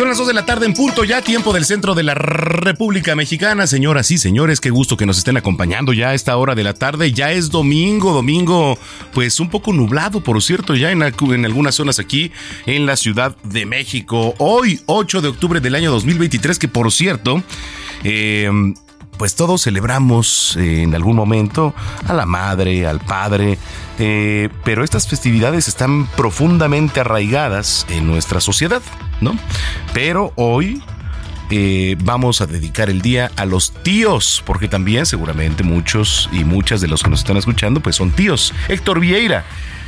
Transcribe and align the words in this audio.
Son 0.00 0.08
las 0.08 0.16
2 0.16 0.28
de 0.28 0.32
la 0.32 0.46
tarde 0.46 0.64
en 0.64 0.72
punto, 0.72 1.04
ya 1.04 1.20
tiempo 1.20 1.52
del 1.52 1.66
centro 1.66 1.94
de 1.94 2.02
la 2.02 2.14
República 2.14 3.14
Mexicana. 3.14 3.66
Señoras 3.66 4.10
y 4.10 4.16
señores, 4.16 4.58
qué 4.58 4.70
gusto 4.70 4.96
que 4.96 5.04
nos 5.04 5.18
estén 5.18 5.36
acompañando 5.36 5.92
ya 5.92 6.08
a 6.08 6.14
esta 6.14 6.34
hora 6.38 6.54
de 6.54 6.64
la 6.64 6.72
tarde. 6.72 7.12
Ya 7.12 7.32
es 7.32 7.50
domingo, 7.50 8.14
domingo, 8.14 8.78
pues 9.12 9.40
un 9.40 9.50
poco 9.50 9.74
nublado, 9.74 10.22
por 10.22 10.42
cierto, 10.42 10.74
ya 10.74 10.90
en, 10.90 11.02
en 11.02 11.44
algunas 11.44 11.74
zonas 11.74 11.98
aquí 11.98 12.32
en 12.64 12.86
la 12.86 12.96
Ciudad 12.96 13.36
de 13.42 13.66
México. 13.66 14.34
Hoy, 14.38 14.80
8 14.86 15.20
de 15.20 15.28
octubre 15.28 15.60
del 15.60 15.74
año 15.74 15.90
2023, 15.90 16.58
que 16.58 16.68
por 16.68 16.90
cierto, 16.92 17.42
eh, 18.02 18.50
pues 19.20 19.34
todos 19.34 19.64
celebramos 19.64 20.56
eh, 20.56 20.80
en 20.80 20.94
algún 20.94 21.14
momento 21.14 21.74
a 22.08 22.14
la 22.14 22.24
madre, 22.24 22.86
al 22.86 23.00
padre, 23.00 23.58
eh, 23.98 24.48
pero 24.64 24.82
estas 24.82 25.06
festividades 25.08 25.68
están 25.68 26.06
profundamente 26.06 27.00
arraigadas 27.00 27.84
en 27.90 28.06
nuestra 28.06 28.40
sociedad, 28.40 28.80
¿no? 29.20 29.36
Pero 29.92 30.32
hoy 30.36 30.82
eh, 31.50 31.96
vamos 32.02 32.40
a 32.40 32.46
dedicar 32.46 32.88
el 32.88 33.02
día 33.02 33.30
a 33.36 33.44
los 33.44 33.74
tíos, 33.82 34.42
porque 34.46 34.68
también 34.68 35.04
seguramente 35.04 35.64
muchos 35.64 36.30
y 36.32 36.44
muchas 36.44 36.80
de 36.80 36.88
los 36.88 37.02
que 37.02 37.10
nos 37.10 37.18
están 37.18 37.36
escuchando 37.36 37.80
pues 37.80 37.96
son 37.96 38.12
tíos. 38.12 38.54
Héctor 38.68 39.00
Vieira. 39.00 39.44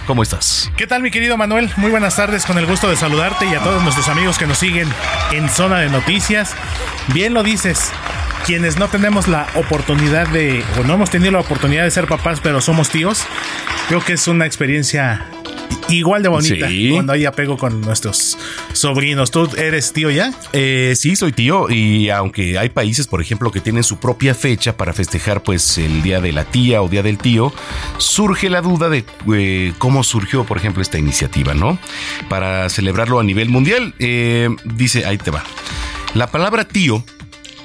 ¿Cómo 0.07 0.23
estás? 0.23 0.71
¿Qué 0.77 0.87
tal 0.87 1.01
mi 1.01 1.11
querido 1.11 1.39
Manuel? 1.39 1.71
Muy 1.77 1.91
buenas 1.91 2.17
tardes, 2.17 2.45
con 2.45 2.59
el 2.59 2.67
gusto 2.67 2.91
de 2.91 2.97
saludarte 2.97 3.47
y 3.47 3.55
a 3.55 3.61
todos 3.61 3.83
nuestros 3.83 4.09
amigos 4.09 4.37
que 4.37 4.47
nos 4.47 4.59
siguen 4.59 4.89
en 5.31 5.49
Zona 5.49 5.79
de 5.79 5.89
Noticias. 5.89 6.55
Bien 7.15 7.33
lo 7.33 7.45
dices, 7.45 7.93
quienes 8.47 8.77
no 8.79 8.89
tenemos 8.89 9.29
la 9.29 9.47
oportunidad 9.55 10.29
de, 10.29 10.65
o 10.81 10.85
no 10.85 10.95
hemos 10.95 11.11
tenido 11.11 11.33
la 11.33 11.41
oportunidad 11.41 11.85
de 11.85 11.91
ser 11.91 12.07
papás, 12.07 12.41
pero 12.43 12.61
somos 12.61 12.91
tíos, 12.91 13.25
creo 13.89 14.05
que 14.05 14.15
es 14.15 14.27
una 14.29 14.47
experiencia 14.47 15.27
igual 15.89 16.23
de 16.23 16.29
bonita 16.29 16.69
Sí. 16.69 16.91
cuando 16.93 17.13
hay 17.13 17.25
apego 17.25 17.57
con 17.59 17.81
nuestros 17.83 18.39
sobrinos. 18.73 19.31
¿Tú 19.31 19.49
eres 19.57 19.93
tío 19.93 20.11
ya? 20.11 20.33
Eh, 20.53 20.95
sí, 20.97 21.17
soy 21.17 21.33
tío 21.33 21.69
y 21.71 22.09
aunque 22.11 22.59
hay 22.59 22.69
países, 22.71 23.07
por 23.07 23.21
ejemplo, 23.21 23.51
que 23.51 23.61
tienen 23.61 23.83
su 23.85 23.99
propia 23.99 24.35
fecha 24.35 24.77
para 24.77 24.93
festejar 24.93 25.43
pues 25.43 25.79
el 25.79 26.03
día 26.03 26.21
de 26.21 26.33
la 26.33 26.45
tía 26.45 26.83
o 26.83 26.89
día 26.89 27.03
del 27.03 27.19
tío, 27.19 27.53
surge 27.99 28.49
la 28.49 28.61
duda 28.61 28.89
de 28.89 29.05
eh, 29.35 29.73
cómo 29.79 30.03
surgió, 30.03 30.45
por 30.45 30.57
ejemplo, 30.57 30.83
esta 30.83 30.99
iniciativa, 30.99 31.53
¿no? 31.55 31.79
Para 32.29 32.69
celebrarlo 32.71 33.19
a 33.21 33.25
nivel 33.25 33.49
mundial. 33.49 33.95
Eh, 33.99 34.49
dice, 34.65 35.05
ahí 35.05 35.19
te 35.19 35.31
va. 35.31 35.43
La 36.15 36.27
palabra 36.31 36.65
tío 36.65 37.05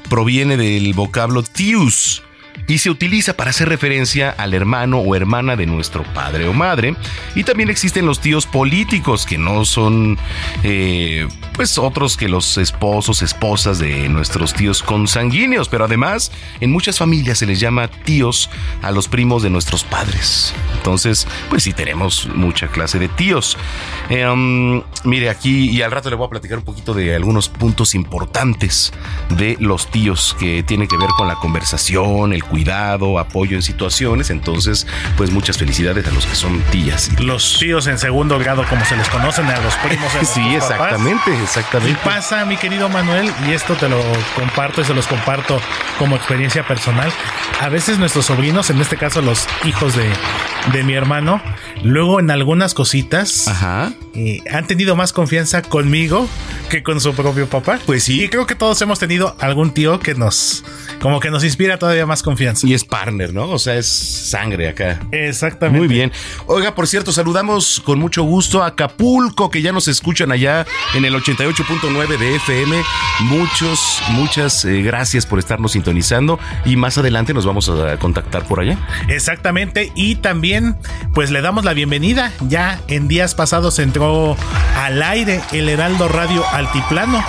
proviene 0.07 0.57
del 0.57 0.93
vocablo 0.93 1.43
tius 1.43 2.23
y 2.67 2.79
se 2.79 2.89
utiliza 2.89 3.35
para 3.35 3.51
hacer 3.51 3.69
referencia 3.69 4.29
al 4.29 4.53
hermano 4.53 4.99
o 4.99 5.15
hermana 5.15 5.55
de 5.55 5.65
nuestro 5.65 6.03
padre 6.13 6.47
o 6.47 6.53
madre. 6.53 6.95
Y 7.35 7.43
también 7.43 7.69
existen 7.69 8.05
los 8.05 8.19
tíos 8.19 8.45
políticos, 8.45 9.25
que 9.25 9.37
no 9.37 9.65
son 9.65 10.17
eh, 10.63 11.27
pues 11.53 11.77
otros 11.77 12.17
que 12.17 12.29
los 12.29 12.57
esposos, 12.57 13.21
esposas 13.21 13.79
de 13.79 14.09
nuestros 14.09 14.53
tíos 14.53 14.83
consanguíneos, 14.83 15.69
pero 15.69 15.85
además 15.85 16.31
en 16.59 16.71
muchas 16.71 16.97
familias 16.97 17.39
se 17.39 17.45
les 17.45 17.59
llama 17.59 17.87
tíos 17.87 18.49
a 18.81 18.91
los 18.91 19.07
primos 19.07 19.43
de 19.43 19.49
nuestros 19.49 19.83
padres. 19.83 20.53
Entonces, 20.77 21.27
pues 21.49 21.63
sí 21.63 21.73
tenemos 21.73 22.29
mucha 22.35 22.67
clase 22.67 22.99
de 22.99 23.09
tíos. 23.09 23.57
Um, 24.09 24.83
mire 25.03 25.29
aquí, 25.29 25.69
y 25.69 25.81
al 25.81 25.91
rato 25.91 26.09
le 26.09 26.15
voy 26.15 26.27
a 26.27 26.29
platicar 26.29 26.59
un 26.59 26.63
poquito 26.63 26.93
de 26.93 27.15
algunos 27.15 27.49
puntos 27.49 27.95
importantes 27.95 28.93
de 29.29 29.57
los 29.59 29.87
tíos 29.87 30.35
que 30.39 30.63
tienen 30.63 30.87
que 30.87 30.97
ver 30.97 31.09
con 31.17 31.27
la 31.27 31.35
conversación, 31.35 32.33
el 32.33 32.43
cuidado, 32.47 33.19
apoyo 33.19 33.55
en 33.55 33.61
situaciones. 33.61 34.29
Entonces, 34.29 34.87
pues 35.15 35.31
muchas 35.31 35.57
felicidades 35.57 36.05
a 36.07 36.11
los 36.11 36.25
que 36.25 36.35
son 36.35 36.59
tías. 36.71 37.09
y 37.17 37.23
Los 37.23 37.57
tíos 37.59 37.87
en 37.87 37.97
segundo 37.99 38.39
grado, 38.39 38.63
como 38.69 38.83
se 38.85 38.95
les 38.97 39.07
conocen 39.09 39.45
a 39.47 39.59
los 39.59 39.73
primos. 39.75 40.13
de 40.13 40.25
Sí, 40.25 40.41
papás. 40.59 40.71
exactamente, 40.71 41.31
Y 41.31 41.43
exactamente. 41.43 41.99
pasa, 42.03 42.45
mi 42.45 42.57
querido 42.57 42.89
Manuel, 42.89 43.31
y 43.47 43.51
esto 43.53 43.75
te 43.75 43.89
lo 43.89 43.99
comparto 44.35 44.81
y 44.81 44.85
se 44.85 44.93
los 44.93 45.07
comparto 45.07 45.59
como 45.99 46.15
experiencia 46.15 46.65
personal. 46.67 47.11
A 47.61 47.69
veces 47.69 47.97
nuestros 47.99 48.25
sobrinos, 48.25 48.69
en 48.69 48.79
este 48.81 48.97
caso 48.97 49.21
los 49.21 49.47
hijos 49.65 49.95
de, 49.95 50.09
de 50.73 50.83
mi 50.83 50.93
hermano, 50.93 51.41
luego 51.83 52.19
en 52.19 52.29
algunas 52.31 52.73
cositas 52.73 53.47
Ajá. 53.47 53.91
Eh, 54.17 54.41
han 54.51 54.65
tenido 54.65 54.95
más 54.95 55.13
confianza 55.13 55.61
conmigo 55.61 56.27
que 56.71 56.81
con 56.81 56.99
su 56.99 57.13
propio 57.13 57.47
papá. 57.47 57.79
Pues 57.85 58.05
sí. 58.05 58.23
Y 58.23 58.29
creo 58.29 58.47
que 58.47 58.55
todos 58.55 58.81
hemos 58.81 58.97
tenido 58.97 59.35
algún 59.39 59.75
tío 59.75 59.99
que 59.99 60.15
nos, 60.15 60.63
como 60.99 61.19
que 61.19 61.29
nos 61.29 61.43
inspira 61.43 61.77
todavía 61.77 62.07
más 62.07 62.23
confianza. 62.23 62.65
Y 62.65 62.73
es 62.73 62.83
partner, 62.83 63.31
¿no? 63.31 63.47
O 63.47 63.59
sea, 63.59 63.75
es 63.75 63.85
sangre 63.85 64.69
acá. 64.69 64.99
Exactamente. 65.11 65.77
Muy 65.77 65.87
bien. 65.87 66.11
Oiga, 66.47 66.73
por 66.73 66.87
cierto, 66.87 67.11
saludamos 67.11 67.79
con 67.85 67.99
mucho 67.99 68.23
gusto 68.23 68.63
a 68.63 68.67
Acapulco, 68.67 69.51
que 69.51 69.61
ya 69.61 69.71
nos 69.71 69.87
escuchan 69.87 70.31
allá 70.31 70.65
en 70.95 71.05
el 71.05 71.13
88.9 71.13 72.17
de 72.17 72.35
FM. 72.37 72.83
Muchos, 73.21 74.01
muchas 74.09 74.65
eh, 74.65 74.81
gracias 74.81 75.27
por 75.27 75.37
estarnos 75.37 75.73
sintonizando 75.73 76.39
y 76.65 76.75
más 76.75 76.97
adelante 76.97 77.35
nos 77.35 77.45
vamos 77.45 77.69
a 77.69 77.97
contactar 77.97 78.47
por 78.47 78.61
allá. 78.61 78.79
Exactamente, 79.09 79.91
y 79.95 80.15
también 80.15 80.75
pues 81.13 81.29
le 81.29 81.41
damos 81.41 81.65
la 81.65 81.73
bienvenida. 81.73 82.33
Ya 82.47 82.81
en 82.87 83.07
días 83.07 83.35
pasados 83.35 83.77
entró 83.77 84.06
al 84.75 85.03
aire 85.03 85.41
el 85.51 85.67
Heraldo 85.69 86.07
Radio 86.07 86.43
Altiplano. 86.53 87.23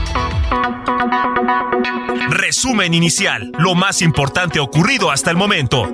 Resumen 2.30 2.94
inicial, 2.94 3.52
lo 3.58 3.76
más 3.76 4.02
importante 4.02 4.60
ocurrido 4.60 5.12
hasta 5.12 5.32
el 5.32 5.38
momento. 5.38 5.92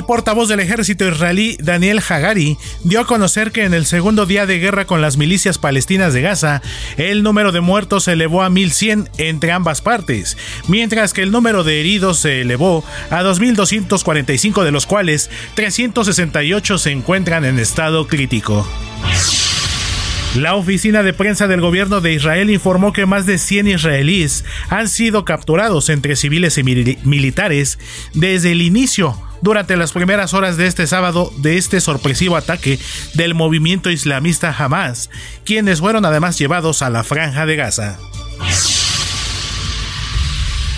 El 0.00 0.06
portavoz 0.06 0.48
del 0.48 0.60
ejército 0.60 1.06
israelí, 1.06 1.58
Daniel 1.60 2.00
Hagari, 2.00 2.56
dio 2.84 3.00
a 3.00 3.06
conocer 3.06 3.52
que 3.52 3.64
en 3.64 3.74
el 3.74 3.84
segundo 3.84 4.24
día 4.24 4.46
de 4.46 4.58
guerra 4.58 4.86
con 4.86 5.02
las 5.02 5.18
milicias 5.18 5.58
palestinas 5.58 6.14
de 6.14 6.22
Gaza, 6.22 6.62
el 6.96 7.22
número 7.22 7.52
de 7.52 7.60
muertos 7.60 8.04
se 8.04 8.12
elevó 8.12 8.42
a 8.42 8.48
1.100 8.48 9.10
entre 9.18 9.52
ambas 9.52 9.82
partes, 9.82 10.38
mientras 10.68 11.12
que 11.12 11.20
el 11.20 11.30
número 11.30 11.64
de 11.64 11.80
heridos 11.80 12.18
se 12.18 12.40
elevó 12.40 12.82
a 13.10 13.22
2.245 13.22 14.64
de 14.64 14.72
los 14.72 14.86
cuales 14.86 15.28
368 15.52 16.78
se 16.78 16.92
encuentran 16.92 17.44
en 17.44 17.58
estado 17.58 18.08
crítico. 18.08 18.66
La 20.34 20.54
oficina 20.54 21.02
de 21.02 21.12
prensa 21.12 21.46
del 21.46 21.60
gobierno 21.60 22.00
de 22.00 22.14
Israel 22.14 22.48
informó 22.48 22.94
que 22.94 23.04
más 23.04 23.26
de 23.26 23.36
100 23.36 23.68
israelíes 23.68 24.46
han 24.70 24.88
sido 24.88 25.26
capturados 25.26 25.90
entre 25.90 26.16
civiles 26.16 26.56
y 26.56 26.62
militares 26.62 27.78
desde 28.14 28.52
el 28.52 28.62
inicio 28.62 29.14
durante 29.42 29.76
las 29.76 29.92
primeras 29.92 30.34
horas 30.34 30.56
de 30.56 30.66
este 30.66 30.86
sábado 30.86 31.32
de 31.38 31.56
este 31.56 31.80
sorpresivo 31.80 32.36
ataque 32.36 32.78
del 33.14 33.34
movimiento 33.34 33.90
islamista 33.90 34.54
Hamas, 34.56 35.10
quienes 35.44 35.80
fueron 35.80 36.04
además 36.04 36.38
llevados 36.38 36.82
a 36.82 36.90
la 36.90 37.04
franja 37.04 37.46
de 37.46 37.56
Gaza. 37.56 37.98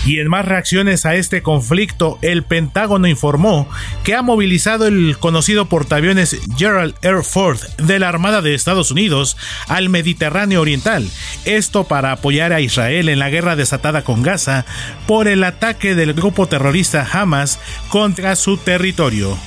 Y 0.05 0.19
en 0.19 0.27
más 0.27 0.45
reacciones 0.45 1.05
a 1.05 1.15
este 1.15 1.41
conflicto, 1.41 2.19
el 2.21 2.43
Pentágono 2.43 3.07
informó 3.07 3.69
que 4.03 4.15
ha 4.15 4.21
movilizado 4.21 4.87
el 4.87 5.17
conocido 5.17 5.65
portaaviones 5.65 6.37
Gerald 6.57 6.95
Air 7.01 7.23
Force 7.23 7.67
de 7.77 7.99
la 7.99 8.09
Armada 8.09 8.41
de 8.41 8.53
Estados 8.53 8.91
Unidos 8.91 9.37
al 9.67 9.89
Mediterráneo 9.89 10.61
Oriental, 10.61 11.09
esto 11.45 11.85
para 11.85 12.11
apoyar 12.11 12.51
a 12.51 12.61
Israel 12.61 13.09
en 13.09 13.19
la 13.19 13.29
guerra 13.29 13.55
desatada 13.55 14.03
con 14.03 14.23
Gaza 14.23 14.65
por 15.07 15.27
el 15.27 15.43
ataque 15.43 15.95
del 15.95 16.13
grupo 16.13 16.47
terrorista 16.47 17.07
Hamas 17.11 17.59
contra 17.89 18.35
su 18.35 18.57
territorio. 18.57 19.37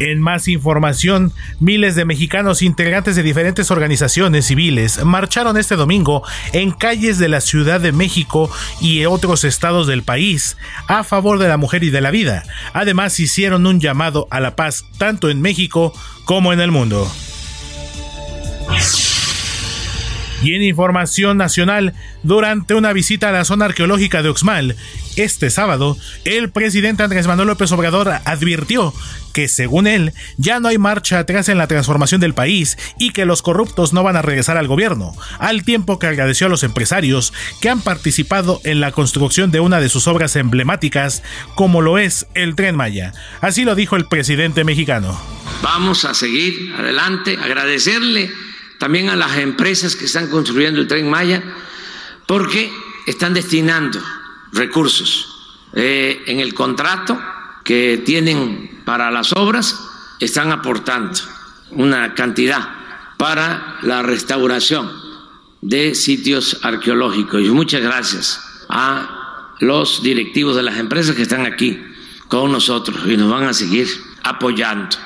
En 0.00 0.18
más 0.18 0.48
información, 0.48 1.30
miles 1.58 1.94
de 1.94 2.06
mexicanos 2.06 2.62
integrantes 2.62 3.16
de 3.16 3.22
diferentes 3.22 3.70
organizaciones 3.70 4.46
civiles 4.46 5.04
marcharon 5.04 5.58
este 5.58 5.76
domingo 5.76 6.22
en 6.54 6.70
calles 6.70 7.18
de 7.18 7.28
la 7.28 7.42
Ciudad 7.42 7.82
de 7.82 7.92
México 7.92 8.50
y 8.80 9.04
otros 9.04 9.44
estados 9.44 9.86
del 9.86 10.02
país 10.02 10.56
a 10.88 11.04
favor 11.04 11.38
de 11.38 11.48
la 11.48 11.58
mujer 11.58 11.84
y 11.84 11.90
de 11.90 12.00
la 12.00 12.10
vida. 12.10 12.44
Además, 12.72 13.20
hicieron 13.20 13.66
un 13.66 13.78
llamado 13.78 14.26
a 14.30 14.40
la 14.40 14.56
paz 14.56 14.86
tanto 14.96 15.28
en 15.28 15.42
México 15.42 15.92
como 16.24 16.54
en 16.54 16.60
el 16.60 16.70
mundo. 16.70 17.06
Y 20.42 20.54
en 20.54 20.62
información 20.62 21.36
nacional, 21.36 21.92
durante 22.22 22.72
una 22.72 22.94
visita 22.94 23.28
a 23.28 23.32
la 23.32 23.44
zona 23.44 23.66
arqueológica 23.66 24.22
de 24.22 24.30
Oxmal, 24.30 24.76
este 25.24 25.50
sábado, 25.50 25.96
el 26.24 26.50
presidente 26.50 27.02
Andrés 27.02 27.26
Manuel 27.26 27.48
López 27.48 27.70
Obrador 27.72 28.10
advirtió 28.24 28.94
que, 29.32 29.48
según 29.48 29.86
él, 29.86 30.12
ya 30.36 30.60
no 30.60 30.68
hay 30.68 30.78
marcha 30.78 31.18
atrás 31.18 31.48
en 31.48 31.58
la 31.58 31.66
transformación 31.66 32.20
del 32.20 32.34
país 32.34 32.76
y 32.98 33.10
que 33.12 33.24
los 33.24 33.42
corruptos 33.42 33.92
no 33.92 34.02
van 34.02 34.16
a 34.16 34.22
regresar 34.22 34.56
al 34.56 34.66
gobierno, 34.66 35.14
al 35.38 35.64
tiempo 35.64 35.98
que 35.98 36.06
agradeció 36.06 36.46
a 36.46 36.50
los 36.50 36.62
empresarios 36.62 37.32
que 37.60 37.68
han 37.68 37.80
participado 37.80 38.60
en 38.64 38.80
la 38.80 38.92
construcción 38.92 39.50
de 39.50 39.60
una 39.60 39.80
de 39.80 39.88
sus 39.88 40.06
obras 40.06 40.36
emblemáticas, 40.36 41.22
como 41.54 41.82
lo 41.82 41.98
es 41.98 42.26
el 42.34 42.54
tren 42.54 42.76
Maya. 42.76 43.12
Así 43.40 43.64
lo 43.64 43.74
dijo 43.74 43.96
el 43.96 44.06
presidente 44.06 44.64
mexicano. 44.64 45.20
Vamos 45.62 46.04
a 46.04 46.14
seguir 46.14 46.74
adelante, 46.76 47.36
agradecerle 47.40 48.30
también 48.78 49.10
a 49.10 49.16
las 49.16 49.36
empresas 49.38 49.94
que 49.94 50.06
están 50.06 50.28
construyendo 50.28 50.80
el 50.80 50.88
tren 50.88 51.08
Maya, 51.08 51.42
porque 52.26 52.72
están 53.06 53.34
destinando 53.34 54.00
recursos 54.52 55.58
eh, 55.74 56.22
en 56.26 56.40
el 56.40 56.54
contrato 56.54 57.18
que 57.64 58.02
tienen 58.04 58.82
para 58.84 59.10
las 59.10 59.32
obras, 59.32 59.78
están 60.18 60.50
aportando 60.50 61.18
una 61.70 62.14
cantidad 62.14 62.68
para 63.16 63.78
la 63.82 64.02
restauración 64.02 64.90
de 65.60 65.94
sitios 65.94 66.58
arqueológicos. 66.62 67.42
Y 67.42 67.50
muchas 67.50 67.82
gracias 67.82 68.40
a 68.68 69.54
los 69.60 70.02
directivos 70.02 70.56
de 70.56 70.62
las 70.62 70.78
empresas 70.78 71.14
que 71.14 71.22
están 71.22 71.46
aquí 71.46 71.78
con 72.28 72.50
nosotros 72.50 73.02
y 73.06 73.16
nos 73.16 73.30
van 73.30 73.44
a 73.44 73.52
seguir 73.52 73.86
apoyando. 74.22 74.96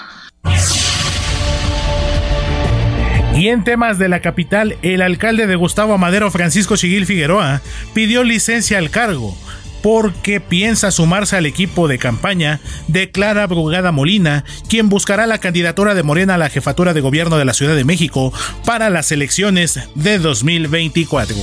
Y 3.37 3.49
en 3.49 3.65
temas 3.65 3.99
de 3.99 4.09
la 4.09 4.21
capital, 4.21 4.77
el 4.83 5.03
alcalde 5.03 5.47
de 5.47 5.57
Gustavo 5.57 5.95
Amadero, 5.95 6.31
Francisco 6.31 6.77
Chiguil 6.77 7.05
Figueroa, 7.05 7.63
pidió 7.93 8.23
licencia 8.23 8.79
al 8.79 8.91
cargo 8.91 9.37
porque 9.83 10.41
piensa 10.41 10.91
sumarse 10.91 11.37
al 11.37 11.45
equipo 11.45 11.89
de 11.89 11.99
campaña 11.99 12.61
de 12.89 13.11
Clara 13.11 13.47
Brugada 13.47 13.93
Molina, 13.93 14.45
quien 14.67 14.89
buscará 14.89 15.27
la 15.27 15.39
candidatura 15.39 15.95
de 15.95 16.03
Morena 16.03 16.37
a 16.37 16.39
la 16.39 16.49
jefatura 16.49 16.95
de 16.95 17.03
gobierno 17.03 17.37
de 17.37 17.45
la 17.45 17.53
Ciudad 17.53 17.75
de 17.75 17.85
México 17.85 18.33
para 18.65 18.89
las 18.89 19.13
elecciones 19.13 19.79
de 19.95 20.19
2024. 20.19 21.37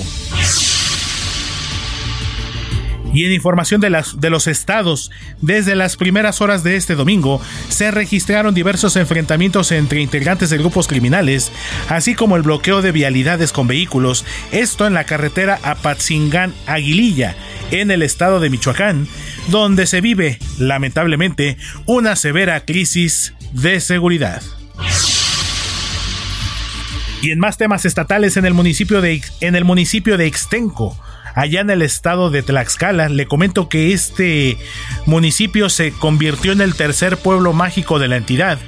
Y 3.14 3.26
en 3.26 3.34
información 3.34 3.82
de, 3.82 3.90
las, 3.90 4.20
de 4.20 4.30
los 4.30 4.48
estados, 4.48 5.12
desde 5.42 5.76
las 5.76 5.98
primeras 5.98 6.40
horas 6.42 6.64
de 6.64 6.76
este 6.76 6.96
domingo 6.96 7.42
se 7.70 7.92
registraron 7.92 8.54
diversos 8.54 8.96
enfrentamientos 8.96 9.72
entre 9.72 10.02
integrantes 10.02 10.50
de 10.50 10.58
grupos 10.58 10.88
criminales, 10.88 11.52
así 11.90 12.16
como 12.16 12.38
el 12.38 12.44
bloqueo 12.44 12.82
de 12.82 12.92
vialidades 12.92 13.52
con 13.52 13.68
vehículos, 13.68 14.26
esto 14.52 14.88
en 14.88 14.94
la 14.94 15.04
carretera 15.04 15.60
Apatzingán-Aguililla, 15.64 17.36
en 17.72 17.92
el 17.92 18.02
estado 18.02 18.40
de 18.40 18.50
Michoacán, 18.50 19.08
donde 19.50 19.88
se 19.88 20.02
vive, 20.02 20.40
lamentablemente, 20.58 21.58
una 21.86 22.16
severa 22.16 22.64
crisis 22.66 23.34
de 23.52 23.80
seguridad. 23.82 24.42
Y 27.22 27.32
en 27.32 27.40
más 27.40 27.58
temas 27.58 27.86
estatales 27.86 28.36
en 28.38 28.46
el 28.46 28.54
municipio 28.54 29.00
de, 29.02 29.22
en 29.42 29.56
el 29.56 29.64
municipio 29.64 30.18
de 30.18 30.26
Extenco, 30.26 30.98
allá 31.36 31.62
en 31.62 31.70
el 31.70 31.82
estado 31.82 32.30
de 32.30 32.44
Tlaxcala. 32.44 33.10
Le 33.10 33.28
comento 33.28 33.70
que 33.70 33.94
este 33.94 34.58
municipio 35.06 35.70
se 35.70 35.92
convirtió 35.92 36.52
en 36.52 36.62
el 36.62 36.76
tercer 36.76 37.18
pueblo 37.18 37.54
mágico 37.54 38.00
de 38.00 38.08
la 38.08 38.18
entidad, 38.18 38.60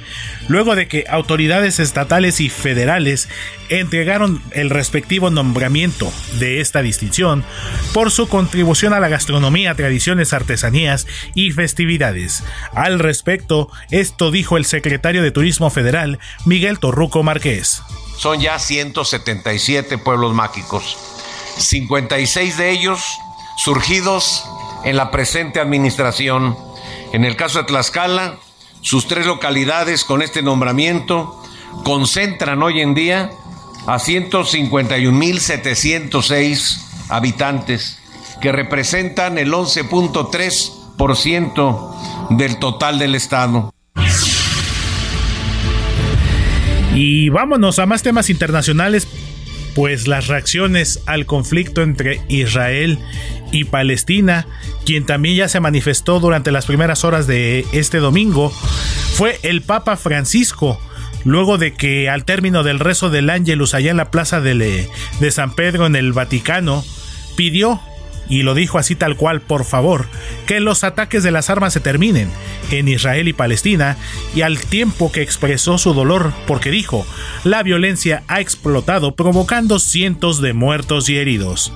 luego 0.48 0.74
de 0.74 0.88
que 0.88 1.04
autoridades 1.08 1.80
estatales 1.80 2.40
y 2.40 2.48
federales 2.48 3.28
entregaron 3.68 4.42
el 4.52 4.70
respectivo 4.70 5.30
nombramiento 5.30 6.12
de 6.38 6.60
esta 6.60 6.82
distinción 6.82 7.44
por 7.92 8.10
su 8.10 8.28
contribución 8.28 8.92
a 8.92 9.00
la 9.00 9.08
gastronomía, 9.08 9.74
tradiciones, 9.74 10.32
artesanías 10.32 11.06
y 11.34 11.52
festividades. 11.52 12.42
Al 12.72 12.98
respecto, 12.98 13.70
esto 13.90 14.30
dijo 14.30 14.56
el 14.56 14.64
secretario 14.64 15.22
de 15.22 15.30
Turismo 15.30 15.70
Federal, 15.70 16.18
Miguel 16.44 16.78
Torruco 16.78 17.22
Márquez. 17.22 17.82
Son 18.18 18.40
ya 18.40 18.58
177 18.58 19.98
pueblos 19.98 20.34
mágicos 20.34 21.13
56 21.56 22.56
de 22.56 22.70
ellos 22.70 23.00
surgidos 23.56 24.44
en 24.84 24.96
la 24.96 25.10
presente 25.10 25.58
administración. 25.60 26.56
En 27.12 27.24
el 27.24 27.36
caso 27.36 27.58
de 27.58 27.64
Tlaxcala, 27.64 28.38
sus 28.80 29.06
tres 29.06 29.26
localidades 29.26 30.04
con 30.04 30.22
este 30.22 30.40
nombramiento 30.42 31.38
concentran 31.84 32.62
hoy 32.62 32.80
en 32.80 32.94
día 32.94 33.30
a 33.86 33.98
151.706 33.98 36.78
habitantes, 37.08 37.98
que 38.40 38.50
representan 38.52 39.36
el 39.38 39.52
11.3% 39.52 42.30
del 42.30 42.58
total 42.58 42.98
del 42.98 43.14
Estado. 43.14 43.72
Y 46.94 47.28
vámonos 47.28 47.78
a 47.80 47.86
más 47.86 48.02
temas 48.02 48.28
internacionales 48.30 49.06
pues 49.74 50.08
las 50.08 50.28
reacciones 50.28 51.02
al 51.06 51.26
conflicto 51.26 51.82
entre 51.82 52.20
Israel 52.28 52.98
y 53.52 53.64
Palestina, 53.64 54.46
quien 54.84 55.06
también 55.06 55.36
ya 55.36 55.48
se 55.48 55.60
manifestó 55.60 56.20
durante 56.20 56.52
las 56.52 56.66
primeras 56.66 57.04
horas 57.04 57.26
de 57.26 57.66
este 57.72 57.98
domingo, 57.98 58.50
fue 58.50 59.38
el 59.42 59.62
Papa 59.62 59.96
Francisco, 59.96 60.80
luego 61.24 61.58
de 61.58 61.74
que 61.74 62.08
al 62.08 62.24
término 62.24 62.62
del 62.62 62.80
rezo 62.80 63.10
del 63.10 63.30
Ángelus 63.30 63.74
allá 63.74 63.90
en 63.90 63.96
la 63.96 64.10
plaza 64.10 64.40
de, 64.40 64.88
de 65.20 65.30
San 65.30 65.54
Pedro 65.54 65.86
en 65.86 65.96
el 65.96 66.12
Vaticano, 66.12 66.84
pidió 67.36 67.80
y 68.28 68.42
lo 68.42 68.54
dijo 68.54 68.78
así 68.78 68.94
tal 68.94 69.16
cual, 69.16 69.40
por 69.40 69.64
favor, 69.64 70.06
que 70.46 70.60
los 70.60 70.84
ataques 70.84 71.22
de 71.22 71.30
las 71.30 71.50
armas 71.50 71.72
se 71.72 71.80
terminen 71.80 72.30
en 72.70 72.88
Israel 72.88 73.28
y 73.28 73.32
Palestina, 73.32 73.96
y 74.34 74.42
al 74.42 74.58
tiempo 74.58 75.12
que 75.12 75.22
expresó 75.22 75.78
su 75.78 75.94
dolor 75.94 76.32
porque 76.46 76.70
dijo, 76.70 77.06
la 77.44 77.62
violencia 77.62 78.22
ha 78.28 78.40
explotado 78.40 79.14
provocando 79.14 79.78
cientos 79.78 80.40
de 80.40 80.52
muertos 80.52 81.08
y 81.08 81.16
heridos. 81.16 81.72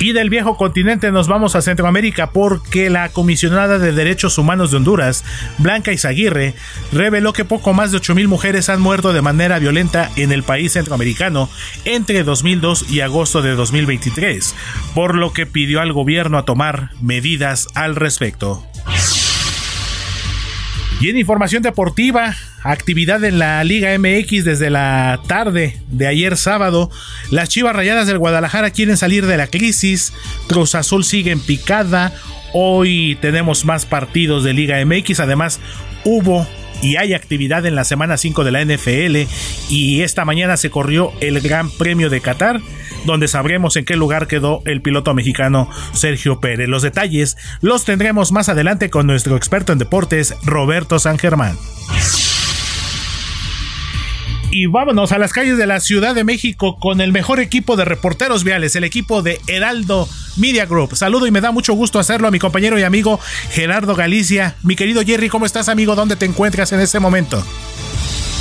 Y 0.00 0.12
del 0.12 0.30
viejo 0.30 0.56
continente 0.56 1.10
nos 1.10 1.26
vamos 1.26 1.56
a 1.56 1.62
Centroamérica 1.62 2.30
porque 2.30 2.88
la 2.88 3.08
comisionada 3.08 3.80
de 3.80 3.90
Derechos 3.90 4.38
Humanos 4.38 4.70
de 4.70 4.76
Honduras, 4.76 5.24
Blanca 5.58 5.92
Izaguirre, 5.92 6.54
reveló 6.92 7.32
que 7.32 7.44
poco 7.44 7.72
más 7.74 7.90
de 7.90 7.98
8.000 7.98 8.28
mujeres 8.28 8.68
han 8.68 8.80
muerto 8.80 9.12
de 9.12 9.22
manera 9.22 9.58
violenta 9.58 10.08
en 10.14 10.30
el 10.30 10.44
país 10.44 10.74
centroamericano 10.74 11.50
entre 11.84 12.22
2002 12.22 12.90
y 12.90 13.00
agosto 13.00 13.42
de 13.42 13.56
2023, 13.56 14.54
por 14.94 15.16
lo 15.16 15.32
que 15.32 15.46
pidió 15.46 15.80
al 15.80 15.92
gobierno 15.92 16.38
a 16.38 16.44
tomar 16.44 16.90
medidas 17.00 17.66
al 17.74 17.96
respecto. 17.96 18.64
Y 21.00 21.10
en 21.10 21.18
información 21.18 21.62
deportiva, 21.62 22.36
actividad 22.62 23.22
en 23.24 23.38
la 23.38 23.62
Liga 23.64 23.96
MX 23.98 24.44
desde 24.44 24.70
la 24.70 25.20
tarde 25.26 25.80
de 25.88 26.06
ayer 26.06 26.36
sábado. 26.36 26.90
Las 27.30 27.48
Chivas 27.48 27.74
Rayadas 27.74 28.06
del 28.06 28.18
Guadalajara 28.18 28.70
quieren 28.70 28.96
salir 28.96 29.26
de 29.26 29.36
la 29.36 29.46
crisis. 29.46 30.12
Cruz 30.46 30.74
Azul 30.74 31.04
sigue 31.04 31.30
en 31.30 31.40
picada. 31.40 32.12
Hoy 32.52 33.18
tenemos 33.20 33.64
más 33.64 33.86
partidos 33.86 34.44
de 34.44 34.52
Liga 34.52 34.84
MX. 34.84 35.20
Además, 35.20 35.60
hubo 36.04 36.46
y 36.80 36.96
hay 36.96 37.14
actividad 37.14 37.66
en 37.66 37.74
la 37.74 37.84
semana 37.84 38.16
5 38.16 38.44
de 38.44 38.50
la 38.52 38.64
NFL 38.64 39.28
y 39.68 40.02
esta 40.02 40.24
mañana 40.24 40.56
se 40.56 40.70
corrió 40.70 41.12
el 41.20 41.40
Gran 41.40 41.70
Premio 41.70 42.08
de 42.08 42.20
Qatar 42.20 42.60
donde 43.04 43.28
sabremos 43.28 43.76
en 43.76 43.84
qué 43.84 43.96
lugar 43.96 44.26
quedó 44.26 44.62
el 44.64 44.82
piloto 44.82 45.14
mexicano 45.14 45.68
Sergio 45.92 46.40
Pérez. 46.40 46.68
Los 46.68 46.82
detalles 46.82 47.36
los 47.60 47.84
tendremos 47.84 48.32
más 48.32 48.48
adelante 48.48 48.90
con 48.90 49.06
nuestro 49.06 49.36
experto 49.36 49.72
en 49.72 49.78
deportes 49.78 50.34
Roberto 50.44 50.98
San 50.98 51.18
Germán. 51.18 51.56
Y 54.60 54.66
vámonos 54.66 55.12
a 55.12 55.18
las 55.18 55.32
calles 55.32 55.56
de 55.56 55.68
la 55.68 55.78
Ciudad 55.78 56.16
de 56.16 56.24
México 56.24 56.80
con 56.80 57.00
el 57.00 57.12
mejor 57.12 57.38
equipo 57.38 57.76
de 57.76 57.84
reporteros 57.84 58.42
viales, 58.42 58.74
el 58.74 58.82
equipo 58.82 59.22
de 59.22 59.40
Heraldo 59.46 60.08
Media 60.36 60.66
Group. 60.66 60.96
Saludo 60.96 61.28
y 61.28 61.30
me 61.30 61.40
da 61.40 61.52
mucho 61.52 61.74
gusto 61.74 62.00
hacerlo 62.00 62.26
a 62.26 62.32
mi 62.32 62.40
compañero 62.40 62.76
y 62.76 62.82
amigo 62.82 63.20
Gerardo 63.52 63.94
Galicia. 63.94 64.56
Mi 64.64 64.74
querido 64.74 65.02
Jerry, 65.04 65.28
¿cómo 65.28 65.46
estás 65.46 65.68
amigo? 65.68 65.94
¿Dónde 65.94 66.16
te 66.16 66.24
encuentras 66.24 66.72
en 66.72 66.80
este 66.80 66.98
momento? 66.98 67.40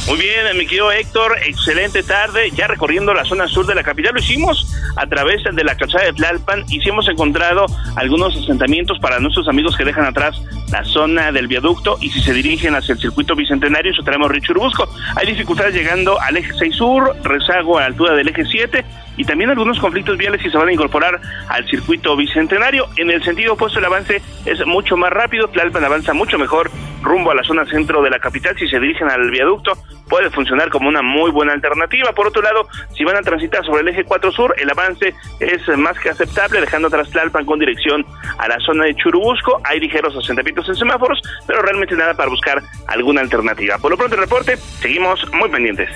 Muy 0.08 0.20
bien, 0.20 0.58
mi 0.58 0.66
querido 0.66 0.90
Héctor, 0.90 1.36
excelente 1.46 2.02
tarde. 2.02 2.50
Ya 2.52 2.66
recorriendo 2.68 3.14
la 3.14 3.26
zona 3.26 3.46
sur 3.50 3.66
de 3.66 3.76
la 3.76 3.84
capital, 3.84 4.14
lo 4.14 4.22
hicimos 4.22 4.74
a 4.96 5.06
través 5.06 5.44
de 5.44 5.64
la 5.66 5.76
calzada 5.76 6.06
de 6.06 6.14
Tlalpan 6.14 6.64
y 6.70 6.80
sí 6.80 6.88
hemos 6.88 7.10
encontrado 7.10 7.66
algunos 7.98 8.34
asentamientos 8.38 9.00
para 9.00 9.20
nuestros 9.20 9.50
amigos 9.50 9.76
que 9.76 9.84
dejan 9.84 10.06
atrás 10.06 10.42
la 10.72 10.86
zona 10.86 11.34
del 11.34 11.48
viaducto 11.48 11.98
y 12.00 12.10
si 12.10 12.22
se 12.22 12.32
dirigen 12.32 12.74
hacia 12.76 12.94
el 12.94 13.00
circuito 13.00 13.36
bicentenario, 13.36 13.92
eso 13.92 14.02
tenemos 14.02 14.32
Richurubusco. 14.32 14.88
Hay 15.18 15.28
dificultades 15.28 15.76
llegando 15.76 16.20
al 16.22 16.38
eje 16.38 16.54
6 16.58 16.74
sur, 16.74 17.14
rezago 17.24 17.78
a 17.78 17.82
la 17.82 17.88
altura 17.88 18.14
del 18.14 18.30
eje 18.30 18.46
7 18.46 18.86
y 19.18 19.26
también 19.26 19.50
algunos 19.50 19.78
conflictos 19.78 20.18
viales 20.18 20.42
que 20.42 20.50
se 20.50 20.58
van 20.58 20.70
a 20.70 20.74
incorporar 20.74 21.20
al 21.50 21.68
circuito 21.68 22.16
bicentenario. 22.16 22.88
En 22.96 23.12
el 23.12 23.24
sentido 23.24 23.54
opuesto, 23.54 23.80
el 23.80 23.86
avance 23.86 24.22
es 24.46 24.66
mucho 24.66 24.96
más 24.96 25.12
rápido. 25.12 25.50
Tlalpan 25.50 25.84
avanza 25.84 26.14
mucho 26.14 26.38
mejor 26.38 26.72
rumbo 27.02 27.32
a 27.32 27.36
la 27.36 27.44
zona 27.44 27.66
centro 27.66 28.02
de 28.02 28.10
la 28.10 28.20
capital. 28.20 28.56
Si 28.58 28.68
se 28.68 28.80
dirigen 28.80 29.10
al 29.10 29.32
viaducto, 29.32 29.74
puede 30.10 30.30
funcionar 30.30 30.70
como 30.70 30.90
una 30.90 31.02
muy 31.02 31.32
buena 31.32 31.54
alternativa. 31.54 32.12
Por 32.14 32.28
otro 32.28 32.42
lado, 32.42 32.68
si 32.96 33.04
van 33.04 33.18
a 33.18 33.22
transitar 33.22 33.66
sobre 33.66 33.82
el 33.82 33.88
eje 33.90 34.04
4 34.04 34.32
sur, 34.32 34.56
el 34.58 34.70
avance 34.70 35.14
es 35.40 35.68
más 35.78 35.98
que 36.00 36.10
aceptable, 36.10 36.62
dejando 36.62 36.88
atrás 36.88 37.10
Tlalpan 37.10 37.46
con 37.46 37.60
dirección 37.60 38.06
a 38.38 38.48
la 38.48 38.60
zona 38.60 38.86
de 38.86 38.96
Churubusco. 38.96 39.62
Hay 39.64 39.80
ligeros 39.80 40.16
asentamientos 40.16 40.68
en 40.70 40.76
semáforos, 40.76 41.22
pero 41.46 41.62
realmente 41.62 41.96
nada 41.96 42.14
para 42.14 42.30
buscar 42.30 42.62
alguna 42.88 43.22
alternativa. 43.22 43.78
Por 43.78 43.92
lo 43.92 43.98
pronto, 43.98 44.16
el 44.16 44.22
reporte, 44.22 44.58
seguimos 44.80 45.20
muy 45.34 45.50
pendientes. 45.50 45.90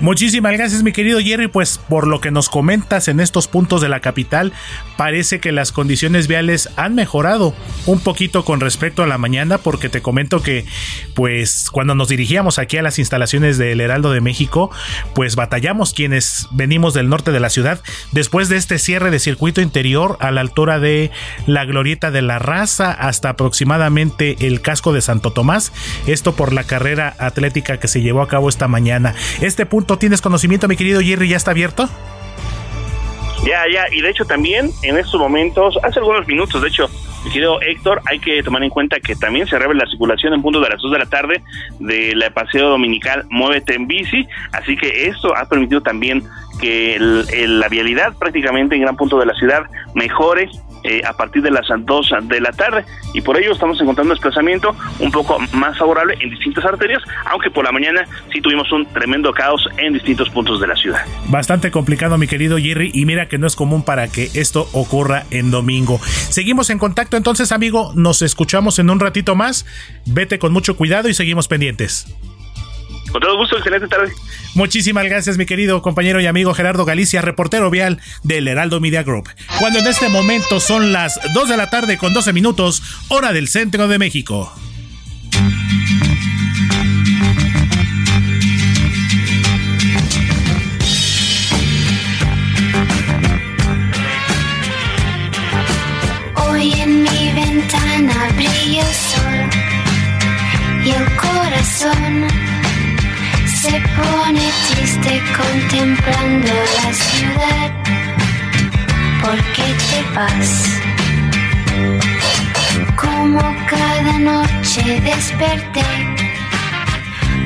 Muchísimas 0.00 0.52
gracias, 0.54 0.82
mi 0.82 0.92
querido 0.92 1.20
Jerry. 1.20 1.46
Pues 1.46 1.78
por 1.78 2.06
lo 2.06 2.20
que 2.20 2.30
nos 2.30 2.48
comentas 2.48 3.08
en 3.08 3.20
estos 3.20 3.46
puntos 3.48 3.80
de 3.80 3.88
la 3.88 4.00
capital, 4.00 4.52
parece 4.96 5.40
que 5.40 5.52
las 5.52 5.72
condiciones 5.72 6.26
viales 6.26 6.70
han 6.76 6.94
mejorado 6.94 7.54
un 7.86 8.02
poquito 8.02 8.44
con 8.44 8.60
respecto 8.60 9.02
a 9.02 9.06
la 9.06 9.18
mañana, 9.18 9.58
porque 9.58 9.88
te 9.88 10.02
comento 10.02 10.42
que, 10.42 10.64
pues, 11.14 11.70
cuando 11.70 11.94
nos 11.94 12.08
dirigíamos 12.08 12.58
aquí 12.58 12.78
a 12.78 12.82
las 12.82 12.98
instalaciones 12.98 13.41
del 13.42 13.80
Heraldo 13.80 14.12
de 14.12 14.20
México, 14.20 14.70
pues 15.14 15.36
batallamos 15.36 15.92
quienes 15.92 16.48
venimos 16.50 16.94
del 16.94 17.08
norte 17.08 17.32
de 17.32 17.40
la 17.40 17.50
ciudad 17.50 17.80
después 18.12 18.48
de 18.48 18.56
este 18.56 18.78
cierre 18.78 19.10
de 19.10 19.18
circuito 19.18 19.60
interior 19.60 20.16
a 20.20 20.30
la 20.30 20.40
altura 20.40 20.78
de 20.78 21.10
la 21.46 21.64
glorieta 21.64 22.10
de 22.10 22.22
la 22.22 22.38
raza 22.38 22.92
hasta 22.92 23.30
aproximadamente 23.30 24.36
el 24.46 24.60
casco 24.60 24.92
de 24.92 25.02
Santo 25.02 25.32
Tomás. 25.32 25.72
Esto 26.06 26.34
por 26.34 26.52
la 26.52 26.64
carrera 26.64 27.14
atlética 27.18 27.78
que 27.78 27.88
se 27.88 28.00
llevó 28.00 28.22
a 28.22 28.28
cabo 28.28 28.48
esta 28.48 28.68
mañana. 28.68 29.14
Este 29.40 29.66
punto 29.66 29.98
tienes 29.98 30.20
conocimiento, 30.20 30.68
mi 30.68 30.76
querido 30.76 31.00
Jerry, 31.00 31.28
ya 31.28 31.36
está 31.36 31.50
abierto. 31.50 31.88
Ya, 33.44 33.64
ya, 33.72 33.92
y 33.92 34.00
de 34.00 34.10
hecho 34.10 34.24
también 34.24 34.70
en 34.82 34.96
estos 34.96 35.18
momentos, 35.18 35.76
hace 35.82 35.98
algunos 35.98 36.26
minutos, 36.28 36.62
de 36.62 36.68
hecho, 36.68 36.88
mi 37.24 37.30
querido 37.30 37.60
Héctor, 37.60 38.00
hay 38.06 38.20
que 38.20 38.40
tomar 38.42 38.62
en 38.62 38.70
cuenta 38.70 39.00
que 39.00 39.16
también 39.16 39.46
se 39.48 39.58
revela 39.58 39.84
la 39.84 39.90
circulación 39.90 40.32
en 40.32 40.42
punto 40.42 40.60
de 40.60 40.68
las 40.68 40.80
2 40.80 40.92
de 40.92 40.98
la 40.98 41.06
tarde 41.06 41.42
de 41.80 42.14
la 42.14 42.30
paseo 42.30 42.68
dominical 42.68 43.24
Muévete 43.30 43.74
en 43.74 43.88
bici, 43.88 44.26
así 44.52 44.76
que 44.76 45.08
esto 45.08 45.36
ha 45.36 45.48
permitido 45.48 45.80
también 45.80 46.22
que 46.60 46.96
la 47.00 47.68
vialidad 47.68 48.16
prácticamente 48.16 48.76
en 48.76 48.82
gran 48.82 48.96
punto 48.96 49.18
de 49.18 49.26
la 49.26 49.34
ciudad 49.34 49.64
mejore 49.94 50.48
eh, 50.84 51.00
a 51.06 51.12
partir 51.12 51.42
de 51.42 51.50
las 51.50 51.66
2 51.68 52.14
de 52.24 52.40
la 52.40 52.52
tarde 52.52 52.84
y 53.14 53.20
por 53.20 53.38
ello 53.38 53.52
estamos 53.52 53.80
encontrando 53.80 54.14
desplazamiento 54.14 54.74
un 54.98 55.10
poco 55.10 55.38
más 55.52 55.78
favorable 55.78 56.16
en 56.20 56.30
distintas 56.30 56.64
arterias, 56.64 57.02
aunque 57.30 57.50
por 57.50 57.64
la 57.64 57.72
mañana 57.72 58.04
sí 58.32 58.40
tuvimos 58.40 58.70
un 58.72 58.86
tremendo 58.86 59.32
caos 59.32 59.68
en 59.78 59.92
distintos 59.92 60.28
puntos 60.30 60.60
de 60.60 60.66
la 60.66 60.76
ciudad. 60.76 61.04
Bastante 61.28 61.70
complicado 61.70 62.18
mi 62.18 62.26
querido 62.26 62.58
Jerry 62.58 62.90
y 62.92 63.06
mira 63.06 63.28
que 63.28 63.38
no 63.38 63.46
es 63.46 63.56
común 63.56 63.84
para 63.84 64.08
que 64.08 64.30
esto 64.34 64.68
ocurra 64.72 65.24
en 65.30 65.50
domingo. 65.50 66.00
Seguimos 66.02 66.70
en 66.70 66.78
contacto 66.78 67.16
entonces 67.16 67.52
amigo, 67.52 67.92
nos 67.94 68.22
escuchamos 68.22 68.78
en 68.78 68.90
un 68.90 69.00
ratito 69.00 69.34
más, 69.34 69.66
vete 70.06 70.38
con 70.38 70.52
mucho 70.52 70.76
cuidado 70.76 71.08
y 71.08 71.14
seguimos 71.14 71.48
pendientes. 71.48 72.06
Con 73.12 73.20
todo 73.20 73.36
gusto, 73.36 73.58
excelente 73.58 73.88
tarde. 73.88 74.10
Muchísimas 74.54 75.04
gracias, 75.04 75.36
mi 75.36 75.44
querido 75.44 75.82
compañero 75.82 76.20
y 76.20 76.26
amigo 76.26 76.54
Gerardo 76.54 76.86
Galicia, 76.86 77.20
reportero 77.20 77.68
vial 77.68 78.00
del 78.22 78.48
Heraldo 78.48 78.80
Media 78.80 79.02
Group. 79.02 79.28
Cuando 79.58 79.80
en 79.80 79.86
este 79.86 80.08
momento 80.08 80.60
son 80.60 80.92
las 80.92 81.20
2 81.34 81.48
de 81.50 81.56
la 81.58 81.68
tarde 81.68 81.98
con 81.98 82.14
12 82.14 82.32
minutos, 82.32 82.82
hora 83.08 83.32
del 83.32 83.48
centro 83.48 83.86
de 83.86 83.98
México. 83.98 84.50
Hoy 96.46 96.72
en 96.80 97.02
mi 97.02 97.32
ventana 97.34 98.28
brilla 98.36 98.80
el 98.80 98.94
sol 98.94 99.50
y 100.84 100.90
el 100.90 101.16
corazón 101.16 102.61
se 103.62 103.80
pone 103.96 104.44
triste 104.70 105.22
contemplando 105.36 106.52
la 106.78 106.92
ciudad. 106.92 107.70
¿Por 109.22 109.38
qué 109.54 109.68
te 109.88 110.00
vas? 110.16 110.50
Como 112.96 113.40
cada 113.70 114.18
noche 114.18 114.82
desperté 115.10 115.86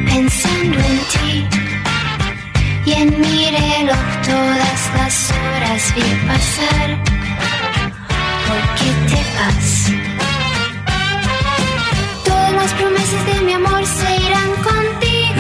pensando 0.07 0.79
en 0.91 0.99
ti 1.13 1.47
y 2.87 2.93
en 2.93 3.21
mi 3.21 3.51
reloj 3.59 4.07
todas 4.27 4.81
las 4.97 5.33
horas 5.33 5.95
vi 5.95 6.09
pasar. 6.29 6.89
¿Por 8.49 8.63
qué 8.79 8.91
te 9.11 9.21
vas? 9.37 9.69
Todas 12.25 12.53
las 12.53 12.73
promesas 12.73 13.27
de 13.27 13.41
mi 13.43 13.53
amor 13.53 13.85
se 13.85 14.16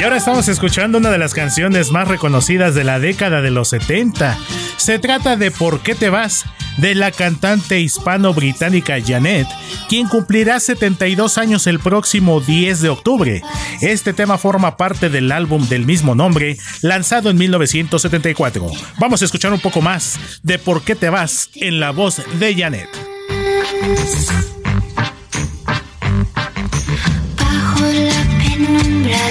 ahora 0.06 0.18
estamos 0.18 0.46
escuchando 0.46 0.98
una 0.98 1.10
de 1.10 1.18
las 1.18 1.34
canciones 1.34 1.90
más 1.90 2.06
reconocidas 2.06 2.76
de 2.76 2.84
la 2.84 3.00
década 3.00 3.40
de 3.40 3.50
los 3.50 3.70
70. 3.70 4.38
Se 4.76 5.00
trata 5.00 5.34
de 5.34 5.50
¿Por 5.50 5.80
qué 5.80 5.96
te 5.96 6.10
vas? 6.10 6.44
de 6.76 6.94
la 6.94 7.10
cantante 7.10 7.80
hispano-británica 7.80 8.98
Janet, 9.04 9.48
quien 9.88 10.06
cumplirá 10.06 10.60
72 10.60 11.38
años 11.38 11.66
el 11.66 11.80
próximo 11.80 12.40
10 12.40 12.82
de 12.82 12.88
octubre. 12.90 13.42
Este 13.80 14.12
tema 14.12 14.38
forma 14.38 14.76
parte 14.76 15.08
del 15.08 15.32
álbum 15.32 15.66
del 15.68 15.86
mismo 15.86 16.14
nombre, 16.14 16.56
lanzado 16.82 17.30
en 17.30 17.38
1974. 17.38 18.70
Vamos 18.98 19.22
a 19.22 19.25
escuchar 19.25 19.52
un 19.52 19.60
poco 19.60 19.80
más 19.80 20.20
de 20.42 20.58
¿Por 20.60 20.82
qué 20.82 20.94
te 20.94 21.10
vas? 21.10 21.50
en 21.54 21.80
la 21.80 21.90
voz 21.90 22.22
de 22.38 22.54
Janet. 22.54 22.90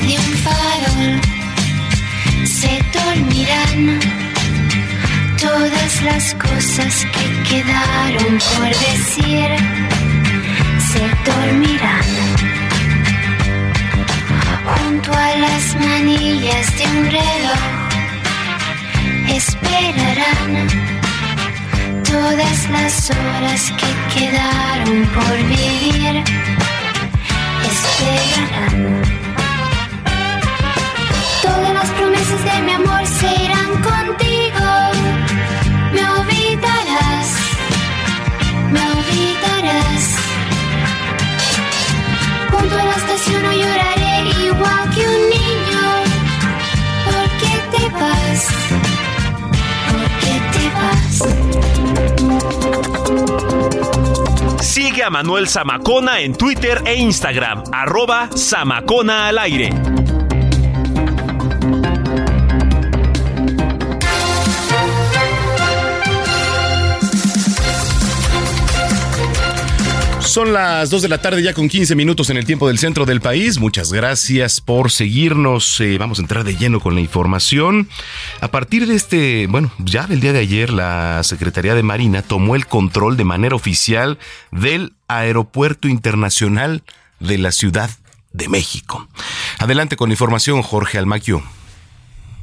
De 0.02 0.18
un 0.18 0.34
farol 0.44 1.22
se 2.46 2.80
dormirán 2.94 4.00
todas 5.40 6.02
las 6.04 6.36
cosas 6.36 7.06
que 7.14 7.26
quedaron 7.50 8.38
por 8.56 8.70
decir. 8.70 9.50
Se 10.92 11.02
dormirán 11.30 12.10
junto 14.66 15.14
a 15.14 15.36
las 15.38 15.76
manillas 15.76 16.78
de 16.78 16.84
un 16.98 17.06
reloj. 17.06 17.64
Esperarán 19.30 20.68
todas 22.04 22.70
las 22.70 23.10
horas 23.12 23.74
que 23.80 24.20
quedaron 24.20 25.06
por 25.16 25.38
vivir. 25.48 26.24
Esperarán. 27.72 29.15
Todas 31.46 31.74
las 31.74 31.90
promesas 31.92 32.44
de 32.44 32.62
mi 32.64 32.72
amor 32.72 33.06
se 33.06 33.28
irán 33.44 33.72
contigo. 33.84 34.68
Me 35.94 36.04
olvidarás, 36.10 37.28
me 38.72 38.82
olvidarás. 38.82 40.04
Junto 42.52 42.76
a 42.76 42.84
la 42.84 42.96
estación 42.96 43.44
no 43.44 43.52
lloraré 43.54 44.16
igual 44.44 44.90
que 44.96 45.02
un 45.02 45.22
niño. 45.36 45.84
¿Por 47.06 47.26
qué 47.40 47.54
te 47.78 47.84
vas? 47.94 48.42
Sigue 54.62 55.04
a 55.04 55.10
Manuel 55.12 55.48
Zamacona 55.48 56.22
en 56.22 56.36
Twitter 56.36 56.82
e 56.86 56.96
Instagram, 56.96 57.64
arroba 57.72 58.30
Zamacona 58.36 59.28
al 59.28 59.38
aire. 59.38 59.70
Son 70.36 70.52
las 70.52 70.90
2 70.90 71.02
de 71.04 71.08
la 71.08 71.22
tarde 71.22 71.42
ya 71.42 71.54
con 71.54 71.70
15 71.70 71.96
minutos 71.96 72.30
en 72.30 72.36
el 72.36 72.46
tiempo 72.46 72.68
del 72.68 72.78
centro 72.78 73.06
del 73.06 73.22
país. 73.22 73.58
Muchas 73.58 73.94
gracias 73.94 74.60
por 74.60 74.92
seguirnos. 74.92 75.80
Eh, 75.80 75.98
vamos 75.98 76.20
a 76.20 76.24
entrar 76.24 76.44
de 76.44 76.58
lleno 76.58 76.82
con 76.82 76.94
la 76.94 77.00
información. 77.00 77.88
A 78.42 78.50
partir 78.50 78.86
de 78.86 78.96
este, 78.96 79.48
bueno, 79.48 79.72
ya 79.78 80.08
del 80.08 80.20
día 80.20 80.34
de 80.34 80.40
ayer, 80.40 80.72
la 80.72 81.24
Secretaría 81.24 81.74
de 81.74 81.84
Marina 81.84 82.22
tomó 82.22 82.58
el 82.58 82.68
control 82.68 83.16
de 83.16 83.24
manera 83.24 83.56
oficial 83.56 84.20
del 84.52 84.92
Aeropuerto 85.08 85.88
Internacional 85.88 86.84
de 87.22 87.38
la 87.38 87.54
Ciudad 87.54 87.90
de 88.34 88.50
México. 88.50 89.08
Adelante 89.60 89.96
con 89.96 90.10
la 90.10 90.16
información, 90.16 90.64
Jorge 90.64 90.98
Almaquio. 90.98 91.44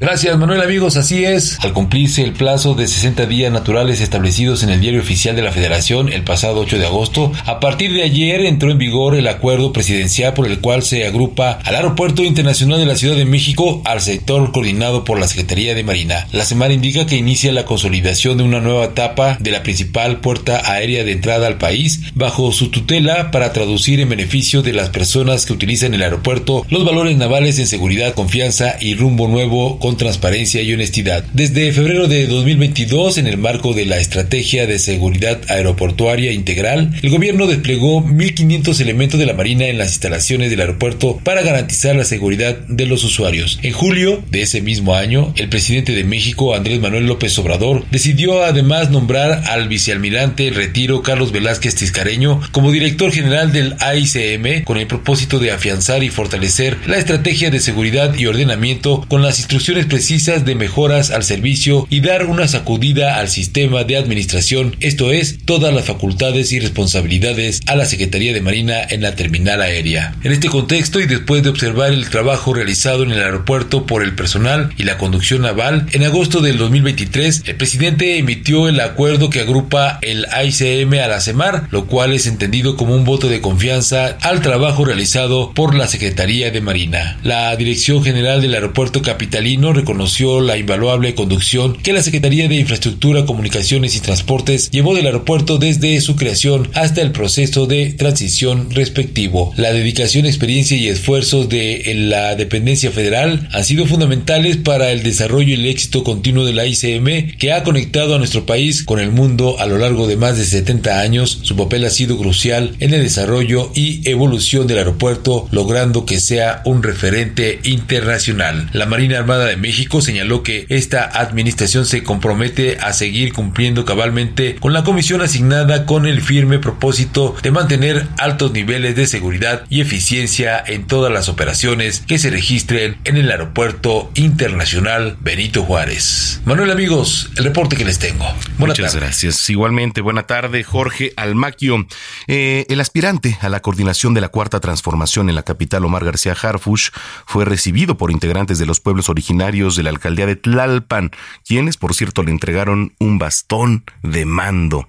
Gracias 0.02 0.36
Manuel 0.36 0.60
amigos, 0.60 0.96
así 0.96 1.24
es. 1.24 1.60
Al 1.60 1.72
cumplirse 1.72 2.24
el 2.24 2.32
plazo 2.32 2.74
de 2.74 2.88
60 2.88 3.24
días 3.26 3.52
naturales 3.52 4.00
establecidos 4.00 4.64
en 4.64 4.70
el 4.70 4.80
diario 4.80 5.00
oficial 5.00 5.36
de 5.36 5.42
la 5.42 5.52
Federación 5.52 6.12
el 6.12 6.24
pasado 6.24 6.58
8 6.58 6.78
de 6.80 6.86
agosto, 6.86 7.30
a 7.46 7.60
partir 7.60 7.92
de 7.92 8.02
ayer 8.02 8.44
entró 8.44 8.72
en 8.72 8.78
vigor 8.78 9.14
el 9.14 9.28
acuerdo 9.28 9.72
presidencial 9.72 10.34
por 10.34 10.48
el 10.48 10.58
cual 10.58 10.82
se 10.82 11.06
agrupa 11.06 11.60
al 11.62 11.76
Aeropuerto 11.76 12.24
Internacional 12.24 12.80
de 12.80 12.86
la 12.86 12.96
Ciudad 12.96 13.14
de 13.14 13.26
México 13.26 13.80
al 13.84 14.00
sector 14.00 14.50
coordinado 14.50 15.04
por 15.04 15.20
la 15.20 15.28
Secretaría 15.28 15.76
de 15.76 15.84
Marina. 15.84 16.26
La 16.32 16.46
semana 16.46 16.74
indica 16.74 17.06
que 17.06 17.14
inicia 17.14 17.52
la 17.52 17.64
consolidación 17.64 18.38
de 18.38 18.42
una 18.42 18.58
nueva 18.58 18.86
etapa 18.86 19.36
de 19.38 19.52
la 19.52 19.62
principal 19.62 20.18
puerta 20.18 20.68
aérea 20.68 21.04
de 21.04 21.12
entrada 21.12 21.46
al 21.46 21.58
país 21.58 22.00
bajo 22.16 22.50
su 22.50 22.70
tutela 22.70 23.30
para 23.30 23.52
traducir 23.52 24.00
en 24.00 24.08
beneficio 24.08 24.62
de 24.62 24.72
las 24.72 24.88
personas 24.88 25.46
que 25.46 25.52
utilizan 25.52 25.94
el 25.94 26.02
aeropuerto 26.02 26.66
los 26.70 26.84
valores 26.84 27.16
navales 27.16 27.60
en 27.60 27.68
seguridad, 27.68 28.14
confianza 28.14 28.74
y 28.80 28.96
rumbo 28.96 29.28
nuevo 29.28 29.78
transparencia 29.96 30.62
y 30.62 30.72
honestidad. 30.72 31.24
Desde 31.32 31.72
febrero 31.72 32.08
de 32.08 32.26
2022, 32.26 33.18
en 33.18 33.26
el 33.26 33.38
marco 33.38 33.74
de 33.74 33.86
la 33.86 33.98
Estrategia 33.98 34.66
de 34.66 34.78
Seguridad 34.78 35.40
Aeroportuaria 35.48 36.32
Integral, 36.32 36.90
el 37.02 37.10
gobierno 37.10 37.46
desplegó 37.46 38.04
1.500 38.04 38.80
elementos 38.80 39.18
de 39.18 39.26
la 39.26 39.34
Marina 39.34 39.66
en 39.66 39.78
las 39.78 39.88
instalaciones 39.88 40.50
del 40.50 40.60
aeropuerto 40.60 41.20
para 41.22 41.42
garantizar 41.42 41.96
la 41.96 42.04
seguridad 42.04 42.56
de 42.68 42.86
los 42.86 43.04
usuarios. 43.04 43.58
En 43.62 43.72
julio 43.72 44.22
de 44.30 44.42
ese 44.42 44.60
mismo 44.60 44.94
año, 44.94 45.32
el 45.36 45.48
presidente 45.48 45.92
de 45.92 46.04
México, 46.04 46.54
Andrés 46.54 46.80
Manuel 46.80 47.06
López 47.06 47.38
Obrador, 47.38 47.84
decidió 47.90 48.44
además 48.44 48.90
nombrar 48.90 49.42
al 49.48 49.68
vicealmirante 49.68 50.50
retiro 50.50 51.02
Carlos 51.02 51.32
Velázquez 51.32 51.74
Tiscareño 51.74 52.40
como 52.52 52.72
director 52.72 53.12
general 53.12 53.52
del 53.52 53.76
AICM 53.80 54.64
con 54.64 54.78
el 54.78 54.86
propósito 54.86 55.38
de 55.38 55.50
afianzar 55.50 56.02
y 56.02 56.10
fortalecer 56.10 56.76
la 56.86 56.98
estrategia 56.98 57.50
de 57.50 57.60
seguridad 57.60 58.14
y 58.14 58.26
ordenamiento 58.26 59.04
con 59.08 59.22
las 59.22 59.38
instrucciones 59.38 59.81
precisas 59.86 60.44
de 60.44 60.54
mejoras 60.54 61.10
al 61.10 61.24
servicio 61.24 61.86
y 61.90 62.00
dar 62.00 62.26
una 62.26 62.48
sacudida 62.48 63.18
al 63.18 63.28
sistema 63.28 63.84
de 63.84 63.96
administración, 63.96 64.76
esto 64.80 65.12
es, 65.12 65.38
todas 65.44 65.74
las 65.74 65.86
facultades 65.86 66.52
y 66.52 66.60
responsabilidades 66.60 67.60
a 67.66 67.76
la 67.76 67.84
Secretaría 67.84 68.32
de 68.32 68.40
Marina 68.40 68.80
en 68.82 69.02
la 69.02 69.14
terminal 69.14 69.62
aérea. 69.62 70.14
En 70.22 70.32
este 70.32 70.48
contexto 70.48 71.00
y 71.00 71.06
después 71.06 71.42
de 71.42 71.50
observar 71.50 71.92
el 71.92 72.08
trabajo 72.10 72.54
realizado 72.54 73.02
en 73.02 73.12
el 73.12 73.22
aeropuerto 73.22 73.86
por 73.86 74.02
el 74.02 74.14
personal 74.14 74.72
y 74.76 74.84
la 74.84 74.98
conducción 74.98 75.42
naval, 75.42 75.86
en 75.92 76.04
agosto 76.04 76.40
del 76.40 76.58
2023 76.58 77.44
el 77.46 77.56
presidente 77.56 78.18
emitió 78.18 78.68
el 78.68 78.80
acuerdo 78.80 79.30
que 79.30 79.40
agrupa 79.40 79.98
el 80.02 80.26
AICM 80.30 80.94
a 80.94 81.08
la 81.08 81.20
CEMAR, 81.20 81.68
lo 81.70 81.86
cual 81.86 82.12
es 82.12 82.26
entendido 82.26 82.76
como 82.76 82.94
un 82.94 83.04
voto 83.04 83.28
de 83.28 83.40
confianza 83.40 84.18
al 84.20 84.40
trabajo 84.40 84.84
realizado 84.84 85.52
por 85.54 85.74
la 85.74 85.86
Secretaría 85.86 86.50
de 86.50 86.60
Marina. 86.60 87.18
La 87.22 87.54
Dirección 87.56 88.02
General 88.02 88.40
del 88.40 88.54
Aeropuerto 88.54 89.02
Capitalino 89.02 89.61
reconoció 89.70 90.40
la 90.40 90.56
invaluable 90.56 91.14
conducción 91.14 91.76
que 91.76 91.92
la 91.92 92.02
Secretaría 92.02 92.48
de 92.48 92.56
Infraestructura, 92.56 93.26
Comunicaciones 93.26 93.94
y 93.94 94.00
Transportes 94.00 94.70
llevó 94.70 94.94
del 94.94 95.06
aeropuerto 95.06 95.58
desde 95.58 96.00
su 96.00 96.16
creación 96.16 96.70
hasta 96.74 97.02
el 97.02 97.12
proceso 97.12 97.66
de 97.66 97.92
transición 97.92 98.70
respectivo. 98.70 99.52
La 99.56 99.72
dedicación, 99.72 100.26
experiencia 100.26 100.76
y 100.76 100.88
esfuerzos 100.88 101.48
de 101.48 101.92
la 101.94 102.34
dependencia 102.34 102.90
federal 102.90 103.48
han 103.52 103.64
sido 103.64 103.86
fundamentales 103.86 104.56
para 104.56 104.90
el 104.90 105.02
desarrollo 105.02 105.50
y 105.50 105.54
el 105.54 105.66
éxito 105.66 106.02
continuo 106.02 106.44
de 106.44 106.54
la 106.54 106.66
ICM 106.66 107.36
que 107.38 107.52
ha 107.52 107.62
conectado 107.62 108.14
a 108.14 108.18
nuestro 108.18 108.46
país 108.46 108.82
con 108.84 108.98
el 108.98 109.10
mundo 109.10 109.56
a 109.58 109.66
lo 109.66 109.78
largo 109.78 110.06
de 110.06 110.16
más 110.16 110.38
de 110.38 110.44
70 110.44 111.00
años. 111.00 111.40
Su 111.42 111.56
papel 111.56 111.84
ha 111.84 111.90
sido 111.90 112.16
crucial 112.16 112.74
en 112.80 112.94
el 112.94 113.02
desarrollo 113.02 113.70
y 113.74 114.08
evolución 114.08 114.66
del 114.66 114.78
aeropuerto, 114.78 115.48
logrando 115.50 116.06
que 116.06 116.20
sea 116.20 116.62
un 116.64 116.82
referente 116.82 117.60
internacional. 117.64 118.70
La 118.72 118.86
Marina 118.86 119.18
Armada 119.18 119.46
de 119.46 119.51
México 119.56 120.00
señaló 120.00 120.42
que 120.42 120.66
esta 120.68 121.04
administración 121.04 121.86
se 121.86 122.02
compromete 122.02 122.78
a 122.78 122.92
seguir 122.92 123.32
cumpliendo 123.32 123.84
cabalmente 123.84 124.56
con 124.56 124.72
la 124.72 124.84
comisión 124.84 125.20
asignada 125.20 125.86
con 125.86 126.06
el 126.06 126.20
firme 126.20 126.58
propósito 126.58 127.34
de 127.42 127.50
mantener 127.50 128.06
altos 128.18 128.52
niveles 128.52 128.96
de 128.96 129.06
seguridad 129.06 129.64
y 129.68 129.80
eficiencia 129.80 130.62
en 130.66 130.86
todas 130.86 131.12
las 131.12 131.28
operaciones 131.28 132.00
que 132.06 132.18
se 132.18 132.30
registren 132.30 132.96
en 133.04 133.16
el 133.16 133.30
aeropuerto 133.30 134.10
internacional 134.14 135.16
Benito 135.20 135.64
Juárez. 135.64 136.40
Manuel 136.44 136.70
amigos, 136.70 137.30
el 137.36 137.44
reporte 137.44 137.76
que 137.76 137.84
les 137.84 137.98
tengo. 137.98 138.24
Buenas 138.58 138.78
Muchas 138.78 138.94
gracias. 138.94 139.50
Igualmente, 139.50 140.00
buena 140.00 140.24
tarde, 140.26 140.64
Jorge 140.64 141.12
Almaquio. 141.16 141.86
Eh, 142.26 142.66
el 142.68 142.80
aspirante 142.80 143.38
a 143.40 143.48
la 143.48 143.60
coordinación 143.60 144.14
de 144.14 144.20
la 144.20 144.28
cuarta 144.28 144.60
transformación 144.60 145.28
en 145.28 145.34
la 145.34 145.42
capital, 145.42 145.84
Omar 145.84 146.04
García 146.04 146.36
Harfush, 146.40 146.90
fue 147.26 147.44
recibido 147.44 147.96
por 147.96 148.10
integrantes 148.10 148.58
de 148.58 148.66
los 148.66 148.80
pueblos 148.80 149.08
originarios 149.08 149.41
de 149.50 149.82
la 149.82 149.90
alcaldía 149.90 150.26
de 150.26 150.36
Tlalpan, 150.36 151.10
quienes, 151.44 151.76
por 151.76 151.94
cierto, 151.94 152.22
le 152.22 152.30
entregaron 152.30 152.94
un 152.98 153.18
bastón 153.18 153.84
de 154.02 154.24
mando. 154.24 154.88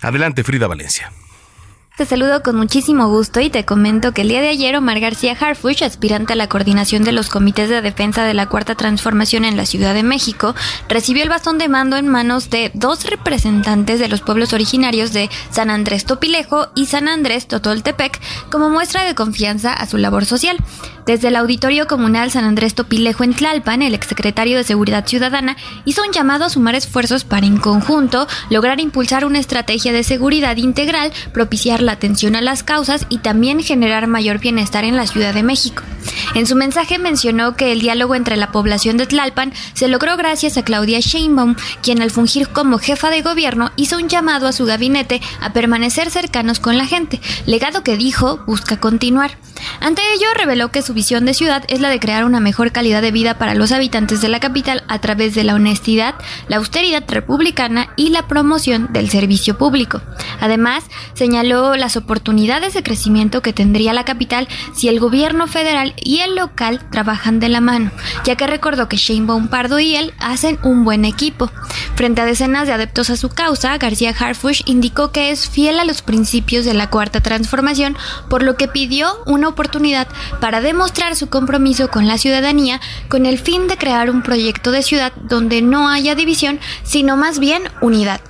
Adelante, 0.00 0.42
Frida 0.42 0.66
Valencia. 0.66 1.12
Te 1.96 2.04
saludo 2.04 2.42
con 2.42 2.56
muchísimo 2.56 3.08
gusto 3.08 3.40
y 3.40 3.48
te 3.48 3.64
comento 3.64 4.12
que 4.12 4.20
el 4.20 4.28
día 4.28 4.42
de 4.42 4.50
ayer 4.50 4.76
Omar 4.76 5.00
García 5.00 5.32
Harfush, 5.32 5.82
aspirante 5.82 6.34
a 6.34 6.36
la 6.36 6.46
coordinación 6.46 7.04
de 7.04 7.12
los 7.12 7.30
comités 7.30 7.70
de 7.70 7.80
defensa 7.80 8.24
de 8.24 8.34
la 8.34 8.50
Cuarta 8.50 8.74
Transformación 8.74 9.46
en 9.46 9.56
la 9.56 9.64
Ciudad 9.64 9.94
de 9.94 10.02
México, 10.02 10.54
recibió 10.90 11.22
el 11.22 11.30
bastón 11.30 11.56
de 11.56 11.70
mando 11.70 11.96
en 11.96 12.06
manos 12.06 12.50
de 12.50 12.70
dos 12.74 13.08
representantes 13.08 13.98
de 13.98 14.08
los 14.08 14.20
pueblos 14.20 14.52
originarios 14.52 15.14
de 15.14 15.30
San 15.50 15.70
Andrés 15.70 16.04
Topilejo 16.04 16.68
y 16.74 16.84
San 16.84 17.08
Andrés 17.08 17.48
Totoltepec 17.48 18.20
como 18.50 18.68
muestra 18.68 19.04
de 19.04 19.14
confianza 19.14 19.72
a 19.72 19.86
su 19.86 19.96
labor 19.96 20.26
social. 20.26 20.58
Desde 21.06 21.28
el 21.28 21.36
Auditorio 21.36 21.86
Comunal 21.86 22.32
San 22.32 22.44
Andrés 22.44 22.74
Topilejo 22.74 23.22
en 23.22 23.32
Tlalpan, 23.32 23.80
el 23.80 23.94
exsecretario 23.94 24.58
de 24.58 24.64
Seguridad 24.64 25.06
Ciudadana 25.06 25.56
hizo 25.84 26.02
un 26.02 26.12
llamado 26.12 26.44
a 26.44 26.50
sumar 26.50 26.74
esfuerzos 26.74 27.22
para 27.24 27.46
en 27.46 27.58
conjunto 27.58 28.26
lograr 28.50 28.80
impulsar 28.80 29.24
una 29.24 29.38
estrategia 29.38 29.92
de 29.92 30.02
seguridad 30.02 30.56
integral, 30.56 31.12
propiciar 31.32 31.85
la 31.86 31.92
atención 31.92 32.36
a 32.36 32.42
las 32.42 32.62
causas 32.62 33.06
y 33.08 33.18
también 33.18 33.62
generar 33.62 34.06
mayor 34.06 34.38
bienestar 34.38 34.84
en 34.84 34.96
la 34.96 35.06
Ciudad 35.06 35.32
de 35.32 35.42
México. 35.42 35.82
En 36.34 36.46
su 36.46 36.54
mensaje 36.54 36.98
mencionó 36.98 37.56
que 37.56 37.72
el 37.72 37.80
diálogo 37.80 38.14
entre 38.14 38.36
la 38.36 38.52
población 38.52 38.96
de 38.96 39.06
Tlalpan 39.06 39.52
se 39.72 39.88
logró 39.88 40.16
gracias 40.16 40.56
a 40.56 40.64
Claudia 40.64 41.00
Sheinbaum, 41.00 41.56
quien 41.82 42.02
al 42.02 42.10
fungir 42.10 42.48
como 42.48 42.78
jefa 42.78 43.10
de 43.10 43.22
gobierno 43.22 43.72
hizo 43.76 43.96
un 43.96 44.08
llamado 44.08 44.46
a 44.46 44.52
su 44.52 44.66
gabinete 44.66 45.20
a 45.40 45.52
permanecer 45.52 46.10
cercanos 46.10 46.60
con 46.60 46.76
la 46.76 46.86
gente, 46.86 47.20
legado 47.46 47.82
que 47.82 47.96
dijo 47.96 48.40
busca 48.46 48.78
continuar. 48.78 49.38
Ante 49.80 50.02
ello, 50.14 50.26
reveló 50.36 50.70
que 50.70 50.82
su 50.82 50.94
visión 50.94 51.24
de 51.26 51.34
ciudad 51.34 51.64
es 51.68 51.80
la 51.80 51.90
de 51.90 52.00
crear 52.00 52.24
una 52.24 52.40
mejor 52.40 52.72
calidad 52.72 53.02
de 53.02 53.10
vida 53.10 53.38
para 53.38 53.54
los 53.54 53.72
habitantes 53.72 54.20
de 54.20 54.28
la 54.28 54.40
capital 54.40 54.84
a 54.88 55.00
través 55.00 55.34
de 55.34 55.44
la 55.44 55.54
honestidad, 55.54 56.14
la 56.48 56.56
austeridad 56.56 57.04
republicana 57.08 57.90
y 57.96 58.10
la 58.10 58.26
promoción 58.26 58.88
del 58.92 59.10
servicio 59.10 59.58
público. 59.58 60.00
Además, 60.40 60.84
señaló 61.14 61.76
las 61.76 61.96
oportunidades 61.96 62.74
de 62.74 62.82
crecimiento 62.82 63.42
que 63.42 63.52
tendría 63.52 63.92
la 63.92 64.04
capital 64.04 64.48
si 64.74 64.88
el 64.88 65.00
gobierno 65.00 65.46
federal 65.46 65.94
y 65.96 66.20
el 66.20 66.36
local 66.36 66.88
trabajan 66.90 67.40
de 67.40 67.48
la 67.48 67.60
mano, 67.60 67.90
ya 68.24 68.36
que 68.36 68.46
recordó 68.46 68.88
que 68.88 68.96
Shane 68.96 69.48
Pardo 69.48 69.78
y 69.78 69.96
él 69.96 70.14
hacen 70.18 70.58
un 70.62 70.84
buen 70.84 71.04
equipo. 71.04 71.50
Frente 71.94 72.20
a 72.20 72.26
decenas 72.26 72.66
de 72.66 72.74
adeptos 72.74 73.10
a 73.10 73.16
su 73.16 73.30
causa, 73.30 73.76
García 73.78 74.14
Harfush 74.18 74.62
indicó 74.66 75.12
que 75.12 75.30
es 75.30 75.48
fiel 75.48 75.78
a 75.78 75.84
los 75.84 76.02
principios 76.02 76.64
de 76.64 76.74
la 76.74 76.90
Cuarta 76.90 77.20
Transformación, 77.20 77.96
por 78.28 78.42
lo 78.42 78.56
que 78.56 78.68
pidió 78.68 79.16
una 79.26 79.48
oportunidad 79.56 80.06
para 80.38 80.60
demostrar 80.60 81.16
su 81.16 81.28
compromiso 81.28 81.88
con 81.88 82.06
la 82.06 82.18
ciudadanía 82.18 82.78
con 83.08 83.24
el 83.24 83.38
fin 83.38 83.68
de 83.68 83.78
crear 83.78 84.10
un 84.10 84.22
proyecto 84.22 84.70
de 84.70 84.82
ciudad 84.82 85.12
donde 85.22 85.62
no 85.62 85.88
haya 85.88 86.14
división, 86.14 86.60
sino 86.84 87.16
más 87.16 87.38
bien 87.38 87.62
unidad. 87.80 88.20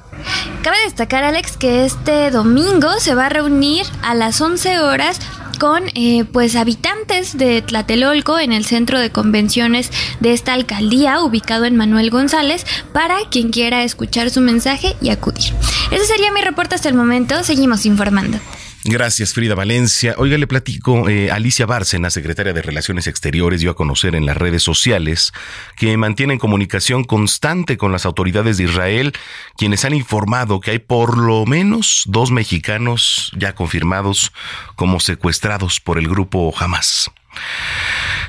Cabe 0.63 0.77
destacar, 0.85 1.25
Alex, 1.25 1.57
que 1.57 1.85
este 1.85 2.31
domingo 2.31 2.89
se 3.01 3.15
va 3.15 3.27
a 3.27 3.29
reunir 3.29 3.85
a 4.03 4.15
las 4.15 4.41
11 4.41 4.79
horas 4.79 5.21
con 5.59 5.85
eh, 5.95 6.25
pues 6.25 6.55
habitantes 6.55 7.37
de 7.37 7.63
Tlatelolco 7.63 8.39
en 8.39 8.53
el 8.53 8.65
centro 8.65 9.01
de 9.01 9.11
convenciones 9.11 9.91
de 10.21 10.33
esta 10.33 10.53
alcaldía 10.53 11.21
ubicado 11.21 11.65
en 11.65 11.77
Manuel 11.77 12.11
González 12.11 12.67
para 12.93 13.17
quien 13.31 13.51
quiera 13.51 13.83
escuchar 13.83 14.31
su 14.31 14.41
mensaje 14.41 14.97
y 15.01 15.11
acudir. 15.11 15.55
Ese 15.91 16.05
sería 16.05 16.31
mi 16.31 16.43
reporte 16.43 16.75
hasta 16.75 16.89
el 16.89 16.95
momento. 16.95 17.43
Seguimos 17.43 17.87
informando. 17.87 18.39
Gracias, 18.89 19.35
Frida 19.35 19.57
Valencia. 19.57 20.15
Oiga, 20.17 20.39
le 20.39 20.47
platico, 20.47 21.09
eh, 21.09 21.33
Alicia 21.33 21.67
Bárcena, 21.67 22.09
secretaria 22.09 22.53
de 22.53 22.63
Relaciones 22.63 23.09
Exteriores, 23.09 23.61
dio 23.61 23.73
a 23.73 23.77
conocer 23.77 24.15
en 24.15 24.27
las 24.27 24.37
redes 24.37 24.63
sociales 24.63 25.33
que 25.77 25.97
mantienen 25.97 26.39
comunicación 26.39 27.03
constante 27.03 27.77
con 27.77 27.91
las 27.91 28.07
autoridades 28.07 28.59
de 28.59 28.65
Israel, 28.65 29.13
quienes 29.57 29.85
han 29.85 29.93
informado 29.93 30.61
que 30.61 30.71
hay 30.71 30.79
por 30.79 31.19
lo 31.19 31.45
menos 31.47 32.05
dos 32.07 32.31
mexicanos 32.31 33.33
ya 33.37 33.57
confirmados 33.57 34.33
como 34.77 35.01
secuestrados 35.01 35.81
por 35.81 35.99
el 35.99 36.07
grupo 36.07 36.55
Hamas. 36.57 37.11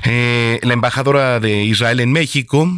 Eh, 0.02 0.58
la 0.64 0.72
embajadora 0.72 1.38
de 1.38 1.62
Israel 1.62 2.00
en 2.00 2.10
México, 2.10 2.68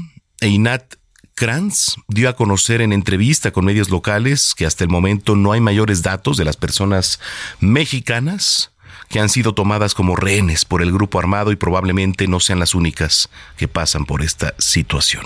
Einat 0.41 1.00
Kranz 1.41 1.97
dio 2.07 2.29
a 2.29 2.37
conocer 2.37 2.83
en 2.83 2.93
entrevista 2.93 3.51
con 3.51 3.65
medios 3.65 3.89
locales 3.89 4.55
que 4.55 4.67
hasta 4.67 4.85
el 4.85 4.91
momento 4.91 5.37
no 5.37 5.53
hay 5.53 5.61
mayores 5.63 6.03
datos 6.03 6.37
de 6.37 6.45
las 6.45 6.59
personas 6.59 7.19
mexicanas 7.61 8.73
que 9.09 9.21
han 9.21 9.31
sido 9.31 9.55
tomadas 9.55 9.95
como 9.95 10.17
rehenes 10.17 10.67
por 10.67 10.83
el 10.83 10.93
grupo 10.93 11.19
armado 11.19 11.51
y 11.51 11.57
probablemente 11.57 12.29
no 12.29 12.41
sean 12.41 12.59
las 12.59 12.75
únicas 12.75 13.31
que 13.57 13.69
pasan 13.69 14.05
por 14.05 14.21
esta 14.21 14.55
situación. 14.59 15.25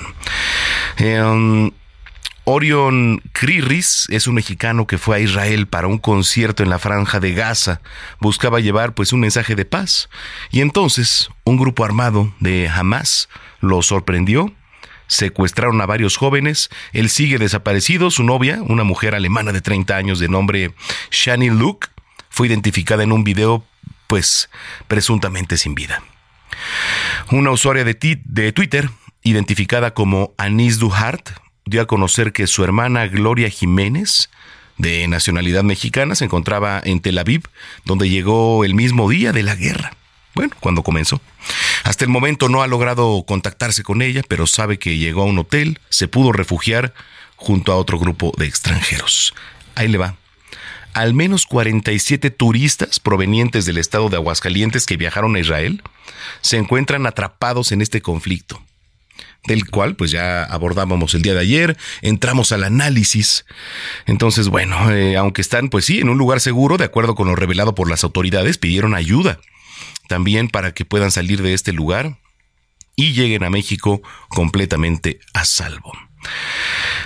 Em, 0.98 1.72
Orion 2.44 3.20
Kriris 3.32 4.06
es 4.08 4.28
un 4.28 4.36
mexicano 4.36 4.86
que 4.86 4.98
fue 4.98 5.16
a 5.16 5.20
Israel 5.20 5.66
para 5.66 5.88
un 5.88 5.98
concierto 5.98 6.62
en 6.62 6.70
la 6.70 6.78
franja 6.78 7.18
de 7.18 7.32
Gaza. 7.32 7.80
Buscaba 8.20 8.60
llevar 8.60 8.94
pues 8.94 9.12
un 9.12 9.18
mensaje 9.18 9.56
de 9.56 9.64
paz. 9.64 10.08
Y 10.52 10.60
entonces 10.60 11.28
un 11.42 11.56
grupo 11.56 11.84
armado 11.84 12.32
de 12.38 12.68
Hamas 12.68 13.28
lo 13.60 13.82
sorprendió 13.82 14.54
secuestraron 15.06 15.80
a 15.80 15.86
varios 15.86 16.16
jóvenes. 16.16 16.70
Él 16.92 17.10
sigue 17.10 17.38
desaparecido. 17.38 18.10
Su 18.10 18.24
novia, 18.24 18.60
una 18.62 18.84
mujer 18.84 19.14
alemana 19.14 19.52
de 19.52 19.60
30 19.60 19.96
años 19.96 20.18
de 20.18 20.28
nombre 20.28 20.74
Shani 21.10 21.50
Luke, 21.50 21.88
fue 22.30 22.48
identificada 22.48 23.02
en 23.02 23.12
un 23.12 23.24
video, 23.24 23.64
pues, 24.06 24.50
presuntamente 24.88 25.56
sin 25.56 25.74
vida. 25.74 26.02
Una 27.30 27.50
usuaria 27.50 27.84
de, 27.84 28.52
Twitter, 28.52 28.90
identificada 29.22 29.94
como 29.94 30.34
Anis 30.36 30.78
Duhart, 30.78 31.30
dio 31.64 31.82
a 31.82 31.86
conocer 31.86 32.32
que 32.32 32.46
su 32.46 32.64
hermana 32.64 33.06
Gloria 33.06 33.48
Jiménez, 33.48 34.30
de 34.76 35.06
nacionalidad 35.08 35.62
mexicana, 35.62 36.14
se 36.14 36.24
encontraba 36.24 36.80
en 36.84 37.00
Tel 37.00 37.18
Aviv, 37.18 37.42
donde 37.84 38.08
llegó 38.08 38.64
el 38.64 38.74
mismo 38.74 39.08
día 39.08 39.32
de 39.32 39.42
la 39.42 39.54
guerra. 39.54 39.92
Bueno, 40.34 40.54
cuando 40.60 40.82
comenzó. 40.82 41.20
Hasta 41.84 42.04
el 42.04 42.10
momento 42.10 42.48
no 42.48 42.62
ha 42.62 42.66
logrado 42.66 43.24
contactarse 43.26 43.82
con 43.82 44.02
ella, 44.02 44.22
pero 44.26 44.46
sabe 44.46 44.78
que 44.78 44.98
llegó 44.98 45.22
a 45.22 45.26
un 45.26 45.38
hotel, 45.38 45.78
se 45.90 46.08
pudo 46.08 46.32
refugiar 46.32 46.92
junto 47.36 47.72
a 47.72 47.76
otro 47.76 47.98
grupo 47.98 48.32
de 48.36 48.46
extranjeros. 48.46 49.34
Ahí 49.74 49.88
le 49.88 49.98
va. 49.98 50.16
Al 50.92 51.14
menos 51.14 51.46
47 51.46 52.30
turistas 52.30 53.00
provenientes 53.00 53.64
del 53.64 53.78
estado 53.78 54.08
de 54.08 54.16
Aguascalientes 54.16 54.86
que 54.86 54.96
viajaron 54.96 55.34
a 55.34 55.40
Israel 55.40 55.82
se 56.40 56.56
encuentran 56.56 57.06
atrapados 57.06 57.72
en 57.72 57.82
este 57.82 58.00
conflicto 58.00 58.62
del 59.46 59.68
cual 59.68 59.94
pues 59.94 60.10
ya 60.10 60.42
abordábamos 60.42 61.14
el 61.14 61.20
día 61.20 61.34
de 61.34 61.40
ayer, 61.40 61.76
entramos 62.00 62.50
al 62.52 62.64
análisis. 62.64 63.44
Entonces, 64.06 64.48
bueno, 64.48 64.90
eh, 64.90 65.18
aunque 65.18 65.42
están 65.42 65.68
pues 65.68 65.84
sí 65.84 66.00
en 66.00 66.08
un 66.08 66.16
lugar 66.16 66.40
seguro, 66.40 66.78
de 66.78 66.84
acuerdo 66.84 67.14
con 67.14 67.28
lo 67.28 67.36
revelado 67.36 67.74
por 67.74 67.90
las 67.90 68.04
autoridades, 68.04 68.56
pidieron 68.56 68.94
ayuda 68.94 69.38
también 70.08 70.48
para 70.48 70.72
que 70.72 70.84
puedan 70.84 71.10
salir 71.10 71.42
de 71.42 71.54
este 71.54 71.72
lugar 71.72 72.18
y 72.96 73.12
lleguen 73.12 73.44
a 73.44 73.50
México 73.50 74.02
completamente 74.28 75.20
a 75.32 75.44
salvo. 75.44 75.92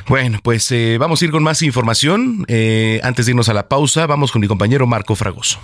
Bueno, 0.07 0.39
pues 0.43 0.71
eh, 0.73 0.97
vamos 0.99 1.21
a 1.21 1.25
ir 1.25 1.31
con 1.31 1.43
más 1.43 1.63
información. 1.63 2.45
Eh, 2.49 3.01
antes 3.03 3.27
de 3.27 3.33
irnos 3.33 3.49
a 3.49 3.55
la 3.55 3.69
pausa, 3.69 4.07
vamos 4.07 4.33
con 4.33 4.41
mi 4.41 4.49
compañero 4.49 4.87
Marco 4.87 5.15
Fragoso. 5.15 5.61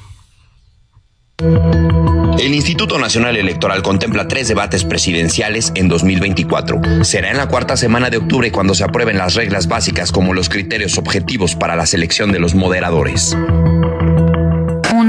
El 2.39 2.55
Instituto 2.55 2.99
Nacional 2.99 3.37
Electoral 3.37 3.83
contempla 3.83 4.29
tres 4.29 4.49
debates 4.49 4.85
presidenciales 4.85 5.73
en 5.75 5.89
2024. 5.89 7.05
Será 7.05 7.31
en 7.31 7.37
la 7.37 7.49
cuarta 7.49 7.77
semana 7.77 8.11
de 8.11 8.19
octubre 8.19 8.53
cuando 8.53 8.75
se 8.75 8.85
aprueben 8.85 9.19
las 9.19 9.35
reglas 9.35 9.67
básicas 9.67 10.13
como 10.13 10.35
los 10.35 10.49
criterios 10.49 10.99
objetivos 10.99 11.55
para 11.55 11.77
la 11.77 11.87
selección 11.87 12.33
de 12.33 12.41
los 12.41 12.55
moderadores 12.55 13.37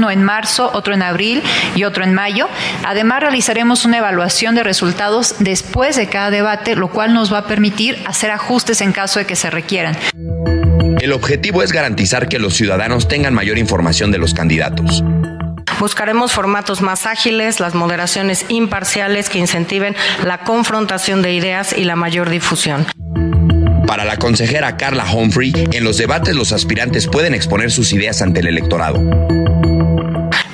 uno 0.06 0.12
en 0.12 0.22
marzo, 0.22 0.70
otro 0.72 0.94
en 0.94 1.02
abril 1.02 1.42
y 1.74 1.82
otro 1.84 2.04
en 2.04 2.14
mayo. 2.14 2.48
Además, 2.84 3.20
realizaremos 3.20 3.84
una 3.84 3.98
evaluación 3.98 4.54
de 4.54 4.62
resultados 4.62 5.34
después 5.40 5.96
de 5.96 6.08
cada 6.08 6.30
debate, 6.30 6.76
lo 6.76 6.88
cual 6.88 7.12
nos 7.12 7.32
va 7.32 7.38
a 7.38 7.46
permitir 7.46 7.98
hacer 8.06 8.30
ajustes 8.30 8.80
en 8.80 8.92
caso 8.92 9.18
de 9.18 9.26
que 9.26 9.34
se 9.34 9.50
requieran. 9.50 9.96
El 11.00 11.12
objetivo 11.12 11.62
es 11.62 11.72
garantizar 11.72 12.28
que 12.28 12.38
los 12.38 12.54
ciudadanos 12.54 13.08
tengan 13.08 13.34
mayor 13.34 13.58
información 13.58 14.12
de 14.12 14.18
los 14.18 14.32
candidatos. 14.32 15.02
Buscaremos 15.78 16.32
formatos 16.32 16.80
más 16.80 17.04
ágiles, 17.04 17.60
las 17.60 17.74
moderaciones 17.74 18.46
imparciales 18.48 19.28
que 19.28 19.38
incentiven 19.38 19.94
la 20.24 20.38
confrontación 20.38 21.20
de 21.20 21.34
ideas 21.34 21.74
y 21.76 21.84
la 21.84 21.96
mayor 21.96 22.30
difusión. 22.30 22.86
Para 23.86 24.04
la 24.04 24.16
consejera 24.16 24.76
Carla 24.76 25.04
Humphrey, 25.12 25.52
en 25.72 25.84
los 25.84 25.98
debates 25.98 26.34
los 26.34 26.52
aspirantes 26.52 27.06
pueden 27.06 27.34
exponer 27.34 27.70
sus 27.70 27.92
ideas 27.92 28.22
ante 28.22 28.40
el 28.40 28.46
electorado. 28.48 29.00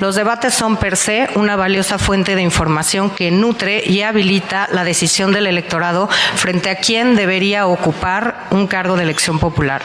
Los 0.03 0.15
debates 0.15 0.53
son 0.53 0.75
per 0.75 0.97
se 0.97 1.29
una 1.35 1.55
valiosa 1.55 1.97
fuente 1.97 2.35
de 2.35 2.41
información 2.41 3.09
que 3.09 3.31
nutre 3.31 3.81
y 3.87 4.01
habilita 4.01 4.67
la 4.69 4.83
decisión 4.83 5.31
del 5.31 5.47
electorado 5.47 6.09
frente 6.35 6.69
a 6.69 6.75
quién 6.75 7.15
debería 7.15 7.67
ocupar 7.67 8.47
un 8.51 8.67
cargo 8.67 8.97
de 8.97 9.03
elección 9.03 9.39
popular. 9.39 9.81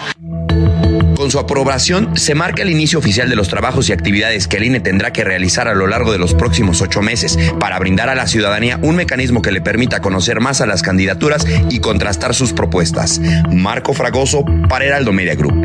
Con 1.15 1.31
su 1.31 1.39
aprobación, 1.39 2.17
se 2.17 2.35
marca 2.35 2.63
el 2.63 2.71
inicio 2.71 2.99
oficial 2.99 3.31
de 3.31 3.37
los 3.37 3.47
trabajos 3.49 3.89
y 3.89 3.93
actividades 3.93 4.49
que 4.49 4.57
el 4.57 4.65
INE 4.65 4.81
tendrá 4.81 5.13
que 5.13 5.23
realizar 5.23 5.69
a 5.69 5.75
lo 5.77 5.87
largo 5.87 6.11
de 6.11 6.19
los 6.19 6.35
próximos 6.35 6.83
ocho 6.83 7.01
meses 7.01 7.39
para 7.61 7.79
brindar 7.79 8.09
a 8.09 8.17
la 8.17 8.27
ciudadanía 8.27 8.81
un 8.83 8.97
mecanismo 8.97 9.41
que 9.41 9.53
le 9.53 9.61
permita 9.61 10.01
conocer 10.01 10.41
más 10.41 10.61
a 10.61 10.67
las 10.67 10.83
candidaturas 10.83 11.47
y 11.71 11.79
contrastar 11.79 12.35
sus 12.35 12.53
propuestas. 12.53 13.21
Marco 13.53 13.95
Fragoso 13.95 14.45
para 14.69 14.85
Heraldo 14.85 15.13
Media 15.13 15.37
Group. 15.37 15.65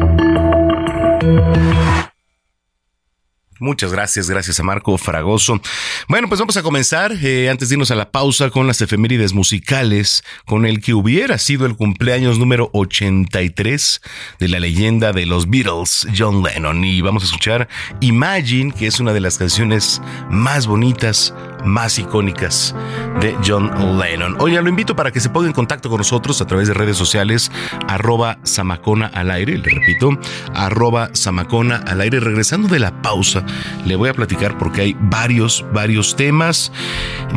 Muchas 3.64 3.94
gracias, 3.94 4.30
gracias 4.30 4.60
a 4.60 4.64
Marco 4.64 4.98
Fragoso. 4.98 5.62
Bueno, 6.10 6.28
pues 6.28 6.38
vamos 6.38 6.58
a 6.58 6.64
comenzar, 6.64 7.14
eh, 7.14 7.50
antes 7.50 7.70
de 7.70 7.76
irnos 7.76 7.92
a 7.92 7.96
la 7.96 8.12
pausa, 8.12 8.50
con 8.50 8.68
las 8.68 8.82
efemérides 8.82 9.32
musicales, 9.32 10.22
con 10.46 10.66
el 10.66 10.82
que 10.82 10.94
hubiera 10.94 11.38
sido 11.38 11.66
el 11.66 11.78
cumpleaños 11.78 12.38
número 12.38 12.70
83 12.74 14.02
de 14.40 14.48
la 14.50 14.60
leyenda 14.60 15.14
de 15.14 15.26
los 15.26 15.50
Beatles, 15.50 16.06
John 16.14 16.44
Lennon. 16.44 16.84
Y 16.84 17.00
vamos 17.00 17.24
a 17.24 17.28
escuchar 17.28 17.70
Imagine, 18.02 18.74
que 18.74 18.86
es 18.86 19.00
una 19.00 19.14
de 19.14 19.22
las 19.22 19.38
canciones 19.38 20.02
más 20.30 20.68
bonitas, 20.68 21.34
más 21.64 21.98
icónicas 21.98 22.76
de 23.22 23.34
John 23.48 23.98
Lennon. 23.98 24.36
Oye, 24.40 24.62
lo 24.62 24.68
invito 24.68 24.94
para 24.94 25.12
que 25.12 25.22
se 25.22 25.30
ponga 25.30 25.48
en 25.48 25.54
contacto 25.54 25.90
con 25.90 26.00
nosotros 26.00 26.42
a 26.42 26.46
través 26.46 26.68
de 26.68 26.74
redes 26.74 26.98
sociales, 26.98 27.50
arroba 27.88 28.40
Samacona 28.44 29.08
al 29.14 29.32
aire, 29.32 29.58
le 29.58 29.70
repito, 29.70 30.10
arroba 30.54 31.10
Samacona 31.14 31.78
al 31.78 32.02
aire. 32.02 32.20
Regresando 32.20 32.68
de 32.68 32.80
la 32.80 33.02
pausa, 33.02 33.46
Le 33.86 33.96
voy 33.96 34.10
a 34.10 34.14
platicar 34.14 34.58
porque 34.58 34.82
hay 34.82 34.98
varios, 35.00 35.66
varios 35.74 36.16
temas. 36.16 36.72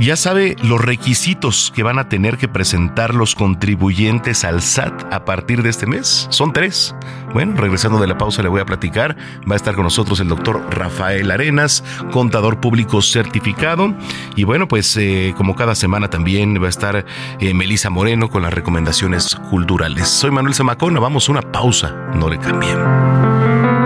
Ya 0.00 0.16
sabe 0.16 0.57
los 0.62 0.81
requisitos 0.81 1.72
que 1.74 1.83
van 1.83 1.98
a 1.98 2.09
tener 2.09 2.37
que 2.37 2.48
presentar 2.48 3.14
los 3.14 3.35
contribuyentes 3.35 4.44
al 4.44 4.62
SAT 4.62 5.12
a 5.12 5.24
partir 5.24 5.62
de 5.62 5.70
este 5.70 5.87
mes. 5.87 6.26
Son 6.31 6.52
tres. 6.52 6.94
Bueno, 7.33 7.55
regresando 7.57 7.98
de 7.98 8.07
la 8.07 8.16
pausa 8.16 8.42
le 8.42 8.48
voy 8.48 8.61
a 8.61 8.66
platicar. 8.66 9.16
Va 9.50 9.55
a 9.55 9.57
estar 9.57 9.74
con 9.74 9.85
nosotros 9.85 10.20
el 10.20 10.29
doctor 10.29 10.62
Rafael 10.70 11.31
Arenas, 11.31 11.83
contador 12.12 12.61
público 12.61 13.02
certificado. 13.02 13.94
Y 14.37 14.44
bueno, 14.44 14.68
pues 14.68 14.96
eh, 14.96 15.35
como 15.37 15.57
cada 15.57 15.74
semana 15.74 16.09
también 16.09 16.61
va 16.62 16.66
a 16.66 16.70
estar 16.70 17.05
eh, 17.40 17.55
Melisa 17.55 17.90
Moreno 17.90 18.31
con 18.31 18.42
las 18.42 18.55
recomendaciones 18.55 19.35
culturales. 19.50 20.09
Soy 20.09 20.31
Manuel 20.31 20.55
Zamacona, 20.55 21.00
vamos 21.00 21.29
a 21.29 21.33
una 21.33 21.42
pausa, 21.42 21.94
no 22.14 22.29
le 22.29 22.38
cambien. 22.38 23.86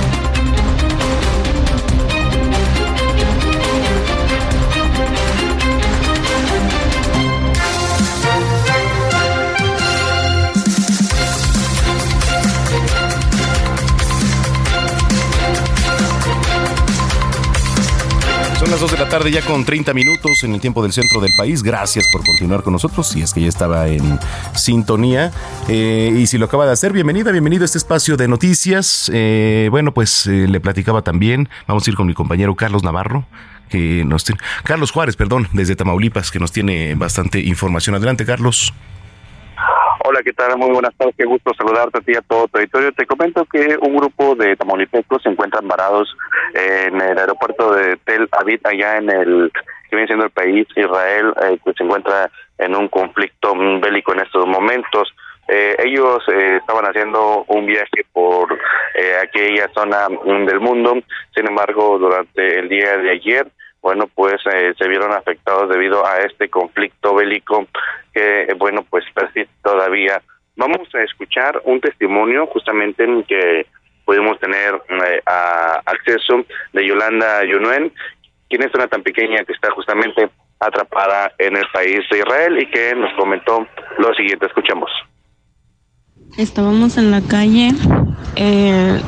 Las 18.81 18.89
2 18.89 18.97
de 18.97 19.05
la 19.05 19.09
tarde 19.09 19.29
ya 19.29 19.41
con 19.41 19.63
30 19.63 19.93
minutos 19.93 20.43
en 20.43 20.55
el 20.55 20.59
tiempo 20.59 20.81
del 20.81 20.91
centro 20.91 21.21
del 21.21 21.31
país. 21.37 21.61
Gracias 21.61 22.07
por 22.11 22.25
continuar 22.25 22.63
con 22.63 22.73
nosotros. 22.73 23.09
Si 23.09 23.21
es 23.21 23.31
que 23.31 23.41
ya 23.41 23.47
estaba 23.47 23.87
en 23.87 24.17
sintonía. 24.55 25.31
Eh, 25.67 26.11
y 26.17 26.25
si 26.25 26.39
lo 26.39 26.45
acaba 26.45 26.65
de 26.65 26.71
hacer, 26.71 26.91
bienvenida, 26.91 27.31
bienvenido 27.31 27.63
a 27.63 27.65
este 27.65 27.77
espacio 27.77 28.17
de 28.17 28.27
noticias. 28.27 29.11
Eh, 29.13 29.67
bueno, 29.69 29.93
pues 29.93 30.25
eh, 30.25 30.47
le 30.47 30.59
platicaba 30.59 31.03
también. 31.03 31.47
Vamos 31.67 31.85
a 31.85 31.91
ir 31.91 31.95
con 31.95 32.07
mi 32.07 32.15
compañero 32.15 32.55
Carlos 32.55 32.81
Navarro. 32.81 33.27
Que 33.69 34.03
nos 34.03 34.23
tiene, 34.23 34.41
Carlos 34.63 34.89
Juárez, 34.89 35.15
perdón, 35.15 35.47
desde 35.53 35.75
Tamaulipas, 35.75 36.31
que 36.31 36.39
nos 36.39 36.51
tiene 36.51 36.95
bastante 36.95 37.39
información. 37.39 37.95
Adelante, 37.95 38.25
Carlos. 38.25 38.73
Hola, 40.03 40.23
¿qué 40.23 40.33
tal? 40.33 40.57
Muy 40.57 40.71
buenas 40.71 40.95
tardes, 40.97 41.13
qué 41.15 41.25
gusto 41.25 41.53
saludarte 41.53 41.99
a 41.99 42.01
ti 42.01 42.13
y 42.13 42.17
a 42.17 42.21
todo 42.21 42.47
territorio. 42.47 42.91
Te 42.91 43.05
comento 43.05 43.45
que 43.45 43.77
un 43.81 43.95
grupo 43.95 44.33
de 44.35 44.55
tamaulipecos 44.55 45.21
se 45.21 45.29
encuentran 45.29 45.67
varados 45.67 46.09
en 46.55 46.99
el 46.99 47.19
aeropuerto 47.19 47.75
de 47.75 47.97
Tel 47.97 48.27
Aviv, 48.31 48.59
allá 48.63 48.97
en 48.97 49.11
el 49.11 49.51
que 49.53 49.95
viene 49.95 50.07
siendo 50.07 50.25
el 50.25 50.31
país 50.31 50.67
Israel, 50.75 51.33
eh, 51.43 51.59
que 51.63 51.73
se 51.73 51.83
encuentra 51.83 52.31
en 52.57 52.75
un 52.75 52.87
conflicto 52.87 53.53
bélico 53.55 54.13
en 54.13 54.21
estos 54.21 54.47
momentos. 54.47 55.13
Eh, 55.47 55.75
ellos 55.85 56.23
eh, 56.29 56.57
estaban 56.57 56.85
haciendo 56.85 57.43
un 57.47 57.67
viaje 57.67 58.03
por 58.11 58.51
eh, 58.95 59.17
aquella 59.21 59.69
zona 59.73 60.07
del 60.47 60.59
mundo, 60.59 60.97
sin 61.35 61.47
embargo, 61.47 61.99
durante 61.99 62.59
el 62.59 62.69
día 62.69 62.97
de 62.97 63.11
ayer 63.11 63.47
bueno, 63.81 64.07
pues 64.13 64.35
eh, 64.53 64.73
se 64.77 64.87
vieron 64.87 65.11
afectados 65.11 65.69
debido 65.69 66.05
a 66.05 66.19
este 66.19 66.49
conflicto 66.49 67.15
bélico 67.15 67.67
que, 68.13 68.53
bueno, 68.57 68.85
pues 68.89 69.03
persiste 69.13 69.53
todavía. 69.63 70.21
Vamos 70.55 70.93
a 70.93 71.01
escuchar 71.01 71.61
un 71.65 71.81
testimonio 71.81 72.45
justamente 72.47 73.03
en 73.03 73.23
que 73.23 73.65
pudimos 74.05 74.39
tener 74.39 74.75
eh, 74.89 75.21
acceso 75.25 76.45
de 76.73 76.87
Yolanda 76.87 77.43
Yunuen, 77.45 77.91
quien 78.49 78.63
es 78.63 78.73
una 78.75 78.87
tan 78.87 79.01
pequeña 79.01 79.43
que 79.45 79.53
está 79.53 79.71
justamente 79.71 80.29
atrapada 80.59 81.31
en 81.39 81.57
el 81.57 81.65
país 81.73 82.01
de 82.11 82.19
Israel 82.19 82.59
y 82.61 82.69
que 82.69 82.93
nos 82.95 83.11
comentó 83.13 83.65
lo 83.97 84.13
siguiente. 84.13 84.45
Escuchamos. 84.45 84.91
Estábamos 86.37 86.97
en 86.97 87.11
la 87.11 87.21
calle, 87.21 87.71
eh, 88.35 89.01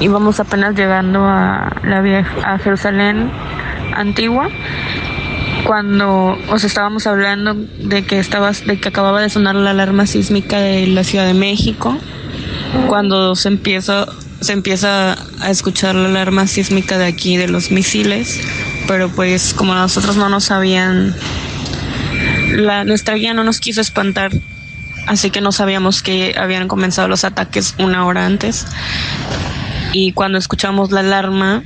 íbamos 0.00 0.40
apenas 0.40 0.74
llegando 0.74 1.24
a 1.24 1.72
la 1.84 2.26
a 2.44 2.58
Jerusalén 2.58 3.30
antigua 3.94 4.48
cuando 5.64 6.36
os 6.50 6.64
estábamos 6.64 7.06
hablando 7.06 7.54
de 7.54 8.04
que 8.04 8.18
estabas 8.18 8.66
de 8.66 8.78
que 8.78 8.88
acababa 8.88 9.22
de 9.22 9.30
sonar 9.30 9.54
la 9.54 9.70
alarma 9.70 10.06
sísmica 10.06 10.58
de 10.58 10.86
la 10.86 11.04
Ciudad 11.04 11.26
de 11.26 11.34
México 11.34 11.96
cuando 12.86 13.34
se 13.34 13.48
empieza 13.48 14.06
se 14.40 14.52
empieza 14.52 15.16
a 15.40 15.50
escuchar 15.50 15.94
la 15.94 16.08
alarma 16.08 16.46
sísmica 16.46 16.98
de 16.98 17.06
aquí 17.06 17.36
de 17.36 17.48
los 17.48 17.70
misiles 17.70 18.40
pero 18.86 19.08
pues 19.08 19.54
como 19.54 19.74
nosotros 19.74 20.16
no 20.16 20.28
nos 20.28 20.44
sabían 20.44 21.14
la 22.56 22.84
nuestra 22.84 23.14
guía 23.14 23.32
no 23.32 23.44
nos 23.44 23.60
quiso 23.60 23.80
espantar 23.80 24.32
así 25.06 25.30
que 25.30 25.40
no 25.40 25.52
sabíamos 25.52 26.02
que 26.02 26.34
habían 26.36 26.68
comenzado 26.68 27.08
los 27.08 27.24
ataques 27.24 27.74
una 27.78 28.04
hora 28.06 28.26
antes 28.26 28.66
y 29.94 30.12
cuando 30.12 30.36
escuchamos 30.36 30.90
la 30.90 31.00
alarma 31.00 31.62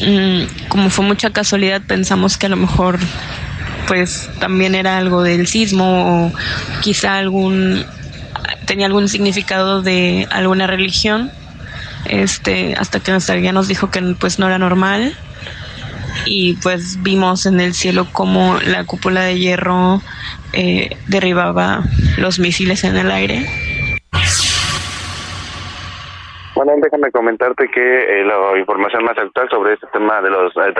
Mm, 0.00 0.68
como 0.68 0.90
fue 0.90 1.04
mucha 1.04 1.30
casualidad, 1.30 1.82
pensamos 1.82 2.36
que 2.36 2.46
a 2.46 2.48
lo 2.48 2.56
mejor 2.56 2.98
pues 3.88 4.30
también 4.38 4.74
era 4.74 4.98
algo 4.98 5.22
del 5.22 5.46
sismo 5.46 6.26
o 6.26 6.32
quizá 6.82 7.18
algún 7.18 7.84
tenía 8.66 8.86
algún 8.86 9.08
significado 9.08 9.82
de 9.82 10.28
alguna 10.30 10.66
religión. 10.66 11.32
Este 12.04 12.74
hasta 12.78 13.00
que 13.00 13.10
nuestra 13.10 13.34
guía 13.36 13.52
nos 13.52 13.66
dijo 13.66 13.90
que 13.90 14.00
pues 14.18 14.38
no 14.38 14.46
era 14.46 14.58
normal 14.58 15.16
y 16.26 16.54
pues 16.54 17.02
vimos 17.02 17.46
en 17.46 17.60
el 17.60 17.74
cielo 17.74 18.06
como 18.12 18.58
la 18.60 18.84
cúpula 18.84 19.22
de 19.22 19.38
hierro 19.38 20.00
eh, 20.52 20.96
derribaba 21.06 21.84
los 22.16 22.38
misiles 22.38 22.84
en 22.84 22.96
el 22.96 23.10
aire 23.10 23.67
bueno, 26.58 26.72
déjame 26.82 27.12
comentarte 27.12 27.68
que 27.68 28.20
eh, 28.20 28.24
la 28.24 28.58
información 28.58 29.04
más 29.04 29.16
actual 29.16 29.48
sobre 29.48 29.74
este 29.74 29.86
tema 29.92 30.20
de 30.20 30.28
los 30.28 30.52
eh, 30.56 30.74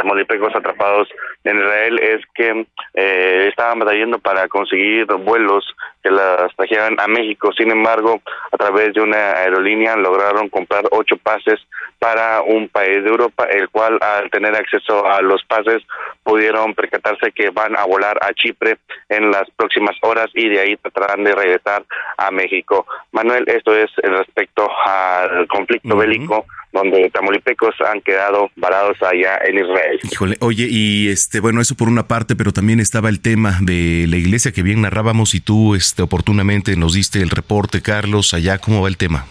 atrapados 0.57 1.09
en 1.45 1.57
Israel 1.57 2.01
es 2.01 2.21
que 2.35 2.67
eh, 2.95 3.47
estaban 3.49 3.79
batallando 3.79 4.19
para 4.19 4.49
conseguir 4.49 5.07
vuelos 5.07 5.64
que 6.03 6.11
las 6.11 6.53
trajeran 6.57 6.99
a 6.99 7.07
México. 7.07 7.53
Sin 7.57 7.71
embargo, 7.71 8.21
a 8.51 8.57
través 8.57 8.93
de 8.93 9.03
una 9.03 9.35
aerolínea 9.35 9.95
lograron 9.95 10.49
comprar 10.49 10.83
ocho 10.91 11.17
pases 11.17 11.61
para 11.99 12.43
un 12.43 12.69
país 12.69 13.03
de 13.03 13.11
Europa, 13.11 13.45
el 13.51 13.69
cual 13.71 13.99
al 14.01 14.31
tener 14.31 14.55
acceso 14.55 15.07
a 15.07 15.21
los 15.21 15.45
pases 15.45 15.83
pudieron 16.23 16.75
percatarse 16.75 17.33
que 17.33 17.51
van 17.51 17.77
a 17.77 17.85
volar 17.85 18.19
a 18.23 18.33
Chipre 18.35 18.79
en 19.09 19.31
las 19.31 19.51
próximas 19.57 19.97
horas 20.03 20.27
y 20.35 20.49
de 20.49 20.61
ahí 20.61 20.77
tratarán 20.77 21.25
de 21.25 21.35
regresar 21.35 21.85
a 22.17 22.31
México. 22.31 22.87
Manuel, 23.13 23.45
esto 23.49 23.75
es 23.75 23.91
respecto 23.97 24.69
al 24.85 25.47
conflicto 25.49 25.97
bélico 25.97 26.47
donde 26.73 27.11
tamolipecos 27.11 27.75
han 27.81 28.01
quedado 28.03 28.51
varados 28.57 28.97
allá 29.03 29.39
en 29.47 29.59
Israel. 29.59 29.99
Híjole, 30.03 30.37
oye, 30.41 30.67
y 30.69 31.09
este, 31.09 31.41
bueno, 31.41 31.61
eso 31.61 31.75
por 31.75 31.89
una 31.89 32.07
parte, 32.07 32.37
pero 32.37 32.53
también 32.53 32.79
estaba 32.79 33.09
el 33.09 33.21
tema 33.21 33.59
de 33.63 34.07
la 34.09 34.17
iglesia 34.17 34.53
que 34.53 34.63
bien 34.63 34.83
narrábamos 34.83 35.35
y 35.35 35.41
tú 35.41 35.75
este, 35.75 36.03
oportunamente 36.03 36.77
nos 36.77 36.95
diste 36.95 37.23
el 37.23 37.31
reporte, 37.31 37.81
Carlos, 37.81 38.35
allá, 38.35 38.59
¿cómo 38.59 38.83
va 38.83 38.89
el 38.89 38.97
tema? 38.99 39.25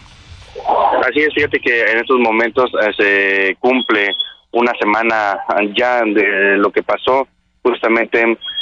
Así 1.07 1.21
es, 1.21 1.33
fíjate 1.33 1.61
que 1.61 1.83
en 1.83 1.99
estos 1.99 2.19
momentos 2.19 2.69
eh, 2.81 2.91
se 2.97 3.57
cumple 3.61 4.09
una 4.51 4.73
semana 4.77 5.39
ya 5.73 6.01
de 6.01 6.57
lo 6.57 6.69
que 6.69 6.83
pasó 6.83 7.25
justamente 7.63 8.21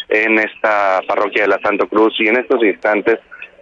en 0.10 0.38
esta 0.38 1.02
parroquia 1.08 1.44
de 1.44 1.48
la 1.48 1.60
Santa 1.64 1.88
Cruz 1.88 2.14
y 2.20 2.28
en 2.28 2.38
estos 2.38 2.64
instantes 2.64 3.18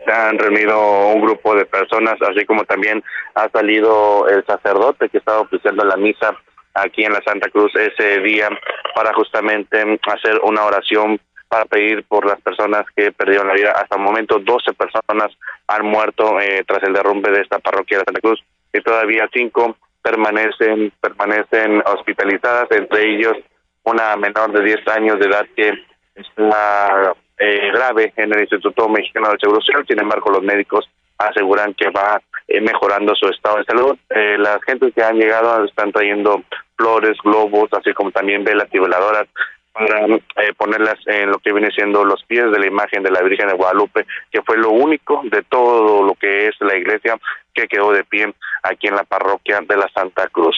se 0.05 0.11
han 0.11 0.37
reunido 0.37 1.07
un 1.13 1.21
grupo 1.21 1.55
de 1.55 1.65
personas, 1.65 2.15
así 2.29 2.43
como 2.45 2.65
también 2.65 3.01
ha 3.35 3.47
salido 3.51 4.27
el 4.27 4.45
sacerdote 4.45 5.07
que 5.07 5.19
estaba 5.19 5.39
oficiando 5.39 5.85
la 5.85 5.95
misa 5.95 6.35
aquí 6.73 7.05
en 7.05 7.13
la 7.13 7.21
Santa 7.25 7.49
Cruz 7.49 7.71
ese 7.75 8.19
día 8.19 8.49
para 8.95 9.13
justamente 9.13 9.81
hacer 10.07 10.41
una 10.43 10.65
oración 10.65 11.21
para 11.47 11.63
pedir 11.65 12.03
por 12.03 12.25
las 12.25 12.41
personas 12.41 12.83
que 12.97 13.13
perdieron 13.13 13.47
la 13.47 13.53
vida. 13.53 13.71
Hasta 13.71 13.95
el 13.95 14.01
momento 14.01 14.39
12 14.39 14.73
personas 14.73 15.31
han 15.67 15.85
muerto 15.85 16.37
eh, 16.41 16.65
tras 16.67 16.83
el 16.83 16.91
derrumbe 16.91 17.31
de 17.31 17.41
esta 17.43 17.59
parroquia 17.59 17.99
de 17.99 18.03
Santa 18.05 18.19
Cruz 18.19 18.43
y 18.73 18.81
todavía 18.81 19.29
cinco 19.31 19.77
permanecen 20.01 20.91
permanecen 20.99 21.81
hospitalizadas, 21.85 22.67
entre 22.71 23.15
ellos 23.15 23.37
una 23.83 24.15
menor 24.15 24.51
de 24.51 24.63
10 24.63 24.87
años 24.89 25.19
de 25.19 25.27
edad 25.27 25.45
que 25.55 25.73
está 26.15 27.13
eh, 27.37 27.71
grave 27.73 28.13
en 28.15 28.33
el 28.33 28.41
Instituto 28.41 28.87
Mexicano 28.89 29.29
de 29.29 29.37
Seguro 29.39 29.61
Social. 29.61 29.85
Sin 29.87 29.99
embargo, 29.99 30.31
los 30.31 30.43
médicos 30.43 30.89
aseguran 31.17 31.73
que 31.73 31.89
va 31.89 32.21
eh, 32.47 32.61
mejorando 32.61 33.15
su 33.15 33.27
estado 33.27 33.57
de 33.57 33.65
salud. 33.65 33.97
Eh, 34.09 34.37
las 34.37 34.61
gentes 34.63 34.93
que 34.93 35.03
han 35.03 35.17
llegado 35.17 35.63
están 35.65 35.91
trayendo 35.91 36.43
flores, 36.77 37.17
globos, 37.23 37.69
así 37.73 37.93
como 37.93 38.11
también 38.11 38.43
velas 38.43 38.67
y 38.71 38.79
veladoras 38.79 39.27
para 39.73 40.05
eh, 40.05 40.53
ponerlas 40.55 40.99
en 41.07 41.31
lo 41.31 41.39
que 41.39 41.51
viene 41.51 41.71
siendo 41.71 42.05
los 42.05 42.23
pies 42.25 42.51
de 42.51 42.59
la 42.59 42.67
imagen 42.67 43.01
de 43.01 43.11
la 43.11 43.21
Virgen 43.21 43.47
de 43.47 43.55
Guadalupe, 43.55 44.05
que 44.31 44.41
fue 44.43 44.57
lo 44.57 44.69
único 44.69 45.21
de 45.23 45.41
todo 45.43 46.03
lo 46.03 46.13
que 46.15 46.47
es 46.47 46.55
la 46.59 46.77
iglesia 46.77 47.17
que 47.53 47.67
quedó 47.67 47.91
de 47.91 48.03
pie 48.03 48.33
aquí 48.63 48.87
en 48.87 48.95
la 48.95 49.03
parroquia 49.03 49.61
de 49.61 49.77
la 49.77 49.89
Santa 49.93 50.27
Cruz. 50.29 50.55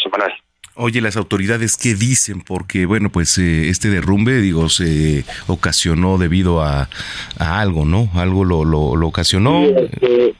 Oye, 0.78 1.00
las 1.00 1.16
autoridades, 1.16 1.78
¿qué 1.78 1.94
dicen? 1.94 2.42
Porque, 2.42 2.86
bueno, 2.86 3.10
pues 3.10 3.38
eh, 3.38 3.70
este 3.70 3.90
derrumbe, 3.90 4.34
digo, 4.42 4.68
se 4.68 5.24
ocasionó 5.48 6.18
debido 6.18 6.62
a, 6.62 6.90
algo, 7.40 7.86
¿no? 7.86 8.10
Algo 8.16 8.44
lo, 8.44 8.66
lo, 8.66 9.08
ocasionó. 9.08 9.64
Este, 9.64 10.36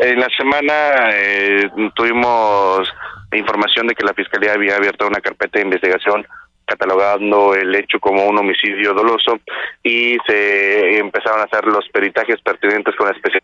en 0.00 0.18
la 0.18 0.28
semana 0.36 1.10
eh, 1.12 1.70
tuvimos 1.94 2.88
información 3.32 3.86
de 3.86 3.94
que 3.94 4.04
la 4.04 4.14
Fiscalía 4.14 4.54
había 4.54 4.76
abierto 4.76 5.06
una 5.06 5.20
carpeta 5.20 5.58
de 5.58 5.66
investigación 5.66 6.26
catalogando 6.64 7.54
el 7.54 7.74
hecho 7.74 8.00
como 8.00 8.26
un 8.26 8.38
homicidio 8.38 8.92
doloso 8.92 9.38
y 9.82 10.16
se 10.26 10.98
empezaron 10.98 11.40
a 11.40 11.44
hacer 11.44 11.64
los 11.66 11.88
peritajes 11.90 12.40
pertinentes 12.42 12.94
con 12.96 13.08
la 13.08 13.12
especie 13.12 13.40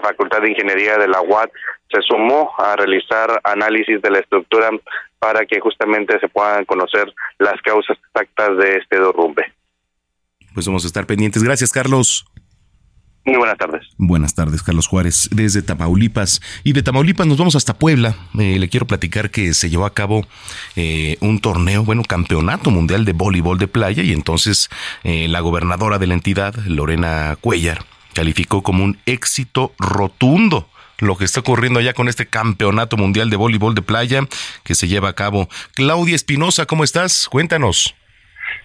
la 0.00 0.08
Facultad 0.08 0.40
de 0.42 0.50
Ingeniería 0.50 0.96
de 0.98 1.08
la 1.08 1.20
UAT 1.20 1.50
se 1.92 2.00
sumó 2.02 2.52
a 2.58 2.76
realizar 2.76 3.40
análisis 3.44 4.00
de 4.00 4.10
la 4.10 4.20
estructura 4.20 4.70
para 5.18 5.44
que 5.44 5.60
justamente 5.60 6.18
se 6.18 6.28
puedan 6.28 6.64
conocer 6.64 7.12
las 7.38 7.60
causas 7.62 7.96
exactas 7.98 8.56
de 8.58 8.76
este 8.78 8.98
derrumbe. 8.98 9.52
Pues 10.54 10.66
vamos 10.66 10.84
a 10.84 10.86
estar 10.86 11.06
pendientes. 11.06 11.42
Gracias, 11.42 11.72
Carlos. 11.72 12.24
Muy 13.24 13.36
buenas 13.36 13.58
tardes. 13.58 13.86
Buenas 13.98 14.34
tardes, 14.34 14.62
Carlos 14.62 14.86
Juárez, 14.86 15.28
desde 15.30 15.60
Tamaulipas. 15.60 16.40
Y 16.64 16.72
de 16.72 16.82
Tamaulipas 16.82 17.26
nos 17.26 17.36
vamos 17.36 17.54
hasta 17.54 17.78
Puebla. 17.78 18.16
Eh, 18.38 18.58
le 18.58 18.68
quiero 18.70 18.86
platicar 18.86 19.30
que 19.30 19.52
se 19.52 19.68
llevó 19.68 19.84
a 19.84 19.92
cabo 19.92 20.26
eh, 20.74 21.18
un 21.20 21.38
torneo, 21.40 21.84
bueno, 21.84 22.02
campeonato 22.02 22.70
mundial 22.70 23.04
de 23.04 23.12
voleibol 23.12 23.58
de 23.58 23.68
playa 23.68 24.02
y 24.02 24.12
entonces 24.12 24.70
eh, 25.04 25.28
la 25.28 25.40
gobernadora 25.40 25.98
de 25.98 26.06
la 26.06 26.14
entidad, 26.14 26.54
Lorena 26.66 27.36
Cuellar, 27.40 27.84
calificó 28.20 28.62
como 28.62 28.84
un 28.84 28.98
éxito 29.06 29.72
rotundo 29.78 30.68
lo 30.98 31.16
que 31.16 31.24
está 31.24 31.40
ocurriendo 31.40 31.80
allá 31.80 31.94
con 31.94 32.06
este 32.06 32.26
campeonato 32.26 32.98
mundial 32.98 33.30
de 33.30 33.36
voleibol 33.36 33.74
de 33.74 33.80
playa 33.80 34.28
que 34.62 34.74
se 34.74 34.88
lleva 34.88 35.08
a 35.08 35.14
cabo. 35.14 35.48
Claudia 35.72 36.16
Espinosa, 36.16 36.66
¿cómo 36.66 36.84
estás? 36.84 37.28
Cuéntanos. 37.30 37.94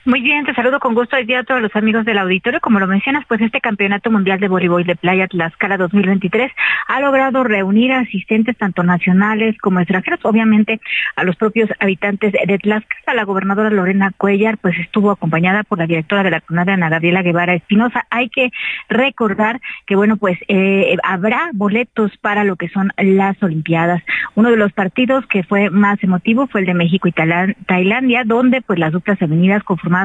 Muy 0.07 0.21
bien, 0.21 0.45
te 0.45 0.53
saludo 0.53 0.79
con 0.79 0.93
gusto 0.93 1.15
hoy 1.15 1.25
día 1.25 1.39
a 1.39 1.43
todos 1.43 1.63
los 1.63 1.75
amigos 1.75 2.05
del 2.05 2.19
auditorio. 2.19 2.61
Como 2.61 2.79
lo 2.79 2.85
mencionas, 2.85 3.25
pues 3.27 3.41
este 3.41 3.59
Campeonato 3.59 4.11
Mundial 4.11 4.39
de 4.39 4.47
Voleibol 4.47 4.83
de 4.83 4.95
Playa 4.95 5.27
Tlaxcala 5.27 5.77
2023 5.77 6.51
ha 6.87 6.99
logrado 7.01 7.43
reunir 7.43 7.91
asistentes 7.91 8.55
tanto 8.55 8.83
nacionales 8.83 9.57
como 9.57 9.79
extranjeros, 9.79 10.19
obviamente 10.21 10.79
a 11.15 11.23
los 11.23 11.35
propios 11.37 11.71
habitantes 11.79 12.33
de 12.33 12.59
Tlaxcala. 12.59 13.15
La 13.15 13.23
gobernadora 13.23 13.71
Lorena 13.71 14.11
Cuellar 14.15 14.59
pues 14.59 14.77
estuvo 14.77 15.09
acompañada 15.09 15.63
por 15.63 15.79
la 15.79 15.87
directora 15.87 16.21
de 16.21 16.29
la 16.29 16.41
CONADE, 16.41 16.73
Ana 16.73 16.89
Gabriela 16.89 17.23
Guevara 17.23 17.55
Espinosa. 17.55 18.05
Hay 18.11 18.29
que 18.29 18.51
recordar 18.89 19.59
que 19.87 19.95
bueno, 19.95 20.17
pues 20.17 20.37
eh, 20.47 20.97
habrá 21.03 21.49
boletos 21.53 22.15
para 22.17 22.43
lo 22.43 22.57
que 22.57 22.69
son 22.69 22.91
las 22.97 23.41
Olimpiadas. 23.41 24.03
Uno 24.35 24.51
de 24.51 24.57
los 24.57 24.71
partidos 24.71 25.25
que 25.25 25.41
fue 25.41 25.71
más 25.71 26.03
emotivo 26.03 26.45
fue 26.45 26.61
el 26.61 26.67
de 26.67 26.75
México 26.75 27.07
y 27.07 27.11
Tailandia, 27.11 28.23
donde 28.23 28.61
pues 28.61 28.77
las 28.77 28.91
duplas 28.91 29.17
femeninas 29.17 29.63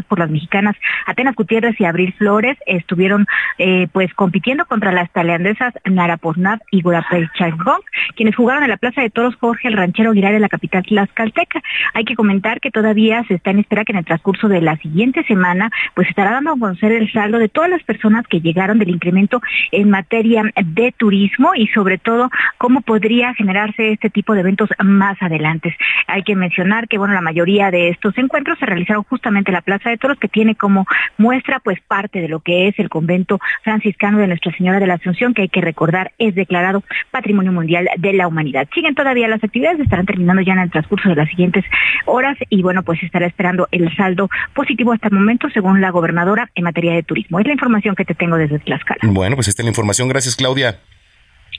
por 0.09 0.19
las 0.19 0.31
mexicanas 0.31 0.77
Atenas 1.07 1.35
Gutiérrez 1.35 1.79
y 1.81 1.85
Abril 1.85 2.15
Flores 2.17 2.57
estuvieron 2.67 3.27
eh, 3.59 3.89
pues 3.93 4.13
compitiendo 4.15 4.65
contra 4.67 4.93
las 4.93 5.11
tailandesas 5.11 5.75
Nara 5.85 6.17
Pornab 6.17 6.61
y 6.71 6.83
Gurapel 6.83 7.31
Changbong, 7.37 7.83
quienes 8.17 8.37
jugaron 8.37 8.63
en 8.63 8.71
la 8.71 8.77
Plaza 8.77 9.03
de 9.03 9.11
Toros 9.11 9.37
Jorge 9.37 9.69
el 9.69 9.75
Ranchero 9.75 10.11
Aguilar 10.11 10.33
de 10.33 10.41
la 10.41 10.49
capital 10.49 10.85
tlaxcalteca. 10.85 11.63
Hay 11.95 12.05
que 12.05 12.15
comentar 12.15 12.61
que 12.61 12.71
todavía 12.71 13.25
se 13.25 13.35
está 13.35 13.51
en 13.51 13.61
espera 13.61 13.85
que 13.85 13.93
en 13.93 13.99
el 13.99 14.05
transcurso 14.05 14.49
de 14.49 14.61
la 14.61 14.77
siguiente 14.77 15.25
semana 15.25 15.71
pues 15.95 16.09
estará 16.09 16.33
dando 16.33 16.53
a 16.53 16.59
conocer 16.59 16.93
el 16.93 17.13
saldo 17.13 17.39
de 17.39 17.49
todas 17.49 17.71
las 17.71 17.83
personas 17.83 18.27
que 18.27 18.41
llegaron 18.41 18.79
del 18.79 18.91
incremento 18.91 19.41
en 19.73 19.91
materia 19.91 20.43
de 20.55 20.93
turismo 20.97 21.55
y 21.55 21.67
sobre 21.69 21.99
todo 21.99 22.31
cómo 22.59 22.83
podría 22.83 23.35
generarse 23.35 23.93
este 23.93 24.11
tipo 24.11 24.35
de 24.35 24.41
eventos 24.41 24.69
más 24.85 25.21
adelante. 25.23 25.77
Hay 26.07 26.23
que 26.23 26.37
mencionar 26.37 26.89
que 26.89 26.99
bueno, 26.99 27.15
la 27.15 27.21
mayoría 27.21 27.71
de 27.71 27.89
estos 27.89 28.17
encuentros 28.19 28.59
se 28.59 28.67
realizaron 28.67 29.05
justamente 29.05 29.51
en 29.51 29.55
la 29.55 29.63
Plaza 29.63 29.80
de 29.89 29.97
Toros, 29.97 30.19
que 30.19 30.29
tiene 30.29 30.55
como 30.55 30.87
muestra 31.17 31.61
pues 31.61 31.81
parte 31.81 32.21
de 32.21 32.29
lo 32.29 32.41
que 32.41 32.69
es 32.69 32.79
el 32.79 32.91
convento 32.91 33.41
franciscano 33.63 34.19
de 34.19 34.27
Nuestra 34.27 34.53
Señora 34.57 34.81
de 34.81 34.87
la 34.87 34.95
Asunción, 34.95 35.33
que 35.33 35.43
hay 35.43 35.49
que 35.49 35.63
recordar 35.63 36.13
es 36.19 36.35
declarado 36.35 36.83
Patrimonio 37.11 37.53
Mundial 37.53 37.89
de 37.97 38.13
la 38.13 38.29
Humanidad. 38.29 38.69
Siguen 38.75 38.95
todavía 38.95 39.29
las 39.29 39.43
actividades, 39.43 39.81
estarán 39.81 40.07
terminando 40.07 40.43
ya 40.43 40.53
en 40.53 40.59
el 40.59 40.71
transcurso 40.71 41.09
de 41.09 41.17
las 41.17 41.29
siguientes 41.29 41.65
horas 42.05 42.37
y 42.49 42.63
bueno, 42.63 42.83
pues 42.83 43.03
estará 43.03 43.27
esperando 43.27 43.69
el 43.71 43.95
saldo 43.97 44.29
positivo 44.55 44.93
hasta 44.93 45.09
el 45.09 45.15
momento, 45.15 45.49
según 45.51 45.81
la 45.81 45.91
gobernadora 45.91 46.51
en 46.55 46.65
materia 46.65 46.95
de 46.95 47.03
turismo. 47.03 47.41
Es 47.41 47.47
la 47.47 47.53
información 47.53 47.95
que 47.95 48.05
te 48.05 48.15
tengo 48.15 48.37
desde 48.37 48.59
Tlaxcala. 48.59 49.01
Bueno, 49.05 49.37
pues 49.37 49.49
esta 49.49 49.63
es 49.63 49.65
la 49.65 49.71
información. 49.71 50.09
Gracias, 50.09 50.37
Claudia. 50.37 50.81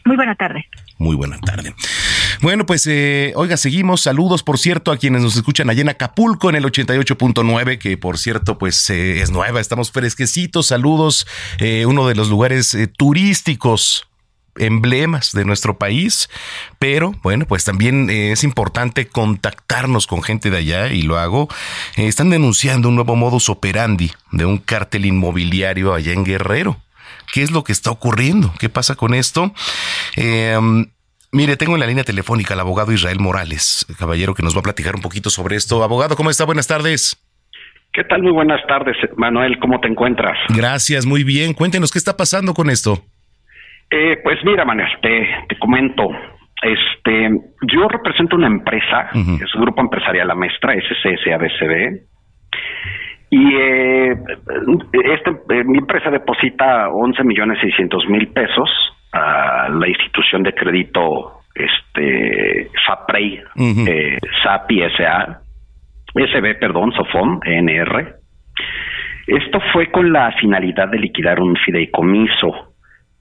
Muy 0.05 0.15
buena 0.15 0.36
tarde. 0.36 0.65
Muy 0.97 1.15
buena 1.15 1.38
tarde. 1.39 1.73
Bueno, 2.41 2.65
pues 2.65 2.88
eh, 2.88 3.34
oiga, 3.36 3.56
seguimos. 3.56 4.01
Saludos, 4.01 4.41
por 4.41 4.58
cierto, 4.58 4.91
a 4.91 4.97
quienes 4.97 5.21
nos 5.21 5.36
escuchan 5.36 5.69
allá 5.69 5.82
en 5.82 5.89
Acapulco 5.89 6.49
en 6.49 6.56
el 6.56 6.63
88.9, 6.63 7.77
que 7.77 7.97
por 7.97 8.17
cierto, 8.17 8.58
pues 8.58 8.89
eh, 8.89 9.21
es 9.21 9.30
nueva, 9.30 9.62
estamos 9.62 9.91
fresquecitos. 9.91 10.65
Saludos, 10.65 11.27
eh, 11.60 11.86
uno 11.86 12.08
de 12.08 12.15
los 12.15 12.30
lugares 12.30 12.75
turísticos 12.97 14.08
emblemas 14.58 15.34
de 15.34 15.45
nuestro 15.45 15.77
país, 15.77 16.30
pero 16.80 17.13
bueno, 17.21 17.45
pues 17.45 17.63
también 17.63 18.10
es 18.10 18.43
importante 18.43 19.08
contactarnos 19.08 20.08
con 20.08 20.23
gente 20.23 20.49
de 20.49 20.58
allá 20.58 20.88
y 20.88 21.04
lo 21.04 21.19
hago. 21.19 21.47
están 21.95 22.32
denunciando 22.32 22.89
un 22.89 22.95
nuevo 22.95 23.15
modus 23.15 23.49
operandi 23.49 24.12
de 24.32 24.45
un 24.45 24.58
cártel 24.58 25.06
inmobiliario 25.06 25.93
allá 25.93 26.12
en 26.12 26.25
Guerrero. 26.25 26.82
¿Qué 27.32 27.43
es 27.43 27.51
lo 27.51 27.63
que 27.63 27.71
está 27.71 27.91
ocurriendo? 27.91 28.51
¿Qué 28.60 28.67
pasa 28.67 28.95
con 28.95 29.13
esto? 29.13 29.54
Eh, 30.17 30.58
Mire, 31.33 31.55
tengo 31.55 31.75
en 31.75 31.79
la 31.79 31.87
línea 31.87 32.03
telefónica 32.03 32.55
al 32.55 32.59
abogado 32.59 32.91
Israel 32.91 33.19
Morales, 33.21 33.85
caballero 33.97 34.33
que 34.33 34.43
nos 34.43 34.53
va 34.53 34.59
a 34.59 34.63
platicar 34.63 34.95
un 34.95 35.01
poquito 35.01 35.29
sobre 35.29 35.55
esto. 35.55 35.81
Abogado, 35.81 36.17
¿cómo 36.17 36.29
está? 36.29 36.45
Buenas 36.45 36.67
tardes. 36.67 37.15
¿Qué 37.93 38.03
tal? 38.03 38.21
Muy 38.21 38.33
buenas 38.33 38.59
tardes, 38.67 38.97
Manuel. 39.15 39.57
¿Cómo 39.59 39.79
te 39.79 39.87
encuentras? 39.87 40.37
Gracias, 40.49 41.05
muy 41.05 41.23
bien. 41.23 41.53
Cuéntenos 41.53 41.89
qué 41.89 41.99
está 41.99 42.17
pasando 42.17 42.53
con 42.53 42.69
esto. 42.69 42.99
Eh, 43.89 44.17
pues 44.21 44.43
mira, 44.43 44.65
Manuel, 44.65 44.89
te, 45.01 45.57
comento. 45.57 46.09
Este, 46.63 47.29
yo 47.61 47.87
represento 47.87 48.35
una 48.35 48.47
empresa, 48.47 49.09
es 49.13 49.55
un 49.55 49.61
grupo 49.61 49.81
empresarial 49.81 50.27
La 50.27 50.35
Mestra, 50.35 50.73
SCSABCD, 50.73 52.01
y 53.29 53.55
eh, 53.55 54.11
este, 54.11 55.29
eh, 55.49 55.63
mi 55.63 55.77
empresa 55.77 56.11
deposita 56.11 56.89
11 56.89 57.23
millones 57.23 57.57
600 57.61 58.09
mil 58.09 58.27
pesos 58.27 58.69
a 59.12 59.69
la 59.69 59.88
institución 59.88 60.43
de 60.43 60.54
crédito 60.54 61.41
este 61.54 62.69
FAPREI, 62.86 63.43
eh, 63.88 64.17
SAPI 64.43 64.82
SA, 64.97 65.41
SB, 66.13 66.60
perdón, 66.60 66.91
SOFOM, 66.93 67.39
ENR. 67.43 68.15
Esto 69.28 69.60
fue 69.71 69.91
con 69.91 70.12
la 70.12 70.32
finalidad 70.39 70.89
de 70.89 71.00
liquidar 71.00 71.39
un 71.39 71.56
fideicomiso 71.56 72.74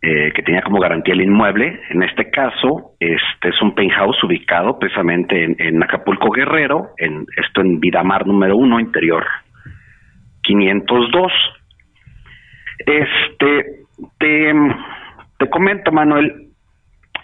eh, 0.02 0.32
que 0.34 0.42
tenía 0.42 0.62
como 0.62 0.80
garantía 0.80 1.14
el 1.14 1.20
inmueble. 1.20 1.80
En 1.90 2.02
este 2.02 2.30
caso, 2.30 2.92
este 2.98 3.50
es 3.50 3.62
un 3.62 3.74
penthouse 3.74 4.22
ubicado 4.24 4.78
precisamente 4.78 5.44
en, 5.58 5.82
Acapulco 5.82 6.30
Guerrero, 6.30 6.90
en 6.96 7.26
esto 7.36 7.60
en 7.60 7.80
Vidamar 7.80 8.26
número 8.26 8.56
uno, 8.56 8.80
interior 8.80 9.26
502. 10.42 11.32
Este, 12.78 13.84
te, 14.18 14.52
te 15.40 15.48
comento, 15.48 15.90
Manuel, 15.90 16.50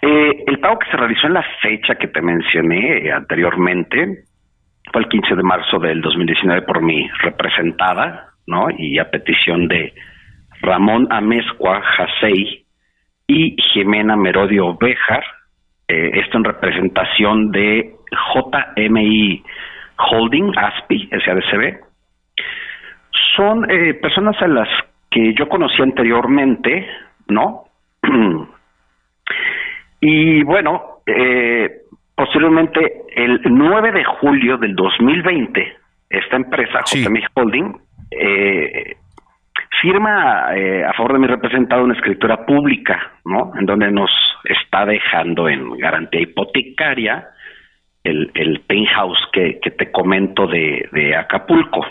eh, 0.01 0.43
el 0.47 0.59
pago 0.59 0.79
que 0.79 0.89
se 0.89 0.97
realizó 0.97 1.27
en 1.27 1.33
la 1.33 1.45
fecha 1.61 1.95
que 1.95 2.07
te 2.07 2.19
mencioné 2.19 3.11
anteriormente 3.11 4.23
fue 4.91 5.03
el 5.03 5.07
15 5.07 5.35
de 5.35 5.43
marzo 5.43 5.77
del 5.77 6.01
2019 6.01 6.63
por 6.63 6.81
mi 6.81 7.07
representada, 7.21 8.31
¿no? 8.47 8.69
Y 8.75 8.97
a 8.97 9.11
petición 9.11 9.67
de 9.67 9.93
Ramón 10.61 11.07
Amezcua 11.11 11.79
Jasei, 11.81 12.65
y 13.27 13.55
Jimena 13.71 14.15
Merodio 14.15 14.75
Bejar, 14.77 15.23
eh, 15.87 16.11
esto 16.15 16.37
en 16.37 16.45
representación 16.45 17.51
de 17.51 17.93
JMI 18.33 19.43
Holding, 19.97 20.53
ASPI, 20.57 21.09
SADCB. 21.23 21.77
Son 23.35 23.69
eh, 23.69 23.93
personas 23.95 24.41
a 24.41 24.47
las 24.47 24.69
que 25.11 25.35
yo 25.35 25.47
conocí 25.49 25.81
anteriormente, 25.83 26.87
¿no? 27.27 27.66
y 30.01 30.43
bueno, 30.43 31.01
eh, 31.05 31.81
posteriormente, 32.15 33.03
el 33.15 33.41
9 33.43 33.91
de 33.91 34.03
julio 34.03 34.57
del 34.57 34.75
2020, 34.75 35.77
esta 36.09 36.35
empresa, 36.35 36.79
JMI 36.85 37.23
Holding, 37.33 37.77
eh, 38.11 38.97
firma 39.81 40.55
eh, 40.55 40.83
a 40.83 40.93
favor 40.93 41.13
de 41.13 41.19
mi 41.19 41.27
representado 41.27 41.83
una 41.83 41.95
escritura 41.95 42.45
pública, 42.45 43.13
¿no? 43.25 43.53
En 43.57 43.65
donde 43.65 43.91
nos 43.91 44.11
está 44.43 44.85
dejando 44.85 45.49
en 45.49 45.77
garantía 45.77 46.21
hipotecaria 46.21 47.27
el, 48.03 48.31
el 48.33 48.61
penthouse 48.61 49.19
que, 49.31 49.59
que 49.61 49.71
te 49.71 49.91
comento 49.91 50.47
de, 50.47 50.87
de 50.91 51.15
Acapulco. 51.15 51.85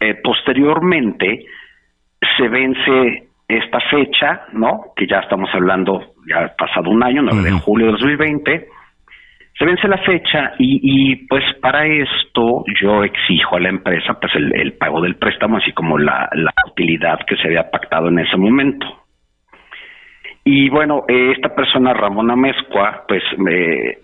Eh, 0.00 0.14
posteriormente 0.22 1.46
se 2.36 2.48
vence 2.48 3.27
esta 3.48 3.80
fecha, 3.90 4.42
¿no? 4.52 4.92
Que 4.94 5.06
ya 5.06 5.20
estamos 5.20 5.48
hablando, 5.54 6.14
ya 6.28 6.44
ha 6.44 6.56
pasado 6.56 6.90
un 6.90 7.02
año, 7.02 7.22
9 7.22 7.42
de 7.42 7.52
julio 7.52 7.86
de 7.86 7.92
2020 7.92 8.68
se 9.58 9.64
vence 9.64 9.88
la 9.88 9.98
fecha 9.98 10.52
y, 10.58 11.16
pues 11.26 11.42
para 11.60 11.84
esto 11.84 12.64
yo 12.80 13.02
exijo 13.02 13.56
a 13.56 13.60
la 13.60 13.70
empresa 13.70 14.18
pues 14.20 14.32
el, 14.36 14.72
pago 14.74 15.00
del 15.00 15.16
préstamo 15.16 15.56
así 15.56 15.72
como 15.72 15.98
la, 15.98 16.30
utilidad 16.70 17.18
que 17.26 17.36
se 17.36 17.48
había 17.48 17.68
pactado 17.68 18.08
en 18.08 18.20
ese 18.20 18.36
momento. 18.36 18.86
Y 20.44 20.70
bueno, 20.70 21.04
eh, 21.08 21.32
esta 21.34 21.54
persona, 21.54 21.92
Ramona 21.92 22.36
Mezcua, 22.36 23.04
pues 23.08 23.22
me, 23.36 23.98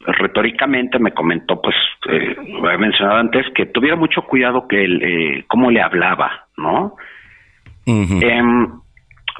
retóricamente 0.00 0.98
me 0.98 1.12
comentó, 1.12 1.62
pues, 1.62 1.76
eh, 2.08 2.36
lo 2.60 2.70
he 2.70 2.76
mencionado 2.76 3.18
antes, 3.18 3.46
que 3.54 3.66
tuviera 3.66 3.94
mucho 3.94 4.22
cuidado 4.22 4.66
que 4.66 4.84
él, 4.84 5.02
eh, 5.02 5.44
cómo 5.46 5.70
le 5.70 5.80
hablaba, 5.80 6.48
¿no? 6.56 6.96
Em, 7.88 8.68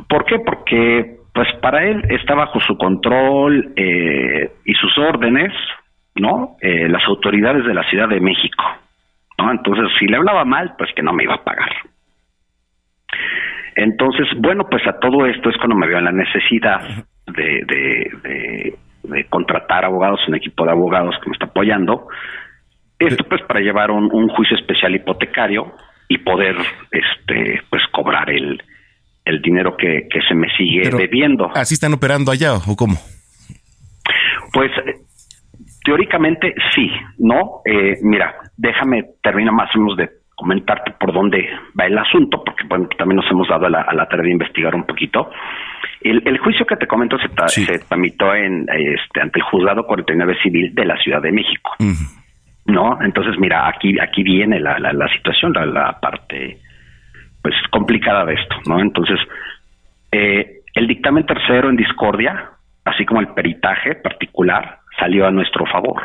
¿Por 0.08 0.24
qué? 0.24 0.38
Porque 0.38 1.18
pues 1.34 1.48
para 1.60 1.84
él 1.84 2.02
está 2.10 2.34
bajo 2.34 2.58
su 2.60 2.76
control 2.76 3.72
eh, 3.76 4.50
y 4.64 4.74
sus 4.74 4.96
órdenes, 4.98 5.52
¿no? 6.16 6.56
Eh, 6.60 6.88
las 6.88 7.04
autoridades 7.06 7.64
de 7.64 7.74
la 7.74 7.84
Ciudad 7.88 8.08
de 8.08 8.20
México, 8.20 8.64
¿no? 9.38 9.50
Entonces, 9.52 9.86
si 9.98 10.06
le 10.06 10.16
hablaba 10.16 10.44
mal, 10.44 10.74
pues 10.76 10.90
que 10.94 11.02
no 11.02 11.12
me 11.12 11.24
iba 11.24 11.34
a 11.34 11.44
pagar. 11.44 11.70
Entonces, 13.76 14.26
bueno, 14.38 14.64
pues 14.68 14.84
a 14.88 14.98
todo 14.98 15.26
esto 15.26 15.50
es 15.50 15.56
cuando 15.58 15.76
me 15.76 15.86
veo 15.86 15.98
en 15.98 16.06
la 16.06 16.12
necesidad 16.12 16.80
de, 17.26 17.62
de, 17.66 18.74
de, 19.04 19.24
contratar 19.28 19.84
abogados, 19.84 20.26
un 20.26 20.34
equipo 20.34 20.64
de 20.64 20.72
abogados 20.72 21.14
que 21.22 21.30
me 21.30 21.34
está 21.34 21.46
apoyando. 21.46 22.08
Esto 22.98 23.22
pues 23.28 23.42
para 23.42 23.60
llevar 23.60 23.92
un, 23.92 24.08
un 24.12 24.28
juicio 24.28 24.56
especial 24.56 24.96
hipotecario 24.96 25.72
y 26.08 26.18
poder, 26.18 26.56
este, 26.90 27.62
pues 27.68 27.82
cobrar 27.92 28.30
el, 28.30 28.62
el 29.24 29.42
dinero 29.42 29.76
que, 29.76 30.08
que 30.10 30.20
se 30.26 30.34
me 30.34 30.48
sigue 30.56 30.90
debiendo. 30.90 31.50
¿Así 31.54 31.74
están 31.74 31.92
operando 31.92 32.32
allá 32.32 32.54
o 32.54 32.76
cómo? 32.76 32.96
Pues 34.52 34.70
teóricamente 35.84 36.54
sí, 36.74 36.90
¿no? 37.18 37.60
Eh, 37.64 37.98
mira, 38.02 38.34
déjame 38.56 39.04
terminar 39.22 39.52
más 39.52 39.74
o 39.74 39.78
menos 39.78 39.96
de 39.96 40.08
comentarte 40.34 40.92
por 41.00 41.12
dónde 41.12 41.48
va 41.78 41.86
el 41.86 41.98
asunto, 41.98 42.42
porque 42.44 42.64
bueno, 42.68 42.88
también 42.96 43.16
nos 43.16 43.30
hemos 43.30 43.48
dado 43.48 43.66
a 43.66 43.70
la, 43.70 43.82
a 43.82 43.94
la 43.94 44.06
tarea 44.06 44.24
de 44.24 44.32
investigar 44.32 44.74
un 44.74 44.84
poquito. 44.84 45.30
El, 46.00 46.22
el 46.26 46.38
juicio 46.38 46.64
que 46.64 46.76
te 46.76 46.86
comento 46.86 47.16
se, 47.18 47.64
se 47.64 47.78
tramitó 47.80 48.34
en, 48.34 48.66
este, 48.68 49.20
ante 49.20 49.40
el 49.40 49.44
juzgado 49.44 49.84
49 49.84 50.36
civil 50.42 50.74
de 50.74 50.84
la 50.84 50.96
Ciudad 51.02 51.20
de 51.20 51.32
México. 51.32 51.72
¿No? 52.68 53.02
Entonces, 53.02 53.34
mira, 53.38 53.66
aquí, 53.66 53.98
aquí 53.98 54.22
viene 54.22 54.60
la, 54.60 54.78
la, 54.78 54.92
la 54.92 55.08
situación, 55.08 55.52
la, 55.52 55.66
la 55.66 55.98
parte 56.00 56.58
pues 57.42 57.54
complicada 57.70 58.24
de 58.24 58.34
esto, 58.34 58.56
¿no? 58.66 58.80
Entonces, 58.80 59.18
eh, 60.12 60.60
el 60.74 60.86
dictamen 60.86 61.26
tercero 61.26 61.70
en 61.70 61.76
discordia, 61.76 62.50
así 62.84 63.04
como 63.04 63.20
el 63.20 63.28
peritaje 63.28 63.94
particular, 63.94 64.80
salió 64.98 65.26
a 65.26 65.30
nuestro 65.30 65.64
favor, 65.66 66.02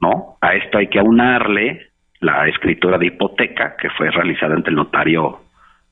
¿no? 0.00 0.36
A 0.40 0.54
esto 0.54 0.78
hay 0.78 0.88
que 0.88 0.98
aunarle 0.98 1.90
la 2.20 2.48
escritura 2.48 2.98
de 2.98 3.06
hipoteca 3.06 3.76
que 3.76 3.90
fue 3.90 4.10
realizada 4.10 4.54
ante 4.54 4.70
el 4.70 4.76
notario 4.76 5.40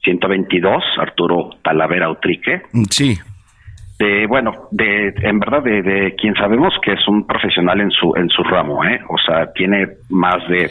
122, 0.02 0.82
Arturo 0.98 1.50
Talavera 1.62 2.10
Utrique. 2.10 2.62
Mm, 2.72 2.84
sí. 2.90 3.18
De, 4.02 4.26
bueno, 4.26 4.68
de, 4.72 5.14
en 5.22 5.38
verdad, 5.38 5.62
de, 5.62 5.80
de 5.80 6.16
quien 6.16 6.34
sabemos 6.34 6.74
que 6.82 6.94
es 6.94 7.06
un 7.06 7.24
profesional 7.24 7.80
en 7.80 7.92
su, 7.92 8.12
en 8.16 8.28
su 8.30 8.42
ramo, 8.42 8.82
¿eh? 8.84 8.98
O 9.08 9.16
sea, 9.16 9.52
tiene 9.52 9.86
más 10.10 10.44
de 10.48 10.68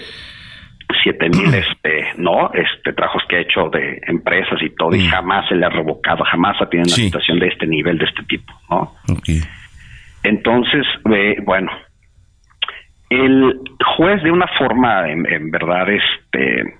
siete 1.02 1.30
mil 1.30 1.54
este 1.54 2.08
no 2.18 2.52
este 2.54 2.92
trabajos 2.92 3.24
que 3.30 3.38
ha 3.38 3.40
hecho 3.40 3.70
de 3.70 4.02
empresas 4.06 4.62
y 4.62 4.70
todo 4.76 4.94
y 4.94 5.04
mm. 5.04 5.10
jamás 5.10 5.48
se 5.48 5.56
le 5.56 5.66
ha 5.66 5.70
revocado 5.70 6.26
jamás 6.26 6.62
ha 6.62 6.66
tenido 6.66 6.88
una 6.90 6.96
situación 6.96 7.40
de 7.40 7.48
este 7.48 7.68
nivel 7.68 7.98
de 7.98 8.04
este 8.04 8.24
tipo 8.24 8.52
no 8.70 8.92
entonces 10.24 10.86
eh, 11.14 11.38
bueno 11.46 11.72
el 13.10 13.62
juez 13.96 14.22
de 14.24 14.32
una 14.32 14.48
forma 14.60 15.10
en, 15.10 15.52
verdad 15.52 15.88
este 15.90 16.76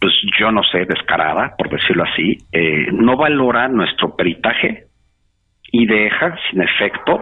pues 0.00 0.12
yo 0.38 0.52
no 0.52 0.62
sé 0.62 0.84
descarada 0.84 1.56
por 1.58 1.68
decirlo 1.68 2.04
así 2.04 2.38
eh, 2.52 2.86
no 2.92 3.16
valora 3.16 3.66
nuestro 3.66 4.14
peritaje 4.14 4.89
y 5.72 5.86
deja 5.86 6.36
sin 6.50 6.62
efecto 6.62 7.20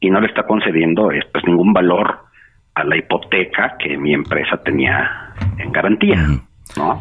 y 0.00 0.10
no 0.10 0.20
le 0.20 0.28
está 0.28 0.44
concediendo 0.44 1.10
eh, 1.10 1.20
pues 1.32 1.44
ningún 1.46 1.72
valor 1.72 2.26
a 2.74 2.84
la 2.84 2.96
hipoteca 2.96 3.76
que 3.78 3.96
mi 3.96 4.12
empresa 4.12 4.62
tenía 4.62 5.32
en 5.58 5.72
garantía, 5.72 6.18
¿no? 6.76 7.00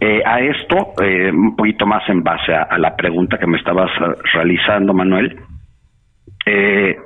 Eh, 0.00 0.20
a 0.26 0.40
esto, 0.40 0.94
eh, 1.00 1.30
un 1.30 1.54
poquito 1.54 1.86
más 1.86 2.06
en 2.08 2.22
base 2.22 2.52
a, 2.52 2.76
la 2.78 2.96
pregunta 2.96 3.38
que 3.38 3.46
me 3.46 3.56
estabas 3.56 3.90
realizando, 4.32 4.92
Manuel, 4.92 5.40
eh, 6.44 6.96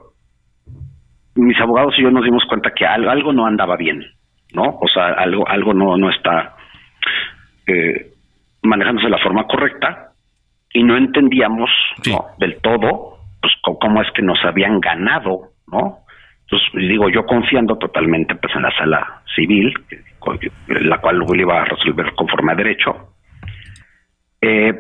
mis 1.35 1.61
abogados 1.61 1.95
y 1.99 2.03
yo 2.03 2.11
nos 2.11 2.25
dimos 2.25 2.45
cuenta 2.49 2.71
que 2.71 2.87
algo, 2.87 3.33
no 3.33 3.47
andaba 3.47 3.77
bien, 3.77 4.03
¿no? 4.55 4.79
O 4.81 4.89
sea, 4.89 5.09
algo, 5.09 5.47
algo 5.47 5.75
no, 5.75 5.97
no 5.97 6.11
está 6.11 6.57
manejándose 8.63 9.07
de 9.07 9.13
la 9.13 9.23
forma 9.23 9.47
correcta 9.47 10.08
y 10.79 10.83
no 10.85 10.97
entendíamos 10.97 11.71
del 12.39 12.61
todo 12.63 13.19
pues, 13.41 13.53
cómo 13.63 14.01
es 14.01 14.09
que 14.13 14.23
nos 14.23 14.39
habían 14.45 14.79
ganado, 14.79 15.51
¿no? 15.67 15.99
Entonces, 16.43 16.69
digo, 16.89 17.11
yo 17.11 17.27
confiando 17.27 17.77
totalmente 17.77 18.37
pues 18.37 18.55
en 18.55 18.63
la 18.63 18.71
sala 18.79 19.23
civil, 19.35 19.75
la 20.69 20.99
cual 20.99 21.17
luego 21.17 21.35
iba 21.35 21.61
a 21.61 21.65
resolver 21.65 22.15
conforme 22.15 22.53
a 22.53 22.55
derecho. 22.55 23.13
Eh, 24.41 24.73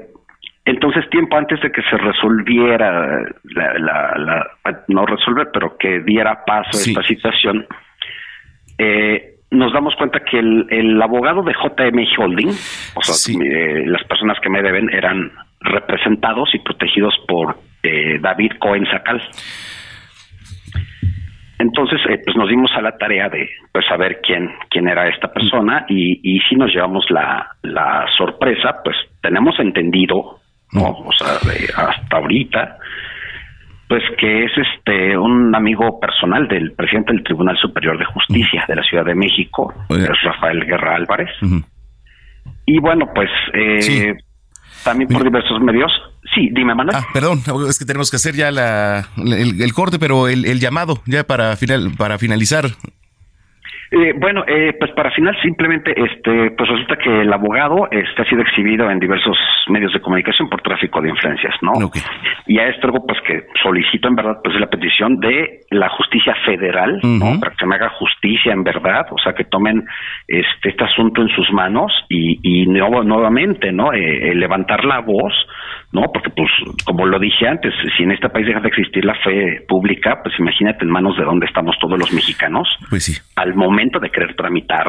entonces, 0.64 1.11
tiempo 1.11 1.36
antes 1.36 1.61
de 1.62 1.72
que 1.72 1.82
se 1.82 1.96
resolviera, 1.96 3.24
la, 3.42 4.46
no 4.86 5.05
resolver, 5.05 5.49
pero 5.53 5.76
que 5.76 6.01
diera 6.01 6.44
paso 6.44 6.78
a 6.78 6.80
esta 6.80 7.03
situación, 7.03 7.66
eh, 8.78 9.34
nos 9.51 9.72
damos 9.72 9.96
cuenta 9.96 10.20
que 10.20 10.38
el, 10.38 11.03
abogado 11.03 11.42
de 11.42 11.55
JM 11.55 12.07
Holding, 12.18 12.51
o 12.94 13.03
sea, 13.03 13.34
eh, 13.34 13.82
las 13.86 14.05
personas 14.05 14.38
que 14.40 14.49
me 14.49 14.62
deben 14.62 14.90
eran 14.90 15.32
representados 15.61 16.54
y 16.54 16.59
protegidos 16.59 17.14
por 17.26 17.56
David 18.20 18.52
Cohen 18.59 18.86
Sacal. 18.86 19.22
Entonces, 21.59 22.00
eh, 22.09 22.20
pues 22.24 22.36
nos 22.36 22.48
dimos 22.48 22.70
a 22.76 22.80
la 22.80 22.96
tarea 22.96 23.28
de 23.28 23.48
pues 23.72 23.84
saber 23.86 24.20
quién 24.22 24.48
quién 24.70 24.88
era 24.88 25.09
esta 25.09 25.32
persona 25.32 25.84
y, 25.88 26.20
y 26.22 26.40
si 26.48 26.54
nos 26.54 26.72
llevamos 26.72 27.04
la, 27.11 27.56
la 27.62 28.06
sorpresa, 28.16 28.76
pues 28.84 28.96
tenemos 29.20 29.59
entendido, 29.59 30.38
¿no? 30.72 30.90
O 30.90 31.12
sea, 31.12 31.34
hasta 31.76 32.16
ahorita 32.16 32.78
pues 33.88 34.02
que 34.18 34.44
es 34.44 34.52
este 34.56 35.16
un 35.16 35.54
amigo 35.54 35.98
personal 35.98 36.46
del 36.46 36.72
presidente 36.72 37.12
del 37.12 37.24
Tribunal 37.24 37.56
Superior 37.56 37.98
de 37.98 38.04
Justicia 38.04 38.64
de 38.68 38.76
la 38.76 38.82
Ciudad 38.82 39.04
de 39.04 39.14
México, 39.14 39.74
es 39.88 40.22
Rafael 40.22 40.64
Guerra 40.64 40.94
Álvarez. 40.94 41.30
Y 42.66 42.78
bueno, 42.80 43.06
pues 43.14 43.30
eh, 43.54 44.14
también 44.84 45.08
por 45.08 45.22
diversos 45.24 45.60
medios. 45.60 45.90
Sí, 46.34 46.50
dime, 46.52 46.74
Manuel. 46.74 46.96
Ah, 46.96 47.06
perdón, 47.12 47.42
es 47.68 47.78
que 47.78 47.84
tenemos 47.84 48.10
que 48.10 48.16
hacer 48.16 48.34
ya 48.34 48.50
la, 48.50 49.08
el, 49.16 49.72
corte, 49.72 49.98
pero 49.98 50.28
el, 50.28 50.44
el, 50.44 50.60
llamado 50.60 51.00
ya 51.06 51.24
para, 51.24 51.56
final, 51.56 51.92
para 51.96 52.18
finalizar. 52.18 52.66
Eh, 53.91 54.12
bueno, 54.18 54.45
eh, 54.47 54.74
pues 54.78 54.93
para 54.93 55.11
final 55.12 55.34
simplemente, 55.41 55.95
este, 55.97 56.51
pues 56.51 56.68
resulta 56.68 56.97
que 56.97 57.22
el 57.22 57.32
abogado 57.32 57.89
este, 57.91 58.22
ha 58.22 58.24
sido 58.26 58.43
exhibido 58.43 58.91
en 58.91 58.99
diversos 58.99 59.39
medios 59.68 59.93
de 59.95 60.01
comunicación 60.01 60.49
por 60.51 60.61
tráfico 60.61 61.01
de 61.01 61.09
influencias, 61.09 61.55
¿no? 61.62 61.72
Y 62.47 62.59
a 62.59 62.68
esto 62.68 62.86
algo 62.86 63.07
pues 63.07 63.18
que 63.22 63.47
solicito 63.62 64.09
en 64.09 64.14
verdad 64.14 64.39
pues 64.43 64.59
la 64.61 64.66
petición 64.66 65.20
de 65.20 65.61
la 65.70 65.89
justicia 65.89 66.34
federal, 66.45 67.01
¿no? 67.03 67.41
Para 67.41 67.53
que 67.53 67.59
se 67.59 67.66
me 67.66 67.76
haga 67.76 67.89
justicia 67.91 68.53
en 68.53 68.62
verdad, 68.62 69.07
o 69.11 69.18
sea 69.18 69.32
que 69.32 69.45
tomen 69.45 69.84
este, 70.26 70.68
este 70.68 70.84
asunto 70.84 71.22
en 71.22 71.28
sus 71.28 71.51
manos 71.53 71.93
y, 72.11 72.39
y 72.43 72.66
nuevamente, 72.66 73.72
¿no? 73.72 73.93
Eh, 73.93 74.34
levantar 74.34 74.84
la 74.84 75.01
voz 75.01 75.32
¿no? 75.93 76.03
Porque, 76.12 76.30
pues, 76.30 76.51
como 76.84 77.07
lo 77.07 77.18
dije 77.18 77.49
antes, 77.49 77.72
si 77.97 78.03
en 78.03 78.12
este 78.12 78.28
país 78.28 78.47
deja 78.47 78.61
de 78.61 78.68
existir 78.68 79.05
la 79.05 79.14
fe 79.24 79.64
pública, 79.66 80.20
pues 80.22 80.34
imagínate 80.39 80.84
en 80.84 80.91
manos 80.91 81.16
de 81.16 81.24
dónde 81.24 81.47
estamos 81.47 81.76
todos 81.80 81.99
los 81.99 82.12
mexicanos. 82.12 82.68
Pues 82.91 83.05
sí. 83.05 83.14
Al 83.36 83.55
momento 83.55 83.99
de 83.99 84.11
querer 84.11 84.34
tramitar, 84.36 84.86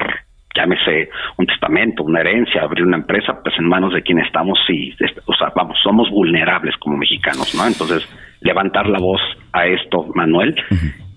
llámese 0.56 1.10
un 1.38 1.46
testamento, 1.46 2.04
una 2.04 2.22
herencia, 2.22 2.62
abrir 2.62 2.86
una 2.86 2.98
empresa, 2.98 3.34
pues 3.44 3.56
en 3.58 3.68
manos 3.68 3.94
de 3.94 4.02
quién 4.02 4.20
estamos 4.20 4.60
y, 4.68 4.92
o 5.26 5.34
sea, 5.36 5.50
vamos, 5.56 5.78
somos 5.84 6.10
vulnerables 6.10 6.76
como 6.80 6.98
mexicanos, 6.98 7.54
¿no? 7.56 7.66
Entonces, 7.66 8.08
levantar 8.42 8.88
la 8.88 9.00
voz 9.00 9.22
a 9.54 9.68
esto, 9.68 10.06
Manuel, 10.16 10.56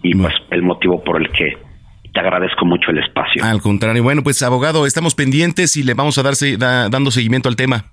y 0.02 0.14
pues 0.14 0.34
el 0.50 0.62
motivo 0.62 1.02
por 1.02 1.20
el 1.20 1.28
que 1.30 1.56
te 2.12 2.20
agradezco 2.20 2.66
mucho 2.66 2.90
el 2.90 2.98
espacio. 2.98 3.42
Al 3.42 3.60
contrario, 3.60 4.02
bueno, 4.02 4.22
pues 4.22 4.42
abogado, 4.42 4.86
estamos 4.86 5.14
pendientes 5.14 5.76
y 5.76 5.82
le 5.82 5.94
vamos 5.94 6.18
a 6.18 6.22
darse 6.22 6.56
dando 6.58 7.10
seguimiento 7.10 7.48
al 7.48 7.56
tema. 7.56 7.86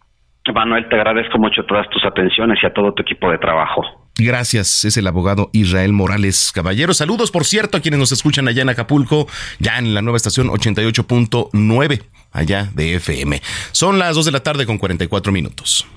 Manuel, 0.53 0.87
te 0.89 0.95
agradezco 0.95 1.37
mucho 1.37 1.63
todas 1.65 1.87
tus 1.89 2.03
atenciones 2.03 2.57
y 2.61 2.65
a 2.65 2.73
todo 2.73 2.93
tu 2.93 3.03
equipo 3.03 3.29
de 3.31 3.37
trabajo. 3.37 3.83
Gracias, 4.17 4.83
es 4.83 4.97
el 4.97 5.07
abogado 5.07 5.49
Israel 5.53 5.93
Morales 5.93 6.51
Caballero. 6.53 6.93
Saludos, 6.93 7.31
por 7.31 7.45
cierto, 7.45 7.77
a 7.77 7.81
quienes 7.81 7.99
nos 7.99 8.11
escuchan 8.11 8.47
allá 8.47 8.63
en 8.63 8.69
Acapulco, 8.69 9.27
ya 9.59 9.77
en 9.77 9.93
la 9.93 10.01
nueva 10.01 10.17
estación 10.17 10.49
88.9, 10.49 12.03
allá 12.31 12.69
de 12.73 12.95
FM. 12.95 13.41
Son 13.71 13.97
las 13.97 14.15
2 14.15 14.25
de 14.25 14.31
la 14.31 14.41
tarde 14.41 14.65
con 14.65 14.77
44 14.77 15.31
minutos. 15.31 15.87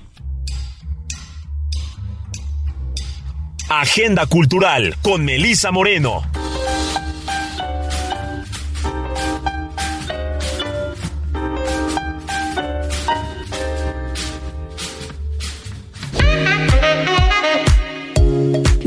Agenda 3.69 4.25
Cultural 4.27 4.95
con 5.01 5.25
Melisa 5.25 5.71
Moreno. 5.71 6.23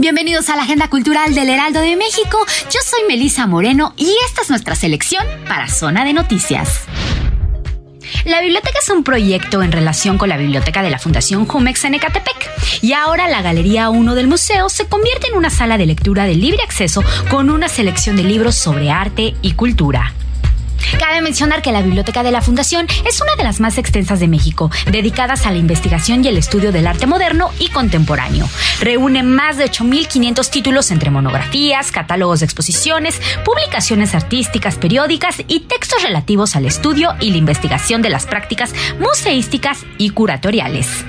Bienvenidos 0.06 0.48
a 0.50 0.54
la 0.54 0.62
Agenda 0.62 0.88
Cultural 0.88 1.34
del 1.34 1.50
Heraldo 1.50 1.80
de 1.80 1.96
México. 1.96 2.38
Yo 2.70 2.78
soy 2.80 3.00
Melisa 3.08 3.48
Moreno 3.48 3.92
y 3.96 4.14
esta 4.28 4.42
es 4.42 4.50
nuestra 4.50 4.76
selección 4.76 5.26
para 5.48 5.66
Zona 5.66 6.04
de 6.04 6.12
Noticias. 6.12 6.82
La 8.24 8.40
biblioteca 8.40 8.78
es 8.80 8.88
un 8.88 9.02
proyecto 9.02 9.64
en 9.64 9.72
relación 9.72 10.16
con 10.16 10.28
la 10.28 10.36
biblioteca 10.36 10.80
de 10.84 10.90
la 10.90 11.00
Fundación 11.00 11.44
Jumex 11.44 11.86
en 11.86 11.94
Ecatepec. 11.94 12.36
Y 12.82 12.92
ahora 12.92 13.26
la 13.26 13.42
Galería 13.42 13.90
1 13.90 14.14
del 14.14 14.28
museo 14.28 14.68
se 14.68 14.86
convierte 14.86 15.26
en 15.26 15.34
una 15.34 15.50
sala 15.50 15.76
de 15.76 15.86
lectura 15.86 16.24
de 16.24 16.36
libre 16.36 16.62
acceso 16.62 17.02
con 17.28 17.50
una 17.50 17.68
selección 17.68 18.14
de 18.14 18.22
libros 18.22 18.54
sobre 18.54 18.92
arte 18.92 19.34
y 19.42 19.54
cultura. 19.54 20.14
Cabe 20.98 21.20
mencionar 21.20 21.62
que 21.62 21.72
la 21.72 21.82
Biblioteca 21.82 22.22
de 22.22 22.32
la 22.32 22.40
Fundación 22.40 22.86
es 23.06 23.20
una 23.20 23.36
de 23.36 23.44
las 23.44 23.60
más 23.60 23.78
extensas 23.78 24.20
de 24.20 24.28
México, 24.28 24.70
dedicadas 24.90 25.46
a 25.46 25.50
la 25.50 25.58
investigación 25.58 26.24
y 26.24 26.28
el 26.28 26.36
estudio 26.36 26.72
del 26.72 26.86
arte 26.86 27.06
moderno 27.06 27.50
y 27.58 27.68
contemporáneo. 27.68 28.48
Reúne 28.80 29.22
más 29.22 29.56
de 29.56 29.66
8.500 29.66 30.50
títulos 30.50 30.90
entre 30.90 31.10
monografías, 31.10 31.90
catálogos 31.90 32.40
de 32.40 32.46
exposiciones, 32.46 33.20
publicaciones 33.44 34.14
artísticas, 34.14 34.76
periódicas 34.76 35.42
y 35.46 35.60
textos 35.60 36.02
relativos 36.02 36.56
al 36.56 36.66
estudio 36.66 37.14
y 37.20 37.30
la 37.30 37.36
investigación 37.36 38.02
de 38.02 38.10
las 38.10 38.26
prácticas 38.26 38.74
museísticas 38.98 39.80
y 39.98 40.10
curatoriales. 40.10 41.04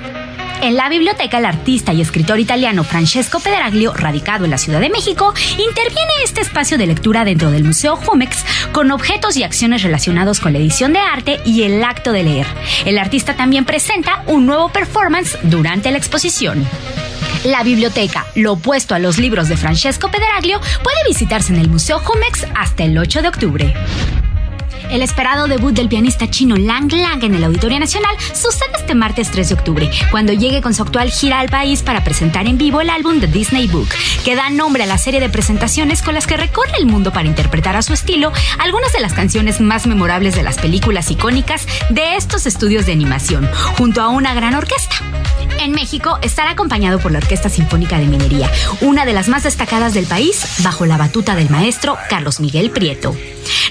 En 0.62 0.76
la 0.76 0.90
biblioteca, 0.90 1.38
el 1.38 1.46
artista 1.46 1.94
y 1.94 2.02
escritor 2.02 2.40
italiano 2.40 2.84
Francesco 2.84 3.40
Pederaglio, 3.40 3.94
radicado 3.94 4.46
en 4.46 4.52
la 4.52 4.58
Ciudad 4.58 4.80
de 4.80 4.90
México, 4.90 5.34
interviene 5.52 6.12
este 6.24 6.42
espacio 6.42 6.78
de 6.78 6.88
lectura 6.88 7.24
dentro 7.26 7.52
del 7.52 7.64
Museo 7.64 7.96
Jumex 7.96 8.44
con 8.72 8.92
objetos 8.92 9.38
y 9.38 9.44
acciones 9.44 9.84
relacionados 9.84 10.40
con 10.40 10.54
la 10.54 10.60
edición 10.60 10.94
de 10.94 11.00
arte 11.00 11.40
y 11.46 11.64
el 11.64 11.84
acto 11.84 12.12
de 12.12 12.24
leer. 12.24 12.48
El 12.86 12.98
artista 12.98 13.36
también 13.36 13.66
presenta 13.66 14.24
un 14.26 14.48
nuevo 14.48 14.70
performance 14.70 15.38
durante 15.44 15.92
la 15.92 16.00
exposición. 16.00 16.68
La 17.44 17.64
biblioteca, 17.64 18.26
lo 18.36 18.54
opuesto 18.54 18.96
a 18.96 19.00
los 19.00 19.20
libros 19.20 19.48
de 19.50 19.58
Francesco 19.58 20.10
Pederaglio, 20.10 20.60
puede 20.84 20.98
visitarse 21.08 21.54
en 21.54 21.60
el 21.60 21.70
Museo 21.70 22.00
Jumex 22.00 22.48
hasta 22.56 22.84
el 22.84 22.98
8 22.98 23.22
de 23.22 23.28
octubre. 23.28 23.74
El 24.90 25.02
esperado 25.02 25.48
debut 25.48 25.74
del 25.74 25.90
pianista 25.90 26.30
chino 26.30 26.56
Lang 26.56 26.92
Lang 26.92 27.24
en 27.24 27.36
el 27.36 27.44
Auditorio 27.44 27.80
Nacional 27.80 28.16
sucede 28.34 28.72
este 28.78 28.96
martes 28.96 29.30
3 29.32 29.50
de 29.50 29.56
octubre, 29.56 29.92
cuando 30.12 30.32
llegue 30.32 30.62
con 30.62 30.74
su 30.74 30.82
actual 30.82 31.12
gira 31.12 31.40
al 31.40 31.50
país 31.50 31.84
para 31.84 32.06
presentar 32.06 32.48
en 32.48 32.58
vivo 32.58 32.80
el 32.80 32.90
álbum 32.90 33.20
The 33.20 33.28
Disney 33.28 33.68
Book, 33.68 33.90
que 34.24 34.36
da 34.36 34.50
nombre 34.50 34.84
a 34.84 34.86
la 34.86 34.98
serie 34.98 35.20
de 35.20 35.30
presentaciones 35.30 36.02
con 36.02 36.14
las 36.14 36.26
que 36.26 36.38
recorre 36.38 36.78
el 36.78 36.86
mundo 36.86 37.12
para 37.12 37.28
interpretar 37.28 37.76
a 37.76 37.82
su 37.82 37.94
estilo 37.94 38.32
algunas 38.60 38.94
de 38.94 39.02
las 39.02 39.12
canciones 39.12 39.60
más 39.60 39.88
memorables 39.88 40.36
de 40.36 40.44
las 40.44 40.58
películas 40.58 41.12
icónicas 41.12 41.68
de 41.90 42.16
estos 42.16 42.46
estudios 42.46 42.86
de 42.86 42.94
animación, 42.94 43.50
junto 43.78 44.02
a 44.02 44.08
una 44.08 44.34
gran 44.34 44.56
orquesta. 44.56 44.96
En 45.60 45.72
México 45.72 46.18
estará 46.22 46.52
acompañado 46.52 47.00
por 47.00 47.12
la 47.12 47.18
Orquesta 47.18 47.50
Sinfónica 47.50 48.00
de 48.00 48.06
Minería, 48.06 48.50
una 48.80 49.06
de 49.06 49.14
las 49.14 49.28
más 49.28 49.44
destacadas 49.44 49.94
del 49.94 50.06
país, 50.06 50.46
bajo 50.60 50.86
la 50.86 50.98
batuta 50.98 51.36
del 51.36 51.50
maestro 51.50 51.98
Carlos 52.10 52.40
Miguel 52.40 52.70
Prieto. 52.72 53.16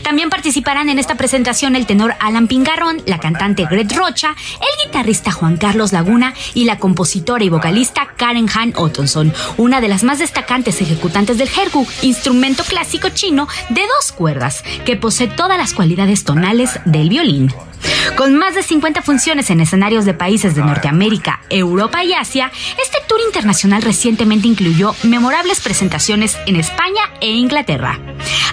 También 0.03 0.31
participarán 0.31 0.89
en 0.89 0.99
esta 0.99 1.17
presentación 1.17 1.77
el 1.77 1.87
tenor 1.87 2.15
Alan 2.21 2.49
Pingarrón, 2.49 3.03
la 3.07 3.19
cantante 3.19 3.67
Gret 3.67 3.93
Rocha, 3.93 4.35
el 4.55 4.87
guitarrista 4.87 5.33
Juan 5.33 5.57
Carlos 5.57 5.93
Laguna 5.93 6.35
y 6.55 6.65
la 6.65 6.79
compositora 6.79 7.45
y 7.45 7.49
vocalista 7.49 8.09
Karen 8.17 8.49
Han 8.55 8.73
Ottonson, 8.77 9.33
una 9.57 9.81
de 9.81 9.89
las 9.89 10.03
más 10.03 10.19
destacantes 10.19 10.81
ejecutantes 10.81 11.39
del 11.39 11.49
hergu, 11.49 11.87
instrumento 12.03 12.65
clásico 12.65 13.09
chino 13.11 13.49
de 13.69 13.83
dos 13.83 14.13
cuerdas, 14.13 14.63
que 14.85 14.97
posee 14.97 15.29
todas 15.29 15.59
las 15.59 15.73
cualidades 15.73 16.25
tonales 16.25 16.79
del 16.85 17.09
violín. 17.09 17.53
Con 18.17 18.35
más 18.35 18.55
de 18.55 18.63
50 18.63 19.03
funciones 19.03 19.51
en 19.51 19.61
escenarios 19.61 20.05
de 20.05 20.15
países 20.15 20.55
de 20.55 20.63
Norteamérica, 20.63 21.41
Europa 21.51 22.03
y 22.05 22.15
Asia, 22.15 22.51
este 22.83 22.99
tour 23.07 23.21
internacional 23.27 23.83
recientemente 23.83 24.49
incluyó 24.49 24.95
memorables 25.03 25.61
presentaciones 25.61 26.37
en 26.47 26.57
España 26.57 27.03
e 27.21 27.31
Inglaterra. 27.31 28.01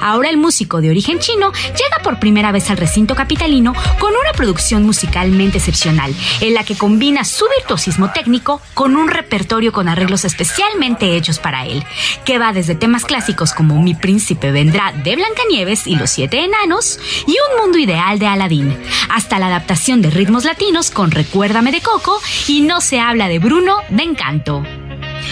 Ahora 0.02 0.30
el 0.30 0.38
músico 0.38 0.82
de 0.82 0.90
origen 0.90 1.13
chino 1.20 1.52
llega 1.52 2.04
por 2.04 2.20
primera 2.20 2.52
vez 2.52 2.70
al 2.70 2.78
recinto 2.78 3.16
capitalino 3.16 3.74
con 4.00 4.12
una 4.12 4.32
producción 4.36 4.84
musicalmente 4.84 5.58
excepcional, 5.58 6.14
en 6.42 6.54
la 6.54 6.64
que 6.64 6.78
combina 6.78 7.24
su 7.24 7.46
virtuosismo 7.58 8.12
técnico 8.12 8.62
con 8.74 8.96
un 8.96 9.10
repertorio 9.10 9.72
con 9.72 9.88
arreglos 9.88 10.26
especialmente 10.26 11.16
hechos 11.16 11.40
para 11.40 11.66
él, 11.66 11.84
que 12.26 12.40
va 12.40 12.54
desde 12.54 12.76
temas 12.76 13.06
clásicos 13.06 13.54
como 13.54 13.82
Mi 13.82 13.96
príncipe 13.96 14.52
vendrá 14.52 14.94
de 15.04 15.16
Blancanieves 15.16 15.88
y 15.88 15.96
los 15.96 16.10
siete 16.10 16.44
enanos 16.44 17.00
y 17.28 17.36
Un 17.52 17.62
mundo 17.62 17.78
ideal 17.78 18.20
de 18.20 18.28
Aladín, 18.28 18.78
hasta 19.10 19.40
la 19.40 19.48
adaptación 19.48 20.02
de 20.02 20.10
ritmos 20.10 20.46
latinos 20.46 20.92
con 20.92 21.12
Recuérdame 21.12 21.72
de 21.72 21.82
Coco 21.82 22.22
y 22.48 22.62
No 22.62 22.82
se 22.82 23.00
habla 23.00 23.28
de 23.28 23.40
Bruno 23.40 23.78
de 23.90 24.04
Encanto. 24.04 24.64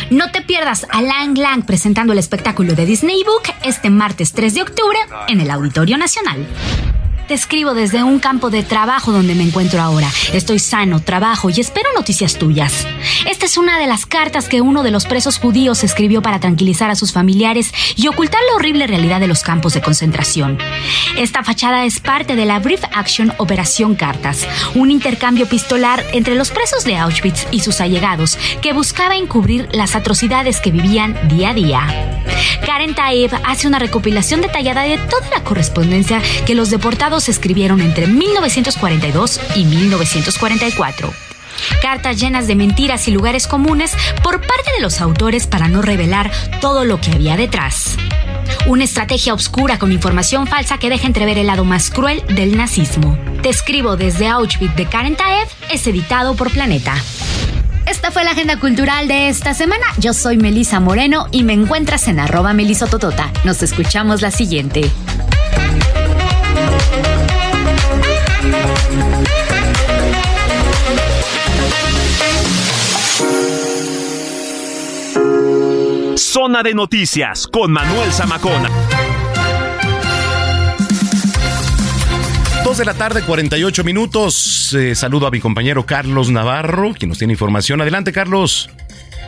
No 0.09 0.31
te 0.31 0.41
pierdas 0.41 0.85
a 0.89 1.01
Lang 1.01 1.37
Lang 1.37 1.65
presentando 1.65 2.13
el 2.13 2.19
espectáculo 2.19 2.73
de 2.73 2.85
Disney 2.85 3.23
Book 3.23 3.43
este 3.63 3.89
martes 3.89 4.33
3 4.33 4.53
de 4.53 4.61
octubre 4.61 4.97
en 5.27 5.41
el 5.41 5.49
Auditorio 5.49 5.97
Nacional. 5.97 6.45
Te 7.31 7.35
escribo 7.35 7.73
desde 7.73 8.03
un 8.03 8.19
campo 8.19 8.49
de 8.49 8.61
trabajo 8.61 9.13
donde 9.13 9.35
me 9.35 9.43
encuentro 9.43 9.81
ahora. 9.81 10.09
Estoy 10.33 10.59
sano, 10.59 10.99
trabajo 10.99 11.49
y 11.49 11.61
espero 11.61 11.87
noticias 11.95 12.37
tuyas. 12.37 12.85
Esta 13.25 13.45
es 13.45 13.55
una 13.55 13.79
de 13.79 13.87
las 13.87 14.05
cartas 14.05 14.49
que 14.49 14.59
uno 14.59 14.83
de 14.83 14.91
los 14.91 15.05
presos 15.05 15.39
judíos 15.39 15.85
escribió 15.85 16.21
para 16.21 16.41
tranquilizar 16.41 16.91
a 16.91 16.95
sus 16.95 17.13
familiares 17.13 17.71
y 17.95 18.09
ocultar 18.09 18.41
la 18.49 18.55
horrible 18.57 18.85
realidad 18.85 19.21
de 19.21 19.29
los 19.29 19.43
campos 19.43 19.73
de 19.73 19.81
concentración. 19.81 20.57
Esta 21.17 21.41
fachada 21.41 21.85
es 21.85 22.01
parte 22.01 22.35
de 22.35 22.43
la 22.43 22.59
Brief 22.59 22.83
Action 22.93 23.31
Operación 23.37 23.95
Cartas, 23.95 24.45
un 24.75 24.91
intercambio 24.91 25.45
epistolar 25.45 26.03
entre 26.11 26.35
los 26.35 26.51
presos 26.51 26.83
de 26.83 26.97
Auschwitz 26.97 27.47
y 27.49 27.61
sus 27.61 27.79
allegados 27.79 28.37
que 28.61 28.73
buscaba 28.73 29.15
encubrir 29.15 29.69
las 29.71 29.95
atrocidades 29.95 30.59
que 30.59 30.71
vivían 30.71 31.17
día 31.29 31.51
a 31.51 31.53
día. 31.53 32.17
Karen 32.65 32.93
Taeb 32.93 33.31
hace 33.45 33.67
una 33.67 33.79
recopilación 33.79 34.41
detallada 34.41 34.83
de 34.83 34.97
toda 34.97 35.29
la 35.29 35.43
correspondencia 35.43 36.21
que 36.45 36.55
los 36.55 36.69
deportados 36.69 37.20
se 37.21 37.31
escribieron 37.31 37.81
entre 37.81 38.07
1942 38.07 39.39
y 39.55 39.65
1944. 39.65 41.13
Cartas 41.81 42.19
llenas 42.19 42.47
de 42.47 42.55
mentiras 42.55 43.07
y 43.07 43.11
lugares 43.11 43.47
comunes 43.47 43.93
por 44.23 44.41
parte 44.41 44.71
de 44.75 44.81
los 44.81 45.01
autores 45.01 45.47
para 45.47 45.67
no 45.67 45.81
revelar 45.81 46.31
todo 46.59 46.85
lo 46.85 46.99
que 46.99 47.11
había 47.11 47.37
detrás. 47.37 47.97
Una 48.67 48.83
estrategia 48.83 49.33
oscura 49.33 49.79
con 49.79 49.91
información 49.91 50.47
falsa 50.47 50.77
que 50.77 50.89
deja 50.89 51.07
entrever 51.07 51.37
el 51.37 51.47
lado 51.47 51.63
más 51.65 51.89
cruel 51.89 52.23
del 52.27 52.57
nazismo. 52.57 53.17
Te 53.41 53.49
escribo 53.49 53.95
desde 53.97 54.27
Auschwitz 54.27 54.75
de 54.75 54.87
Karen 54.87 55.15
Taev 55.15 55.47
es 55.71 55.87
editado 55.87 56.35
por 56.35 56.51
Planeta. 56.51 56.95
Esta 57.87 58.11
fue 58.11 58.23
la 58.23 58.31
agenda 58.31 58.59
cultural 58.59 59.07
de 59.07 59.29
esta 59.29 59.53
semana. 59.53 59.85
Yo 59.97 60.13
soy 60.13 60.37
Melisa 60.37 60.79
Moreno 60.79 61.27
y 61.31 61.43
me 61.43 61.53
encuentras 61.53 62.07
en 62.07 62.19
arroba 62.19 62.53
melisototota. 62.53 63.31
Nos 63.43 63.63
escuchamos 63.63 64.21
la 64.21 64.31
siguiente. 64.31 64.89
Zona 76.17 76.63
de 76.63 76.73
Noticias 76.73 77.45
con 77.45 77.71
Manuel 77.71 78.11
Zamacona. 78.11 78.69
Dos 82.63 82.77
de 82.77 82.85
la 82.85 82.93
tarde, 82.93 83.21
48 83.21 83.83
minutos. 83.83 84.73
Eh, 84.73 84.95
saludo 84.95 85.27
a 85.27 85.31
mi 85.31 85.39
compañero 85.39 85.85
Carlos 85.85 86.29
Navarro, 86.29 86.93
quien 86.97 87.09
nos 87.09 87.17
tiene 87.17 87.33
información. 87.33 87.81
Adelante, 87.81 88.11
Carlos. 88.11 88.69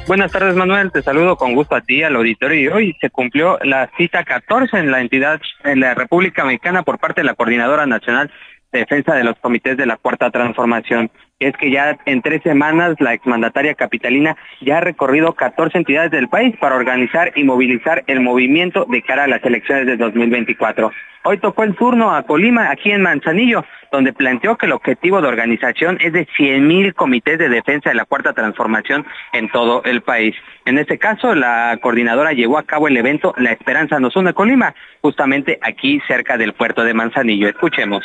Buenas 0.05 0.33
tardes, 0.33 0.53
Manuel. 0.55 0.91
Te 0.91 1.01
saludo 1.01 1.37
con 1.37 1.55
gusto 1.55 1.75
a 1.75 1.81
ti, 1.81 2.03
al 2.03 2.17
auditorio. 2.17 2.59
Y 2.59 2.67
hoy 2.67 2.97
se 2.99 3.09
cumplió 3.09 3.57
la 3.63 3.89
cita 3.97 4.25
14 4.25 4.77
en 4.77 4.91
la 4.91 4.99
entidad, 4.99 5.39
en 5.63 5.79
la 5.79 5.93
República 5.93 6.43
Mexicana, 6.43 6.83
por 6.83 6.99
parte 6.99 7.21
de 7.21 7.25
la 7.25 7.35
Coordinadora 7.35 7.85
Nacional 7.85 8.29
Defensa 8.73 9.13
de 9.13 9.23
los 9.23 9.37
Comités 9.39 9.77
de 9.77 9.85
la 9.85 9.97
Cuarta 9.97 10.31
Transformación 10.31 11.11
es 11.39 11.55
que 11.57 11.69
ya 11.69 11.97
en 12.05 12.21
tres 12.21 12.41
semanas 12.41 12.95
la 12.99 13.13
exmandataria 13.13 13.75
capitalina 13.75 14.35
ya 14.61 14.77
ha 14.77 14.81
recorrido 14.81 15.33
14 15.33 15.77
entidades 15.77 16.11
del 16.11 16.27
país 16.27 16.55
para 16.57 16.75
organizar 16.75 17.31
y 17.35 17.43
movilizar 17.43 18.03
el 18.07 18.21
movimiento 18.21 18.85
de 18.89 19.01
cara 19.01 19.25
a 19.25 19.27
las 19.27 19.43
elecciones 19.43 19.85
de 19.85 19.97
2024. 19.97 20.91
Hoy 21.25 21.37
tocó 21.37 21.63
el 21.63 21.75
turno 21.75 22.13
a 22.13 22.23
Colima, 22.23 22.69
aquí 22.69 22.91
en 22.91 23.01
Manzanillo, 23.01 23.63
donde 23.91 24.11
planteó 24.11 24.57
que 24.57 24.65
el 24.65 24.73
objetivo 24.73 25.21
de 25.21 25.27
organización 25.27 25.97
es 26.01 26.11
de 26.11 26.27
100.000 26.27 26.93
comités 26.93 27.39
de 27.39 27.47
defensa 27.47 27.91
de 27.91 27.95
la 27.95 28.05
Cuarta 28.05 28.33
Transformación 28.33 29.05
en 29.31 29.49
todo 29.49 29.83
el 29.85 30.01
país. 30.01 30.35
En 30.65 30.77
este 30.77 30.97
caso, 30.97 31.33
la 31.33 31.77
coordinadora 31.81 32.33
llevó 32.33 32.57
a 32.57 32.63
cabo 32.63 32.87
el 32.87 32.97
evento 32.97 33.33
La 33.37 33.51
Esperanza 33.51 33.99
nos 33.99 34.15
une 34.15 34.33
Colima, 34.33 34.73
justamente 35.01 35.59
aquí 35.61 36.01
cerca 36.07 36.37
del 36.37 36.53
puerto 36.53 36.83
de 36.83 36.93
Manzanillo. 36.93 37.47
Escuchemos. 37.47 38.03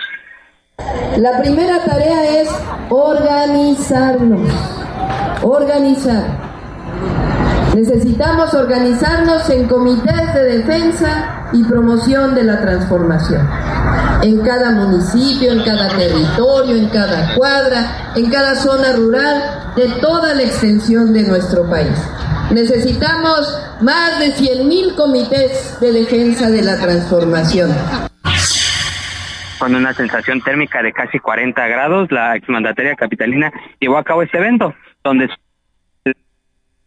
La 1.19 1.41
primera 1.41 1.83
tarea 1.83 2.43
es 2.43 2.49
organizarnos, 2.91 4.53
organizar. 5.43 6.49
Necesitamos 7.75 8.55
organizarnos 8.55 9.51
en 9.51 9.67
comités 9.67 10.33
de 10.33 10.59
defensa 10.59 11.49
y 11.53 11.65
promoción 11.65 12.37
de 12.37 12.45
la 12.45 12.61
transformación. 12.61 13.49
En 14.23 14.43
cada 14.43 14.71
municipio, 14.71 15.51
en 15.51 15.65
cada 15.65 15.89
territorio, 15.89 16.77
en 16.77 16.89
cada 16.89 17.35
cuadra, 17.35 18.13
en 18.15 18.31
cada 18.31 18.55
zona 18.55 18.93
rural 18.93 19.73
de 19.75 19.89
toda 20.01 20.37
la 20.37 20.43
extensión 20.43 21.13
de 21.13 21.25
nuestro 21.25 21.69
país. 21.69 21.99
Necesitamos 22.53 23.59
más 23.81 24.21
de 24.21 24.37
100.000 24.37 24.95
comités 24.95 25.81
de 25.81 25.91
defensa 25.91 26.49
de 26.49 26.63
la 26.63 26.79
transformación 26.79 27.73
con 29.59 29.75
una 29.75 29.93
sensación 29.93 30.41
térmica 30.41 30.83
de 30.83 30.93
casi 30.93 31.19
40 31.19 31.67
grados, 31.67 32.11
la 32.11 32.37
exmandataria 32.37 32.95
capitalina 32.95 33.53
llevó 33.81 33.99
a 33.99 34.05
cabo 34.05 34.23
este 34.23 34.39
evento, 34.39 34.75
donde 35.03 35.29
el 36.05 36.15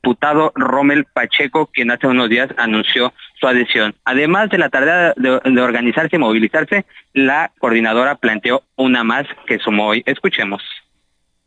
diputado 0.02 0.52
Rommel 0.56 1.06
Pacheco, 1.06 1.68
quien 1.68 1.92
hace 1.92 2.08
unos 2.08 2.30
días 2.30 2.50
anunció 2.58 3.14
su 3.40 3.48
adhesión. 3.48 3.96
Además 4.06 4.50
de 4.50 4.58
la 4.58 4.70
tarea 4.70 5.14
de, 5.16 5.62
organizarse 5.62 6.16
y 6.16 6.20
movilizarse, 6.20 6.86
la 7.14 7.52
coordinadora 7.60 8.16
planteó 8.16 8.64
una 8.76 9.04
más 9.04 9.26
que 9.48 9.60
sumó 9.60 9.88
hoy. 9.88 10.04
Escuchemos. 10.06 10.62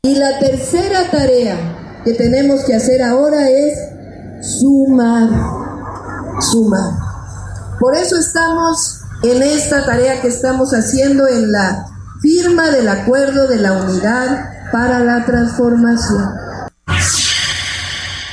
Y 0.03 0.17
la 0.17 0.39
tercera 0.39 1.11
tarea 1.11 2.03
que 2.05 2.13
tenemos 2.13 2.65
que 2.67 2.75
hacer 2.75 3.03
ahora 3.03 3.49
es 3.49 4.61
sumar, 4.61 5.29
sumar. 6.41 6.93
Por 7.81 7.97
eso 7.97 8.19
estamos 8.19 9.04
en 9.31 9.43
esta 9.43 9.87
tarea 9.87 10.21
que 10.21 10.29
estamos 10.29 10.73
haciendo 10.73 11.27
en 11.27 11.51
la 11.51 11.87
firma 12.21 12.71
del 12.71 12.89
acuerdo 12.89 13.49
de 13.49 13.59
la 13.59 13.73
unidad 13.73 14.71
para 14.71 14.99
la 15.01 15.25
transformación. 15.25 16.29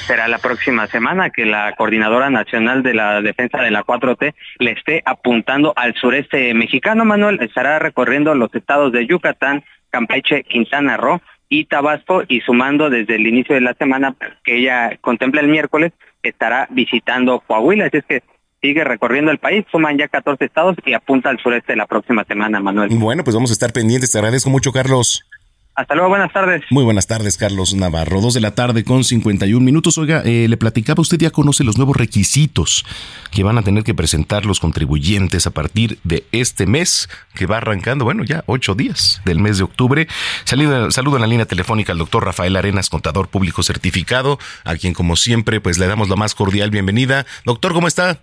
Será 0.06 0.28
la 0.28 0.40
próxima 0.40 0.88
semana 0.88 1.30
que 1.30 1.46
la 1.46 1.74
Coordinadora 1.78 2.30
Nacional 2.30 2.84
de 2.84 2.94
la 2.94 3.22
Defensa 3.22 3.60
de 3.60 3.72
la 3.72 3.86
4T 3.86 4.34
le 4.60 4.72
esté 4.72 5.02
apuntando 5.06 5.72
al 5.78 5.94
sureste 5.96 6.54
mexicano. 6.54 7.06
Manuel 7.06 7.40
estará 7.42 7.80
recorriendo 7.80 8.36
los 8.36 8.54
estados 8.54 8.92
de 8.92 9.08
Yucatán, 9.08 9.64
Campeche, 9.90 10.44
Quintana 10.44 10.98
Roo 10.98 11.22
y 11.48 11.66
Tabasco 11.66 12.24
y 12.28 12.42
sumando 12.42 12.90
desde 12.90 13.16
el 13.16 13.28
inicio 13.28 13.56
de 13.56 13.62
la 13.62 13.74
semana 13.76 14.16
que 14.44 14.58
ella 14.58 14.98
contempla 15.00 15.40
el 15.40 15.48
miércoles, 15.48 15.94
estará 16.22 16.68
visitando 16.70 17.40
Coahuila. 17.48 17.88
Es 17.88 18.04
que 18.06 18.24
sigue 18.62 18.84
recorriendo 18.84 19.32
el 19.32 19.40
país, 19.40 19.66
suman 19.72 19.98
ya 19.98 20.08
14 20.08 20.46
estados 20.46 20.76
y 20.86 20.94
apunta 20.94 21.30
al 21.30 21.40
sureste 21.40 21.76
la 21.76 21.88
próxima 21.88 22.24
semana, 22.24 22.60
Manuel. 22.60 22.90
Bueno, 22.92 23.24
pues 23.24 23.36
vamos 23.36 23.50
a 23.50 23.54
estar 23.54 23.74
pendientes. 23.74 24.12
Te 24.12 24.20
agradezco 24.20 24.50
mucho, 24.50 24.72
Carlos. 24.72 25.26
Hasta 25.74 25.96
luego, 25.96 26.10
buenas 26.10 26.34
tardes. 26.34 26.62
Muy 26.70 26.84
buenas 26.84 27.08
tardes, 27.08 27.38
Carlos 27.38 27.74
Navarro. 27.74 28.20
Dos 28.20 28.34
de 28.34 28.42
la 28.42 28.54
tarde 28.54 28.84
con 28.84 29.06
51 29.06 29.64
minutos. 29.64 29.98
Oiga, 29.98 30.22
eh, 30.26 30.48
le 30.50 30.58
platicaba, 30.58 31.02
usted 31.02 31.18
ya 31.18 31.32
conoce 31.32 31.64
los 31.64 31.78
nuevos 31.78 31.96
requisitos 31.96 32.86
que 33.32 33.42
van 33.44 33.58
a 33.58 33.64
tener 33.64 33.84
que 33.86 33.96
presentar 33.96 34.46
los 34.46 34.60
contribuyentes 34.60 35.48
a 35.48 35.52
partir 35.52 35.98
de 36.04 36.26
este 36.34 36.68
mes, 36.68 37.10
que 37.34 37.46
va 37.46 37.58
arrancando, 37.58 38.04
bueno, 38.04 38.24
ya 38.26 38.44
ocho 38.48 38.76
días 38.76 39.22
del 39.24 39.40
mes 39.40 39.60
de 39.60 39.64
octubre. 39.64 40.08
Saludo, 40.44 40.92
saludo 40.92 41.16
en 41.16 41.22
la 41.22 41.28
línea 41.28 41.46
telefónica 41.46 41.94
al 41.94 42.00
doctor 42.00 42.26
Rafael 42.26 42.58
Arenas, 42.58 42.90
contador 42.90 43.30
público 43.30 43.64
certificado, 43.64 44.40
a 44.66 44.76
quien, 44.76 44.94
como 44.94 45.16
siempre, 45.16 45.62
pues 45.62 45.80
le 45.80 45.88
damos 45.88 46.10
la 46.10 46.18
más 46.18 46.36
cordial 46.36 46.70
bienvenida. 46.70 47.26
Doctor, 47.46 47.72
¿cómo 47.72 47.88
está? 47.88 48.20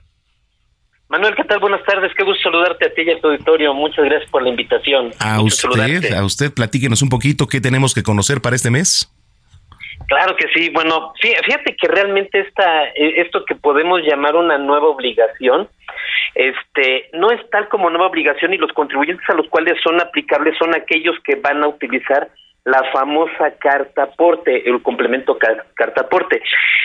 Manuel, 1.08 1.34
¿qué 1.34 1.44
tal? 1.44 1.58
Buenas 1.58 1.82
tardes, 1.84 2.12
qué 2.14 2.22
gusto 2.22 2.42
saludarte 2.42 2.86
a 2.86 2.92
ti 2.92 3.02
y 3.02 3.10
a 3.10 3.20
tu 3.20 3.28
auditorio. 3.28 3.72
Muchas 3.72 4.04
gracias 4.04 4.30
por 4.30 4.42
la 4.42 4.50
invitación. 4.50 5.10
A 5.18 5.40
usted, 5.40 6.12
a 6.12 6.24
usted, 6.24 6.52
platíquenos 6.52 7.00
un 7.00 7.08
poquito 7.08 7.46
qué 7.46 7.62
tenemos 7.62 7.94
que 7.94 8.02
conocer 8.02 8.42
para 8.42 8.56
este 8.56 8.70
mes. 8.70 9.10
Claro 10.06 10.36
que 10.36 10.48
sí. 10.54 10.68
Bueno, 10.70 11.12
fíjate 11.20 11.76
que 11.80 11.88
realmente 11.88 12.40
esta, 12.40 12.84
e, 12.94 13.22
esto 13.22 13.44
que 13.46 13.54
podemos 13.54 14.02
llamar 14.02 14.36
una 14.36 14.58
nueva 14.58 14.88
obligación, 14.88 15.68
este, 16.34 17.08
no 17.14 17.30
es 17.30 17.40
tal 17.50 17.68
como 17.68 17.88
nueva 17.88 18.06
obligación 18.06 18.52
y 18.52 18.58
los 18.58 18.72
contribuyentes 18.72 19.28
a 19.30 19.34
los 19.34 19.48
cuales 19.48 19.78
son 19.82 20.00
aplicables 20.00 20.56
son 20.58 20.74
aquellos 20.74 21.16
que 21.24 21.36
van 21.36 21.64
a 21.64 21.68
utilizar 21.68 22.28
la 22.68 22.84
famosa 22.92 23.52
carta 23.58 24.02
aporte, 24.04 24.68
el 24.68 24.82
complemento 24.82 25.38
carta 25.38 26.02
aporte. 26.02 26.42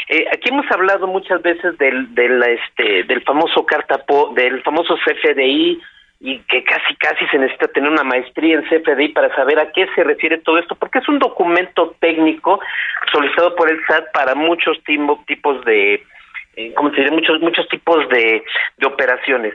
Eh, 0.07 0.25
aquí 0.31 0.49
hemos 0.49 0.69
hablado 0.71 1.07
muchas 1.07 1.41
veces 1.41 1.77
del, 1.77 2.13
del, 2.15 2.41
este, 2.43 3.03
del 3.03 3.21
famoso 3.23 3.65
carta 3.65 4.03
del 4.35 4.63
famoso 4.63 4.95
CFDI 4.95 5.81
y 6.21 6.39
que 6.39 6.63
casi 6.63 6.95
casi 6.95 7.25
se 7.27 7.37
necesita 7.37 7.67
tener 7.67 7.89
una 7.89 8.03
maestría 8.03 8.55
en 8.55 8.63
CFDI 8.63 9.09
para 9.09 9.35
saber 9.35 9.59
a 9.59 9.71
qué 9.73 9.87
se 9.93 10.05
refiere 10.05 10.37
todo 10.37 10.57
esto, 10.57 10.75
porque 10.75 10.99
es 10.99 11.09
un 11.09 11.19
documento 11.19 11.95
técnico 11.99 12.61
solicitado 13.11 13.53
por 13.55 13.69
el 13.69 13.83
SAT 13.85 14.11
para 14.13 14.35
muchos 14.35 14.81
tipos 14.83 15.65
de, 15.65 16.01
eh, 16.55 16.73
¿cómo 16.75 16.91
se? 16.91 17.11
Muchos, 17.11 17.41
muchos 17.41 17.67
tipos 17.67 18.07
de 18.07 18.41
operaciones. 18.85 19.53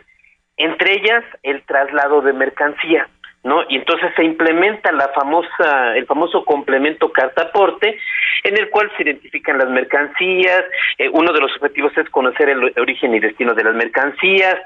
Entre 0.59 0.93
ellas, 0.93 1.25
el 1.43 1.63
traslado 1.63 2.21
de 2.21 2.33
mercancía. 2.33 3.09
¿No? 3.49 3.63
Y 3.69 3.77
entonces 3.77 4.13
se 4.15 4.23
implementa 4.23 4.93
la 4.93 5.09
famosa, 5.09 5.97
el 5.97 6.07
famoso 6.07 6.45
complemento 6.45 7.11
cartaporte, 7.11 7.99
en 8.45 8.57
el 8.57 8.69
cual 8.71 8.91
se 8.97 9.03
identifican 9.03 9.59
las 9.59 9.71
mercancías, 9.71 10.65
eh, 10.99 11.09
uno 11.13 11.33
de 11.33 11.41
los 11.41 11.51
objetivos 11.57 11.97
es 11.97 12.09
conocer 12.11 12.51
el 12.51 12.73
origen 12.79 13.15
y 13.15 13.21
destino 13.21 13.55
de 13.55 13.65
las 13.65 13.75
mercancías, 13.75 14.57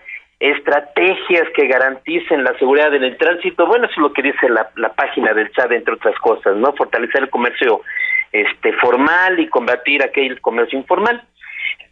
estrategias 0.41 1.49
que 1.55 1.69
garanticen 1.69 2.43
la 2.43 2.59
seguridad 2.59 2.93
en 2.93 3.05
el 3.05 3.17
tránsito, 3.17 3.65
bueno, 3.67 3.85
eso 3.85 3.95
es 3.95 4.03
lo 4.03 4.13
que 4.13 4.23
dice 4.23 4.49
la, 4.49 4.69
la 4.77 4.93
página 4.93 5.33
del 5.33 5.53
SAD, 5.53 5.73
entre 5.73 5.95
otras 5.95 6.19
cosas, 6.19 6.57
¿no? 6.57 6.73
Fortalecer 6.73 7.23
el 7.23 7.31
comercio 7.31 7.83
este 8.33 8.73
formal 8.75 9.39
y 9.39 9.49
combatir 9.49 10.03
aquel 10.03 10.41
comercio 10.41 10.79
informal. 10.79 11.23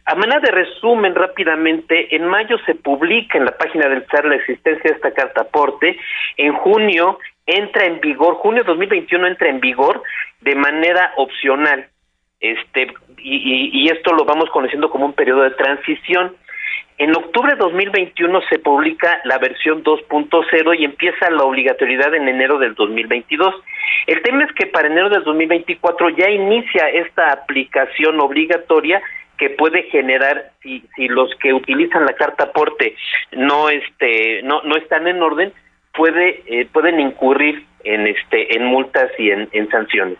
A 0.05 0.15
manera 0.15 0.39
de 0.39 0.51
resumen 0.51 1.13
rápidamente, 1.13 2.15
en 2.15 2.25
mayo 2.27 2.57
se 2.65 2.75
publica 2.75 3.37
en 3.37 3.45
la 3.45 3.57
página 3.57 3.87
del 3.87 4.05
SAR 4.07 4.25
la 4.25 4.35
existencia 4.35 4.89
de 4.89 4.95
esta 4.95 5.13
carta 5.13 5.41
aporte, 5.41 5.97
en 6.37 6.53
junio 6.53 7.19
entra 7.45 7.85
en 7.85 7.99
vigor, 7.99 8.35
junio 8.35 8.63
de 8.63 8.67
2021 8.67 9.27
entra 9.27 9.49
en 9.49 9.59
vigor 9.59 10.01
de 10.41 10.55
manera 10.55 11.13
opcional, 11.17 11.87
este 12.39 12.87
y, 13.17 13.69
y, 13.73 13.89
esto 13.89 14.13
lo 14.13 14.25
vamos 14.25 14.49
conociendo 14.49 14.89
como 14.89 15.05
un 15.05 15.13
periodo 15.13 15.43
de 15.43 15.51
transición. 15.51 16.35
En 16.97 17.15
octubre 17.15 17.53
de 17.53 17.57
2021 17.57 18.41
se 18.49 18.57
publica 18.59 19.21
la 19.25 19.37
versión 19.37 19.83
2.0 19.83 20.79
y 20.79 20.85
empieza 20.85 21.29
la 21.29 21.43
obligatoriedad 21.43 22.13
en 22.15 22.27
enero 22.27 22.57
del 22.57 22.73
2022. 22.73 23.53
El 24.07 24.21
tema 24.23 24.43
es 24.45 24.51
que 24.53 24.65
para 24.67 24.87
enero 24.87 25.09
del 25.09 25.23
2024 25.23 26.09
ya 26.09 26.29
inicia 26.29 26.89
esta 26.89 27.31
aplicación 27.31 28.19
obligatoria 28.19 29.01
que 29.41 29.49
puede 29.49 29.89
generar 29.89 30.51
si, 30.61 30.83
si 30.95 31.07
los 31.07 31.33
que 31.41 31.51
utilizan 31.51 32.05
la 32.05 32.13
carta 32.13 32.43
aporte 32.43 32.95
no 33.31 33.69
este 33.69 34.43
no 34.43 34.61
no 34.61 34.75
están 34.77 35.07
en 35.07 35.19
orden 35.19 35.51
puede 35.95 36.43
eh, 36.45 36.67
pueden 36.71 36.99
incurrir 36.99 37.65
en 37.83 38.05
este 38.05 38.55
en 38.55 38.65
multas 38.65 39.09
y 39.17 39.31
en, 39.31 39.49
en 39.51 39.67
sanciones. 39.71 40.19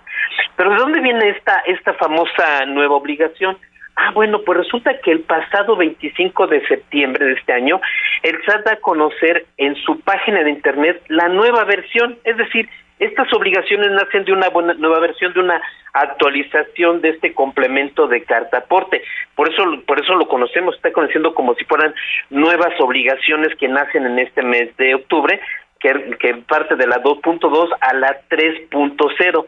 Pero 0.56 0.72
de 0.72 0.78
dónde 0.78 1.02
viene 1.02 1.30
esta 1.30 1.60
esta 1.68 1.94
famosa 1.94 2.66
nueva 2.66 2.96
obligación 2.96 3.58
Ah, 3.96 4.12
bueno, 4.16 4.42
pues 4.46 4.58
resulta 4.58 4.98
que 5.04 5.12
el 5.12 5.20
pasado 5.20 5.76
25 5.76 6.48
de 6.48 6.66
septiembre 6.66 7.26
de 7.26 7.34
este 7.34 7.54
año, 7.54 7.80
el 8.24 8.42
SAT 8.46 8.66
da 8.66 8.74
a 8.74 8.76
conocer 8.78 9.46
en 9.58 9.76
su 9.76 10.00
página 10.00 10.44
de 10.44 10.50
internet 10.50 11.04
la 11.10 11.28
nueva 11.28 11.66
versión, 11.66 12.18
es 12.24 12.38
decir, 12.38 12.70
estas 13.02 13.34
obligaciones 13.34 13.90
nacen 13.92 14.26
de 14.26 14.32
una 14.32 14.50
buena, 14.50 14.76
nueva 14.76 15.00
versión, 15.00 15.34
de 15.34 15.40
una 15.40 15.60
actualización 15.92 17.02
de 17.02 17.10
este 17.10 17.34
complemento 17.34 18.08
de 18.08 18.24
carta 18.24 18.60
aporte. 18.60 19.02
Por 19.36 19.52
eso, 19.52 19.64
por 19.88 20.00
eso 20.00 20.14
lo 20.14 20.28
conocemos, 20.28 20.76
está 20.76 20.92
conociendo 20.92 21.34
como 21.34 21.56
si 21.56 21.66
fueran 21.66 21.96
nuevas 22.30 22.80
obligaciones 22.80 23.58
que 23.58 23.68
nacen 23.68 24.06
en 24.06 24.20
este 24.20 24.44
mes 24.44 24.78
de 24.78 24.94
octubre, 24.94 25.42
que, 25.80 26.44
parte 26.48 26.76
de 26.76 26.86
la 26.86 27.02
2.2 27.02 27.70
a 27.82 27.94
la 27.96 28.22
3.0. 28.30 29.48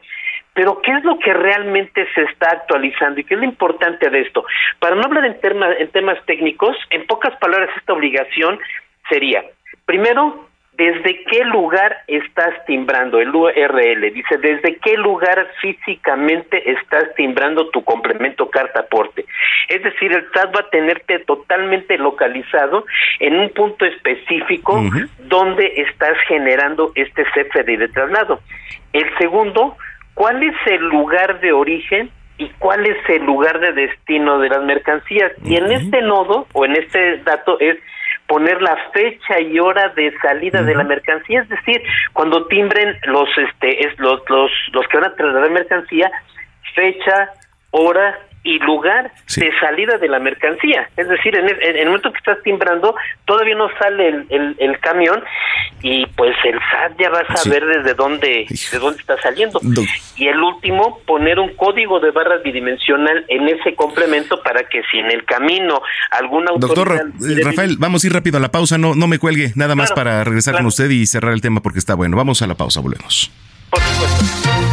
Pero 0.55 0.81
¿qué 0.81 0.91
es 0.91 1.03
lo 1.03 1.19
que 1.19 1.33
realmente 1.33 2.07
se 2.15 2.23
está 2.23 2.49
actualizando 2.53 3.19
y 3.19 3.23
qué 3.23 3.35
es 3.35 3.39
lo 3.39 3.45
importante 3.45 4.09
de 4.09 4.21
esto? 4.21 4.43
Para 4.79 4.95
no 4.95 5.03
hablar 5.03 5.25
en, 5.25 5.37
en 5.79 5.87
temas 5.89 6.17
técnicos, 6.25 6.75
en 6.89 7.05
pocas 7.05 7.37
palabras 7.37 7.69
esta 7.77 7.93
obligación 7.93 8.59
sería, 9.09 9.43
primero, 9.85 10.47
¿desde 10.77 11.23
qué 11.25 11.43
lugar 11.45 11.97
estás 12.07 12.53
timbrando? 12.65 13.19
El 13.19 13.33
URL 13.33 14.13
dice, 14.13 14.37
¿desde 14.37 14.77
qué 14.77 14.97
lugar 14.97 15.47
físicamente 15.61 16.71
estás 16.71 17.13
timbrando 17.15 17.69
tu 17.69 17.83
complemento 17.83 18.49
carta 18.49 18.81
aporte? 18.81 19.25
Es 19.69 19.83
decir, 19.83 20.11
el 20.11 20.25
SAT 20.33 20.55
va 20.55 20.61
a 20.61 20.69
tenerte 20.69 21.19
totalmente 21.19 21.97
localizado 21.97 22.85
en 23.19 23.39
un 23.39 23.49
punto 23.49 23.85
específico 23.85 24.83
donde 25.19 25.73
estás 25.77 26.17
generando 26.27 26.91
este 26.95 27.23
CFDI 27.23 27.77
de 27.77 27.87
traslado. 27.89 28.39
El 28.93 29.05
segundo, 29.17 29.77
cuál 30.15 30.41
es 30.43 30.55
el 30.65 30.81
lugar 30.87 31.39
de 31.39 31.53
origen 31.53 32.09
y 32.37 32.49
cuál 32.59 32.85
es 32.85 32.97
el 33.09 33.23
lugar 33.25 33.59
de 33.59 33.73
destino 33.73 34.39
de 34.39 34.49
las 34.49 34.63
mercancías. 34.63 35.31
Y 35.45 35.55
en 35.55 35.71
este 35.71 36.01
nodo 36.01 36.47
o 36.53 36.65
en 36.65 36.75
este 36.75 37.17
dato 37.17 37.59
es 37.59 37.77
poner 38.33 38.63
la 38.63 38.75
fecha 38.91 39.39
y 39.39 39.59
hora 39.59 39.89
de 39.89 40.11
salida 40.17 40.63
de 40.63 40.73
la 40.73 40.83
mercancía, 40.83 41.41
es 41.41 41.49
decir, 41.49 41.83
cuando 42.13 42.47
timbren 42.47 42.97
los 43.05 43.29
este 43.37 43.85
es 43.85 43.99
los 43.99 44.27
los 44.27 44.49
los 44.71 44.87
que 44.87 44.97
van 44.97 45.11
a 45.11 45.15
trasladar 45.15 45.51
mercancía, 45.51 46.11
fecha, 46.73 47.29
hora 47.69 48.17
y 48.43 48.59
lugar 48.59 49.11
de 49.35 49.51
salida 49.59 49.97
de 49.97 50.09
la 50.09 50.19
mercancía. 50.19 50.89
Es 50.97 51.07
decir, 51.07 51.35
en 51.35 51.47
el, 51.47 51.85
momento 51.85 52.11
que 52.11 52.17
estás 52.17 52.41
timbrando, 52.43 52.93
todavía 53.25 53.55
no 53.55 53.69
sale 53.79 54.25
el, 54.29 54.55
el, 54.59 54.79
camión 54.79 55.23
y 55.81 56.05
pues 56.07 56.35
el 56.43 56.59
SAT 56.59 56.99
ya 56.99 57.09
va 57.09 57.19
a 57.19 57.37
saber 57.37 57.65
desde 57.65 57.93
dónde, 57.93 58.45
de 58.71 58.79
dónde 58.79 58.99
está 58.99 59.19
saliendo. 59.21 59.61
Y 60.17 60.27
el 60.27 60.39
último, 60.41 60.99
poner 61.05 61.39
un 61.39 61.55
código 61.55 62.01
de 62.01 62.11
barras 62.11 62.43
bidimensional 62.43 63.25
en 63.29 63.47
ese 63.47 63.75
complemento 63.75 64.41
para 64.43 64.67
que 64.67 64.81
si 64.91 64.99
en 64.99 65.09
el 65.11 65.23
camino 65.23 65.81
alguna 66.11 66.51
Doctor 66.57 67.13
Rafael, 67.43 67.77
vamos 67.79 68.03
a 68.03 68.07
ir 68.07 68.13
rápido 68.13 68.37
a 68.37 68.41
la 68.41 68.51
pausa, 68.51 68.77
no, 68.77 68.93
no 68.93 69.07
me 69.07 69.19
cuelgue, 69.19 69.53
nada 69.55 69.75
más 69.75 69.93
para 69.93 70.23
regresar 70.23 70.55
con 70.55 70.65
usted 70.65 70.89
y 70.89 71.05
cerrar 71.05 71.33
el 71.33 71.41
tema 71.41 71.61
porque 71.61 71.79
está 71.79 71.95
bueno. 71.95 72.17
Vamos 72.17 72.41
a 72.41 72.47
la 72.47 72.55
pausa, 72.55 72.81
volvemos. 72.81 73.31
Por 73.69 73.79
supuesto. 73.79 74.72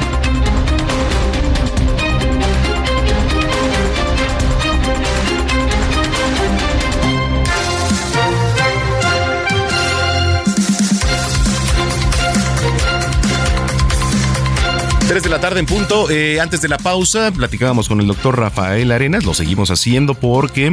Tres 15.11 15.23
de 15.23 15.29
la 15.29 15.41
tarde 15.41 15.59
en 15.59 15.65
punto. 15.65 16.09
Eh, 16.09 16.39
antes 16.39 16.61
de 16.61 16.69
la 16.69 16.77
pausa, 16.77 17.33
platicábamos 17.35 17.89
con 17.89 17.99
el 17.99 18.07
doctor 18.07 18.39
Rafael 18.39 18.89
Arenas. 18.93 19.25
Lo 19.25 19.33
seguimos 19.33 19.69
haciendo 19.69 20.13
porque 20.13 20.71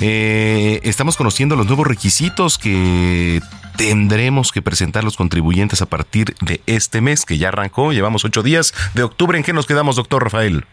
eh, 0.00 0.80
estamos 0.84 1.18
conociendo 1.18 1.54
los 1.54 1.66
nuevos 1.66 1.86
requisitos 1.86 2.56
que 2.56 3.40
tendremos 3.76 4.52
que 4.52 4.62
presentar 4.62 5.04
los 5.04 5.18
contribuyentes 5.18 5.82
a 5.82 5.86
partir 5.86 6.28
de 6.40 6.62
este 6.64 7.02
mes 7.02 7.26
que 7.26 7.36
ya 7.36 7.48
arrancó. 7.48 7.92
Llevamos 7.92 8.24
ocho 8.24 8.42
días 8.42 8.72
de 8.94 9.02
octubre. 9.02 9.36
¿En 9.36 9.44
qué 9.44 9.52
nos 9.52 9.66
quedamos, 9.66 9.96
doctor 9.96 10.24
Rafael? 10.24 10.64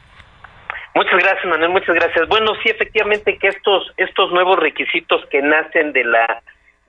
Muchas 0.95 1.19
gracias, 1.19 1.43
Manuel. 1.47 1.71
Muchas 1.71 1.93
gracias. 1.93 2.29
Bueno, 2.29 2.53
sí, 2.63 2.69
efectivamente 2.69 3.37
que 3.37 3.49
estos 3.49 3.91
estos 3.97 4.31
nuevos 4.31 4.57
requisitos 4.57 5.19
que 5.29 5.41
nacen 5.41 5.91
de 5.91 6.05
la 6.05 6.41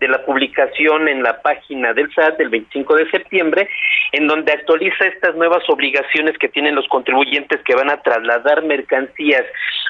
de 0.03 0.09
la 0.09 0.25
publicación 0.25 1.07
en 1.07 1.23
la 1.23 1.41
página 1.43 1.95
del 1.95 2.13
SAT 2.13 2.37
del 2.37 2.49
25 2.49 2.97
de 2.97 3.09
septiembre, 3.11 3.69
en 4.11 4.27
donde 4.27 4.51
actualiza 4.51 5.05
estas 5.05 5.37
nuevas 5.37 5.63
obligaciones 5.69 6.37
que 6.39 6.49
tienen 6.49 6.75
los 6.75 6.89
contribuyentes 6.89 7.63
que 7.63 7.77
van 7.77 7.89
a 7.89 8.03
trasladar 8.03 8.65
mercancías 8.65 9.45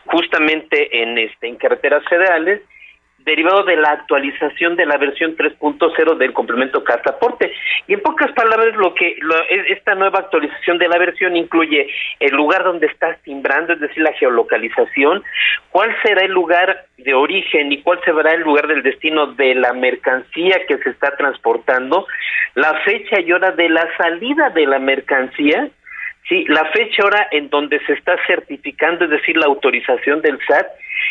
justamente 0.04 1.02
en 1.02 1.16
este 1.16 1.48
en 1.48 1.56
carreteras 1.56 2.04
federales 2.10 2.60
derivado 3.24 3.64
de 3.64 3.76
la 3.76 3.90
actualización 3.90 4.76
de 4.76 4.86
la 4.86 4.96
versión 4.96 5.36
3.0 5.36 6.16
del 6.16 6.32
complemento 6.32 6.84
carta 6.84 7.10
aporte. 7.10 7.52
Y 7.86 7.94
en 7.94 8.00
pocas 8.00 8.32
palabras, 8.32 8.74
lo 8.76 8.94
que 8.94 9.16
esta 9.68 9.94
nueva 9.94 10.20
actualización 10.20 10.78
de 10.78 10.88
la 10.88 10.98
versión 10.98 11.36
incluye 11.36 11.88
el 12.20 12.34
lugar 12.34 12.64
donde 12.64 12.86
estás 12.86 13.20
timbrando, 13.22 13.72
es 13.72 13.80
decir, 13.80 14.02
la 14.02 14.12
geolocalización, 14.14 15.22
cuál 15.70 15.94
será 16.02 16.24
el 16.24 16.32
lugar 16.32 16.86
de 16.98 17.14
origen 17.14 17.72
y 17.72 17.82
cuál 17.82 18.00
será 18.04 18.32
el 18.32 18.42
lugar 18.42 18.66
del 18.66 18.82
destino 18.82 19.26
de 19.34 19.54
la 19.54 19.72
mercancía 19.72 20.66
que 20.66 20.78
se 20.78 20.90
está 20.90 21.16
transportando, 21.16 22.06
la 22.54 22.74
fecha 22.80 23.20
y 23.20 23.32
hora 23.32 23.52
de 23.52 23.68
la 23.68 23.88
salida 23.96 24.50
de 24.50 24.66
la 24.66 24.78
mercancía, 24.78 25.70
Sí, 26.28 26.44
la 26.48 26.64
fecha 26.66 27.04
hora 27.04 27.28
en 27.32 27.50
donde 27.50 27.84
se 27.84 27.94
está 27.94 28.16
certificando, 28.26 29.04
es 29.04 29.10
decir, 29.10 29.36
la 29.36 29.46
autorización 29.46 30.22
del 30.22 30.38
SAT, 30.46 30.66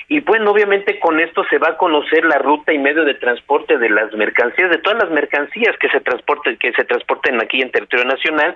y 0.08 0.22
bueno, 0.22 0.52
obviamente 0.52 1.00
con 1.00 1.20
esto 1.20 1.44
se 1.50 1.58
va 1.58 1.70
a 1.70 1.78
conocer 1.78 2.24
la 2.26 2.38
ruta 2.38 2.72
y 2.74 2.80
medio 2.80 3.04
de 3.04 3.16
transporte 3.16 3.78
de 3.78 3.90
las 3.90 4.14
mercancías, 4.14 4.70
de 4.70 4.78
todas 4.78 5.04
las 5.04 5.12
mercancías 5.12 5.76
que 5.80 5.90
se 5.90 6.00
transporten, 6.00 6.58
que 6.58 6.72
se 6.74 6.86
transporten 6.86 7.42
aquí 7.42 7.62
en 7.62 7.72
territorio 7.72 8.06
nacional, 8.06 8.56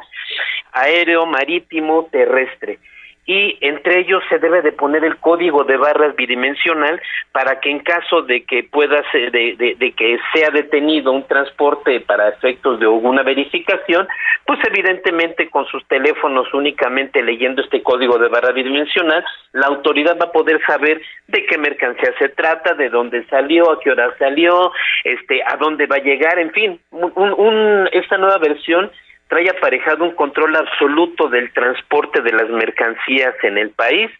aéreo, 0.72 1.26
marítimo, 1.26 2.08
terrestre 2.12 2.80
y 3.26 3.57
entre 3.61 4.01
ellos 4.01 4.23
se 4.30 4.38
debe 4.38 4.61
de 4.61 4.71
poner 4.71 5.03
el 5.03 5.17
código 5.17 5.63
de 5.63 5.78
barras 5.78 6.15
bidimensional 6.15 7.01
para 7.32 7.59
que 7.59 7.71
en 7.71 7.80
caso 7.80 8.21
de 8.21 8.43
que 8.45 8.63
pueda 8.63 9.01
ser, 9.11 9.32
de, 9.32 9.76
de, 9.78 9.91
que 9.93 10.19
sea 10.34 10.51
detenido 10.51 11.11
un 11.11 11.28
transporte 11.28 12.01
para 12.01 12.30
efectos 12.30 12.80
de 12.80 12.86
alguna 12.86 13.23
verificación, 13.23 14.07
pues 14.45 14.59
evidentemente 14.67 15.49
con 15.49 15.65
sus 15.65 15.86
teléfonos 15.88 16.53
únicamente 16.53 17.23
leyendo 17.23 17.63
este 17.63 17.82
código 17.82 18.19
de 18.19 18.28
barra 18.28 18.51
bidimensional, 18.51 19.26
la 19.53 19.67
autoridad 19.67 20.17
va 20.21 20.26
a 20.26 20.32
poder 20.32 20.61
saber 20.67 21.01
de 21.28 21.45
qué 21.45 21.57
mercancía 21.57 22.13
se 22.19 22.30
trata, 22.30 22.76
de 22.76 22.89
dónde 22.89 23.26
salió, 23.26 23.71
a 23.71 23.80
qué 23.80 23.89
hora 23.89 24.15
salió, 24.19 24.71
este, 25.03 25.41
a 25.43 25.57
dónde 25.57 25.88
va 25.88 25.95
a 25.95 26.03
llegar, 26.03 26.38
en 26.38 26.51
fin, 26.51 26.80
un, 26.91 27.11
un, 27.15 27.89
esta 27.91 28.17
nueva 28.17 28.38
versión 28.38 28.91
trae 29.28 29.49
aparejado 29.49 30.03
un 30.03 30.15
control 30.15 30.55
absoluto 30.55 31.28
del 31.30 31.51
transporte 31.53 32.21
de 32.21 32.32
las 32.32 32.49
mercancías 32.49 33.36
en 33.43 33.57
el 33.57 33.69
país. 33.71 34.11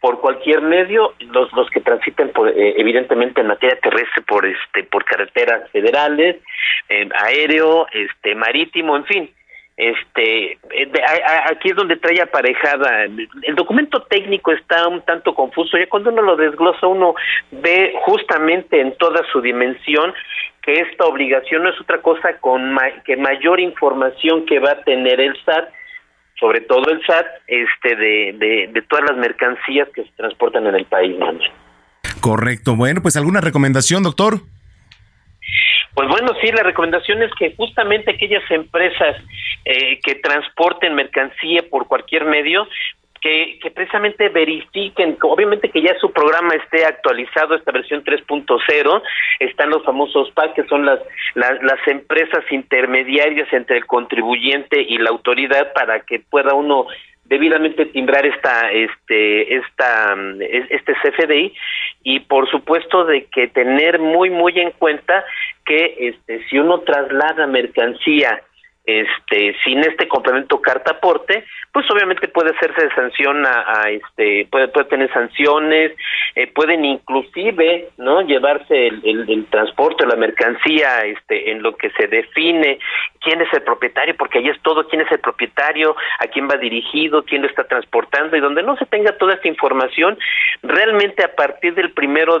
Por 0.00 0.20
cualquier 0.20 0.62
medio 0.62 1.14
los 1.18 1.52
los 1.52 1.68
que 1.70 1.80
transiten 1.80 2.30
por, 2.30 2.48
eh, 2.48 2.74
evidentemente 2.76 3.40
en 3.40 3.48
materia 3.48 3.78
terrestre 3.80 4.22
por 4.22 4.46
este 4.46 4.84
por 4.84 5.04
carreteras 5.04 5.68
federales 5.72 6.36
eh, 6.88 7.08
aéreo 7.24 7.88
este 7.92 8.36
marítimo 8.36 8.96
en 8.96 9.04
fin 9.06 9.30
este 9.78 10.52
eh, 10.52 10.92
aquí 11.50 11.70
es 11.70 11.76
donde 11.76 11.96
trae 11.96 12.20
aparejada. 12.20 13.04
El 13.04 13.54
documento 13.54 14.02
técnico 14.02 14.50
está 14.50 14.88
un 14.88 15.02
tanto 15.02 15.34
confuso 15.34 15.78
ya 15.78 15.88
cuando 15.88 16.10
uno 16.10 16.22
lo 16.22 16.36
desglosa 16.36 16.88
uno 16.88 17.14
ve 17.52 17.94
justamente 18.02 18.80
en 18.80 18.96
toda 18.98 19.24
su 19.30 19.40
dimensión 19.40 20.12
que 20.68 20.82
esta 20.82 21.06
obligación 21.06 21.62
no 21.62 21.70
es 21.70 21.80
otra 21.80 22.02
cosa 22.02 22.38
con 22.40 22.76
que 23.06 23.16
mayor 23.16 23.58
información 23.58 24.44
que 24.44 24.58
va 24.58 24.72
a 24.72 24.84
tener 24.84 25.18
el 25.18 25.34
SAT 25.42 25.70
sobre 26.38 26.60
todo 26.60 26.90
el 26.90 27.00
SAT, 27.06 27.26
este, 27.46 27.96
de, 27.96 28.68
de, 28.70 28.82
todas 28.82 29.06
las 29.10 29.18
mercancías 29.18 29.88
que 29.94 30.04
se 30.04 30.10
transportan 30.12 30.66
en 30.66 30.74
el 30.74 30.84
país, 30.84 31.18
Manuel. 31.18 31.50
Correcto. 32.20 32.76
Bueno, 32.76 33.00
pues 33.00 33.16
alguna 33.16 33.40
recomendación, 33.40 34.02
doctor. 34.02 34.40
Pues 35.94 36.06
bueno, 36.08 36.28
sí, 36.42 36.52
la 36.52 36.62
recomendación 36.62 37.22
es 37.22 37.30
que 37.38 37.54
justamente 37.56 38.10
aquellas 38.10 38.48
empresas 38.50 39.16
eh, 39.64 39.98
que 40.04 40.16
transporten 40.16 40.94
mercancía 40.94 41.62
por 41.70 41.88
cualquier 41.88 42.26
medio, 42.26 42.68
que, 43.20 43.58
precisamente 43.74 44.28
verifiquen, 44.28 45.16
obviamente 45.22 45.70
que 45.70 45.82
ya 45.82 45.98
su 46.00 46.12
programa 46.12 46.54
esté 46.54 46.84
actualizado, 46.84 47.54
esta 47.54 47.72
versión 47.72 48.04
3.0, 48.04 49.02
están 49.40 49.70
los 49.70 49.84
famosos 49.84 50.30
PAC, 50.32 50.54
que 50.54 50.64
son 50.64 50.84
las, 50.86 51.00
las, 51.34 51.62
las, 51.62 51.78
empresas 51.86 52.44
intermediarias 52.50 53.52
entre 53.52 53.78
el 53.78 53.86
contribuyente 53.86 54.80
y 54.80 54.98
la 54.98 55.10
autoridad 55.10 55.72
para 55.72 56.00
que 56.00 56.20
pueda 56.20 56.54
uno 56.54 56.86
debidamente 57.24 57.86
timbrar 57.86 58.24
esta 58.24 58.72
este 58.72 59.56
esta 59.56 60.16
este 60.40 60.94
CFDI 60.94 61.52
y 62.02 62.20
por 62.20 62.50
supuesto 62.50 63.04
de 63.04 63.26
que 63.26 63.48
tener 63.48 63.98
muy 63.98 64.30
muy 64.30 64.58
en 64.58 64.70
cuenta 64.72 65.24
que 65.66 65.94
este 65.98 66.42
si 66.48 66.58
uno 66.58 66.80
traslada 66.80 67.46
mercancía 67.46 68.40
este 68.88 69.54
sin 69.62 69.80
este 69.80 70.08
complemento 70.08 70.62
carta 70.62 70.92
aporte 70.92 71.44
pues 71.72 71.84
obviamente 71.90 72.26
puede 72.28 72.56
hacerse 72.56 72.84
de 72.84 72.94
sanción 72.94 73.44
a, 73.44 73.90
este 73.90 74.48
puede 74.50 74.68
puede 74.68 74.86
tener 74.86 75.12
sanciones 75.12 75.92
eh, 76.34 76.46
pueden 76.46 76.86
inclusive 76.86 77.90
no 77.98 78.22
llevarse 78.22 78.86
el, 78.86 79.28
el, 79.28 79.46
transporte 79.50 80.06
la 80.06 80.16
mercancía 80.16 81.00
este 81.04 81.50
en 81.50 81.62
lo 81.62 81.76
que 81.76 81.90
se 81.90 82.06
define 82.06 82.78
quién 83.20 83.42
es 83.42 83.52
el 83.52 83.62
propietario 83.62 84.16
porque 84.16 84.38
ahí 84.38 84.48
es 84.48 84.60
todo 84.62 84.88
quién 84.88 85.02
es 85.02 85.12
el 85.12 85.20
propietario 85.20 85.94
a 86.20 86.26
quién 86.28 86.48
va 86.48 86.56
dirigido 86.56 87.24
quién 87.24 87.42
lo 87.42 87.48
está 87.48 87.64
transportando 87.64 88.38
y 88.38 88.40
donde 88.40 88.62
no 88.62 88.74
se 88.76 88.86
tenga 88.86 89.12
toda 89.18 89.34
esta 89.34 89.48
información 89.48 90.18
realmente 90.62 91.22
a 91.22 91.34
partir 91.34 91.74
del 91.74 91.92
primero 91.92 92.40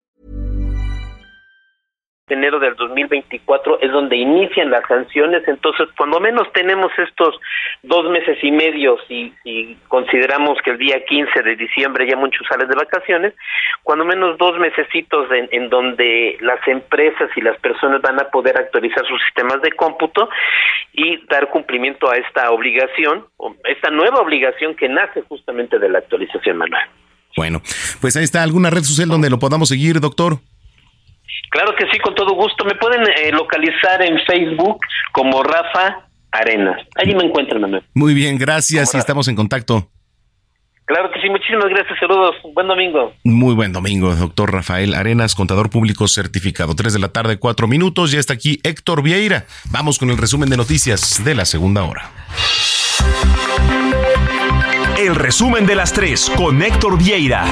Enero 2.31 2.59
del 2.59 2.75
2024 2.75 3.79
es 3.81 3.91
donde 3.91 4.15
inician 4.17 4.69
las 4.69 4.87
sanciones, 4.87 5.47
entonces 5.47 5.87
cuando 5.97 6.19
menos 6.19 6.51
tenemos 6.53 6.91
estos 6.97 7.39
dos 7.83 8.09
meses 8.09 8.37
y 8.41 8.51
medio, 8.51 8.97
si, 9.07 9.33
si 9.43 9.77
consideramos 9.87 10.57
que 10.63 10.71
el 10.71 10.77
día 10.77 11.03
15 11.05 11.43
de 11.43 11.55
diciembre 11.55 12.07
ya 12.09 12.15
muchos 12.15 12.45
salen 12.47 12.67
de 12.67 12.75
vacaciones, 12.75 13.33
cuando 13.83 14.05
menos 14.05 14.37
dos 14.37 14.57
mesecitos 14.59 15.31
en, 15.31 15.49
en 15.51 15.69
donde 15.69 16.37
las 16.41 16.65
empresas 16.67 17.29
y 17.35 17.41
las 17.41 17.59
personas 17.59 18.01
van 18.01 18.19
a 18.19 18.29
poder 18.29 18.57
actualizar 18.57 19.05
sus 19.07 19.21
sistemas 19.23 19.61
de 19.61 19.71
cómputo 19.71 20.29
y 20.93 21.17
dar 21.27 21.49
cumplimiento 21.49 22.09
a 22.09 22.17
esta 22.17 22.51
obligación, 22.51 23.25
esta 23.65 23.89
nueva 23.89 24.21
obligación 24.21 24.75
que 24.75 24.89
nace 24.89 25.21
justamente 25.21 25.79
de 25.79 25.89
la 25.89 25.99
actualización 25.99 26.57
manual. 26.57 26.83
Bueno, 27.37 27.61
pues 28.01 28.17
ahí 28.17 28.23
está 28.23 28.43
alguna 28.43 28.69
red 28.69 28.83
social 28.83 29.07
donde 29.07 29.29
lo 29.29 29.39
podamos 29.39 29.69
seguir, 29.69 29.99
doctor. 29.99 30.39
Claro 31.49 31.75
que 31.75 31.85
sí, 31.91 31.99
con 31.99 32.15
todo 32.15 32.33
gusto. 32.33 32.63
Me 32.65 32.75
pueden 32.75 33.01
eh, 33.01 33.31
localizar 33.31 34.01
en 34.01 34.17
Facebook 34.25 34.79
como 35.11 35.43
Rafa 35.43 36.07
Arenas. 36.31 36.81
Allí 36.95 37.13
me 37.13 37.25
encuentran, 37.25 37.61
Manuel. 37.61 37.83
Muy 37.93 38.13
bien, 38.13 38.37
gracias 38.37 38.93
y 38.93 38.97
estamos 38.97 39.27
en 39.27 39.35
contacto. 39.35 39.89
Claro 40.85 41.09
que 41.11 41.21
sí, 41.21 41.29
muchísimas 41.29 41.69
gracias, 41.69 41.97
saludos. 41.99 42.35
Buen 42.53 42.67
domingo. 42.67 43.13
Muy 43.23 43.53
buen 43.55 43.71
domingo, 43.71 44.13
doctor 44.13 44.51
Rafael 44.51 44.93
Arenas, 44.93 45.35
contador 45.35 45.69
público 45.69 46.07
certificado. 46.07 46.75
Tres 46.75 46.91
de 46.91 46.99
la 46.99 47.09
tarde, 47.09 47.37
cuatro 47.37 47.67
minutos. 47.67 48.11
Ya 48.11 48.19
está 48.19 48.33
aquí 48.33 48.59
Héctor 48.63 49.01
Vieira. 49.01 49.45
Vamos 49.69 49.99
con 49.99 50.09
el 50.09 50.17
resumen 50.17 50.49
de 50.49 50.57
noticias 50.57 51.23
de 51.23 51.35
la 51.35 51.45
segunda 51.45 51.83
hora. 51.83 52.11
El 54.97 55.15
resumen 55.15 55.65
de 55.65 55.75
las 55.75 55.93
tres 55.93 56.29
con 56.35 56.61
Héctor 56.61 56.97
Vieira. 56.97 57.45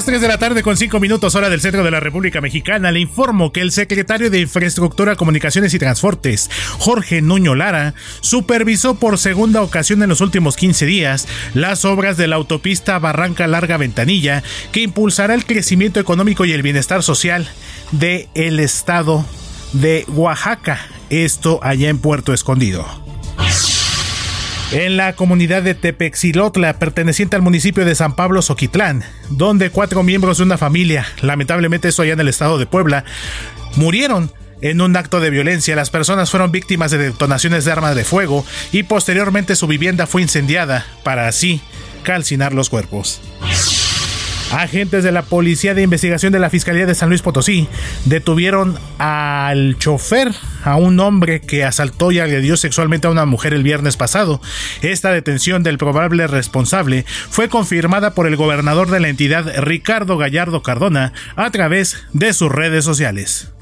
Las 0.00 0.06
3 0.06 0.22
de 0.22 0.28
la 0.28 0.38
tarde 0.38 0.62
con 0.62 0.78
5 0.78 0.98
minutos 0.98 1.34
hora 1.34 1.50
del 1.50 1.60
centro 1.60 1.84
de 1.84 1.90
la 1.90 2.00
República 2.00 2.40
Mexicana 2.40 2.90
le 2.90 3.00
informo 3.00 3.52
que 3.52 3.60
el 3.60 3.70
secretario 3.70 4.30
de 4.30 4.40
Infraestructura, 4.40 5.14
Comunicaciones 5.14 5.74
y 5.74 5.78
Transportes, 5.78 6.48
Jorge 6.78 7.20
Nuño 7.20 7.54
Lara, 7.54 7.92
supervisó 8.22 8.94
por 8.94 9.18
segunda 9.18 9.60
ocasión 9.60 10.02
en 10.02 10.08
los 10.08 10.22
últimos 10.22 10.56
15 10.56 10.86
días 10.86 11.28
las 11.52 11.84
obras 11.84 12.16
de 12.16 12.28
la 12.28 12.36
autopista 12.36 12.98
Barranca 12.98 13.46
Larga 13.46 13.76
Ventanilla 13.76 14.42
que 14.72 14.80
impulsará 14.80 15.34
el 15.34 15.44
crecimiento 15.44 16.00
económico 16.00 16.46
y 16.46 16.52
el 16.52 16.62
bienestar 16.62 17.02
social 17.02 17.50
del 17.92 18.26
el 18.32 18.58
estado 18.58 19.26
de 19.74 20.06
Oaxaca, 20.08 20.80
esto 21.10 21.60
allá 21.62 21.90
en 21.90 21.98
Puerto 21.98 22.32
Escondido. 22.32 22.86
En 24.72 24.96
la 24.96 25.14
comunidad 25.14 25.64
de 25.64 25.74
Tepexilotla, 25.74 26.78
perteneciente 26.78 27.34
al 27.34 27.42
municipio 27.42 27.84
de 27.84 27.96
San 27.96 28.14
Pablo 28.14 28.40
Soquitlán, 28.40 29.02
donde 29.28 29.70
cuatro 29.70 30.04
miembros 30.04 30.38
de 30.38 30.44
una 30.44 30.58
familia, 30.58 31.06
lamentablemente 31.22 31.88
esto 31.88 32.02
allá 32.02 32.12
en 32.12 32.20
el 32.20 32.28
estado 32.28 32.56
de 32.56 32.66
Puebla, 32.66 33.04
murieron 33.74 34.32
en 34.62 34.80
un 34.80 34.96
acto 34.96 35.18
de 35.18 35.30
violencia, 35.30 35.74
las 35.74 35.90
personas 35.90 36.30
fueron 36.30 36.52
víctimas 36.52 36.92
de 36.92 36.98
detonaciones 36.98 37.64
de 37.64 37.72
armas 37.72 37.96
de 37.96 38.04
fuego 38.04 38.46
y 38.70 38.84
posteriormente 38.84 39.56
su 39.56 39.66
vivienda 39.66 40.06
fue 40.06 40.22
incendiada 40.22 40.86
para 41.02 41.26
así 41.26 41.60
calcinar 42.04 42.52
los 42.52 42.70
cuerpos. 42.70 43.20
Agentes 44.50 45.04
de 45.04 45.12
la 45.12 45.22
Policía 45.22 45.74
de 45.74 45.82
Investigación 45.82 46.32
de 46.32 46.38
la 46.38 46.50
Fiscalía 46.50 46.86
de 46.86 46.94
San 46.94 47.08
Luis 47.08 47.22
Potosí 47.22 47.68
detuvieron 48.04 48.78
al 48.98 49.78
chofer, 49.78 50.32
a 50.64 50.76
un 50.76 50.98
hombre 51.00 51.40
que 51.40 51.64
asaltó 51.64 52.12
y 52.12 52.18
agredió 52.18 52.56
sexualmente 52.56 53.06
a 53.06 53.10
una 53.10 53.26
mujer 53.26 53.54
el 53.54 53.62
viernes 53.62 53.96
pasado. 53.96 54.40
Esta 54.82 55.12
detención 55.12 55.62
del 55.62 55.78
probable 55.78 56.26
responsable 56.26 57.04
fue 57.30 57.48
confirmada 57.48 58.14
por 58.14 58.26
el 58.26 58.36
gobernador 58.36 58.90
de 58.90 59.00
la 59.00 59.08
entidad, 59.08 59.52
Ricardo 59.62 60.18
Gallardo 60.18 60.62
Cardona, 60.62 61.12
a 61.36 61.50
través 61.50 62.04
de 62.12 62.32
sus 62.32 62.50
redes 62.50 62.84
sociales. 62.84 63.52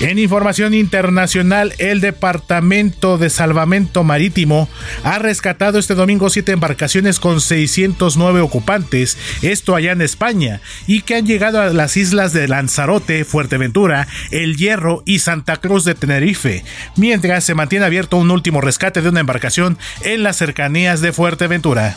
En 0.00 0.20
información 0.20 0.74
internacional, 0.74 1.74
el 1.78 2.00
Departamento 2.00 3.18
de 3.18 3.30
Salvamento 3.30 4.04
Marítimo 4.04 4.68
ha 5.02 5.18
rescatado 5.18 5.80
este 5.80 5.96
domingo 5.96 6.30
siete 6.30 6.52
embarcaciones 6.52 7.18
con 7.18 7.40
609 7.40 8.40
ocupantes, 8.40 9.18
esto 9.42 9.74
allá 9.74 9.90
en 9.90 10.02
España, 10.02 10.60
y 10.86 11.02
que 11.02 11.16
han 11.16 11.26
llegado 11.26 11.60
a 11.60 11.70
las 11.70 11.96
islas 11.96 12.32
de 12.32 12.46
Lanzarote, 12.46 13.24
Fuerteventura, 13.24 14.06
El 14.30 14.56
Hierro 14.56 15.02
y 15.04 15.18
Santa 15.18 15.56
Cruz 15.56 15.82
de 15.84 15.96
Tenerife, 15.96 16.64
mientras 16.94 17.42
se 17.42 17.54
mantiene 17.54 17.84
abierto 17.84 18.18
un 18.18 18.30
último 18.30 18.60
rescate 18.60 19.02
de 19.02 19.08
una 19.08 19.20
embarcación 19.20 19.78
en 20.02 20.22
las 20.22 20.36
cercanías 20.36 21.00
de 21.00 21.12
Fuerteventura. 21.12 21.96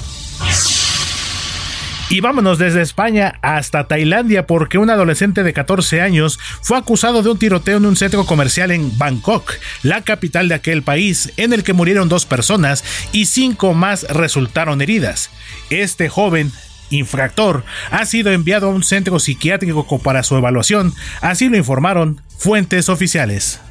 Y 2.12 2.20
vámonos 2.20 2.58
desde 2.58 2.82
España 2.82 3.40
hasta 3.42 3.88
Tailandia 3.88 4.46
porque 4.46 4.78
un 4.78 4.90
adolescente 4.90 5.44
de 5.44 5.54
14 5.54 6.02
años 6.02 6.40
fue 6.62 6.78
acusado 6.78 7.24
de 7.24 7.30
un 7.30 7.40
tiroteo 7.40 7.78
en 7.78 7.86
un 7.86 7.96
centro 7.96 8.26
comercial 8.26 8.72
en 8.72 8.98
Bangkok, 8.98 9.54
la 9.82 10.02
capital 10.02 10.50
de 10.50 10.56
aquel 10.56 10.84
país, 10.84 11.32
en 11.38 11.54
el 11.54 11.64
que 11.64 11.72
murieron 11.72 12.10
dos 12.10 12.26
personas 12.26 12.84
y 13.14 13.28
cinco 13.28 13.74
más 13.74 14.04
resultaron 14.10 14.82
heridas. 14.82 15.30
Este 15.70 16.10
joven 16.10 16.52
infractor 16.90 17.64
ha 17.92 18.06
sido 18.06 18.34
enviado 18.34 18.68
a 18.68 18.72
un 18.72 18.84
centro 18.84 19.18
psiquiátrico 19.18 20.00
para 20.00 20.24
su 20.24 20.36
evaluación, 20.36 20.94
así 21.22 21.48
lo 21.48 21.56
informaron 21.56 22.20
fuentes 22.38 22.90
oficiales. 22.90 23.62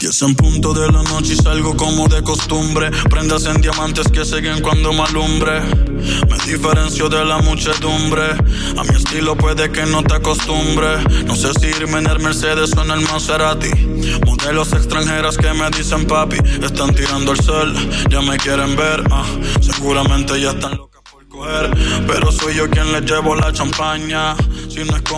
Diez 0.00 0.22
en 0.22 0.36
punto 0.36 0.72
de 0.74 0.92
la 0.92 1.02
noche 1.02 1.32
y 1.32 1.36
salgo 1.36 1.76
como 1.76 2.06
de 2.06 2.22
costumbre. 2.22 2.90
Prendas 3.10 3.46
en 3.46 3.60
diamantes 3.60 4.06
que 4.08 4.24
siguen 4.24 4.62
cuando 4.62 4.92
me 4.92 5.02
alumbre. 5.02 5.60
Me 6.28 6.38
diferencio 6.46 7.08
de 7.08 7.24
la 7.24 7.38
muchedumbre. 7.38 8.30
A 8.76 8.84
mi 8.84 8.96
estilo 8.96 9.36
puede 9.36 9.72
que 9.72 9.86
no 9.86 10.04
te 10.04 10.14
acostumbre. 10.14 11.02
No 11.26 11.34
sé 11.34 11.52
si 11.54 11.66
irme 11.66 11.98
en 11.98 12.06
el 12.06 12.20
Mercedes 12.20 12.76
o 12.76 12.82
en 12.84 12.92
el 12.92 13.00
Maserati. 13.00 13.70
Modelos 14.24 14.72
extranjeras 14.72 15.36
que 15.36 15.52
me 15.52 15.68
dicen 15.70 16.06
papi. 16.06 16.36
Están 16.62 16.94
tirando 16.94 17.32
el 17.32 17.40
sol, 17.40 17.74
ya 18.08 18.20
me 18.20 18.36
quieren 18.36 18.76
ver. 18.76 19.02
Ah, 19.10 19.24
seguramente 19.60 20.40
ya 20.40 20.50
están 20.50 20.76
coger. 20.76 20.87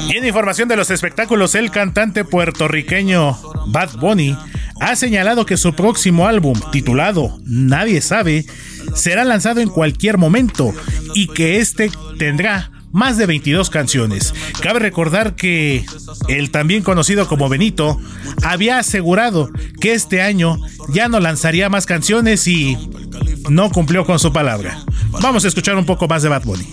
Y 0.09 0.17
en 0.17 0.27
información 0.27 0.69
de 0.69 0.77
los 0.77 0.91
espectáculos, 0.91 1.55
el 1.55 1.71
cantante 1.71 2.25
puertorriqueño 2.25 3.39
Bad 3.67 3.97
Bunny 3.99 4.37
ha 4.81 4.97
señalado 4.97 5.47
que 5.47 5.57
su 5.57 5.75
próximo 5.75 6.27
álbum, 6.27 6.59
titulado 6.73 7.39
Nadie 7.45 8.01
sabe, 8.01 8.45
será 8.95 9.25
lanzado 9.25 9.61
en 9.61 9.69
cualquier 9.69 10.19
momento 10.19 10.73
y 11.15 11.29
que 11.29 11.59
este 11.59 11.91
tendrá 12.19 12.71
más 12.93 13.17
de 13.17 13.27
22 13.27 13.71
canciones. 13.71 14.35
Cabe 14.61 14.81
recordar 14.81 15.37
que 15.37 15.85
el 16.29 16.51
también 16.51 16.83
conocido 16.83 17.29
como 17.29 17.49
Benito 17.49 18.01
había 18.43 18.79
asegurado 18.79 19.51
que 19.81 19.93
este 19.93 20.23
año 20.23 20.59
ya 20.93 21.09
no 21.09 21.21
lanzaría 21.21 21.69
más 21.69 21.87
canciones 21.87 22.47
y 22.47 22.77
no 23.49 23.71
cumplió 23.71 24.05
con 24.05 24.19
su 24.19 24.33
palabra. 24.33 24.85
Vamos 25.21 25.45
a 25.45 25.49
escuchar 25.49 25.77
un 25.77 25.87
poco 25.87 26.09
más 26.09 26.23
de 26.23 26.29
Bad 26.29 26.45
Bunny. 26.45 26.67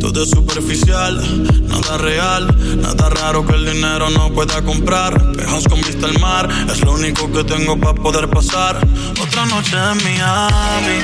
Todo 0.00 0.22
es 0.22 0.30
superficial, 0.30 1.20
nada 1.68 1.98
real, 1.98 2.46
nada 2.80 3.08
raro 3.10 3.44
que 3.46 3.54
el 3.54 3.66
dinero 3.66 4.10
no 4.10 4.32
pueda 4.32 4.62
comprar. 4.62 5.32
Pejos 5.32 5.64
con 5.68 5.80
vista 5.80 6.06
al 6.06 6.18
mar, 6.20 6.48
es 6.72 6.80
lo 6.82 6.92
único 6.92 7.30
que 7.32 7.44
tengo 7.44 7.78
para 7.78 7.94
poder 7.94 8.28
pasar. 8.28 8.78
Otra 9.20 9.46
noche 9.46 9.76
en 9.76 9.96
Miami. 10.04 10.98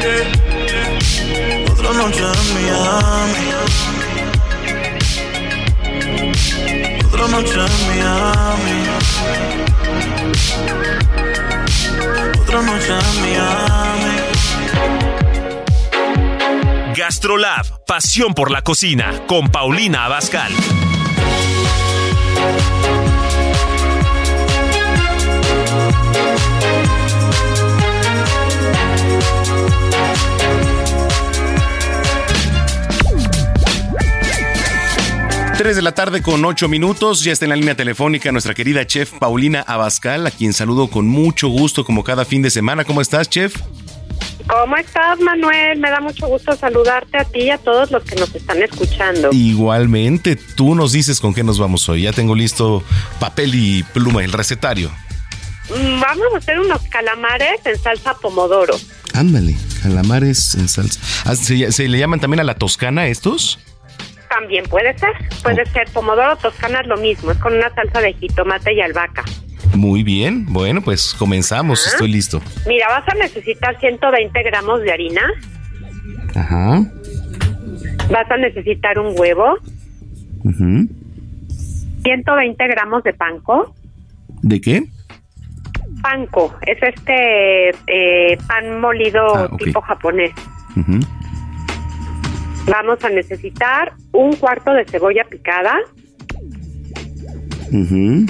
Yeah. 0.00 1.72
Otra 1.72 1.92
noche 1.92 2.20
en 2.20 2.54
Miami. 2.54 3.46
Otra 7.06 7.28
noche 7.28 7.54
en 7.54 7.74
Miami. 7.88 8.78
Otra 12.40 12.62
noche 12.62 12.92
en 12.92 13.20
Miami. 13.22 14.05
Gastrolab, 16.96 17.84
pasión 17.84 18.32
por 18.32 18.50
la 18.50 18.62
cocina, 18.62 19.22
con 19.26 19.50
Paulina 19.50 20.06
Abascal. 20.06 20.50
Tres 35.58 35.76
de 35.76 35.82
la 35.82 35.92
tarde 35.92 36.22
con 36.22 36.42
ocho 36.46 36.66
minutos, 36.68 37.22
ya 37.22 37.32
está 37.32 37.44
en 37.44 37.50
la 37.50 37.56
línea 37.56 37.74
telefónica 37.74 38.32
nuestra 38.32 38.54
querida 38.54 38.86
chef 38.86 39.12
Paulina 39.18 39.60
Abascal, 39.60 40.26
a 40.26 40.30
quien 40.30 40.54
saludo 40.54 40.88
con 40.88 41.06
mucho 41.06 41.48
gusto 41.48 41.84
como 41.84 42.04
cada 42.04 42.24
fin 42.24 42.40
de 42.40 42.48
semana. 42.48 42.84
¿Cómo 42.84 43.02
estás, 43.02 43.28
chef? 43.28 43.54
¿Cómo 44.48 44.76
estás, 44.76 45.18
Manuel? 45.18 45.78
Me 45.80 45.90
da 45.90 46.00
mucho 46.00 46.26
gusto 46.28 46.54
saludarte 46.54 47.18
a 47.18 47.24
ti 47.24 47.40
y 47.42 47.50
a 47.50 47.58
todos 47.58 47.90
los 47.90 48.04
que 48.04 48.14
nos 48.16 48.32
están 48.34 48.62
escuchando. 48.62 49.30
Igualmente, 49.32 50.36
tú 50.36 50.74
nos 50.74 50.92
dices 50.92 51.20
con 51.20 51.34
qué 51.34 51.42
nos 51.42 51.58
vamos 51.58 51.88
hoy. 51.88 52.02
Ya 52.02 52.12
tengo 52.12 52.34
listo 52.34 52.82
papel 53.18 53.54
y 53.54 53.82
pluma, 53.82 54.22
el 54.22 54.32
recetario. 54.32 54.90
Mm, 55.68 56.00
Vamos 56.00 56.26
a 56.34 56.38
hacer 56.38 56.60
unos 56.60 56.80
calamares 56.82 57.60
en 57.64 57.76
salsa 57.78 58.14
pomodoro. 58.14 58.76
Ándale, 59.14 59.56
calamares 59.82 60.54
en 60.54 60.68
salsa. 60.68 61.00
Ah, 61.24 61.34
¿Se, 61.34 61.72
se 61.72 61.88
le 61.88 61.98
llaman 61.98 62.20
también 62.20 62.40
a 62.40 62.44
la 62.44 62.54
toscana 62.54 63.08
estos? 63.08 63.58
También 64.28 64.64
puede 64.66 64.96
ser. 64.98 65.10
Puede 65.42 65.66
ser 65.72 65.88
pomodoro 65.92 66.36
toscana 66.36 66.80
es 66.82 66.86
lo 66.86 66.96
mismo. 66.98 67.32
Es 67.32 67.38
con 67.38 67.54
una 67.54 67.74
salsa 67.74 68.00
de 68.00 68.12
jitomate 68.14 68.74
y 68.74 68.80
albahaca. 68.80 69.24
Muy 69.74 70.02
bien, 70.02 70.46
bueno, 70.46 70.80
pues 70.80 71.14
comenzamos, 71.18 71.86
estoy 71.86 72.08
listo. 72.08 72.40
Mira, 72.66 72.88
vas 72.88 73.06
a 73.08 73.14
necesitar 73.16 73.78
120 73.78 74.42
gramos 74.42 74.80
de 74.82 74.92
harina. 74.92 75.22
Ajá. 76.34 76.82
Vas 78.10 78.30
a 78.30 78.36
necesitar 78.36 78.98
un 78.98 79.14
huevo. 79.18 79.56
ujú. 80.44 80.88
120 82.04 82.68
gramos 82.68 83.02
de 83.02 83.12
panko. 83.14 83.74
¿De 84.42 84.60
qué? 84.60 84.84
Panko 86.02 86.54
es 86.66 86.78
este 86.82 87.70
eh, 87.88 88.38
pan 88.46 88.80
molido 88.80 89.34
Ah, 89.34 89.48
tipo 89.58 89.80
japonés. 89.80 90.30
Ujú. 90.76 91.00
Vamos 92.70 93.02
a 93.04 93.08
necesitar 93.10 93.92
un 94.12 94.34
cuarto 94.36 94.72
de 94.72 94.84
cebolla 94.84 95.24
picada, 95.28 95.74
Ujú. 97.72 98.24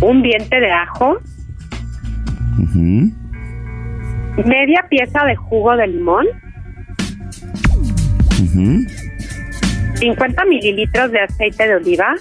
Un 0.00 0.22
diente 0.22 0.60
de 0.60 0.70
ajo, 0.70 1.18
media 4.44 4.84
pieza 4.88 5.24
de 5.24 5.36
jugo 5.36 5.76
de 5.76 5.86
limón, 5.86 6.26
Ujú. 8.42 8.86
50 9.96 10.44
mililitros 10.44 11.10
de 11.10 11.20
aceite 11.20 11.66
de 11.68 11.74
oliva, 11.76 12.14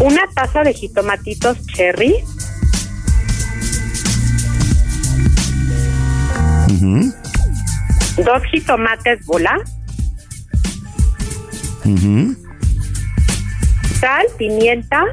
una 0.00 0.22
taza 0.34 0.62
de 0.62 0.72
jitomatitos 0.72 1.64
cherry, 1.66 2.14
dos 8.16 8.42
jitomates 8.50 9.24
bola, 9.26 9.58
sal, 14.00 14.26
pimienta, 14.38 15.04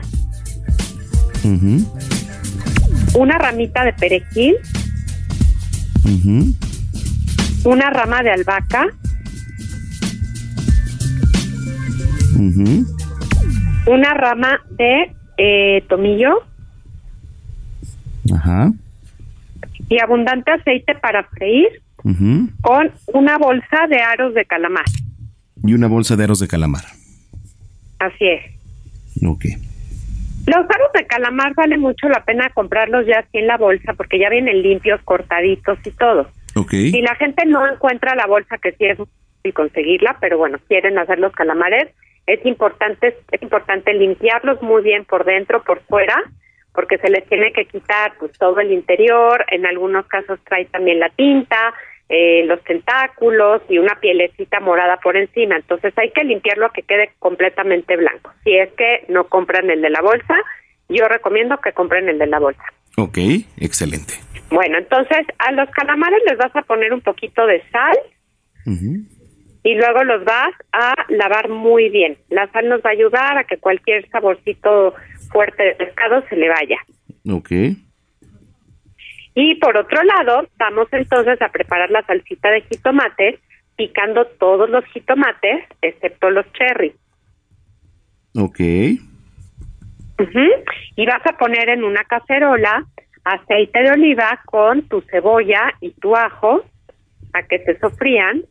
una 3.13 3.37
ramita 3.37 3.83
de 3.83 3.93
perejil, 3.93 4.55
una 7.65 7.89
rama 7.89 8.23
de 8.23 8.31
albahaca, 8.31 8.87
una 13.85 14.13
rama 14.13 14.61
de 14.71 15.15
eh, 15.37 15.83
tomillo. 15.89 16.43
Ajá. 18.33 18.71
y 19.89 19.99
abundante 19.99 20.49
aceite 20.49 20.95
para 20.95 21.23
freír 21.25 21.82
Con 22.03 22.91
una 23.13 23.37
bolsa 23.37 23.87
de 23.89 24.01
aros 24.01 24.33
de 24.33 24.45
calamar. 24.45 24.85
Y 25.63 25.73
una 25.73 25.87
bolsa 25.87 26.15
de 26.15 26.25
aros 26.25 26.39
de 26.39 26.47
calamar. 26.47 26.83
Así 27.99 28.27
es. 28.27 28.41
Ok. 29.25 29.45
Los 30.45 30.57
aros 30.57 30.91
de 30.93 31.07
calamar 31.07 31.53
vale 31.55 31.77
mucho 31.77 32.09
la 32.09 32.25
pena 32.25 32.49
comprarlos 32.53 33.05
ya 33.05 33.19
así 33.19 33.37
en 33.37 33.47
la 33.47 33.57
bolsa 33.57 33.93
porque 33.93 34.19
ya 34.19 34.29
vienen 34.29 34.61
limpios, 34.61 35.01
cortaditos 35.03 35.79
y 35.85 35.91
todo. 35.91 36.29
Ok. 36.55 36.71
Si 36.71 37.01
la 37.01 37.15
gente 37.15 37.45
no 37.45 37.65
encuentra 37.65 38.15
la 38.15 38.27
bolsa, 38.27 38.57
que 38.57 38.73
sí 38.73 38.85
es 38.85 38.97
difícil 38.97 39.53
conseguirla, 39.53 40.17
pero 40.19 40.37
bueno, 40.37 40.59
quieren 40.67 40.97
hacer 40.97 41.19
los 41.19 41.31
calamares, 41.31 41.87
es 42.27 42.45
importante, 42.45 43.17
es 43.31 43.41
importante 43.41 43.93
limpiarlos 43.93 44.61
muy 44.61 44.83
bien 44.83 45.05
por 45.05 45.23
dentro, 45.25 45.63
por 45.63 45.81
fuera, 45.83 46.15
porque 46.73 46.97
se 46.97 47.09
les 47.09 47.27
tiene 47.27 47.53
que 47.53 47.65
quitar 47.65 48.13
pues 48.19 48.31
todo 48.33 48.59
el 48.59 48.71
interior, 48.71 49.45
en 49.49 49.65
algunos 49.65 50.05
casos 50.07 50.39
trae 50.45 50.65
también 50.65 50.99
la 50.99 51.09
tinta, 51.09 51.73
eh, 52.09 52.43
los 52.45 52.63
tentáculos 52.63 53.61
y 53.69 53.77
una 53.77 53.95
pielecita 53.99 54.59
morada 54.59 54.97
por 54.97 55.17
encima, 55.17 55.55
entonces 55.55 55.93
hay 55.97 56.11
que 56.11 56.23
limpiarlo 56.23 56.67
a 56.67 56.73
que 56.73 56.83
quede 56.83 57.11
completamente 57.19 57.95
blanco. 57.95 58.31
Si 58.43 58.55
es 58.55 58.71
que 58.73 59.05
no 59.07 59.25
compran 59.25 59.69
el 59.69 59.81
de 59.81 59.89
la 59.89 60.01
bolsa, 60.01 60.35
yo 60.89 61.07
recomiendo 61.07 61.57
que 61.57 61.71
compren 61.71 62.09
el 62.09 62.19
de 62.19 62.27
la 62.27 62.39
bolsa. 62.39 62.63
Ok, 62.97 63.17
excelente. 63.57 64.13
Bueno, 64.51 64.77
entonces 64.77 65.25
a 65.39 65.51
los 65.53 65.69
calamares 65.71 66.21
les 66.27 66.37
vas 66.37 66.55
a 66.55 66.61
poner 66.61 66.93
un 66.93 67.01
poquito 67.01 67.45
de 67.47 67.63
sal 67.71 67.97
y 69.63 69.75
luego 69.75 70.03
los 70.03 70.23
vas 70.23 70.53
a 70.71 70.93
lavar 71.09 71.49
muy 71.49 71.89
bien. 71.89 72.17
La 72.29 72.51
sal 72.51 72.69
nos 72.69 72.81
va 72.81 72.91
a 72.91 72.93
ayudar 72.93 73.37
a 73.37 73.45
que 73.45 73.57
cualquier 73.57 74.07
saborcito 74.09 74.93
fuerte 75.31 75.63
de 75.63 75.75
pescado 75.75 76.23
se 76.29 76.35
le 76.35 76.49
vaya. 76.49 76.77
Ok. 77.29 77.49
Y 79.35 79.55
por 79.55 79.75
otro 79.77 80.01
lado, 80.03 80.47
vamos 80.57 80.87
entonces 80.91 81.41
a 81.41 81.49
preparar 81.49 81.89
la 81.89 82.05
salsita 82.05 82.51
de 82.51 82.61
jitomate 82.61 83.39
picando 83.75 84.25
todos 84.39 84.69
los 84.69 84.85
jitomates 84.85 85.65
excepto 85.81 86.29
los 86.29 86.45
cherry. 86.53 86.93
Ok. 88.35 88.59
Y 90.95 91.05
vas 91.05 91.25
a 91.25 91.37
poner 91.37 91.69
en 91.69 91.83
una 91.83 92.03
cacerola 92.03 92.85
aceite 93.23 93.81
de 93.81 93.91
oliva 93.91 94.41
con 94.45 94.83
tu 94.87 95.01
cebolla 95.01 95.73
y 95.81 95.91
tu 95.91 96.15
ajo 96.15 96.63
a 97.33 97.43
que 97.43 97.59
se 97.63 97.79
sofrían 97.79 98.43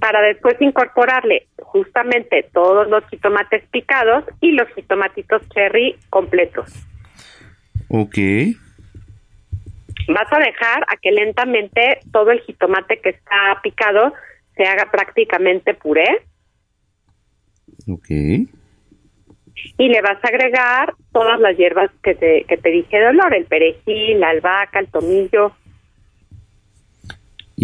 para 0.00 0.20
después 0.22 0.56
incorporarle 0.60 1.46
justamente 1.58 2.48
todos 2.52 2.88
los 2.88 3.06
jitomates 3.08 3.64
picados 3.70 4.24
y 4.40 4.52
los 4.52 4.68
jitomatitos 4.74 5.48
cherry 5.50 5.96
completos. 6.10 6.72
Ok. 7.88 8.18
Vas 10.08 10.32
a 10.32 10.38
dejar 10.38 10.82
a 10.82 10.96
que 11.00 11.12
lentamente 11.12 12.00
todo 12.12 12.30
el 12.30 12.40
jitomate 12.40 13.00
que 13.00 13.10
está 13.10 13.60
picado 13.62 14.12
se 14.56 14.64
haga 14.64 14.90
prácticamente 14.90 15.74
puré. 15.74 16.26
Ok. 17.88 18.10
Y 19.78 19.88
le 19.88 20.02
vas 20.02 20.22
a 20.22 20.28
agregar 20.28 20.94
todas 21.12 21.40
las 21.40 21.56
hierbas 21.56 21.90
que 22.02 22.14
te, 22.14 22.44
que 22.44 22.56
te 22.56 22.70
dije 22.70 22.98
de 22.98 23.08
olor, 23.08 23.34
el 23.34 23.46
perejil, 23.46 24.20
la 24.20 24.30
albahaca, 24.30 24.80
el 24.80 24.88
tomillo, 24.88 25.52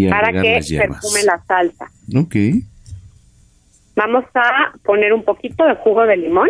para 0.08 0.32
que 0.32 0.60
perfume 0.78 1.22
la 1.24 1.42
salsa. 1.44 1.86
Ok. 2.16 2.36
Vamos 3.96 4.24
a 4.34 4.72
poner 4.84 5.12
un 5.12 5.24
poquito 5.24 5.64
de 5.66 5.74
jugo 5.76 6.06
de 6.06 6.16
limón 6.16 6.48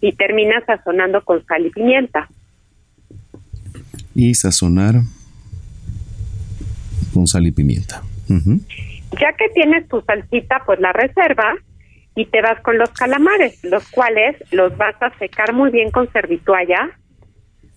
y 0.00 0.12
termina 0.12 0.64
sazonando 0.64 1.24
con 1.24 1.44
sal 1.46 1.66
y 1.66 1.70
pimienta. 1.70 2.28
Y 4.16 4.34
sazonar 4.34 4.94
con 7.12 7.26
sal 7.26 7.46
y 7.46 7.52
pimienta. 7.52 8.02
Ya 8.28 9.32
que 9.34 9.48
tienes 9.54 9.86
tu 9.88 10.00
salsita, 10.02 10.62
pues 10.66 10.80
la 10.80 10.92
reservas 10.92 11.56
y 12.14 12.24
te 12.24 12.40
vas 12.40 12.60
con 12.62 12.78
los 12.78 12.90
calamares, 12.90 13.62
los 13.62 13.88
cuales 13.90 14.36
los 14.50 14.76
vas 14.76 14.94
a 15.02 15.16
secar 15.18 15.52
muy 15.52 15.70
bien 15.70 15.90
con 15.90 16.10
servitualla 16.12 16.90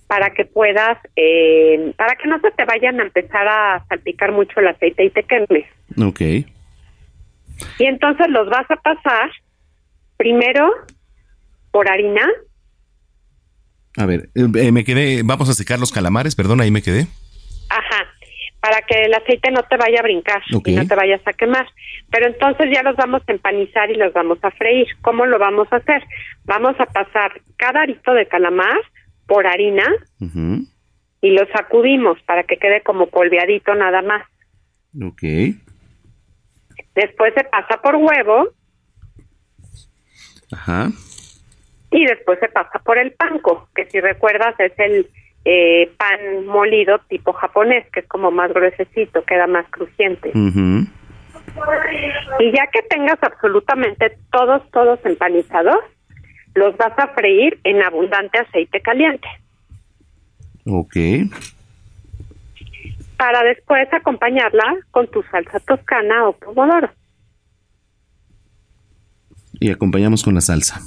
para 0.07 0.31
que 0.31 0.45
puedas, 0.45 0.97
eh, 1.15 1.93
para 1.97 2.15
que 2.15 2.27
no 2.27 2.39
se 2.39 2.49
te 2.51 2.65
vayan 2.65 2.99
a 2.99 3.03
empezar 3.03 3.47
a 3.47 3.85
salpicar 3.87 4.31
mucho 4.31 4.59
el 4.59 4.69
aceite 4.69 5.03
y 5.03 5.09
te 5.11 5.23
quemes. 5.23 5.65
Ok. 6.01 6.21
Y 7.79 7.85
entonces 7.85 8.27
los 8.29 8.49
vas 8.49 8.65
a 8.71 8.77
pasar 8.77 9.29
primero 10.17 10.71
por 11.71 11.89
harina. 11.89 12.27
A 13.99 14.05
ver, 14.05 14.29
eh, 14.33 14.47
eh, 14.55 14.71
me 14.71 14.85
quedé, 14.85 15.23
vamos 15.25 15.49
a 15.49 15.53
secar 15.53 15.77
los 15.77 15.91
calamares, 15.91 16.33
perdón, 16.33 16.61
ahí 16.61 16.71
me 16.71 16.81
quedé. 16.81 17.07
Ajá, 17.69 18.07
para 18.61 18.81
que 18.83 19.03
el 19.03 19.13
aceite 19.13 19.51
no 19.51 19.61
te 19.63 19.75
vaya 19.75 19.99
a 19.99 20.03
brincar 20.03 20.41
y 20.65 20.71
no 20.73 20.87
te 20.87 20.95
vayas 20.95 21.19
a 21.25 21.33
quemar. 21.33 21.67
Pero 22.09 22.27
entonces 22.27 22.69
ya 22.73 22.81
los 22.81 22.95
vamos 22.95 23.21
a 23.27 23.31
empanizar 23.33 23.91
y 23.91 23.95
los 23.95 24.13
vamos 24.13 24.39
a 24.41 24.51
freír. 24.51 24.87
¿Cómo 25.01 25.25
lo 25.25 25.37
vamos 25.37 25.67
a 25.71 25.75
hacer? 25.75 26.01
Vamos 26.45 26.75
a 26.79 26.85
pasar 26.85 27.41
cada 27.57 27.81
arito 27.81 28.13
de 28.13 28.25
calamar 28.25 28.79
por 29.27 29.45
harina 29.45 29.85
y 31.21 31.31
lo 31.31 31.45
sacudimos 31.53 32.21
para 32.21 32.43
que 32.43 32.55
quede 32.55 32.81
como 32.83 33.07
polveadito 33.07 33.75
nada 33.75 34.01
más. 34.01 34.25
Ok. 35.03 35.23
Después 36.95 37.33
se 37.35 37.43
pasa 37.43 37.81
por 37.81 37.97
huevo. 37.97 38.47
Ajá. 40.53 40.89
Y 41.91 42.05
después 42.05 42.39
se 42.39 42.49
pasa 42.49 42.79
por 42.79 42.97
el 42.97 43.11
panko, 43.13 43.67
que 43.75 43.85
si 43.85 43.99
recuerdas 43.99 44.55
es 44.59 44.73
el 44.77 45.07
eh, 45.45 45.91
pan 45.97 46.45
molido 46.45 46.99
tipo 47.09 47.33
japonés, 47.33 47.85
que 47.91 48.01
es 48.01 48.07
como 48.07 48.29
más 48.29 48.53
gruesecito, 48.53 49.23
queda 49.23 49.47
más 49.47 49.65
crujiente. 49.69 50.31
Y 52.39 52.51
ya 52.51 52.67
que 52.67 52.81
tengas 52.89 53.17
absolutamente 53.21 54.17
todos, 54.31 54.61
todos 54.71 54.99
empanizados, 55.03 55.79
los 56.55 56.77
vas 56.77 56.97
a 56.97 57.07
freír 57.09 57.59
en 57.63 57.81
abundante 57.81 58.39
aceite 58.39 58.81
caliente. 58.81 59.27
Ok. 60.65 60.95
Para 63.17 63.43
después 63.43 63.91
acompañarla 63.91 64.77
con 64.91 65.07
tu 65.07 65.23
salsa 65.23 65.59
toscana 65.61 66.27
o 66.27 66.33
pomodoro. 66.33 66.89
Y 69.59 69.71
acompañamos 69.71 70.23
con 70.23 70.35
la 70.35 70.41
salsa. 70.41 70.79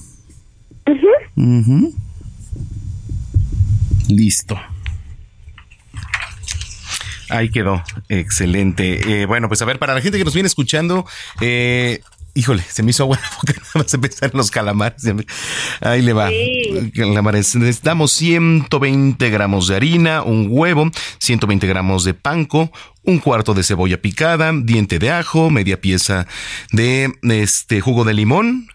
Listo. 4.08 4.58
Ahí 7.28 7.50
quedó. 7.50 7.82
Excelente. 8.08 9.22
Eh, 9.22 9.26
bueno, 9.26 9.48
pues 9.48 9.62
a 9.62 9.64
ver, 9.64 9.78
para 9.78 9.94
la 9.94 10.00
gente 10.00 10.18
que 10.18 10.24
nos 10.24 10.34
viene 10.34 10.46
escuchando, 10.46 11.06
eh, 11.40 12.00
Híjole, 12.34 12.62
se 12.62 12.82
me 12.82 12.90
hizo 12.90 13.02
agua 13.02 13.18
la 13.22 13.36
boca 13.36 13.52
nada 13.52 13.70
más 13.74 13.92
empezar 13.92 14.34
los 14.34 14.50
calamares. 14.50 15.02
Ahí 15.80 16.00
le 16.00 16.14
va. 16.14 16.30
Calamares. 16.94 17.54
Necesitamos 17.56 18.12
120 18.12 19.28
gramos 19.30 19.68
de 19.68 19.76
harina, 19.76 20.22
un 20.22 20.46
huevo, 20.48 20.90
120 21.18 21.66
gramos 21.66 22.04
de 22.04 22.14
panco, 22.14 22.72
un 23.02 23.18
cuarto 23.18 23.52
de 23.52 23.62
cebolla 23.62 24.00
picada, 24.00 24.50
diente 24.54 24.98
de 24.98 25.10
ajo, 25.10 25.50
media 25.50 25.80
pieza 25.80 26.26
de 26.70 27.12
este 27.22 27.82
jugo 27.82 28.04
de 28.04 28.14
limón, 28.14 28.68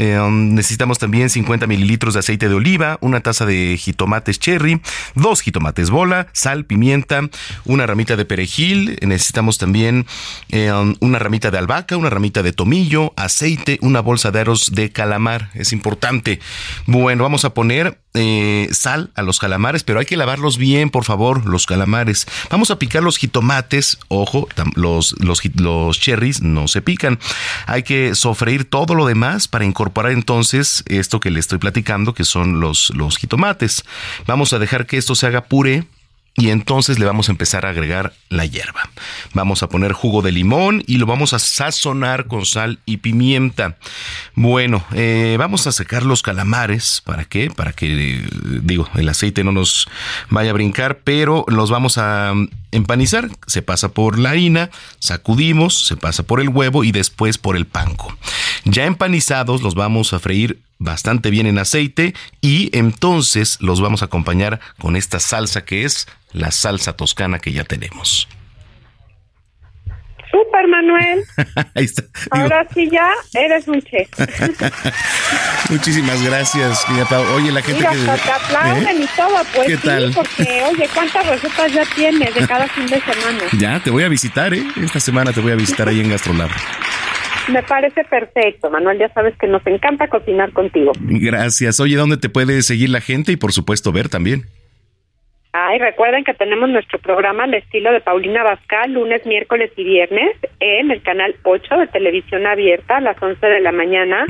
eh, 0.00 0.18
um, 0.18 0.54
necesitamos 0.54 0.98
también 0.98 1.28
50 1.28 1.66
mililitros 1.66 2.14
de 2.14 2.20
aceite 2.20 2.48
de 2.48 2.54
oliva, 2.54 2.96
una 3.02 3.20
taza 3.20 3.44
de 3.44 3.76
jitomates 3.76 4.38
cherry, 4.38 4.80
dos 5.14 5.42
jitomates 5.42 5.90
bola, 5.90 6.28
sal, 6.32 6.64
pimienta, 6.64 7.28
una 7.66 7.86
ramita 7.86 8.16
de 8.16 8.24
perejil. 8.24 8.98
Necesitamos 9.02 9.58
también 9.58 10.06
eh, 10.48 10.72
um, 10.72 10.94
una 11.00 11.18
ramita 11.18 11.50
de 11.50 11.58
albahaca, 11.58 11.98
una 11.98 12.08
ramita 12.08 12.42
de 12.42 12.54
tomillo, 12.54 13.12
aceite, 13.16 13.78
una 13.82 14.00
bolsa 14.00 14.30
de 14.30 14.40
aros 14.40 14.72
de 14.72 14.90
calamar. 14.90 15.50
Es 15.52 15.74
importante. 15.74 16.40
Bueno, 16.86 17.22
vamos 17.22 17.44
a 17.44 17.52
poner 17.52 17.98
eh, 18.14 18.70
sal 18.72 19.10
a 19.16 19.22
los 19.22 19.38
calamares, 19.38 19.84
pero 19.84 19.98
hay 19.98 20.06
que 20.06 20.16
lavarlos 20.16 20.56
bien, 20.56 20.88
por 20.88 21.04
favor, 21.04 21.44
los 21.44 21.66
calamares. 21.66 22.26
Vamos 22.48 22.70
a 22.70 22.78
picar 22.78 23.02
los 23.02 23.18
jitomates, 23.18 23.98
ojo, 24.08 24.48
los, 24.76 25.14
los, 25.20 25.42
los 25.56 26.00
cherries 26.00 26.40
no 26.40 26.68
se 26.68 26.80
pican. 26.80 27.18
Hay 27.66 27.82
que 27.82 28.14
sofreír 28.14 28.64
todo 28.64 28.94
lo 28.94 29.04
demás 29.04 29.46
para 29.46 29.66
incorporar 29.66 29.89
entonces 30.10 30.82
esto 30.86 31.20
que 31.20 31.30
le 31.30 31.40
estoy 31.40 31.58
platicando, 31.58 32.14
que 32.14 32.24
son 32.24 32.60
los, 32.60 32.92
jitomates. 33.18 33.84
Vamos 34.26 34.52
a 34.52 34.58
dejar 34.58 34.86
que 34.86 34.96
esto 34.96 35.14
se 35.14 35.26
haga 35.26 35.44
puré 35.44 35.86
y 36.36 36.50
entonces 36.50 36.98
le 36.98 37.04
vamos 37.04 37.28
a 37.28 37.32
empezar 37.32 37.66
a 37.66 37.70
agregar 37.70 38.14
la 38.28 38.46
hierba. 38.46 38.88
Vamos 39.34 39.62
a 39.62 39.68
poner 39.68 39.92
jugo 39.92 40.22
de 40.22 40.32
limón 40.32 40.82
y 40.86 40.96
lo 40.98 41.06
vamos 41.06 41.32
a 41.32 41.38
sazonar 41.38 42.26
con 42.26 42.46
sal 42.46 42.78
y 42.86 42.98
pimienta. 42.98 43.76
Bueno, 44.34 44.84
eh, 44.94 45.36
vamos 45.38 45.66
a 45.66 45.72
secar 45.72 46.04
los 46.04 46.22
calamares. 46.22 47.02
¿Para 47.04 47.24
qué? 47.24 47.50
Para 47.50 47.72
que, 47.72 48.24
digo, 48.62 48.88
el 48.94 49.08
aceite 49.08 49.44
no 49.44 49.52
nos 49.52 49.88
vaya 50.30 50.50
a 50.50 50.54
brincar, 50.54 51.00
pero 51.04 51.44
los 51.48 51.70
vamos 51.70 51.98
a 51.98 52.32
empanizar. 52.72 53.30
Se 53.46 53.62
pasa 53.62 53.90
por 53.90 54.18
la 54.18 54.30
harina, 54.30 54.70
sacudimos, 54.98 55.86
se 55.86 55.96
pasa 55.96 56.22
por 56.22 56.40
el 56.40 56.48
huevo 56.48 56.84
y 56.84 56.92
después 56.92 57.38
por 57.38 57.56
el 57.56 57.66
panco. 57.66 58.16
Ya 58.64 58.84
empanizados 58.84 59.62
los 59.62 59.74
vamos 59.74 60.12
a 60.12 60.18
freír 60.18 60.60
bastante 60.78 61.30
bien 61.30 61.46
en 61.46 61.58
aceite 61.58 62.14
y 62.40 62.76
entonces 62.76 63.58
los 63.60 63.80
vamos 63.80 64.02
a 64.02 64.06
acompañar 64.06 64.60
con 64.78 64.96
esta 64.96 65.20
salsa 65.20 65.64
que 65.64 65.84
es 65.84 66.08
la 66.32 66.50
salsa 66.50 66.94
toscana 66.94 67.38
que 67.38 67.52
ya 67.52 67.64
tenemos. 67.64 68.28
Super 70.30 70.68
Manuel. 70.68 71.24
Ahí 71.74 71.84
está. 71.84 72.02
Ahora 72.30 72.66
sí 72.72 72.88
ya 72.90 73.10
eres 73.34 73.66
un 73.68 73.80
chef. 73.82 74.08
Muchísimas 75.70 76.22
gracias, 76.22 76.84
Oye, 77.34 77.52
la 77.52 77.62
gente 77.62 77.80
Mira, 77.80 77.90
que 77.90 78.22
te 78.22 78.30
aplauden 78.30 78.88
¿Eh? 78.88 79.04
y 79.04 79.16
todo, 79.16 79.42
pues 79.54 79.66
¿Qué 79.66 79.76
sí, 79.76 79.82
tal? 79.86 80.12
porque 80.14 80.62
oye, 80.70 80.88
cuántas 80.94 81.26
recetas 81.26 81.72
ya 81.72 81.84
tienes 81.94 82.34
de 82.34 82.46
cada 82.46 82.66
fin 82.68 82.86
de 82.86 83.00
semana. 83.00 83.40
Ya, 83.58 83.80
te 83.80 83.90
voy 83.90 84.04
a 84.04 84.08
visitar, 84.08 84.54
¿eh? 84.54 84.64
Esta 84.82 85.00
semana 85.00 85.32
te 85.32 85.40
voy 85.40 85.52
a 85.52 85.56
visitar 85.56 85.88
ahí 85.88 86.00
en 86.00 86.10
Gastrolab. 86.10 86.50
Me 87.48 87.62
parece 87.62 88.04
perfecto, 88.04 88.70
Manuel. 88.70 88.98
Ya 88.98 89.12
sabes 89.12 89.34
que 89.38 89.46
nos 89.46 89.66
encanta 89.66 90.08
cocinar 90.08 90.52
contigo. 90.52 90.92
Gracias. 91.00 91.80
Oye, 91.80 91.96
¿dónde 91.96 92.16
te 92.16 92.28
puede 92.28 92.62
seguir 92.62 92.90
la 92.90 93.00
gente 93.00 93.32
y 93.32 93.36
por 93.36 93.52
supuesto 93.52 93.92
ver 93.92 94.08
también? 94.08 94.46
Ay, 95.52 95.78
recuerden 95.78 96.22
que 96.22 96.34
tenemos 96.34 96.68
nuestro 96.68 97.00
programa 97.00 97.44
al 97.44 97.54
estilo 97.54 97.92
de 97.92 98.00
Paulina 98.00 98.44
Bascal, 98.44 98.92
lunes, 98.92 99.26
miércoles 99.26 99.72
y 99.76 99.82
viernes, 99.82 100.36
en 100.60 100.92
el 100.92 101.02
canal 101.02 101.34
8 101.42 101.76
de 101.76 101.86
televisión 101.88 102.46
abierta 102.46 102.98
a 102.98 103.00
las 103.00 103.20
11 103.20 103.44
de 103.44 103.60
la 103.60 103.72
mañana 103.72 104.26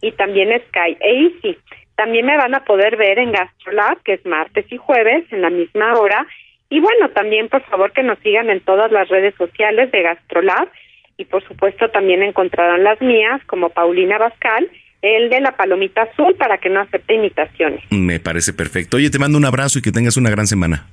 y 0.00 0.10
también 0.12 0.50
Sky 0.68 0.96
e 1.00 1.22
Easy. 1.22 1.58
También 1.94 2.26
me 2.26 2.36
van 2.36 2.56
a 2.56 2.64
poder 2.64 2.96
ver 2.96 3.20
en 3.20 3.30
Gastrolab, 3.30 4.02
que 4.02 4.14
es 4.14 4.26
martes 4.26 4.66
y 4.72 4.76
jueves, 4.76 5.24
en 5.30 5.42
la 5.42 5.50
misma 5.50 5.94
hora. 5.94 6.26
Y 6.68 6.80
bueno, 6.80 7.08
también 7.10 7.48
por 7.48 7.62
favor 7.62 7.92
que 7.92 8.02
nos 8.02 8.18
sigan 8.18 8.50
en 8.50 8.58
todas 8.60 8.90
las 8.90 9.08
redes 9.08 9.34
sociales 9.36 9.92
de 9.92 10.02
Gastrolab 10.02 10.68
y 11.16 11.24
por 11.26 11.46
supuesto 11.46 11.88
también 11.90 12.24
encontrarán 12.24 12.82
las 12.82 13.00
mías 13.00 13.40
como 13.46 13.70
Paulina 13.70 14.18
Bascal, 14.18 14.68
el 15.04 15.28
de 15.28 15.40
la 15.40 15.54
palomita 15.54 16.02
azul 16.02 16.34
para 16.36 16.56
que 16.58 16.70
no 16.70 16.80
acepte 16.80 17.14
imitaciones. 17.14 17.80
Me 17.90 18.20
parece 18.20 18.54
perfecto. 18.54 18.96
Oye, 18.96 19.10
te 19.10 19.18
mando 19.18 19.36
un 19.36 19.44
abrazo 19.44 19.78
y 19.78 19.82
que 19.82 19.92
tengas 19.92 20.16
una 20.16 20.30
gran 20.30 20.46
semana. 20.46 20.86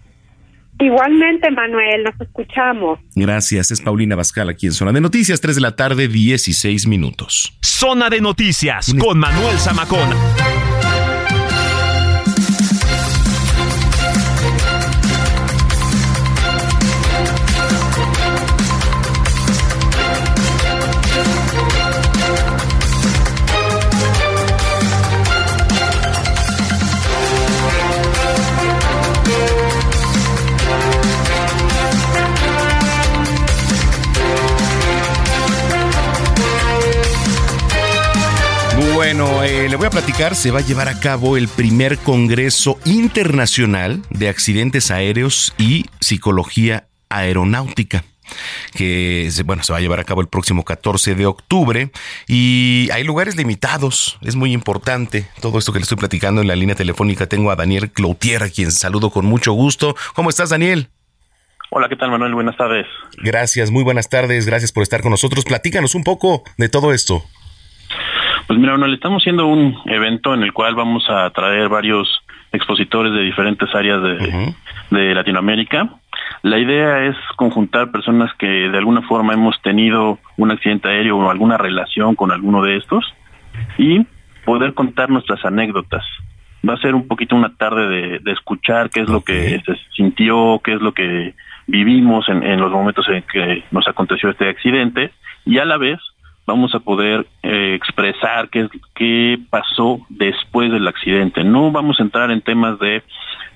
Igualmente, 0.79 1.49
Manuel, 1.51 2.03
nos 2.03 2.19
escuchamos. 2.19 2.99
Gracias, 3.15 3.71
es 3.71 3.81
Paulina 3.81 4.15
Bascal 4.15 4.49
aquí 4.49 4.65
en 4.65 4.73
Zona 4.73 4.91
de 4.91 4.99
Noticias, 4.99 5.39
3 5.39 5.55
de 5.55 5.61
la 5.61 5.75
tarde, 5.75 6.07
16 6.07 6.87
minutos. 6.87 7.57
Zona 7.61 8.09
de 8.09 8.19
Noticias 8.19 8.93
con 8.99 9.17
Manuel 9.19 9.57
Zamacona. 9.57 10.15
Bueno, 39.03 39.41
eh, 39.41 39.67
le 39.67 39.75
voy 39.77 39.87
a 39.87 39.89
platicar, 39.89 40.35
se 40.35 40.51
va 40.51 40.59
a 40.59 40.61
llevar 40.61 40.87
a 40.87 40.99
cabo 40.99 41.35
el 41.35 41.47
primer 41.47 41.97
Congreso 41.97 42.77
Internacional 42.85 44.03
de 44.11 44.29
Accidentes 44.29 44.91
Aéreos 44.91 45.55
y 45.57 45.87
Psicología 45.99 46.85
Aeronáutica 47.09 48.03
que 48.75 49.27
bueno, 49.43 49.63
se 49.63 49.73
va 49.73 49.79
a 49.79 49.81
llevar 49.81 49.99
a 49.99 50.03
cabo 50.03 50.21
el 50.21 50.27
próximo 50.27 50.63
14 50.63 51.15
de 51.15 51.25
octubre 51.25 51.89
y 52.27 52.89
hay 52.93 53.03
lugares 53.03 53.35
limitados, 53.35 54.19
es 54.21 54.35
muy 54.35 54.53
importante 54.53 55.25
todo 55.41 55.57
esto 55.57 55.73
que 55.73 55.79
le 55.79 55.83
estoy 55.83 55.97
platicando 55.97 56.41
en 56.41 56.47
la 56.47 56.55
línea 56.55 56.75
telefónica. 56.75 57.25
Tengo 57.25 57.49
a 57.49 57.55
Daniel 57.55 57.89
Cloutier, 57.89 58.43
a 58.43 58.49
quien 58.49 58.71
saludo 58.71 59.09
con 59.09 59.25
mucho 59.25 59.51
gusto. 59.53 59.95
¿Cómo 60.13 60.29
estás, 60.29 60.51
Daniel? 60.51 60.89
Hola, 61.71 61.89
¿qué 61.89 61.95
tal, 61.95 62.11
Manuel? 62.11 62.35
Buenas 62.35 62.55
tardes. 62.55 62.85
Gracias, 63.17 63.71
muy 63.71 63.83
buenas 63.83 64.09
tardes, 64.09 64.45
gracias 64.45 64.71
por 64.71 64.83
estar 64.83 65.01
con 65.01 65.09
nosotros. 65.09 65.43
Platícanos 65.43 65.95
un 65.95 66.03
poco 66.03 66.43
de 66.57 66.69
todo 66.69 66.93
esto. 66.93 67.25
Pues 68.47 68.59
mira, 68.59 68.73
Manuel, 68.73 68.93
estamos 68.93 69.21
haciendo 69.21 69.47
un 69.47 69.77
evento 69.85 70.33
en 70.33 70.43
el 70.43 70.53
cual 70.53 70.75
vamos 70.75 71.09
a 71.09 71.29
traer 71.29 71.69
varios 71.69 72.07
expositores 72.51 73.13
de 73.13 73.21
diferentes 73.21 73.73
áreas 73.73 74.01
de, 74.01 74.53
de 74.89 75.15
Latinoamérica. 75.15 75.89
La 76.43 76.57
idea 76.57 77.05
es 77.05 77.15
conjuntar 77.35 77.91
personas 77.91 78.31
que 78.37 78.47
de 78.47 78.77
alguna 78.77 79.01
forma 79.03 79.33
hemos 79.33 79.61
tenido 79.61 80.19
un 80.37 80.51
accidente 80.51 80.89
aéreo 80.89 81.17
o 81.17 81.29
alguna 81.29 81.57
relación 81.57 82.15
con 82.15 82.31
alguno 82.31 82.63
de 82.63 82.77
estos 82.77 83.05
y 83.77 84.05
poder 84.45 84.73
contar 84.73 85.09
nuestras 85.09 85.43
anécdotas. 85.45 86.03
Va 86.67 86.73
a 86.73 86.81
ser 86.81 86.95
un 86.95 87.07
poquito 87.07 87.35
una 87.35 87.55
tarde 87.55 88.19
de, 88.19 88.31
escuchar 88.31 88.89
qué 88.89 89.01
es 89.01 89.09
lo 89.09 89.21
que 89.21 89.61
se 89.65 89.75
sintió, 89.95 90.61
qué 90.63 90.73
es 90.73 90.81
lo 90.81 90.93
que 90.93 91.33
vivimos 91.67 92.27
en, 92.29 92.59
los 92.59 92.71
momentos 92.71 93.07
en 93.09 93.23
que 93.23 93.63
nos 93.71 93.87
aconteció 93.87 94.29
este 94.29 94.49
accidente 94.49 95.11
y 95.45 95.57
a 95.57 95.65
la 95.65 95.77
vez 95.77 95.99
vamos 96.45 96.73
a 96.75 96.79
poder 96.79 97.27
eh, 97.43 97.75
expresar 97.75 98.49
qué, 98.49 98.67
qué 98.95 99.39
pasó 99.49 100.01
después 100.09 100.71
del 100.71 100.87
accidente. 100.87 101.43
No 101.43 101.71
vamos 101.71 101.99
a 101.99 102.03
entrar 102.03 102.31
en 102.31 102.41
temas 102.41 102.79
de 102.79 103.03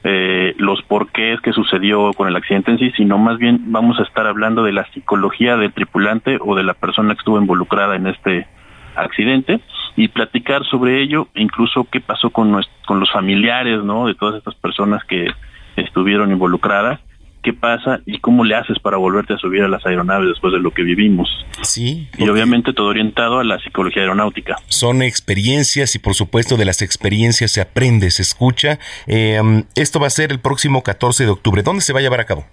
eh, 0.04 0.54
los 0.58 0.82
porqués 0.84 1.42
que 1.42 1.52
sucedió 1.52 2.14
con 2.14 2.28
el 2.28 2.36
accidente 2.36 2.72
en 2.72 2.80
sí, 2.80 2.92
sino 2.96 3.18
más 3.18 3.38
bien 3.38 3.72
vamos 3.72 4.00
a 4.00 4.04
estar 4.04 4.28
hablando 4.28 4.64
de 4.64 4.72
la 4.72 4.86
psicología 4.92 5.58
del 5.58 5.74
tripulante 5.74 6.38
o 6.40 6.56
de 6.56 6.64
la 6.64 6.74
persona 6.74 7.14
que 7.14 7.20
estuvo 7.20 7.40
involucrada 7.40 7.96
en 7.96 8.08
este 8.08 8.48
accidente 8.96 9.60
y 9.96 10.08
platicar 10.10 10.64
sobre 10.66 11.02
ello, 11.02 11.28
incluso 11.36 11.88
qué 11.92 12.02
pasó 12.02 12.30
con, 12.30 12.62
con 12.86 13.00
los 13.00 13.12
familiares, 13.12 13.84
¿no? 13.84 14.08
De 14.08 14.14
todas 14.14 14.36
estas 14.36 14.56
personas 14.56 15.04
que 15.06 15.28
estuvieron 15.76 16.32
involucradas 16.32 17.00
qué 17.46 17.54
pasa 17.54 18.00
y 18.08 18.18
cómo 18.18 18.44
le 18.44 18.56
haces 18.56 18.80
para 18.80 18.98
volverte 18.98 19.36
a 19.36 19.38
subir 19.38 19.62
a 19.62 19.68
las 19.68 19.86
aeronaves 19.86 20.30
después 20.30 20.52
de 20.52 20.60
lo 20.60 20.72
que 20.72 20.82
vivimos. 20.82 21.30
Sí. 21.62 22.10
Y 22.18 22.28
obviamente 22.28 22.74
todo 22.74 22.88
orientado 22.88 23.38
a 23.38 23.44
la 23.44 23.60
psicología 23.60 24.02
aeronáutica. 24.02 24.56
Son 24.68 25.04
experiencias 25.04 25.96
y 25.96 26.00
por 26.00 26.16
supuesto 26.16 26.58
de 26.58 26.66
las 26.66 26.82
experiencias 26.82 27.52
se 27.52 27.62
aprende, 27.62 28.10
se 28.10 28.24
escucha. 28.24 28.80
Eh, 29.06 29.40
esto 29.76 30.00
va 30.00 30.08
a 30.08 30.10
ser 30.10 30.32
el 30.32 30.40
próximo 30.40 30.82
14 30.82 31.26
de 31.26 31.30
octubre. 31.30 31.62
¿Dónde 31.62 31.82
se 31.82 31.94
va 31.94 32.00
a 32.00 32.02
llevar 32.02 32.20
a 32.20 32.26
cabo? 32.26 32.46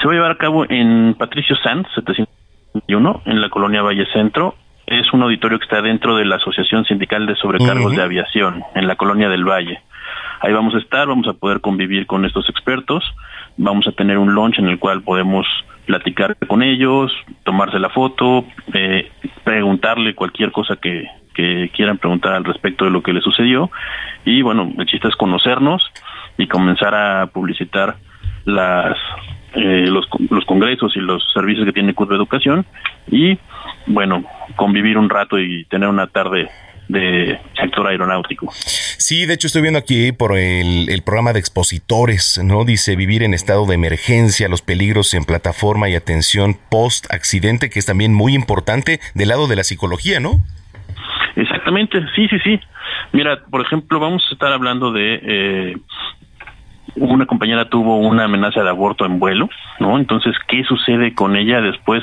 Se 0.00 0.06
va 0.06 0.12
a 0.12 0.14
llevar 0.14 0.30
a 0.30 0.38
cabo 0.38 0.64
en 0.70 1.14
Patricio 1.18 1.56
Sanz, 1.56 1.88
701, 1.96 3.22
en 3.26 3.40
la 3.40 3.48
colonia 3.48 3.82
Valle 3.82 4.06
Centro. 4.12 4.54
Es 4.86 5.12
un 5.12 5.22
auditorio 5.22 5.58
que 5.58 5.64
está 5.64 5.82
dentro 5.82 6.16
de 6.16 6.24
la 6.24 6.36
Asociación 6.36 6.84
Sindical 6.84 7.26
de 7.26 7.34
Sobrecargos 7.34 7.96
de 7.96 8.02
Aviación, 8.02 8.62
en 8.76 8.86
la 8.86 8.94
colonia 8.94 9.28
del 9.28 9.44
Valle. 9.44 9.80
Ahí 10.40 10.52
vamos 10.52 10.74
a 10.74 10.78
estar, 10.78 11.08
vamos 11.08 11.26
a 11.26 11.32
poder 11.32 11.60
convivir 11.60 12.06
con 12.06 12.24
estos 12.24 12.48
expertos 12.48 13.02
vamos 13.56 13.86
a 13.86 13.92
tener 13.92 14.18
un 14.18 14.34
launch 14.34 14.58
en 14.58 14.68
el 14.68 14.78
cual 14.78 15.02
podemos 15.02 15.46
platicar 15.86 16.36
con 16.46 16.62
ellos, 16.62 17.12
tomarse 17.44 17.78
la 17.78 17.90
foto, 17.90 18.44
eh, 18.72 19.10
preguntarle 19.42 20.14
cualquier 20.14 20.52
cosa 20.52 20.76
que, 20.76 21.08
quieran 21.34 21.98
preguntar 21.98 22.32
al 22.34 22.44
respecto 22.44 22.84
de 22.84 22.92
lo 22.92 23.02
que 23.02 23.12
le 23.12 23.20
sucedió. 23.20 23.68
Y 24.24 24.42
bueno, 24.42 24.72
el 24.78 24.86
chiste 24.86 25.08
es 25.08 25.16
conocernos 25.16 25.82
y 26.38 26.46
comenzar 26.46 26.94
a 26.94 27.26
publicitar 27.26 27.96
las 28.44 28.96
eh, 29.54 29.86
los, 29.88 30.06
los 30.30 30.44
congresos 30.44 30.96
y 30.96 31.00
los 31.00 31.24
servicios 31.32 31.66
que 31.66 31.72
tiene 31.72 31.94
Curva 31.94 32.14
Educación 32.14 32.66
y 33.08 33.38
bueno, 33.86 34.24
convivir 34.56 34.96
un 34.96 35.08
rato 35.08 35.38
y 35.38 35.64
tener 35.64 35.88
una 35.88 36.06
tarde 36.06 36.48
de 36.88 37.38
sector 37.60 37.86
aeronáutico. 37.86 38.52
Sí, 38.52 39.26
de 39.26 39.34
hecho 39.34 39.46
estoy 39.46 39.62
viendo 39.62 39.78
aquí 39.78 40.12
por 40.12 40.36
el, 40.36 41.02
programa 41.04 41.32
de 41.32 41.38
expositores, 41.38 42.40
¿no? 42.42 42.64
Dice 42.64 42.96
vivir 42.96 43.22
en 43.22 43.34
estado 43.34 43.66
de 43.66 43.74
emergencia, 43.74 44.48
los 44.48 44.62
peligros 44.62 45.12
en 45.14 45.24
plataforma 45.24 45.88
y 45.88 45.94
atención 45.94 46.56
post 46.70 47.12
accidente, 47.12 47.68
que 47.68 47.78
es 47.78 47.86
también 47.86 48.14
muy 48.14 48.34
importante 48.34 49.00
del 49.14 49.28
lado 49.28 49.46
de 49.46 49.56
la 49.56 49.64
psicología, 49.64 50.20
¿no? 50.20 50.40
Exactamente, 51.36 51.98
sí, 52.14 52.28
sí, 52.28 52.38
sí. 52.44 52.60
Mira, 53.12 53.40
por 53.50 53.60
ejemplo, 53.60 53.98
vamos 53.98 54.24
a 54.30 54.34
estar 54.34 54.52
hablando 54.52 54.92
de 54.92 55.20
eh, 55.22 55.76
una 56.96 57.26
compañera 57.26 57.68
tuvo 57.68 57.98
una 57.98 58.24
amenaza 58.24 58.62
de 58.62 58.68
aborto 58.68 59.04
en 59.04 59.18
vuelo, 59.18 59.48
¿no? 59.80 59.98
Entonces, 59.98 60.34
¿qué 60.48 60.64
sucede 60.64 61.14
con 61.14 61.36
ella 61.36 61.60
después? 61.60 62.02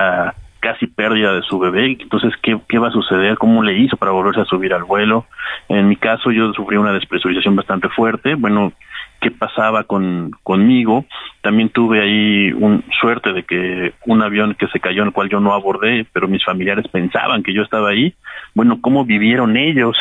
Uh, 0.00 0.30
casi 0.60 0.86
pérdida 0.86 1.32
de 1.32 1.42
su 1.42 1.58
bebé, 1.58 1.96
entonces 2.00 2.32
¿qué, 2.42 2.58
¿qué 2.68 2.78
va 2.78 2.88
a 2.88 2.92
suceder? 2.92 3.36
¿Cómo 3.38 3.62
le 3.62 3.78
hizo 3.78 3.96
para 3.96 4.12
volverse 4.12 4.40
a 4.40 4.44
subir 4.44 4.72
al 4.72 4.84
vuelo? 4.84 5.26
En 5.68 5.88
mi 5.88 5.96
caso 5.96 6.30
yo 6.30 6.52
sufrí 6.52 6.76
una 6.76 6.92
despresurización 6.92 7.56
bastante 7.56 7.88
fuerte, 7.88 8.34
bueno, 8.34 8.72
¿qué 9.20 9.30
pasaba 9.30 9.84
con 9.84 10.30
conmigo? 10.42 11.04
También 11.42 11.70
tuve 11.70 12.00
ahí 12.00 12.52
un 12.52 12.84
suerte 13.00 13.32
de 13.32 13.42
que 13.42 13.92
un 14.06 14.22
avión 14.22 14.54
que 14.54 14.68
se 14.68 14.80
cayó 14.80 15.02
en 15.02 15.08
el 15.08 15.14
cual 15.14 15.28
yo 15.28 15.40
no 15.40 15.54
abordé, 15.54 16.06
pero 16.12 16.28
mis 16.28 16.44
familiares 16.44 16.86
pensaban 16.88 17.42
que 17.42 17.52
yo 17.52 17.62
estaba 17.62 17.90
ahí. 17.90 18.14
Bueno, 18.54 18.78
¿cómo 18.80 19.04
vivieron 19.04 19.56
ellos? 19.56 19.96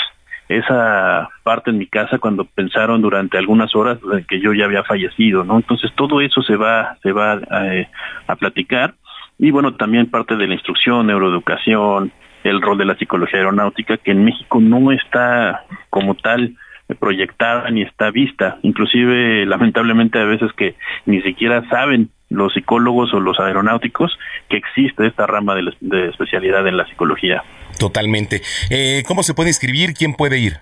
esa 0.49 1.30
parte 1.44 1.69
en 1.69 1.77
mi 1.77 1.86
casa 1.86 2.18
cuando 2.18 2.44
pensaron 2.44 3.03
durante 3.03 3.38
algunas 3.38 3.76
horas 3.76 3.99
que 4.27 4.40
yo 4.40 4.52
ya 4.52 4.65
había 4.65 4.84
fallecido, 4.84 5.44
¿no? 5.44 5.57
Entonces 5.57 5.91
todo 5.95 6.22
eso 6.22 6.41
se 6.41 6.56
va 6.56 6.98
se 7.03 7.11
va 7.11 7.40
eh, 7.65 7.88
a 8.26 8.36
platicar 8.36 8.95
y 9.40 9.52
bueno, 9.52 9.76
también 9.76 10.11
parte 10.11 10.36
de 10.36 10.48
la 10.48 10.53
instrucción, 10.53 11.07
neuroeducación, 11.07 12.11
el 12.44 12.61
rol 12.61 12.78
de 12.78 12.86
la 12.86 12.98
psicología 12.98 13.40
aeronáutica, 13.40 13.98
que 13.98 14.11
en 14.11 14.26
México 14.26 14.60
no 14.60 14.91
está 14.91 15.66
como 15.90 16.16
tal 16.16 16.57
proyectada 16.99 17.70
ni 17.72 17.84
está 17.84 18.11
vista. 18.11 18.57
Inclusive, 18.64 19.45
lamentablemente, 19.45 20.20
a 20.20 20.26
veces 20.26 20.52
que 20.53 20.76
ni 21.06 21.22
siquiera 21.22 21.68
saben 21.70 22.10
los 22.30 22.53
psicólogos 22.53 23.14
o 23.14 23.20
los 23.20 23.40
aeronáuticos 23.40 24.18
que 24.49 24.57
existe 24.57 25.07
esta 25.07 25.26
rama 25.26 25.56
de, 25.56 26.10
especialidad 26.10 26.68
en 26.68 26.78
la 26.78 26.86
psicología. 26.88 27.44
Totalmente. 27.80 28.41
Eh, 28.70 29.03
¿Cómo 29.07 29.24
se 29.24 29.34
puede 29.34 29.49
inscribir? 29.49 29.94
¿Quién 29.94 30.14
puede 30.14 30.38
ir? 30.38 30.57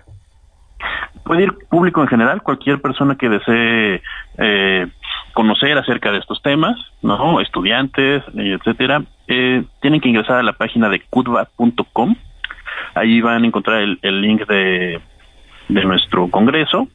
Puede 1.24 1.42
ir 1.42 1.52
público 1.68 2.00
en 2.00 2.08
general, 2.08 2.42
cualquier 2.42 2.80
persona 2.80 3.16
que 3.16 3.28
desee 3.28 4.02
eh, 4.38 4.86
conocer 5.38 5.78
acerca 5.78 6.10
de 6.10 6.18
estos 6.18 6.42
temas, 6.42 6.74
¿no? 7.00 7.40
Estudiantes, 7.40 8.24
etcétera, 8.34 9.04
eh, 9.28 9.62
tienen 9.80 10.00
que 10.00 10.08
ingresar 10.08 10.38
a 10.38 10.42
la 10.42 10.52
página 10.52 10.88
de 10.88 10.98
cudva.com. 10.98 12.16
Ahí 12.96 13.20
van 13.20 13.44
a 13.44 13.46
encontrar 13.46 13.82
el, 13.82 14.20
link 14.20 14.48
de, 14.48 15.00
de 15.68 15.84
nuestro 15.84 16.26
congreso, 16.26 16.88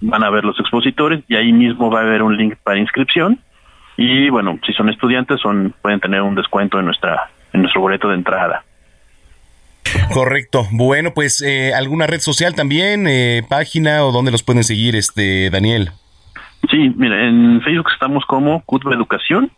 van 0.00 0.24
a 0.24 0.30
ver 0.30 0.46
los 0.46 0.58
expositores 0.58 1.22
y 1.28 1.36
ahí 1.36 1.52
mismo 1.52 1.90
va 1.90 2.00
a 2.00 2.04
haber 2.04 2.22
un 2.22 2.38
link 2.38 2.54
para 2.64 2.78
inscripción. 2.78 3.38
Y 3.98 4.30
bueno, 4.30 4.58
si 4.64 4.72
son 4.72 4.88
estudiantes, 4.88 5.38
son 5.42 5.74
pueden 5.82 6.00
tener 6.00 6.22
un 6.22 6.34
descuento 6.34 6.78
en 6.78 6.86
nuestra 6.86 7.28
en 7.52 7.60
nuestro 7.60 7.82
boleto 7.82 8.08
de 8.08 8.14
entrada. 8.14 8.64
Correcto. 10.10 10.66
Bueno, 10.70 11.12
pues 11.12 11.42
eh, 11.42 11.74
alguna 11.74 12.06
red 12.06 12.20
social 12.20 12.54
también, 12.54 13.06
eh, 13.06 13.42
página 13.46 14.06
o 14.06 14.10
dónde 14.10 14.30
los 14.30 14.42
pueden 14.42 14.64
seguir, 14.64 14.96
este 14.96 15.50
Daniel. 15.50 15.90
Sí, 16.70 16.92
mira, 16.96 17.28
en 17.28 17.60
Facebook 17.62 17.90
estamos 17.92 18.24
como 18.26 18.62
Cutba 18.64 18.94
Educación 18.94 19.50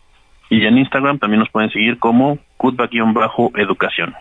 y 0.51 0.65
en 0.65 0.79
Instagram 0.79 1.19
también 1.19 1.41
nos 1.41 1.51
pueden 1.51 1.71
seguir 1.71 1.99
como 1.99 2.39
Cutba-Educación. 2.57 4.15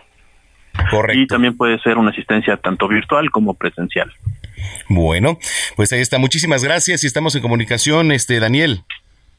Correcto. 0.90 1.22
Y 1.22 1.28
también 1.28 1.56
puede 1.56 1.80
ser 1.80 1.98
una 1.98 2.12
asistencia 2.12 2.58
tanto 2.58 2.88
virtual 2.88 3.32
como 3.32 3.54
presencial. 3.54 4.12
Bueno, 4.90 5.40
pues 5.76 5.94
ahí 5.94 6.02
está. 6.02 6.18
Muchísimas 6.18 6.64
gracias 6.64 7.04
y 7.04 7.08
estamos 7.08 7.36
en 7.36 7.42
comunicación, 7.42 8.12
este 8.12 8.40
Daniel. 8.40 8.84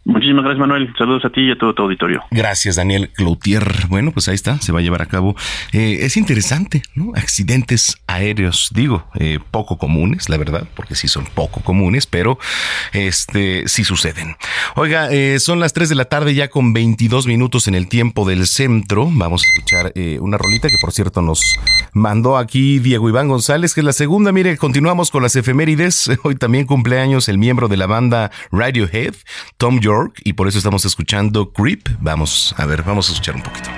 Muchísimas 0.06 0.44
gracias, 0.44 0.60
Manuel. 0.60 0.94
Saludos 0.96 1.24
a 1.24 1.30
ti 1.30 1.40
y 1.40 1.50
a 1.50 1.58
todo 1.58 1.74
tu 1.74 1.82
auditorio. 1.82 2.22
Gracias, 2.30 2.76
Daniel 2.76 3.10
Cloutier. 3.12 3.88
Bueno, 3.88 4.12
pues 4.12 4.28
ahí 4.28 4.36
está, 4.36 4.60
se 4.60 4.70
va 4.70 4.78
a 4.78 4.82
llevar 4.82 5.02
a 5.02 5.06
cabo. 5.06 5.34
Eh, 5.72 5.98
es 6.02 6.16
interesante, 6.16 6.82
¿no? 6.94 7.10
Accidentes 7.16 8.00
aéreos, 8.06 8.70
digo, 8.72 9.04
eh, 9.18 9.40
poco 9.50 9.78
comunes, 9.78 10.28
la 10.28 10.36
verdad, 10.36 10.68
porque 10.76 10.94
sí 10.94 11.08
son 11.08 11.24
poco 11.34 11.60
comunes, 11.60 12.06
pero 12.06 12.38
este 12.92 13.66
sí 13.66 13.82
suceden. 13.82 14.36
Oiga, 14.76 15.10
eh, 15.10 15.40
son 15.40 15.58
las 15.58 15.72
3 15.72 15.88
de 15.88 15.96
la 15.96 16.04
tarde 16.04 16.34
ya 16.34 16.50
con 16.50 16.72
22 16.72 17.26
minutos 17.26 17.66
en 17.66 17.74
el 17.74 17.88
tiempo 17.88 18.28
del 18.28 18.46
centro. 18.46 19.10
Vamos 19.10 19.42
a 19.42 19.46
escuchar 19.56 19.92
una 20.20 20.38
rolita 20.38 20.68
que, 20.68 20.76
por 20.80 20.92
cierto, 20.92 21.20
nos 21.20 21.40
mandó 21.92 22.36
aquí 22.36 22.78
Diego 22.78 23.08
Iván 23.08 23.26
González, 23.26 23.74
que 23.74 23.80
es 23.80 23.84
la 23.84 23.92
segunda. 23.92 24.30
Mire, 24.30 24.56
continuamos 24.56 25.10
con 25.10 25.24
las 25.24 25.34
efemérides. 25.34 26.12
Hoy 26.22 26.36
también 26.36 26.64
cumpleaños 26.64 27.28
el 27.28 27.38
miembro 27.38 27.66
de 27.66 27.76
la 27.76 27.88
banda 27.88 28.30
Radiohead, 28.52 29.14
Tom 29.56 29.80
York 29.80 29.95
y 30.24 30.34
por 30.34 30.48
eso 30.48 30.58
estamos 30.58 30.84
escuchando 30.84 31.52
Creep. 31.52 31.88
Vamos, 32.00 32.54
a 32.56 32.66
ver, 32.66 32.82
vamos 32.82 33.08
a 33.08 33.12
escuchar 33.12 33.36
un 33.36 33.42
poquito. 33.42 33.70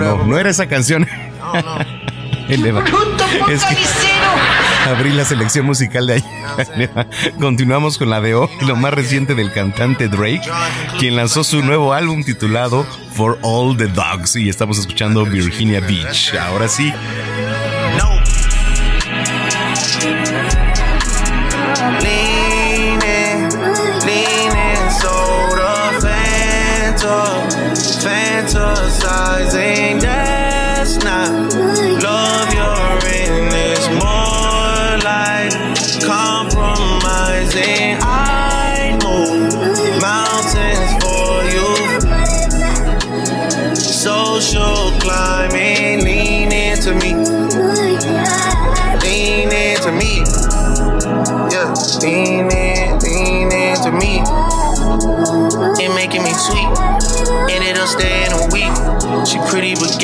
No, 0.00 0.24
no 0.24 0.38
era 0.38 0.50
esa 0.50 0.66
canción. 0.66 1.06
Es 3.48 3.64
que 3.64 3.76
abrí 4.90 5.10
la 5.12 5.24
selección 5.24 5.64
musical 5.64 6.06
de 6.06 6.14
ayer. 6.14 6.90
Continuamos 7.40 7.96
con 7.96 8.10
la 8.10 8.20
de 8.20 8.34
hoy, 8.34 8.48
lo 8.60 8.76
más 8.76 8.92
reciente 8.92 9.34
del 9.34 9.52
cantante 9.52 10.08
Drake, 10.08 10.42
quien 10.98 11.16
lanzó 11.16 11.44
su 11.44 11.62
nuevo 11.62 11.94
álbum 11.94 12.22
titulado 12.22 12.86
For 13.14 13.38
All 13.42 13.76
the 13.78 13.86
Dogs. 13.86 14.36
Y 14.36 14.50
estamos 14.50 14.78
escuchando 14.78 15.24
Virginia 15.24 15.80
Beach. 15.80 16.34
Ahora 16.34 16.68
sí. 16.68 16.92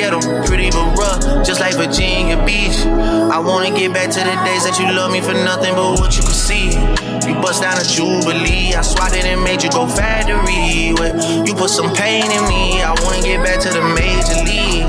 Ghetto, 0.09 0.47
pretty 0.47 0.71
but 0.71 0.97
rough, 0.97 1.47
just 1.47 1.61
like 1.61 1.75
Virginia 1.75 2.37
Beach. 2.45 2.79
I 2.87 3.39
wanna 3.39 3.71
get 3.71 3.93
back 3.93 4.11
to 4.11 4.21
the 4.21 4.37
days 4.45 4.65
that 4.65 4.79
you 4.79 4.87
love 4.95 5.13
me 5.13 5.21
for 5.21 5.35
nothing 5.35 5.75
but 5.75 6.01
what 6.01 6.17
you 6.17 6.23
could 6.23 6.35
see. 6.35 6.73
You 7.29 7.35
bust 7.41 7.63
down 7.63 7.77
a 7.79 7.85
jubilee, 7.85 8.75
I 8.75 8.83
swatted 8.83 9.25
and 9.25 9.43
made 9.43 9.63
you 9.63 9.71
go 9.71 9.87
factory. 9.87 10.97
You 11.45 11.55
put 11.55 11.71
some 11.71 11.93
pain 11.95 12.25
in 12.25 12.43
me. 12.49 12.83
I 12.83 12.95
wanna 13.05 13.23
get 13.23 13.45
back 13.45 13.61
to 13.61 13.69
the 13.69 13.83
major 13.93 14.39
league. 14.49 14.89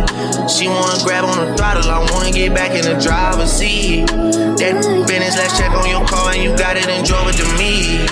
She 0.50 0.68
wanna 0.68 1.04
grab 1.04 1.26
on 1.26 1.38
the 1.38 1.56
throttle, 1.58 1.90
I 1.92 2.00
wanna 2.12 2.32
get 2.32 2.54
back 2.54 2.72
in 2.72 2.84
the 2.86 2.96
driver's 3.02 3.52
seat. 3.52 4.08
That 4.08 4.80
business, 5.08 5.36
let's 5.36 5.58
check 5.58 5.72
on 5.72 5.90
your 5.90 6.06
car 6.08 6.32
and 6.32 6.42
you 6.42 6.56
got 6.56 6.78
it 6.78 6.88
and 6.88 7.06
drove 7.06 7.28
it 7.28 7.36
to 7.36 7.48
me. 7.60 8.08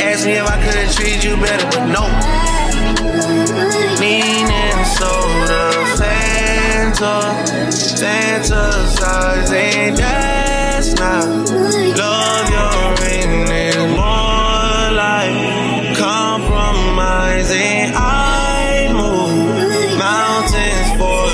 Ask 0.00 0.24
me 0.24 0.32
if 0.32 0.46
I 0.46 0.56
could've 0.64 0.94
treated 0.94 1.24
you 1.24 1.36
better, 1.36 1.66
but 1.68 1.86
no. 1.92 2.08
Leaning 4.00 4.84
soda, 4.84 5.72
Fanta, 5.98 7.18
fantasizing. 7.98 9.96
That's 9.96 10.94
not 10.94 11.26
love. 11.98 12.48
You're 12.48 12.94
in 13.10 13.90
more 13.90 14.92
like 14.94 15.96
compromising. 15.96 17.90
I 17.92 18.88
move 18.92 19.98
mountains 19.98 20.90
for 20.96 21.26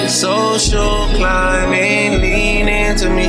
you. 0.00 0.08
Social 0.08 1.08
climbing, 1.14 2.22
lean 2.22 2.68
into 2.68 3.10
me. 3.10 3.28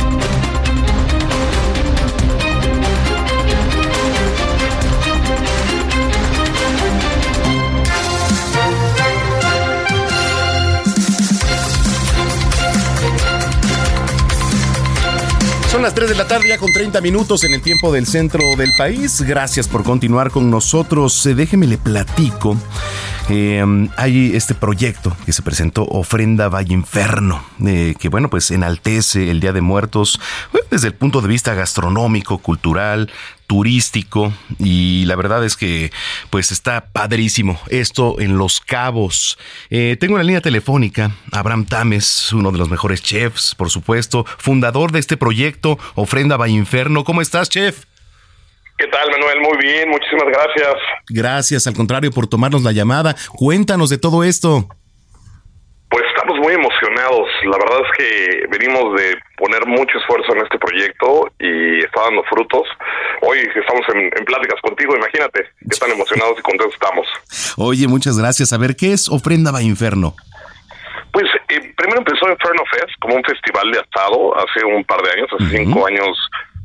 Son 15.81 15.87
las 15.87 15.95
3 15.95 16.09
de 16.09 16.15
la 16.15 16.27
tarde 16.27 16.47
ya 16.47 16.59
con 16.59 16.71
30 16.71 17.01
minutos 17.01 17.43
en 17.43 17.55
el 17.55 17.61
tiempo 17.63 17.91
del 17.91 18.05
centro 18.05 18.43
del 18.55 18.69
país. 18.77 19.19
Gracias 19.23 19.67
por 19.67 19.83
continuar 19.83 20.29
con 20.29 20.51
nosotros. 20.51 21.25
Eh, 21.25 21.33
déjeme 21.33 21.65
le 21.65 21.79
platico. 21.79 22.55
Eh, 23.33 23.63
hay 23.95 24.35
este 24.35 24.53
proyecto 24.55 25.15
que 25.25 25.31
se 25.31 25.41
presentó, 25.41 25.85
Ofrenda 25.85 26.49
Valle 26.49 26.73
Inferno, 26.73 27.41
eh, 27.65 27.95
que 27.97 28.09
bueno, 28.09 28.29
pues 28.29 28.51
enaltece 28.51 29.31
el 29.31 29.39
Día 29.39 29.53
de 29.53 29.61
Muertos 29.61 30.19
bueno, 30.51 30.67
desde 30.69 30.87
el 30.87 30.95
punto 30.95 31.21
de 31.21 31.29
vista 31.29 31.53
gastronómico, 31.53 32.39
cultural, 32.39 33.09
turístico 33.47 34.33
y 34.59 35.05
la 35.05 35.15
verdad 35.15 35.45
es 35.45 35.55
que 35.55 35.93
pues 36.29 36.51
está 36.51 36.87
padrísimo 36.91 37.57
esto 37.69 38.19
en 38.19 38.37
Los 38.37 38.59
Cabos. 38.59 39.37
Eh, 39.69 39.95
tengo 39.97 40.15
una 40.15 40.23
línea 40.23 40.41
telefónica, 40.41 41.11
Abraham 41.31 41.65
Tames, 41.65 42.33
uno 42.33 42.51
de 42.51 42.57
los 42.57 42.69
mejores 42.69 43.01
chefs, 43.01 43.55
por 43.55 43.69
supuesto, 43.69 44.25
fundador 44.39 44.91
de 44.91 44.99
este 44.99 45.15
proyecto 45.15 45.79
Ofrenda 45.95 46.35
Valle 46.35 46.55
Inferno. 46.55 47.05
¿Cómo 47.05 47.21
estás, 47.21 47.47
chef? 47.47 47.85
¿Qué 48.81 48.87
tal, 48.87 49.11
Manuel? 49.11 49.41
Muy 49.41 49.57
bien, 49.61 49.89
muchísimas 49.89 50.25
gracias. 50.25 50.73
Gracias, 51.07 51.67
al 51.67 51.75
contrario, 51.75 52.09
por 52.09 52.25
tomarnos 52.25 52.63
la 52.63 52.71
llamada. 52.71 53.15
Cuéntanos 53.37 53.91
de 53.91 53.99
todo 53.99 54.23
esto. 54.23 54.67
Pues 55.87 56.03
estamos 56.07 56.39
muy 56.39 56.55
emocionados. 56.55 57.29
La 57.43 57.59
verdad 57.59 57.77
es 57.85 57.97
que 57.99 58.47
venimos 58.49 58.99
de 58.99 59.15
poner 59.37 59.67
mucho 59.67 59.99
esfuerzo 59.99 60.33
en 60.33 60.41
este 60.41 60.57
proyecto 60.57 61.29
y 61.37 61.77
está 61.85 62.01
dando 62.01 62.23
frutos. 62.23 62.63
Hoy 63.21 63.37
estamos 63.53 63.85
en, 63.93 64.09
en 64.17 64.25
pláticas 64.25 64.59
contigo, 64.63 64.95
imagínate 64.95 65.45
qué 65.59 65.77
tan 65.77 65.91
emocionados 65.91 66.39
y 66.39 66.41
contentos 66.41 66.73
estamos. 66.73 67.05
Oye, 67.57 67.87
muchas 67.87 68.17
gracias. 68.17 68.51
A 68.51 68.57
ver, 68.57 68.75
¿qué 68.75 68.93
es 68.93 69.09
Ofrenda 69.09 69.51
Valle 69.51 69.67
Inferno? 69.67 70.15
Pues 71.13 71.25
eh, 71.49 71.71
primero 71.77 71.99
empezó 71.99 72.27
Inferno 72.27 72.63
Fest 72.71 72.97
como 72.99 73.13
un 73.13 73.23
festival 73.23 73.69
de 73.71 73.77
asado 73.77 74.35
hace 74.39 74.65
un 74.65 74.83
par 74.85 75.03
de 75.03 75.11
años, 75.11 75.29
hace 75.37 75.57
cinco 75.57 75.85
años 75.85 76.17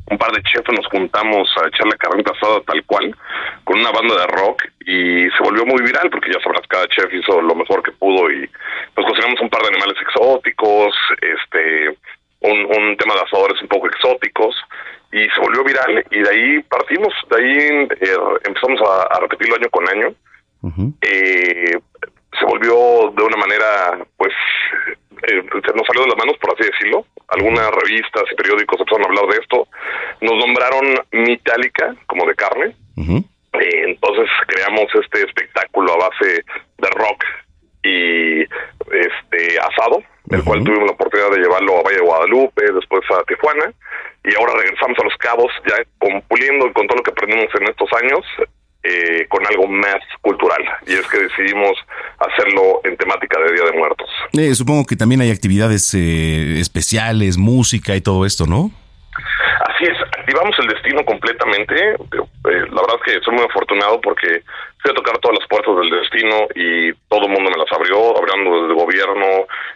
un 0.09 0.17
par 0.17 0.31
de 0.31 0.41
chefs 0.43 0.71
nos 0.71 0.87
juntamos 0.87 1.49
a 1.57 1.67
echar 1.67 1.87
la 1.87 1.97
carnita 1.97 2.31
asada 2.31 2.61
tal 2.61 2.83
cual, 2.85 3.15
con 3.63 3.79
una 3.79 3.91
banda 3.91 4.15
de 4.15 4.27
rock 4.27 4.63
y 4.85 5.29
se 5.29 5.43
volvió 5.43 5.65
muy 5.65 5.81
viral 5.83 6.09
porque 6.09 6.31
ya 6.31 6.41
sabrás, 6.41 6.67
cada 6.67 6.87
chef 6.87 7.13
hizo 7.13 7.41
lo 7.41 7.55
mejor 7.55 7.83
que 7.83 7.91
pudo 7.91 8.31
y 8.31 8.49
nos 8.95 9.05
cocinamos 9.05 9.41
un 9.41 9.49
par 9.49 9.61
de 9.63 9.69
animales 9.69 9.97
exóticos, 10.01 10.95
este, 11.21 11.89
un, 12.41 12.65
un 12.65 12.97
tema 12.97 13.15
de 13.15 13.21
asadores 13.21 13.61
un 13.61 13.67
poco 13.67 13.87
exóticos 13.87 14.55
y 15.11 15.27
se 15.29 15.39
volvió 15.39 15.63
viral 15.63 16.05
y 16.11 16.19
de 16.19 16.29
ahí 16.29 16.63
partimos, 16.63 17.13
de 17.29 17.35
ahí 17.37 17.57
eh, 18.01 18.17
empezamos 18.45 18.79
a, 18.81 19.15
a, 19.15 19.19
repetirlo 19.21 19.55
año 19.55 19.69
con 19.69 19.89
año. 19.89 20.13
eh, 21.01 21.79
se 22.37 22.45
volvió 22.45 23.11
de 23.15 23.23
una 23.23 23.37
manera, 23.37 24.05
pues, 24.17 24.33
eh, 25.23 25.43
nos 25.75 25.87
salió 25.87 26.03
de 26.03 26.09
las 26.09 26.17
manos, 26.17 26.37
por 26.39 26.53
así 26.53 26.69
decirlo. 26.69 27.05
Algunas 27.29 27.69
revistas 27.71 28.23
y 28.31 28.35
periódicos 28.35 28.79
empezaron 28.79 29.05
a 29.05 29.09
hablar 29.09 29.33
de 29.33 29.41
esto. 29.41 29.67
Nos 30.21 30.35
nombraron 30.37 30.95
Mitálica, 31.11 31.95
como 32.07 32.25
de 32.25 32.35
carne. 32.35 32.75
Eh, 32.97 33.83
entonces 33.85 34.29
creamos 34.47 34.85
este 34.93 35.23
espectáculo 35.23 35.93
a 35.93 36.09
base 36.09 36.43
de 36.77 36.89
rock 36.91 37.23
y 37.83 38.41
este 38.41 39.59
asado, 39.59 40.03
el 40.29 40.43
cual 40.43 40.63
tuvimos 40.63 40.85
la 40.85 40.93
oportunidad 40.93 41.31
de 41.31 41.39
llevarlo 41.39 41.79
a 41.79 41.83
Valle 41.83 41.97
de 41.97 42.05
Guadalupe, 42.05 42.71
después 42.73 43.01
a 43.11 43.23
Tijuana, 43.23 43.71
y 44.23 44.35
ahora 44.35 44.53
regresamos 44.59 44.97
a 44.99 45.03
Los 45.03 45.17
Cabos, 45.17 45.51
ya 45.65 45.75
y 45.81 45.85
con 45.99 46.87
todo 46.87 46.97
lo 46.97 47.03
que 47.03 47.11
aprendimos 47.11 47.53
en 47.55 47.69
estos 47.69 47.89
años, 48.01 48.25
eh, 48.87 49.25
con 49.27 49.45
algo 49.45 49.67
más 49.67 49.97
cultural. 50.21 50.63
Y 50.85 50.93
es 50.93 51.07
que 51.07 51.19
decidimos 51.19 51.77
hacerlo 52.19 52.81
en 52.83 52.95
temática 52.97 53.39
de 53.39 53.53
Día 53.53 53.65
de 53.65 53.77
Muertos. 53.77 54.09
Eh, 54.33 54.55
supongo 54.55 54.85
que 54.85 54.95
también 54.95 55.21
hay 55.21 55.31
actividades 55.31 55.93
eh, 55.93 56.59
especiales, 56.59 57.37
música 57.37 57.95
y 57.95 58.01
todo 58.01 58.25
esto, 58.25 58.45
¿no? 58.45 58.71
Así 59.67 59.85
es, 59.85 59.97
activamos 60.19 60.55
el 60.59 60.67
destino 60.67 61.03
completamente. 61.05 61.75
Eh, 61.75 61.97
la 62.43 62.81
verdad 62.81 62.97
es 63.05 63.13
que 63.13 63.19
soy 63.23 63.33
muy 63.35 63.45
afortunado 63.45 63.99
porque 64.01 64.43
fui 64.87 64.93
a 64.93 65.03
tocar 65.03 65.19
todas 65.19 65.39
las 65.39 65.47
puertas 65.49 65.75
del 65.75 65.89
destino 65.89 66.47
y 66.55 66.93
todo 67.09 67.27
el 67.27 67.31
mundo 67.31 67.51
me 67.51 67.59
las 67.59 67.71
abrió, 67.73 68.15
abriendo 68.17 68.55
desde 68.55 68.71
el 68.71 68.79
gobierno, 68.79 69.27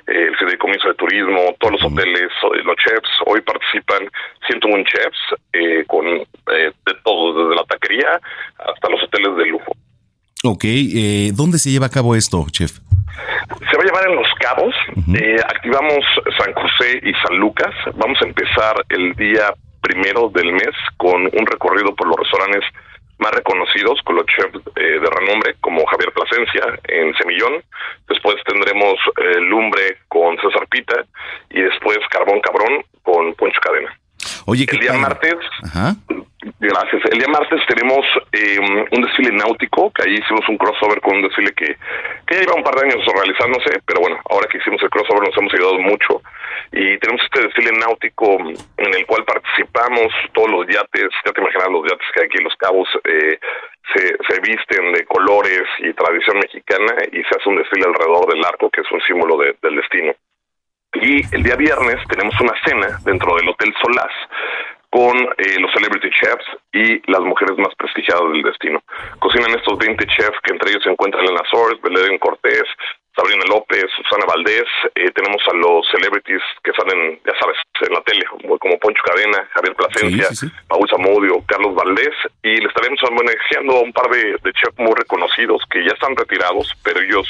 eh, 0.08 0.28
el 0.32 0.38
fideicomiso 0.38 0.88
de 0.88 0.94
turismo, 0.96 1.56
todos 1.60 1.74
los 1.74 1.92
hoteles, 1.92 2.32
eh, 2.32 2.64
los 2.64 2.76
chefs. 2.78 3.12
Hoy 3.26 3.42
participan 3.42 4.08
101 4.48 4.84
chefs 4.86 5.20
eh, 5.52 5.84
con 5.88 6.08
eh, 6.08 6.24
de 6.48 6.94
todo, 7.04 7.44
desde 7.44 7.56
la 7.56 7.66
taquería 7.66 8.20
hasta 8.58 8.90
los 8.90 9.04
hoteles 9.04 9.36
de 9.36 9.46
lujo. 9.48 9.74
Ok, 10.44 10.64
eh, 10.64 11.32
¿dónde 11.34 11.60
se 11.60 11.70
lleva 11.72 11.88
a 11.88 11.90
cabo 11.90 12.16
esto, 12.16 12.46
chef? 12.50 12.72
Se 12.72 13.78
va 13.78 13.84
a 13.84 13.86
llevar 13.86 14.10
en 14.10 14.16
Los 14.16 14.28
Cabos. 14.40 14.74
Eh, 15.14 15.36
activamos 15.44 16.00
San 16.40 16.54
José 16.54 17.02
y 17.04 17.12
San 17.28 17.38
Lucas. 17.38 17.76
Vamos 17.96 18.18
a 18.22 18.26
empezar 18.26 18.76
el 18.90 19.14
día 19.16 19.54
primero 19.82 20.30
del 20.30 20.54
mes 20.54 20.74
con 20.98 21.24
un 21.26 21.46
recorrido 21.46 21.94
por 21.96 22.08
los 22.08 22.16
restaurantes 22.18 22.64
más 23.22 23.32
reconocidos, 23.32 24.02
con 24.04 24.16
los 24.16 24.26
chefs 24.26 24.60
eh, 24.76 25.00
de 25.00 25.10
renombre, 25.10 25.56
como 25.62 25.86
Javier 25.86 26.12
Plasencia 26.12 26.80
en 26.90 27.14
Semillón. 27.16 27.64
Después 28.10 28.36
tendremos 28.46 28.96
eh, 29.18 29.40
Lumbre 29.40 30.00
con 30.08 30.36
César 30.38 30.68
Pita 30.68 31.06
y 31.50 31.62
después 31.62 32.00
Carbón 32.10 32.42
Cabrón 32.42 32.84
con 33.04 33.34
Poncho 33.36 33.62
Cadena. 33.62 34.01
Oye, 34.46 34.66
el 34.70 34.80
día 34.80 34.90
padre. 34.92 35.02
martes 35.02 35.36
Ajá. 35.64 35.96
Gracias. 36.60 37.02
El 37.12 37.20
día 37.20 37.28
martes 37.28 37.62
tenemos 37.68 38.02
eh, 38.34 38.58
un 38.92 39.02
desfile 39.02 39.32
náutico, 39.32 39.92
que 39.94 40.04
ahí 40.04 40.16
hicimos 40.16 40.42
un 40.50 40.58
crossover 40.58 41.00
con 41.02 41.18
un 41.18 41.22
desfile 41.22 41.54
que, 41.54 41.78
que 42.26 42.34
ya 42.36 42.42
lleva 42.42 42.56
un 42.56 42.64
par 42.64 42.74
de 42.76 42.88
años 42.90 43.06
realizándose, 43.14 43.80
pero 43.86 44.02
bueno, 44.02 44.18
ahora 44.30 44.48
que 44.50 44.58
hicimos 44.58 44.82
el 44.82 44.90
crossover 44.90 45.22
nos 45.28 45.38
hemos 45.38 45.54
ayudado 45.54 45.80
mucho. 45.80 46.22
Y 46.72 46.98
tenemos 46.98 47.22
este 47.26 47.44
desfile 47.46 47.72
náutico 47.78 48.40
en 48.78 48.94
el 48.96 49.06
cual 49.06 49.24
participamos 49.26 50.08
todos 50.34 50.50
los 50.50 50.66
yates, 50.68 51.10
ya 51.26 51.32
te 51.32 51.42
imaginas 51.42 51.70
los 51.70 51.84
yates 51.84 52.08
que 52.14 52.20
hay 52.22 52.26
aquí 52.26 52.38
en 52.40 52.44
Los 52.46 52.56
Cabos, 52.58 52.90
eh, 53.04 53.38
se, 53.94 54.02
se 54.08 54.40
visten 54.42 54.94
de 54.94 55.06
colores 55.06 55.64
y 55.80 55.94
tradición 55.94 56.38
mexicana 56.40 56.94
y 57.12 57.22
se 57.22 57.38
hace 57.38 57.50
un 57.50 57.58
desfile 57.58 57.86
alrededor 57.86 58.26
del 58.34 58.44
arco, 58.46 58.70
que 58.72 58.82
es 58.82 58.92
un 58.92 59.02
símbolo 59.02 59.38
de- 59.38 59.56
del 59.62 59.76
destino. 59.76 60.14
Y 60.94 61.24
el 61.36 61.44
día 61.44 61.56
viernes 61.56 61.98
tenemos 62.10 62.34
una 62.42 62.54
cena 62.66 63.00
dentro 63.04 63.36
del 63.36 63.50
Hotel 63.50 63.74
Solás 63.82 64.12
con 64.90 65.16
eh, 65.38 65.58
los 65.60 65.72
celebrity 65.72 66.10
chefs 66.10 66.46
y 66.74 67.00
las 67.10 67.22
mujeres 67.22 67.58
más 67.58 67.74
prestigiadas 67.76 68.30
del 68.34 68.44
destino. 68.44 68.84
Cocinan 69.20 69.52
estos 69.58 69.78
20 69.78 70.06
chefs 70.06 70.38
que 70.44 70.52
entre 70.52 70.72
ellos 70.72 70.84
se 70.84 70.90
encuentran 70.90 71.24
Elena 71.24 71.42
Sors, 71.50 71.80
Belén 71.82 72.20
Cortés, 72.20 72.64
Sabrina 73.16 73.44
López, 73.48 73.86
Susana 73.96 74.26
Valdés. 74.28 74.68
eh, 74.96 75.10
tenemos 75.16 75.42
a 75.48 75.56
los 75.56 75.88
celebrities 75.92 76.42
que 76.64 76.74
salen, 76.74 77.20
ya 77.26 77.34
sabes, 77.40 77.58
en 77.88 77.94
la 77.94 78.02
tele, 78.02 78.26
como 78.26 78.60
como 78.60 78.78
Poncho 78.80 79.02
Cadena, 79.04 79.48
Javier 79.54 79.76
Plasencia, 79.76 80.26
Sí, 80.28 80.36
sí, 80.36 80.48
sí. 80.48 80.54
Paul 80.68 80.90
Zamudio, 80.90 81.42
Carlos 81.48 81.74
Valdés, 81.74 82.16
y 82.44 82.58
le 82.58 82.68
estaremos 82.68 83.00
homenajeando 83.04 83.78
a 83.78 83.82
un 83.82 83.94
par 83.94 84.10
de, 84.12 84.36
de 84.44 84.54
chefs 84.54 84.78
muy 84.78 84.94
reconocidos 84.96 85.64
que 85.72 85.84
ya 85.86 85.94
están 85.94 86.16
retirados, 86.18 86.74
pero 86.84 87.00
ellos 87.00 87.28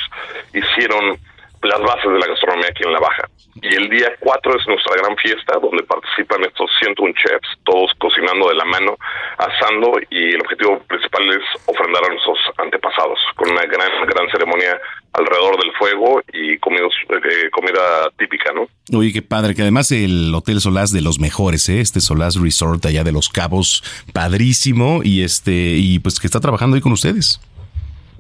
hicieron 0.54 1.18
las 1.64 1.80
bases 1.82 2.12
de 2.12 2.20
la 2.20 2.28
gastronomía 2.28 2.68
aquí 2.70 2.84
en 2.86 2.94
La 2.94 3.00
Baja. 3.00 3.30
Y 3.62 3.76
el 3.76 3.90
día 3.90 4.10
4 4.20 4.58
es 4.58 4.68
nuestra 4.68 4.96
gran 4.98 5.16
fiesta, 5.18 5.60
donde 5.62 5.84
participan 5.84 6.44
estos 6.44 6.70
101 6.80 7.14
chefs, 7.14 7.50
todos 7.64 7.92
cocinando 8.00 8.50
de 8.50 8.56
la 8.56 8.66
mano, 8.66 8.98
asando, 9.38 9.94
y 10.10 10.34
el 10.34 10.42
objetivo 10.42 10.80
principal 10.88 11.30
es 11.30 11.44
ofrendar 11.66 12.04
a 12.06 12.10
nuestros 12.10 12.40
antepasados, 12.58 13.20
con 13.36 13.52
una 13.52 13.66
gran, 13.66 13.90
gran 14.08 14.30
ceremonia 14.32 14.80
alrededor 15.14 15.62
del 15.62 15.72
fuego 15.74 16.22
y 16.34 16.58
comidos, 16.60 16.94
eh, 17.10 17.50
comida 17.52 18.10
típica, 18.18 18.52
¿no? 18.54 18.68
Oye, 18.98 19.12
qué 19.12 19.22
padre, 19.22 19.54
que 19.54 19.62
además 19.62 19.92
el 19.92 20.34
Hotel 20.34 20.62
Solás 20.62 20.92
de 20.92 21.02
los 21.02 21.20
mejores, 21.20 21.68
¿eh? 21.70 21.82
Este 21.82 22.00
Solás 22.00 22.40
Resort 22.40 22.86
allá 22.86 23.04
de 23.04 23.12
Los 23.12 23.30
Cabos, 23.30 23.84
padrísimo, 24.14 25.02
y 25.04 25.24
este, 25.24 25.52
y 25.52 26.00
pues 26.00 26.20
que 26.20 26.28
está 26.28 26.40
trabajando 26.40 26.76
ahí 26.76 26.82
con 26.82 26.94
ustedes. 26.94 27.40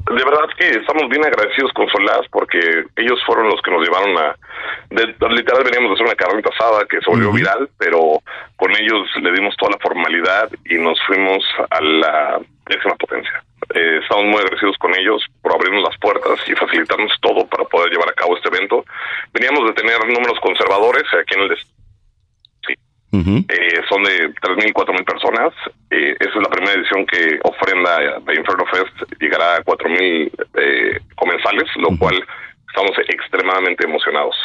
De 0.09 0.23
verdad 0.23 0.49
que 0.57 0.69
estamos 0.69 1.07
bien 1.09 1.23
agradecidos 1.23 1.71
con 1.73 1.87
Solás 1.89 2.27
porque 2.31 2.59
ellos 2.95 3.19
fueron 3.25 3.47
los 3.49 3.61
que 3.61 3.71
nos 3.71 3.83
llevaron 3.83 4.17
a... 4.17 4.35
De, 4.89 5.05
literal 5.29 5.63
veníamos 5.63 5.89
de 5.89 5.93
hacer 5.93 6.05
una 6.05 6.15
carrera 6.15 6.41
pasada 6.41 6.85
que 6.89 6.99
se 6.99 7.09
volvió 7.09 7.31
viral, 7.31 7.69
pero 7.77 8.21
con 8.57 8.71
ellos 8.75 9.07
le 9.21 9.31
dimos 9.31 9.55
toda 9.57 9.71
la 9.71 9.77
formalidad 9.77 10.49
y 10.65 10.75
nos 10.75 10.99
fuimos 11.05 11.43
a 11.69 11.81
la 11.81 12.39
décima 12.65 12.95
potencia. 12.95 13.43
Eh, 13.73 13.99
estamos 14.01 14.25
muy 14.25 14.37
agradecidos 14.37 14.77
con 14.77 14.93
ellos 14.97 15.23
por 15.41 15.53
abrirnos 15.53 15.83
las 15.83 15.97
puertas 15.97 16.39
y 16.47 16.55
facilitarnos 16.55 17.13
todo 17.21 17.45
para 17.47 17.63
poder 17.65 17.91
llevar 17.91 18.09
a 18.09 18.13
cabo 18.13 18.35
este 18.35 18.49
evento. 18.49 18.83
Veníamos 19.33 19.67
de 19.67 19.73
tener 19.73 19.99
números 20.07 20.39
conservadores 20.41 21.03
aquí 21.13 21.35
en 21.35 21.41
el 21.41 21.49
destino. 23.11 23.45
Eh, 23.49 23.81
son 23.89 24.03
de 24.03 24.33
3.000, 24.35 24.73
4.000 24.73 25.05
personas. 25.05 25.53
Eh, 25.89 26.15
esa 26.19 26.29
es 26.29 26.41
la 26.41 26.49
primera 26.49 26.73
edición 26.73 27.05
que 27.05 27.39
ofrenda 27.43 27.99
de 28.25 28.35
Inferno 28.35 28.65
Fest. 28.71 29.11
Llegará 29.19 29.57
a 29.57 29.63
4.000 29.63 30.31
eh, 30.55 30.99
comensales, 31.15 31.69
lo 31.77 31.97
cual 31.97 32.23
estamos 32.67 32.91
extremadamente 33.09 33.85
emocionados. 33.85 34.35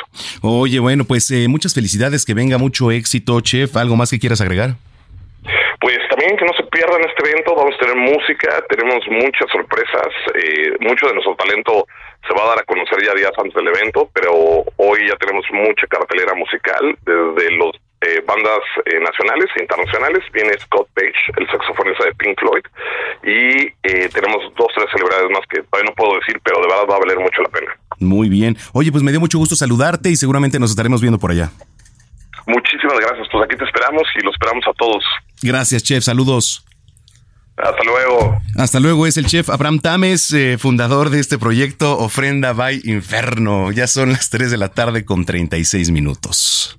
Oye, 0.43 0.81
bueno, 0.81 1.05
pues 1.05 1.31
eh, 1.31 1.47
muchas 1.49 1.75
felicidades, 1.75 2.25
que 2.25 2.35
venga 2.35 2.59
mucho 2.59 2.91
éxito, 2.91 3.41
chef. 3.41 3.77
¿Algo 3.77 3.97
más 3.97 4.11
que 4.11 4.19
quieras 4.19 4.41
agregar? 4.41 4.75
Pues 5.81 5.99
también 6.11 6.37
que 6.37 6.45
no 6.45 6.53
se 6.55 6.65
pierdan 6.65 7.01
este 7.03 7.31
evento, 7.31 7.55
vamos 7.55 7.75
a 7.77 7.79
tener 7.79 7.97
música, 7.97 8.65
tenemos 8.69 8.99
muchas 9.09 9.49
sorpresas, 9.53 10.09
eh, 10.35 10.75
mucho 10.81 11.07
de 11.07 11.15
nuestro 11.15 11.37
talento 11.37 11.87
se 12.27 12.35
va 12.35 12.45
a 12.45 12.49
dar 12.49 12.59
a 12.59 12.65
conocer 12.65 12.99
ya 13.05 13.15
días 13.15 13.31
antes 13.39 13.55
del 13.55 13.69
evento, 13.69 14.11
pero 14.13 14.65
hoy 14.77 15.07
ya 15.07 15.15
tenemos 15.17 15.45
mucha 15.53 15.87
cartelera 15.87 16.35
musical, 16.35 16.97
desde 17.05 17.53
los 17.57 17.71
eh, 18.07 18.23
bandas 18.27 18.63
eh, 18.85 19.01
nacionales 19.01 19.51
e 19.57 19.63
internacionales, 19.63 20.23
viene 20.33 20.53
Scott 20.61 20.89
Page, 20.95 21.19
el 21.37 21.47
saxofonista 21.51 22.05
de 22.05 22.15
Pink 22.15 22.39
Floyd, 22.39 22.65
y 23.25 23.67
eh, 23.83 24.09
tenemos 24.15 24.53
dos, 24.57 24.69
tres 24.75 24.87
celebridades 24.93 25.31
más 25.31 25.43
que 25.51 25.63
todavía 25.63 25.91
no 25.91 25.95
puedo 25.97 26.19
decir, 26.21 26.41
pero 26.45 26.61
de 26.61 26.69
verdad 26.69 26.87
va 26.89 26.97
a 26.97 27.01
valer 27.01 27.19
mucho 27.19 27.43
la 27.43 27.49
pena. 27.49 27.77
Muy 27.99 28.29
bien. 28.29 28.57
Oye, 28.73 28.93
pues 28.93 29.03
me 29.03 29.11
dio 29.11 29.21
mucho 29.21 29.39
gusto 29.39 29.57
saludarte 29.57 30.11
y 30.11 30.17
seguramente 30.17 30.59
nos 30.59 30.71
estaremos 30.71 31.01
viendo 31.01 31.19
por 31.19 31.33
allá. 31.33 31.51
Muchísimas 32.47 32.99
gracias, 33.01 33.27
pues 33.33 33.45
aquí 33.45 33.57
te 33.57 33.65
esperamos 33.65 34.03
y 34.15 34.25
lo 34.25 34.31
esperamos 34.31 34.65
a 34.69 34.73
todos. 34.75 35.03
Gracias, 35.43 35.83
chef. 35.83 36.05
Saludos. 36.05 36.65
Hasta 37.57 37.83
luego. 37.85 38.41
Hasta 38.57 38.81
luego, 38.81 39.07
es 39.07 39.17
el 39.17 39.27
chef 39.27 39.49
Abraham 39.49 39.81
Tames, 39.81 40.31
eh, 40.33 40.59
fundador 40.59 41.11
de 41.11 41.21
este 41.21 41.39
proyecto 41.39 41.99
Ofrenda 41.99 42.53
by 42.53 42.83
Inferno. 42.85 43.73
Ya 43.73 43.87
son 43.87 44.11
las 44.11 44.31
3 44.31 44.51
de 44.51 44.59
la 44.59 44.69
tarde 44.69 45.05
con 45.05 45.25
36 45.25 45.91
minutos. 45.91 46.79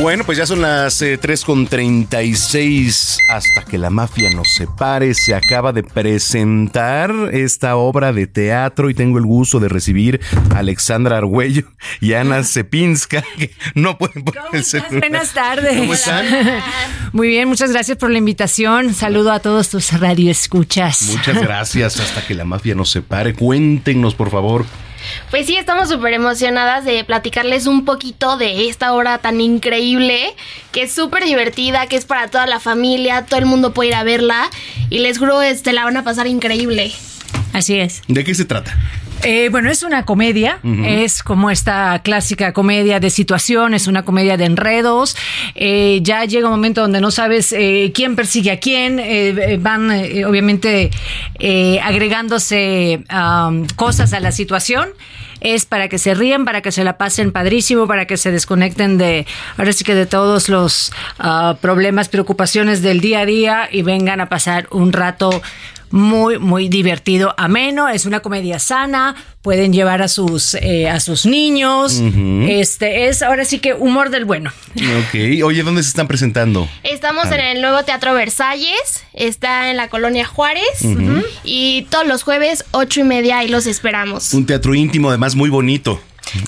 Bueno, 0.00 0.24
pues 0.24 0.36
ya 0.38 0.46
son 0.46 0.60
las 0.60 1.00
eh, 1.00 1.18
3 1.18 1.44
con 1.44 1.66
36. 1.66 3.18
Hasta 3.30 3.64
que 3.64 3.78
la 3.78 3.90
mafia 3.90 4.30
nos 4.30 4.52
separe, 4.52 5.14
se 5.14 5.34
acaba 5.34 5.72
de 5.72 5.82
presentar 5.82 7.10
esta 7.32 7.76
obra 7.76 8.12
de 8.12 8.26
teatro 8.26 8.90
y 8.90 8.94
tengo 8.94 9.18
el 9.18 9.24
gusto 9.24 9.58
de 9.58 9.68
recibir 9.68 10.20
a 10.54 10.58
Alexandra 10.58 11.16
Argüello 11.16 11.64
y 12.00 12.12
Ana 12.12 12.44
Cepinska, 12.44 13.24
que 13.38 13.52
no 13.74 13.96
pueden 13.96 14.22
ponerse. 14.22 14.82
Buenas 14.90 15.32
tardes. 15.32 15.76
¿Cómo 15.78 15.94
están? 15.94 16.26
Muy 17.12 17.28
bien, 17.28 17.48
muchas 17.48 17.72
gracias 17.72 17.96
por 17.96 18.10
la 18.10 18.18
invitación. 18.18 18.94
Saludo 18.94 19.32
a 19.32 19.40
todos 19.40 19.70
tus 19.70 19.92
radioescuchas. 19.98 21.02
Muchas 21.10 21.40
gracias. 21.40 21.98
Hasta 21.98 22.24
que 22.24 22.34
la 22.34 22.44
mafia 22.44 22.74
nos 22.74 22.90
separe, 22.90 23.34
cuéntenos, 23.34 24.14
por 24.14 24.30
favor. 24.30 24.66
Pues 25.30 25.46
sí, 25.46 25.56
estamos 25.56 25.88
súper 25.88 26.12
emocionadas 26.12 26.84
de 26.84 27.04
platicarles 27.04 27.66
un 27.66 27.84
poquito 27.84 28.36
de 28.36 28.68
esta 28.68 28.94
obra 28.94 29.18
tan 29.18 29.40
increíble, 29.40 30.34
que 30.72 30.82
es 30.82 30.92
súper 30.92 31.24
divertida, 31.24 31.86
que 31.86 31.96
es 31.96 32.04
para 32.04 32.28
toda 32.28 32.46
la 32.46 32.60
familia, 32.60 33.26
todo 33.26 33.38
el 33.38 33.46
mundo 33.46 33.72
puede 33.72 33.90
ir 33.90 33.94
a 33.94 34.04
verla 34.04 34.50
y 34.90 35.00
les 35.00 35.18
juro, 35.18 35.42
este, 35.42 35.72
la 35.72 35.84
van 35.84 35.96
a 35.96 36.04
pasar 36.04 36.26
increíble. 36.26 36.92
Así 37.52 37.78
es. 37.78 38.02
¿De 38.08 38.24
qué 38.24 38.34
se 38.34 38.44
trata? 38.44 38.76
Eh, 39.22 39.48
bueno, 39.50 39.70
es 39.70 39.82
una 39.82 40.04
comedia, 40.04 40.60
es 40.84 41.22
como 41.22 41.50
esta 41.50 42.00
clásica 42.04 42.52
comedia 42.52 43.00
de 43.00 43.10
situaciones, 43.10 43.86
una 43.86 44.04
comedia 44.04 44.36
de 44.36 44.44
enredos. 44.44 45.16
Eh, 45.54 46.00
ya 46.02 46.24
llega 46.24 46.46
un 46.46 46.52
momento 46.52 46.82
donde 46.82 47.00
no 47.00 47.10
sabes 47.10 47.52
eh, 47.52 47.92
quién 47.94 48.14
persigue 48.14 48.50
a 48.50 48.60
quién, 48.60 48.98
eh, 49.00 49.28
eh, 49.28 49.58
van 49.60 49.90
eh, 49.90 50.24
obviamente 50.26 50.90
agregándose 51.82 53.04
am, 53.08 53.66
cosas 53.74 54.12
a 54.12 54.20
la 54.20 54.32
situación. 54.32 54.88
es 55.40 55.66
para 55.66 55.88
que 55.88 55.98
se 55.98 56.14
ríen, 56.14 56.44
para 56.44 56.60
que 56.60 56.72
se 56.72 56.82
la 56.82 56.96
pasen 56.96 57.30
padrísimo, 57.30 57.86
para 57.86 58.06
que 58.06 58.16
se 58.16 58.30
desconecten 58.30 58.96
de, 58.98 59.26
ahora 59.58 59.72
sí 59.72 59.84
que 59.84 59.94
de 59.94 60.06
todos 60.06 60.48
los 60.48 60.92
ah, 61.18 61.56
problemas, 61.60 62.08
preocupaciones 62.08 62.80
del 62.80 63.00
día 63.00 63.20
a 63.20 63.26
día 63.26 63.68
y 63.70 63.82
vengan 63.82 64.20
a 64.20 64.28
pasar 64.28 64.66
un 64.70 64.92
rato 64.92 65.42
muy, 65.90 66.38
muy 66.38 66.68
divertido, 66.68 67.34
ameno, 67.36 67.88
es 67.88 68.06
una 68.06 68.20
comedia 68.20 68.58
sana, 68.58 69.14
pueden 69.42 69.72
llevar 69.72 70.02
a 70.02 70.08
sus, 70.08 70.54
eh, 70.54 70.88
a 70.88 71.00
sus 71.00 71.26
niños, 71.26 72.02
este 72.48 73.08
es 73.08 73.22
ahora 73.22 73.44
sí 73.44 73.58
que 73.58 73.74
humor 73.74 74.10
del 74.10 74.24
bueno. 74.24 74.52
Ok, 74.74 75.44
oye, 75.44 75.62
¿dónde 75.62 75.82
se 75.82 75.88
están 75.88 76.08
presentando? 76.08 76.68
Estamos 76.82 77.26
en 77.26 77.40
el 77.40 77.60
nuevo 77.60 77.82
Teatro 77.84 78.14
Versalles, 78.14 79.04
está 79.12 79.70
en 79.70 79.76
la 79.76 79.88
colonia 79.88 80.26
Juárez 80.26 80.82
y 81.44 81.86
todos 81.90 82.06
los 82.06 82.22
jueves 82.22 82.64
ocho 82.72 83.00
y 83.00 83.04
media 83.04 83.38
ahí 83.38 83.48
los 83.48 83.66
esperamos. 83.66 84.34
Un 84.34 84.46
teatro 84.46 84.74
íntimo, 84.74 85.08
además 85.08 85.34
muy 85.36 85.50
bonito. 85.50 86.00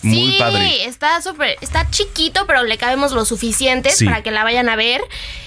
Muy 0.03 0.33
sí, 0.33 0.37
padre. 0.39 0.85
está 0.85 1.21
súper, 1.23 1.57
está 1.61 1.89
chiquito, 1.91 2.47
pero 2.47 2.63
le 2.65 2.77
cabemos 2.79 3.13
lo 3.13 3.25
suficientes 3.25 3.97
Sí. 3.97 4.05
para 4.05 4.23
que 4.23 4.31
la 4.31 4.45
vayan 4.45 4.69
a 4.69 4.77
ver. 4.77 5.01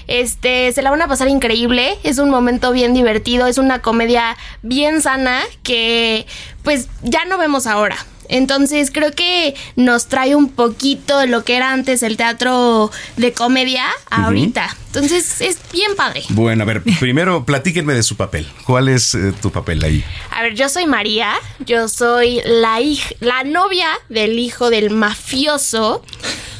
Este, 0.07 0.71
se 0.73 0.81
la 0.81 0.91
van 0.91 1.01
a 1.01 1.07
pasar 1.07 1.27
increíble, 1.29 1.97
es 2.03 2.17
un 2.17 2.29
momento 2.29 2.71
bien 2.71 2.93
divertido, 2.93 3.47
es 3.47 3.57
una 3.57 3.81
comedia 3.81 4.37
bien 4.61 5.01
sana 5.01 5.41
que 5.63 6.25
pues 6.63 6.87
ya 7.01 7.23
no 7.25 7.37
vemos 7.37 7.65
ahora. 7.67 7.97
Entonces 8.31 8.91
creo 8.91 9.11
que 9.11 9.55
nos 9.75 10.07
trae 10.07 10.35
un 10.35 10.49
poquito 10.49 11.19
de 11.19 11.27
lo 11.27 11.43
que 11.43 11.57
era 11.57 11.73
antes 11.73 12.01
el 12.01 12.15
teatro 12.15 12.89
de 13.17 13.33
comedia 13.33 13.83
ahorita. 14.09 14.75
Entonces 14.87 15.41
es 15.41 15.57
bien 15.71 15.95
padre. 15.97 16.23
Bueno, 16.29 16.63
a 16.63 16.65
ver, 16.65 16.81
primero 16.99 17.45
platíquenme 17.45 17.93
de 17.93 18.03
su 18.03 18.15
papel. 18.15 18.47
¿Cuál 18.65 18.87
es 18.87 19.13
eh, 19.15 19.33
tu 19.41 19.51
papel 19.51 19.83
ahí? 19.83 20.03
A 20.31 20.41
ver, 20.43 20.55
yo 20.55 20.69
soy 20.69 20.85
María, 20.85 21.33
yo 21.59 21.89
soy 21.89 22.41
la 22.45 22.79
hija, 22.79 23.09
la 23.19 23.43
novia 23.43 23.89
del 24.07 24.39
hijo 24.39 24.69
del 24.69 24.91
mafioso 24.91 26.01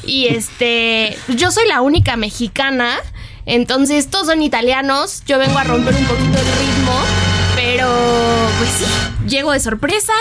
y 0.04 0.26
este, 0.26 1.16
yo 1.28 1.50
soy 1.50 1.66
la 1.68 1.80
única 1.80 2.16
mexicana, 2.16 2.98
entonces 3.46 4.10
todos 4.10 4.26
son 4.26 4.42
italianos, 4.42 5.22
yo 5.26 5.38
vengo 5.38 5.58
a 5.58 5.64
romper 5.64 5.94
un 5.94 6.04
poquito 6.04 6.38
el 6.38 6.46
ritmo, 6.46 7.00
pero 7.54 7.88
pues 8.58 8.70
sí, 8.70 8.84
llego 9.26 9.52
de 9.52 9.60
sorpresa 9.60 10.12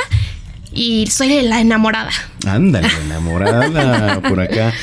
y 0.71 1.07
soy 1.07 1.41
la 1.41 1.61
enamorada. 1.61 2.11
Ándale, 2.45 2.87
enamorada 3.05 4.21
por 4.27 4.39
acá. 4.39 4.73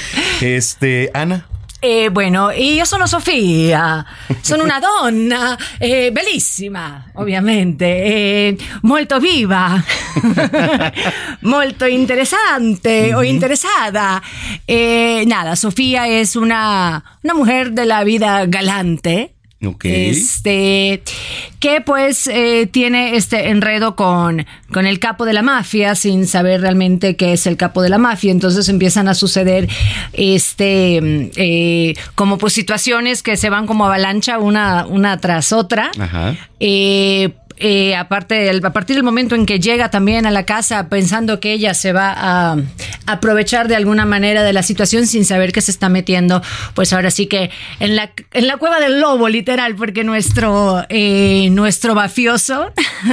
Este, 0.40 1.10
Ana. 1.14 1.46
Eh, 1.80 2.08
bueno, 2.08 2.50
io 2.50 2.84
sono 2.84 3.06
Sofia, 3.06 4.04
sono 4.40 4.64
una 4.64 4.80
donna 4.80 5.56
eh, 5.78 6.10
bellissima, 6.10 7.12
ovviamente, 7.14 7.86
eh, 7.86 8.58
molto 8.82 9.20
viva, 9.20 9.80
molto 11.42 11.86
interesante 11.86 13.14
o 13.14 13.22
interesada. 13.22 14.20
Eh, 14.66 15.22
nada, 15.28 15.54
Sofía 15.54 16.08
es 16.08 16.34
una, 16.34 17.20
una 17.22 17.34
mujer 17.34 17.70
de 17.70 17.86
la 17.86 18.02
vida 18.02 18.44
galante. 18.46 19.37
Ok. 19.64 19.86
Este, 19.86 21.02
que 21.58 21.80
pues 21.80 22.28
eh, 22.28 22.68
tiene 22.70 23.16
este 23.16 23.48
enredo 23.48 23.96
con, 23.96 24.46
con 24.72 24.86
el 24.86 25.00
capo 25.00 25.24
de 25.24 25.32
la 25.32 25.42
mafia 25.42 25.96
sin 25.96 26.28
saber 26.28 26.60
realmente 26.60 27.16
qué 27.16 27.32
es 27.32 27.46
el 27.48 27.56
capo 27.56 27.82
de 27.82 27.88
la 27.88 27.98
mafia. 27.98 28.30
Entonces 28.30 28.68
empiezan 28.68 29.08
a 29.08 29.14
suceder 29.14 29.68
este, 30.12 31.30
eh, 31.36 31.94
como 32.14 32.38
pues 32.38 32.52
situaciones 32.52 33.24
que 33.24 33.36
se 33.36 33.50
van 33.50 33.66
como 33.66 33.84
avalancha 33.86 34.38
una, 34.38 34.86
una 34.86 35.18
tras 35.18 35.52
otra. 35.52 35.90
Ajá. 35.98 36.36
Eh, 36.60 37.30
eh, 37.60 37.96
aparte 37.96 38.34
del- 38.34 38.64
a 38.64 38.72
partir 38.72 38.96
del 38.96 39.02
momento 39.04 39.34
en 39.34 39.46
que 39.46 39.60
llega 39.60 39.90
también 39.90 40.26
a 40.26 40.30
la 40.30 40.44
casa 40.44 40.88
pensando 40.88 41.40
que 41.40 41.52
ella 41.52 41.74
se 41.74 41.92
va 41.92 42.12
a 42.16 42.56
aprovechar 43.06 43.68
de 43.68 43.76
alguna 43.76 44.04
manera 44.04 44.42
de 44.42 44.52
la 44.52 44.62
situación 44.62 45.06
sin 45.06 45.24
saber 45.24 45.52
que 45.52 45.60
se 45.60 45.70
está 45.70 45.88
metiendo, 45.88 46.42
pues 46.74 46.92
ahora 46.92 47.10
sí 47.10 47.26
que 47.26 47.50
en 47.80 47.96
la, 47.96 48.10
en 48.32 48.46
la 48.46 48.56
cueva 48.58 48.80
del 48.80 49.00
lobo, 49.00 49.28
literal, 49.28 49.74
porque 49.76 50.04
nuestro, 50.04 50.84
eh, 50.88 51.48
nuestro 51.50 51.94
mafioso 51.94 52.72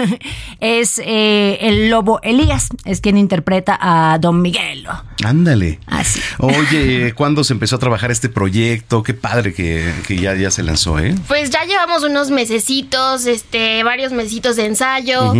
es 0.59 0.99
eh, 1.03 1.57
el 1.61 1.89
lobo 1.89 2.19
Elías, 2.23 2.69
es 2.85 3.01
quien 3.01 3.17
interpreta 3.17 3.77
a 3.79 4.17
Don 4.19 4.41
Miguelo. 4.41 4.91
Ándale. 5.23 5.79
Así. 5.87 6.19
Oye, 6.39 7.13
¿cuándo 7.15 7.43
se 7.43 7.53
empezó 7.53 7.77
a 7.77 7.79
trabajar 7.79 8.11
este 8.11 8.29
proyecto? 8.29 9.01
Qué 9.03 9.13
padre 9.13 9.53
que, 9.53 9.91
que 10.07 10.17
ya, 10.17 10.35
ya 10.35 10.51
se 10.51 10.63
lanzó, 10.63 10.99
¿eh? 10.99 11.15
Pues 11.27 11.49
ya 11.49 11.63
llevamos 11.65 12.03
unos 12.03 12.31
mesecitos, 12.31 13.25
este, 13.25 13.83
varios 13.83 14.11
de 14.41 14.65
ensayo. 14.65 15.33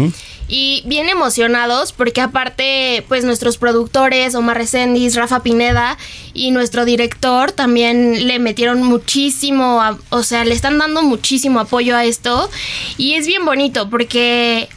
Y 0.48 0.84
bien 0.86 1.10
emocionados 1.10 1.92
porque 1.92 2.22
aparte, 2.22 3.04
pues 3.08 3.24
nuestros 3.24 3.58
productores, 3.58 4.36
Omar 4.36 4.58
Reséndiz, 4.58 5.16
Rafa 5.16 5.42
Pineda 5.42 5.98
y 6.36 6.52
nuestro 6.52 6.86
director 6.86 7.52
también 7.52 8.28
le 8.28 8.38
metieron 8.38 8.84
muchísimo, 8.84 9.82
a- 9.82 9.98
o 10.12 10.22
sea, 10.22 10.46
le 10.46 10.54
están 10.54 10.78
dando 10.78 11.02
muchísimo 11.02 11.60
apoyo 11.60 11.96
a 11.98 12.06
esto. 12.06 12.48
Y 12.98 13.16
es 13.16 13.26
bien 13.26 13.44
bonito 13.44 13.90
porque 13.90 14.70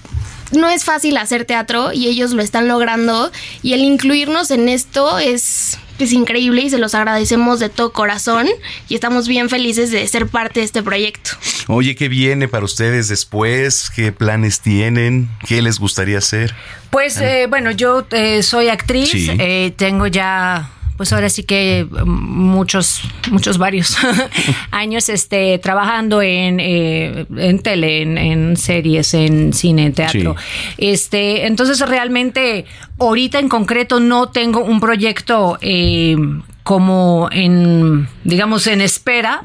no 0.52 0.70
es 0.70 0.84
fácil 0.84 1.18
hacer 1.18 1.44
teatro 1.44 1.92
y 1.92 2.06
ellos 2.08 2.30
lo 2.32 2.40
están 2.42 2.66
logrando. 2.66 3.30
Y 3.62 3.74
el 3.74 3.80
incluirnos 3.84 4.50
en 4.50 4.70
esto 4.70 5.18
es, 5.18 5.78
es 6.04 6.12
increíble 6.12 6.62
y 6.62 6.70
se 6.70 6.78
los 6.78 6.94
agradecemos 6.94 7.60
de 7.60 7.68
todo 7.68 7.92
corazón. 7.92 8.46
Y 8.88 8.94
estamos 8.94 9.28
bien 9.28 9.48
felices 9.48 9.90
de 9.90 10.06
ser 10.06 10.26
parte 10.26 10.60
de 10.60 10.66
este 10.66 10.82
proyecto. 10.82 11.30
Oye, 11.66 11.94
¿qué 11.94 12.08
viene 12.08 12.48
para 12.48 12.64
ustedes 12.64 13.08
después? 13.08 13.90
¿Qué 13.94 14.12
planes 14.12 14.60
tienen? 14.60 15.28
¿Qué 15.46 15.62
les 15.62 15.78
gustaría 15.78 16.18
hacer? 16.18 16.54
Pues 16.90 17.18
eh, 17.18 17.46
bueno, 17.48 17.70
yo 17.70 18.06
eh, 18.12 18.42
soy 18.42 18.68
actriz, 18.68 19.10
Sí. 19.10 19.28
eh, 19.38 19.72
tengo 19.76 20.06
ya, 20.06 20.70
pues 20.98 21.12
ahora 21.12 21.30
sí 21.30 21.44
que 21.44 21.86
mm, 21.88 22.06
muchos, 22.06 23.00
muchos 23.30 23.56
varios 23.56 23.96
años 24.72 25.08
este, 25.08 25.58
trabajando 25.58 26.20
en, 26.20 26.58
eh, 26.60 27.24
en 27.36 27.60
tele, 27.60 28.02
en, 28.02 28.18
en 28.18 28.56
series, 28.56 29.14
en 29.14 29.54
cine, 29.54 29.86
en 29.86 29.92
teatro. 29.94 30.36
Este, 30.76 31.46
entonces 31.46 31.80
realmente 31.88 32.66
ahorita 32.98 33.38
en 33.38 33.48
concreto 33.48 34.00
no 34.00 34.28
tengo 34.28 34.64
un 34.64 34.80
proyecto 34.80 35.56
eh, 35.60 36.16
como 36.64 37.28
en, 37.32 38.08
digamos, 38.24 38.66
en 38.66 38.80
espera. 38.80 39.40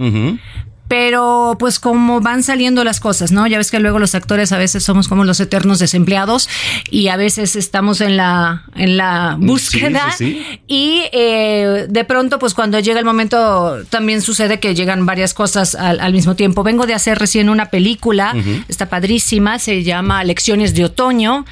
Pero 0.94 1.56
pues 1.58 1.80
como 1.80 2.22
van 2.22 2.44
saliendo 2.44 2.84
las 2.84 3.00
cosas, 3.00 3.32
¿no? 3.32 3.48
Ya 3.48 3.58
ves 3.58 3.72
que 3.72 3.80
luego 3.80 3.98
los 3.98 4.14
actores 4.14 4.52
a 4.52 4.60
veces 4.60 4.84
somos 4.84 5.08
como 5.08 5.24
los 5.24 5.40
eternos 5.40 5.80
desempleados 5.80 6.48
y 6.92 7.08
a 7.08 7.18
veces 7.18 7.56
estamos 7.56 8.00
en 8.00 8.16
la, 8.16 8.62
en 8.76 8.98
la 8.98 9.36
búsqueda 9.40 10.12
Sí, 10.12 10.34
sí, 10.36 10.46
sí. 10.48 10.62
y 10.68 11.02
eh, 11.12 11.88
de 11.90 12.04
pronto 12.04 12.38
pues 12.38 12.54
cuando 12.54 12.80
llega 12.80 13.00
el 13.00 13.06
momento 13.06 13.84
también 13.90 14.22
sucede 14.22 14.60
que 14.60 14.76
llegan 14.76 15.08
varias 15.08 15.34
cosas 15.34 15.74
al, 15.74 16.00
al 16.00 16.14
mismo 16.14 16.36
tiempo. 16.36 16.62
Vengo 16.62 16.86
de 16.86 16.94
hacer 16.94 17.18
recién 17.18 17.50
una 17.50 17.72
película, 17.72 18.36
está 18.68 18.88
padrísima, 18.88 19.58
se 19.58 19.82
llama 19.82 20.24
Lecciones 20.24 20.76
de 20.76 20.86
Otoño. 20.86 21.44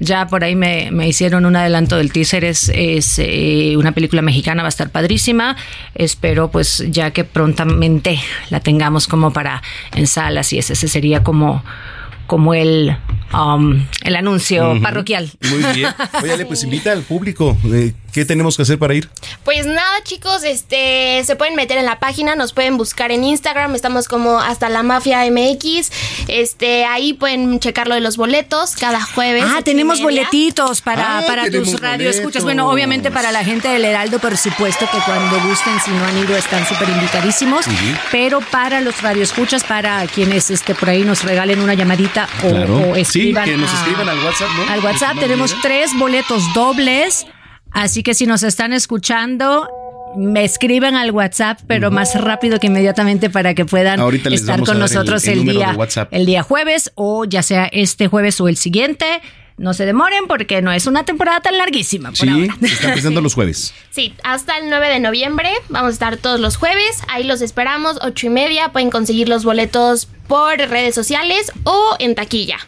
Ya 0.00 0.28
por 0.28 0.44
ahí 0.44 0.54
me, 0.54 0.90
me 0.92 1.08
hicieron 1.08 1.44
un 1.44 1.56
adelanto 1.56 1.96
del 1.96 2.12
teaser, 2.12 2.44
es, 2.44 2.70
es 2.72 3.18
eh, 3.18 3.74
una 3.76 3.90
película 3.90 4.22
mexicana, 4.22 4.62
va 4.62 4.68
a 4.68 4.70
estar 4.70 4.90
padrísima. 4.90 5.56
Espero 5.94 6.52
pues 6.52 6.84
ya 6.88 7.10
que 7.10 7.24
prontamente 7.24 8.20
la 8.50 8.60
tengamos 8.60 8.87
como 9.08 9.32
para 9.32 9.62
en 9.92 10.06
salas 10.06 10.52
y 10.52 10.58
ese, 10.58 10.72
ese 10.72 10.88
sería 10.88 11.22
como, 11.22 11.62
como 12.28 12.52
el, 12.52 12.94
um, 13.32 13.84
el 14.02 14.14
anuncio 14.14 14.80
parroquial. 14.82 15.32
Muy 15.48 15.64
bien. 15.74 15.92
Oye, 16.22 16.44
pues 16.46 16.62
invita 16.62 16.92
al 16.92 17.02
público. 17.02 17.56
Eh, 17.64 17.94
¿Qué 18.12 18.24
tenemos 18.24 18.56
que 18.56 18.62
hacer 18.62 18.78
para 18.78 18.94
ir? 18.94 19.08
Pues 19.44 19.66
nada, 19.66 20.02
chicos, 20.02 20.42
este 20.42 21.22
se 21.24 21.36
pueden 21.36 21.54
meter 21.56 21.78
en 21.78 21.84
la 21.84 21.98
página, 22.00 22.36
nos 22.36 22.52
pueden 22.52 22.76
buscar 22.76 23.12
en 23.12 23.22
Instagram, 23.22 23.74
estamos 23.74 24.08
como 24.08 24.40
hasta 24.40 24.68
la 24.68 24.82
mafia 24.82 25.20
MX. 25.30 25.90
Este, 26.26 26.84
ahí 26.84 27.12
pueden 27.12 27.60
checar 27.60 27.86
lo 27.86 27.94
de 27.94 28.00
los 28.00 28.16
boletos 28.16 28.76
cada 28.76 29.00
jueves. 29.00 29.44
Ah, 29.46 29.62
tenemos 29.62 30.02
boletitos 30.02 30.80
para, 30.80 31.18
Ah, 31.18 31.22
para 31.26 31.44
tenemos 31.44 31.70
tus 31.70 31.80
radioescuchas. 31.80 32.44
Bueno, 32.44 32.70
obviamente 32.70 33.10
para 33.10 33.30
la 33.30 33.44
gente 33.44 33.68
del 33.68 33.84
Heraldo, 33.84 34.18
por 34.18 34.36
supuesto 34.36 34.86
que 34.90 34.98
cuando 35.06 35.40
gusten, 35.48 35.78
si 35.80 35.90
no 35.92 36.04
han 36.04 36.18
ido, 36.18 36.36
están 36.36 36.66
súper 36.66 36.88
invitadísimos. 36.90 37.64
Pero 38.10 38.40
para 38.40 38.80
los 38.80 39.00
radioescuchas, 39.00 39.64
para 39.64 40.06
quienes 40.06 40.50
este, 40.50 40.74
por 40.74 40.90
ahí 40.90 41.04
nos 41.04 41.22
regalen 41.24 41.60
una 41.60 41.74
llamadita 41.74 42.17
o, 42.44 42.48
Claro. 42.48 42.90
o 42.90 42.94
Sí, 42.94 43.00
escriban. 43.00 43.44
que 43.44 43.56
nos 43.56 43.70
a- 43.72 43.76
escriban 43.78 44.08
al 44.08 44.18
WhatsApp, 44.24 44.48
¿no? 44.56 44.72
Al 44.72 44.80
WhatsApp 44.84 45.18
tenemos 45.18 45.54
tres 45.62 45.90
boletos 45.98 46.42
dobles. 46.54 47.26
Así 47.70 48.02
que 48.02 48.14
si 48.14 48.26
nos 48.26 48.42
están 48.42 48.72
escuchando, 48.72 49.68
me 50.16 50.42
escriben 50.42 50.96
al 50.96 51.10
WhatsApp, 51.10 51.58
pero 51.66 51.90
más 51.90 52.18
rápido 52.18 52.58
que 52.58 52.68
inmediatamente 52.68 53.28
para 53.28 53.52
que 53.54 53.66
puedan 53.66 54.00
estar 54.32 54.60
con 54.60 54.76
el- 54.76 54.80
nosotros 54.80 55.24
el 55.26 55.40
el, 55.40 55.44
día 55.44 55.76
el 56.10 56.24
día 56.26 56.42
jueves 56.42 56.90
o 56.94 57.24
ya 57.26 57.42
sea 57.42 57.66
este 57.66 58.08
jueves 58.08 58.40
o 58.40 58.48
el 58.48 58.56
siguiente. 58.56 59.20
No 59.58 59.74
se 59.74 59.84
demoren 59.84 60.26
porque 60.28 60.62
no 60.62 60.72
es 60.72 60.86
una 60.86 61.04
temporada 61.04 61.40
tan 61.40 61.58
larguísima. 61.58 62.10
Por 62.10 62.18
Sí, 62.18 62.28
ahora. 62.28 62.56
se 62.60 62.66
están 62.66 62.92
presentando 62.92 63.20
los 63.20 63.34
jueves. 63.34 63.74
Sí, 63.90 64.14
hasta 64.22 64.56
el 64.58 64.70
9 64.70 64.88
de 64.90 65.00
noviembre 65.00 65.50
vamos 65.68 65.88
a 65.88 65.92
estar 65.92 66.16
todos 66.18 66.38
los 66.38 66.56
jueves. 66.56 67.02
Ahí 67.08 67.24
los 67.24 67.40
esperamos, 67.40 67.98
ocho 68.00 68.28
y 68.28 68.30
media. 68.30 68.70
Pueden 68.70 68.90
conseguir 68.90 69.28
los 69.28 69.44
boletos 69.44 70.06
por 70.28 70.56
redes 70.56 70.94
sociales 70.94 71.50
o 71.64 71.96
en 71.98 72.14
taquilla. 72.14 72.58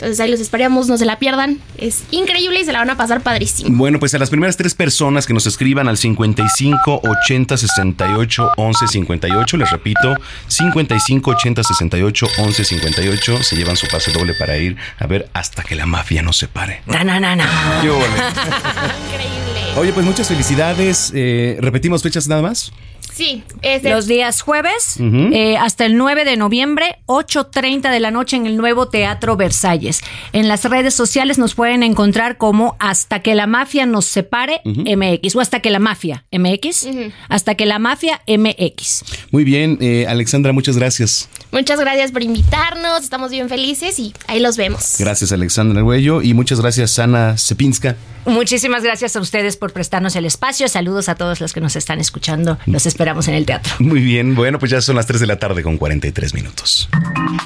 Entonces 0.00 0.18
ahí 0.20 0.30
los 0.30 0.40
esperamos, 0.40 0.88
no 0.88 0.96
se 0.96 1.04
la 1.04 1.18
pierdan. 1.18 1.58
Es 1.76 2.04
increíble 2.10 2.58
y 2.58 2.64
se 2.64 2.72
la 2.72 2.78
van 2.78 2.88
a 2.88 2.96
pasar 2.96 3.20
padrísimo. 3.20 3.76
Bueno, 3.76 3.98
pues 3.98 4.14
a 4.14 4.18
las 4.18 4.30
primeras 4.30 4.56
tres 4.56 4.74
personas 4.74 5.26
que 5.26 5.34
nos 5.34 5.44
escriban 5.44 5.88
al 5.88 5.98
55 5.98 7.02
80 7.04 7.56
68 7.58 8.52
11 8.56 8.88
58, 8.88 9.56
les 9.58 9.70
repito, 9.70 10.14
55 10.46 11.30
80 11.32 11.62
68 11.62 12.26
11 12.38 12.64
58, 12.64 13.42
se 13.42 13.56
llevan 13.56 13.76
su 13.76 13.88
pase 13.88 14.10
doble 14.10 14.32
para 14.38 14.56
ir 14.56 14.74
a 14.98 15.06
ver 15.06 15.28
hasta 15.34 15.62
que 15.62 15.74
la 15.74 15.84
mafia 15.84 16.22
nos 16.22 16.38
separe. 16.38 16.80
Na, 16.86 17.04
na, 17.04 17.20
na, 17.20 17.36
na. 17.36 17.44
Increíble. 17.84 19.60
Oye, 19.76 19.92
pues 19.92 20.06
muchas 20.06 20.28
felicidades. 20.28 21.12
Eh, 21.14 21.58
¿Repetimos 21.60 22.02
fechas 22.02 22.26
nada 22.26 22.40
más? 22.40 22.72
Sí, 23.20 23.42
Los 23.82 24.06
días 24.06 24.40
jueves 24.40 24.96
eh, 24.98 25.58
hasta 25.58 25.84
el 25.84 25.98
9 25.98 26.24
de 26.24 26.38
noviembre, 26.38 27.00
8.30 27.04 27.90
de 27.90 28.00
la 28.00 28.10
noche 28.10 28.36
en 28.36 28.46
el 28.46 28.56
nuevo 28.56 28.88
Teatro 28.88 29.36
Versalles. 29.36 30.00
En 30.32 30.48
las 30.48 30.64
redes 30.64 30.94
sociales 30.94 31.36
nos 31.36 31.54
pueden 31.54 31.82
encontrar 31.82 32.38
como 32.38 32.76
Hasta 32.78 33.20
que 33.20 33.34
la 33.34 33.46
mafia 33.46 33.84
nos 33.84 34.06
separe. 34.06 34.62
MX 34.64 35.36
o 35.36 35.40
Hasta 35.40 35.60
que 35.60 35.68
la 35.68 35.80
mafia 35.80 36.24
MX. 36.32 36.86
Hasta 37.28 37.56
que 37.56 37.66
la 37.66 37.78
mafia 37.78 38.22
MX. 38.26 39.04
Muy 39.32 39.44
bien, 39.44 39.76
eh, 39.82 40.06
Alexandra, 40.08 40.54
muchas 40.54 40.78
gracias. 40.78 41.28
Muchas 41.52 41.78
gracias 41.78 42.12
por 42.12 42.22
invitarnos, 42.22 43.02
estamos 43.02 43.30
bien 43.30 43.50
felices 43.50 43.98
y 43.98 44.14
ahí 44.28 44.40
los 44.40 44.56
vemos. 44.56 44.94
Gracias, 44.98 45.30
Alexandra 45.32 45.80
Arguello, 45.80 46.22
y 46.22 46.32
muchas 46.32 46.58
gracias, 46.58 46.98
Ana 46.98 47.36
Cepinska. 47.36 47.96
Muchísimas 48.26 48.82
gracias 48.82 49.16
a 49.16 49.20
ustedes 49.20 49.56
por 49.56 49.72
prestarnos 49.72 50.14
el 50.14 50.26
espacio. 50.26 50.68
Saludos 50.68 51.08
a 51.08 51.14
todos 51.14 51.40
los 51.40 51.52
que 51.52 51.60
nos 51.60 51.74
están 51.74 52.00
escuchando. 52.00 52.58
Los 52.66 52.86
esperamos 52.86 53.09
en 53.28 53.34
el 53.34 53.46
teatro. 53.46 53.74
Muy 53.78 54.00
bien, 54.00 54.34
bueno, 54.34 54.58
pues 54.58 54.70
ya 54.70 54.80
son 54.80 54.96
las 54.96 55.06
3 55.06 55.20
de 55.20 55.26
la 55.26 55.38
tarde 55.38 55.62
con 55.62 55.76
43 55.76 56.34
minutos. 56.34 56.88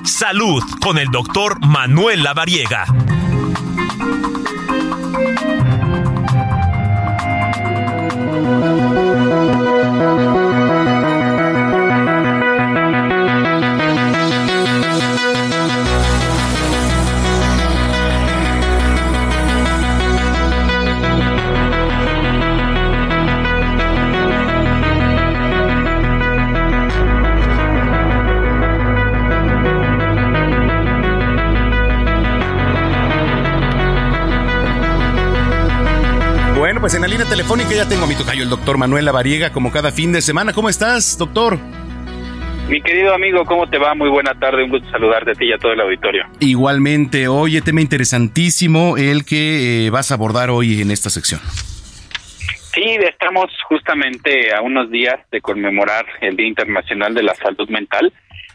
Salud 0.04 0.62
con 0.80 0.98
el 0.98 1.08
doctor 1.08 1.58
Manuel 1.66 2.22
Lavariega. 2.22 2.86
Pues 36.84 36.94
en 36.94 37.00
la 37.00 37.08
línea 37.08 37.24
telefónica 37.26 37.70
ya 37.70 37.88
tengo 37.88 38.04
a 38.04 38.06
mi 38.06 38.14
tocayo, 38.14 38.42
el 38.42 38.50
doctor 38.50 38.76
Manuel 38.76 39.06
Lavariega, 39.06 39.50
como 39.52 39.72
cada 39.72 39.90
fin 39.90 40.12
de 40.12 40.20
semana. 40.20 40.52
¿Cómo 40.52 40.68
estás, 40.68 41.16
doctor? 41.16 41.56
Mi 42.68 42.82
querido 42.82 43.14
amigo, 43.14 43.42
¿cómo 43.46 43.66
te 43.70 43.78
va? 43.78 43.94
Muy 43.94 44.10
buena 44.10 44.38
tarde, 44.38 44.64
un 44.64 44.68
gusto 44.68 44.90
saludarte 44.90 45.30
a 45.30 45.32
ti 45.34 45.46
y 45.46 45.52
a 45.54 45.56
todo 45.56 45.72
el 45.72 45.80
auditorio. 45.80 46.26
Igualmente, 46.40 47.26
oye, 47.26 47.62
tema 47.62 47.80
interesantísimo 47.80 48.98
el 48.98 49.24
que 49.24 49.86
eh, 49.86 49.90
vas 49.90 50.10
a 50.10 50.16
abordar 50.16 50.50
hoy 50.50 50.82
en 50.82 50.90
esta 50.90 51.08
sección. 51.08 51.40
Sí, 52.74 52.84
estamos 52.84 53.46
justamente 53.66 54.54
a 54.54 54.60
unos 54.60 54.90
días 54.90 55.18
de 55.32 55.40
conmemorar 55.40 56.04
el 56.20 56.36
Día 56.36 56.48
Internacional 56.48 57.14
de 57.14 57.22
la 57.22 57.34
Salud 57.36 57.66
Mental 57.70 58.12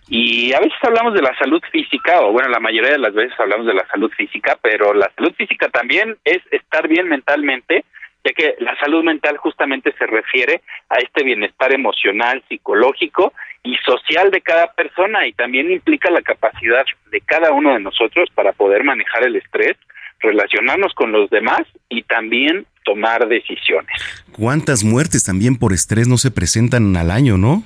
y 0.08 0.54
a 0.54 0.60
veces 0.60 0.78
hablamos 0.84 1.16
de 1.16 1.24
la 1.24 1.36
salud 1.40 1.64
física, 1.72 2.22
o 2.22 2.32
bueno, 2.32 2.50
la 2.50 2.60
mayoría 2.60 2.92
de 2.92 3.00
las 3.00 3.16
veces 3.16 3.34
hablamos 3.40 3.66
de 3.66 3.74
la 3.74 3.88
salud 3.88 4.12
física, 4.16 4.56
pero 4.62 4.94
la 4.94 5.10
salud 5.16 5.34
física 5.36 5.68
también 5.70 6.16
es 6.26 6.44
estar 6.52 6.88
bien 6.88 7.10
mentalmente, 7.10 7.86
ya 8.30 8.34
que 8.34 8.56
la 8.60 8.78
salud 8.80 9.04
mental 9.04 9.38
justamente 9.38 9.94
se 9.98 10.06
refiere 10.06 10.62
a 10.90 10.96
este 11.00 11.24
bienestar 11.24 11.74
emocional, 11.74 12.44
psicológico 12.48 13.34
y 13.64 13.76
social 13.86 14.32
de 14.32 14.42
cada 14.42 14.72
persona 14.74 15.28
y 15.28 15.34
también 15.34 15.72
implica 15.72 16.10
la 16.10 16.22
capacidad 16.22 16.86
de 17.12 17.22
cada 17.22 17.52
uno 17.52 17.74
de 17.74 17.80
nosotros 17.80 18.30
para 18.34 18.54
poder 18.54 18.84
manejar 18.84 19.24
el 19.24 19.36
estrés, 19.36 19.78
relacionarnos 20.20 20.94
con 20.94 21.12
los 21.12 21.30
demás 21.30 21.62
y 21.90 22.04
también 22.04 22.66
tomar 22.86 23.28
decisiones. 23.28 24.24
¿Cuántas 24.32 24.84
muertes 24.84 25.24
también 25.24 25.58
por 25.58 25.74
estrés 25.74 26.08
no 26.08 26.18
se 26.18 26.32
presentan 26.32 26.96
al 26.96 27.12
año, 27.12 27.38
no? 27.38 27.64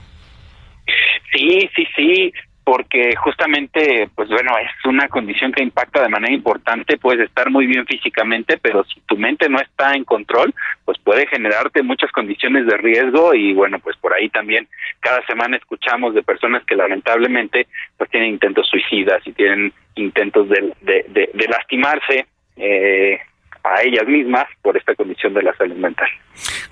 Sí, 1.34 1.70
sí, 1.76 1.88
sí, 1.96 2.34
porque 2.64 3.16
justamente, 3.18 4.10
pues 4.16 4.30
bueno, 4.30 4.52
es 4.58 4.86
una 4.86 5.08
condición 5.10 5.52
que 5.52 5.64
impacta 5.64 6.02
de 6.02 6.10
manera 6.10 6.34
importante, 6.34 6.98
puedes 6.98 7.28
estar 7.28 7.50
muy 7.50 7.68
bien 7.68 7.86
físicamente, 7.86 8.58
pero 8.58 8.84
si 8.86 9.02
tu 9.02 9.18
mente 9.18 9.50
no 9.50 9.60
está 9.60 9.94
en 9.94 10.06
control, 10.06 10.54
pues 10.86 10.98
puede 11.00 11.28
generarte 11.28 11.84
muchas 11.84 12.12
condiciones 12.12 12.66
de 12.66 12.78
riesgo 12.78 13.34
y 13.34 13.54
bueno, 13.54 13.80
pues 13.80 13.98
por 13.98 14.14
ahí 14.14 14.30
también 14.30 14.68
cada 15.02 15.26
semana 15.26 15.58
escuchamos 15.58 16.14
de 16.14 16.24
personas 16.24 16.64
que 16.66 16.76
lamentablemente 16.76 17.68
pues 17.98 18.10
tienen 18.10 18.30
intentos 18.30 18.68
suicidas 18.70 19.22
y 19.26 19.34
tienen 19.34 19.74
intentos 19.96 20.48
de, 20.50 20.74
de, 20.82 21.48
lastimarse 21.50 22.26
eh, 22.56 23.20
a 23.64 23.82
ellas 23.82 24.08
mismas 24.08 24.46
por 24.62 24.78
esta 24.78 24.94
condición 24.96 25.34
de 25.34 25.44
la 25.44 25.56
salud 25.56 25.76
mental. 25.76 26.08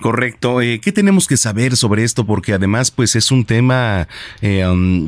Correcto. 0.02 0.62
Eh, 0.62 0.80
¿Qué 0.84 0.92
tenemos 0.92 1.28
que 1.28 1.38
saber 1.38 1.74
sobre 1.74 2.04
esto? 2.04 2.26
Porque 2.26 2.54
además, 2.54 2.92
pues 2.92 3.16
es 3.16 3.32
un 3.32 3.46
tema, 3.46 4.08
eh, 4.42 4.66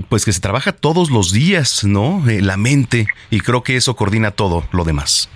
pues 0.10 0.26
que 0.26 0.31
se 0.31 0.41
trabaja 0.41 0.72
todos 0.72 1.11
los 1.11 1.34
días, 1.34 1.84
¿no? 1.84 2.27
Eh, 2.30 2.41
la 2.41 2.57
mente 2.57 3.07
y 3.30 3.39
creo 3.39 3.64
que 3.64 3.76
eso 3.76 3.95
coordina 3.95 4.31
todo 4.31 4.64
lo 4.72 4.84
demás. 4.84 5.30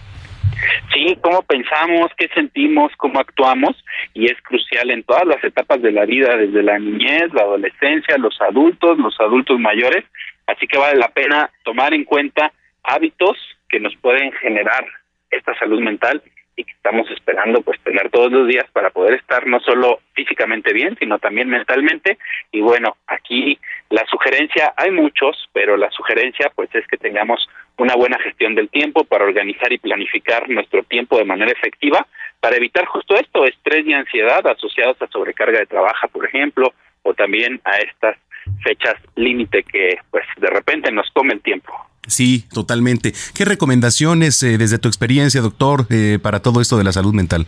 Sí, 0.93 1.17
cómo 1.21 1.41
pensamos, 1.43 2.11
qué 2.17 2.29
sentimos, 2.33 2.91
cómo 2.97 3.19
actuamos 3.19 3.75
y 4.13 4.25
es 4.25 4.41
crucial 4.41 4.89
en 4.89 5.03
todas 5.03 5.25
las 5.25 5.43
etapas 5.43 5.81
de 5.81 5.91
la 5.91 6.05
vida, 6.05 6.35
desde 6.37 6.63
la 6.63 6.79
niñez, 6.79 7.33
la 7.33 7.41
adolescencia, 7.41 8.17
los 8.17 8.39
adultos, 8.41 8.97
los 8.97 9.19
adultos 9.19 9.59
mayores. 9.59 10.05
Así 10.47 10.65
que 10.67 10.77
vale 10.77 10.97
la 10.97 11.09
pena 11.09 11.49
tomar 11.63 11.93
en 11.93 12.05
cuenta 12.05 12.53
hábitos 12.83 13.37
que 13.69 13.79
nos 13.79 13.95
pueden 13.97 14.31
generar 14.33 14.85
esta 15.29 15.53
salud 15.59 15.81
mental 15.81 16.23
y 16.57 16.63
que 16.63 16.73
estamos 16.73 17.09
esperando 17.11 17.61
pues 17.61 17.79
tener 17.81 18.09
todos 18.09 18.31
los 18.31 18.47
días 18.47 18.65
para 18.73 18.89
poder 18.89 19.13
estar 19.13 19.45
no 19.45 19.59
solo 19.59 19.99
físicamente 20.13 20.73
bien, 20.73 20.97
sino 20.99 21.19
también 21.19 21.47
mentalmente. 21.47 22.17
Y 22.51 22.61
bueno, 22.61 22.97
aquí 23.05 23.59
la 23.89 24.03
sugerencia, 24.07 24.73
hay 24.75 24.91
muchos, 24.91 25.47
pero 25.53 25.77
la 25.77 25.89
sugerencia 25.91 26.51
pues 26.55 26.73
es 26.73 26.85
que 26.87 26.97
tengamos 26.97 27.47
una 27.77 27.95
buena 27.95 28.17
gestión 28.19 28.55
del 28.55 28.69
tiempo 28.69 29.03
para 29.03 29.25
organizar 29.25 29.71
y 29.71 29.77
planificar 29.77 30.49
nuestro 30.49 30.81
tiempo 30.83 31.17
de 31.17 31.25
manera 31.25 31.51
efectiva 31.51 32.05
para 32.39 32.57
evitar 32.57 32.85
justo 32.85 33.15
esto, 33.15 33.45
estrés 33.45 33.85
y 33.85 33.93
ansiedad 33.93 34.45
asociados 34.47 34.99
a 35.01 35.07
sobrecarga 35.07 35.59
de 35.59 35.67
trabajo, 35.67 36.07
por 36.07 36.25
ejemplo, 36.25 36.73
o 37.03 37.13
también 37.13 37.61
a 37.63 37.77
estas 37.77 38.17
fechas 38.63 38.95
límite 39.15 39.63
que 39.63 39.99
pues 40.09 40.25
de 40.37 40.47
repente 40.47 40.91
nos 40.91 41.09
come 41.11 41.33
el 41.33 41.41
tiempo. 41.41 41.86
Sí, 42.07 42.45
totalmente. 42.53 43.11
¿Qué 43.35 43.43
recomendaciones 43.45 44.41
eh, 44.41 44.57
desde 44.57 44.79
tu 44.79 44.87
experiencia, 44.87 45.41
doctor, 45.41 45.85
eh, 45.89 46.19
para 46.21 46.41
todo 46.41 46.61
esto 46.61 46.77
de 46.77 46.85
la 46.85 46.93
salud 46.93 47.13
mental? 47.13 47.45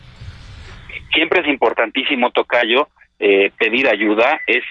Siempre 1.14 1.42
es 1.42 1.48
importantísimo, 1.48 2.30
Tocayo, 2.32 2.90
eh, 3.20 3.52
pedir 3.58 3.88
ayuda. 3.88 4.40
Es 4.46 4.64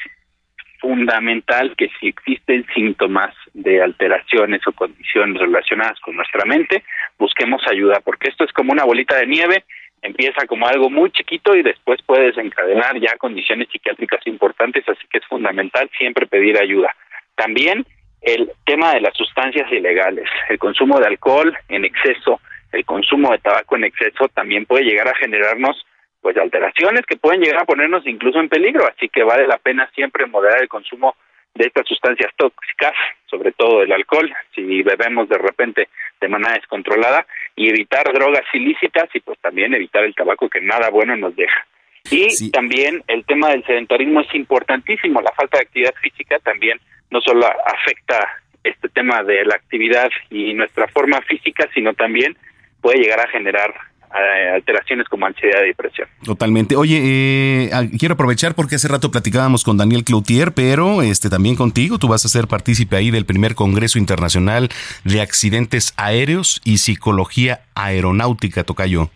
fundamental 0.81 1.75
que 1.77 1.89
si 1.99 2.09
existen 2.09 2.65
síntomas 2.75 3.35
de 3.55 3.83
alteraciones 3.83 4.61
o 4.67 4.73
condiciones 4.73 5.41
relacionadas 5.41 5.99
con 6.01 6.15
nuestra 6.15 6.45
mente, 6.45 6.85
busquemos 7.19 7.63
ayuda, 7.69 8.01
porque 8.05 8.29
esto 8.29 8.45
es 8.45 8.53
como 8.53 8.73
una 8.73 8.85
bolita 8.85 9.17
de 9.17 9.27
nieve, 9.27 9.65
empieza 10.03 10.47
como 10.47 10.69
algo 10.69 10.89
muy 10.91 11.11
chiquito 11.11 11.57
y 11.57 11.63
después 11.63 12.01
puede 12.03 12.27
desencadenar 12.27 13.01
ya 13.01 13.17
condiciones 13.19 13.69
psiquiátricas 13.73 14.25
importantes, 14.27 14.89
así 14.89 15.05
que 15.11 15.19
es 15.19 15.27
fundamental 15.27 15.91
siempre 15.99 16.27
pedir 16.27 16.57
ayuda. 16.59 16.95
También 17.35 17.85
el 18.21 18.51
tema 18.65 18.95
de 18.95 19.01
las 19.01 19.17
sustancias 19.17 19.71
ilegales, 19.71 20.29
el 20.49 20.59
consumo 20.59 20.99
de 20.99 21.07
alcohol 21.07 21.57
en 21.69 21.85
exceso, 21.85 22.41
el 22.73 22.85
consumo 22.85 23.33
de 23.33 23.39
tabaco 23.39 23.77
en 23.77 23.85
exceso 23.85 24.29
también 24.29 24.67
puede 24.67 24.85
llegar 24.85 25.09
a 25.09 25.15
generarnos 25.15 25.85
pues 26.21 26.37
alteraciones 26.37 27.07
que 27.07 27.17
pueden 27.17 27.41
llegar 27.41 27.63
a 27.63 27.67
ponernos 27.67 28.07
incluso 28.07 28.41
en 28.41 28.49
peligro, 28.49 28.87
así 28.87 29.09
que 29.09 29.23
vale 29.23 29.47
la 29.47 29.59
pena 29.59 29.89
siempre 29.95 30.27
moderar 30.27 30.61
el 30.61 30.69
consumo 30.69 31.15
de 31.55 31.67
estas 31.67 31.87
sustancias 31.87 32.33
tóxicas, 32.37 32.93
sobre 33.27 33.53
todo 33.53 33.83
el 33.83 33.93
alcohol, 33.93 34.33
si 34.55 34.83
bebemos 34.83 35.29
de 35.29 35.39
repente 35.39 35.89
de 36.21 36.29
manera 36.29 36.55
descontrolada, 36.55 37.27
y 37.57 37.69
evitar 37.69 38.05
drogas 38.13 38.45
ilícitas 38.53 39.09
y 39.15 39.21
pues 39.21 39.39
también 39.41 39.75
evitar 39.75 40.05
el 40.05 40.15
tabaco 40.15 40.49
que 40.49 40.61
nada 40.61 40.91
bueno 40.91 41.17
nos 41.17 41.35
deja. 41.35 41.67
Y 42.11 42.31
sí. 42.31 42.51
también 42.51 43.03
el 43.07 43.25
tema 43.25 43.51
del 43.51 43.65
sedentarismo 43.65 44.21
es 44.21 44.35
importantísimo, 44.35 45.21
la 45.21 45.33
falta 45.33 45.59
de 45.59 45.65
actividad 45.65 45.95
física 46.01 46.39
también 46.41 46.81
no 47.11 47.21
solo 47.21 47.47
afecta 47.47 48.19
este 48.65 48.89
tema 48.89 49.23
de 49.23 49.45
la 49.45 49.55
actividad 49.55 50.11
y 50.31 50.55
nuestra 50.55 50.89
forma 50.89 51.21
física, 51.23 51.69
sino 51.75 51.95
también 51.95 52.37
puede 52.81 52.99
llegar 52.99 53.21
a 53.21 53.29
generar 53.29 53.75
eh, 54.15 54.51
alteraciones 54.55 55.07
como 55.09 55.27
ansiedad 55.27 55.63
y 55.65 55.69
depresión. 55.69 56.09
Totalmente. 56.25 56.77
Oye, 56.77 56.99
eh, 57.03 57.71
quiero 57.99 58.15
aprovechar 58.15 58.55
porque 58.55 58.77
hace 58.77 58.89
rato 58.89 59.11
platicábamos 59.11 59.65
con 59.65 59.77
Daniel 59.77 60.05
Cloutier, 60.05 60.53
pero 60.53 61.03
este 61.03 61.29
también 61.29 61.57
contigo, 61.57 61.99
tú 61.99 62.09
vas 62.09 62.25
a 62.25 62.29
ser 62.29 62.47
partícipe 62.47 62.97
ahí 62.97 63.11
del 63.11 63.27
primer 63.27 63.55
Congreso 63.55 63.99
Internacional 63.99 64.71
de 65.05 65.21
Accidentes 65.21 65.93
Aéreos 65.97 66.61
y 66.65 66.79
Psicología 66.79 67.61
Aeronáutica, 67.75 68.65
Tocayo. 68.65 69.11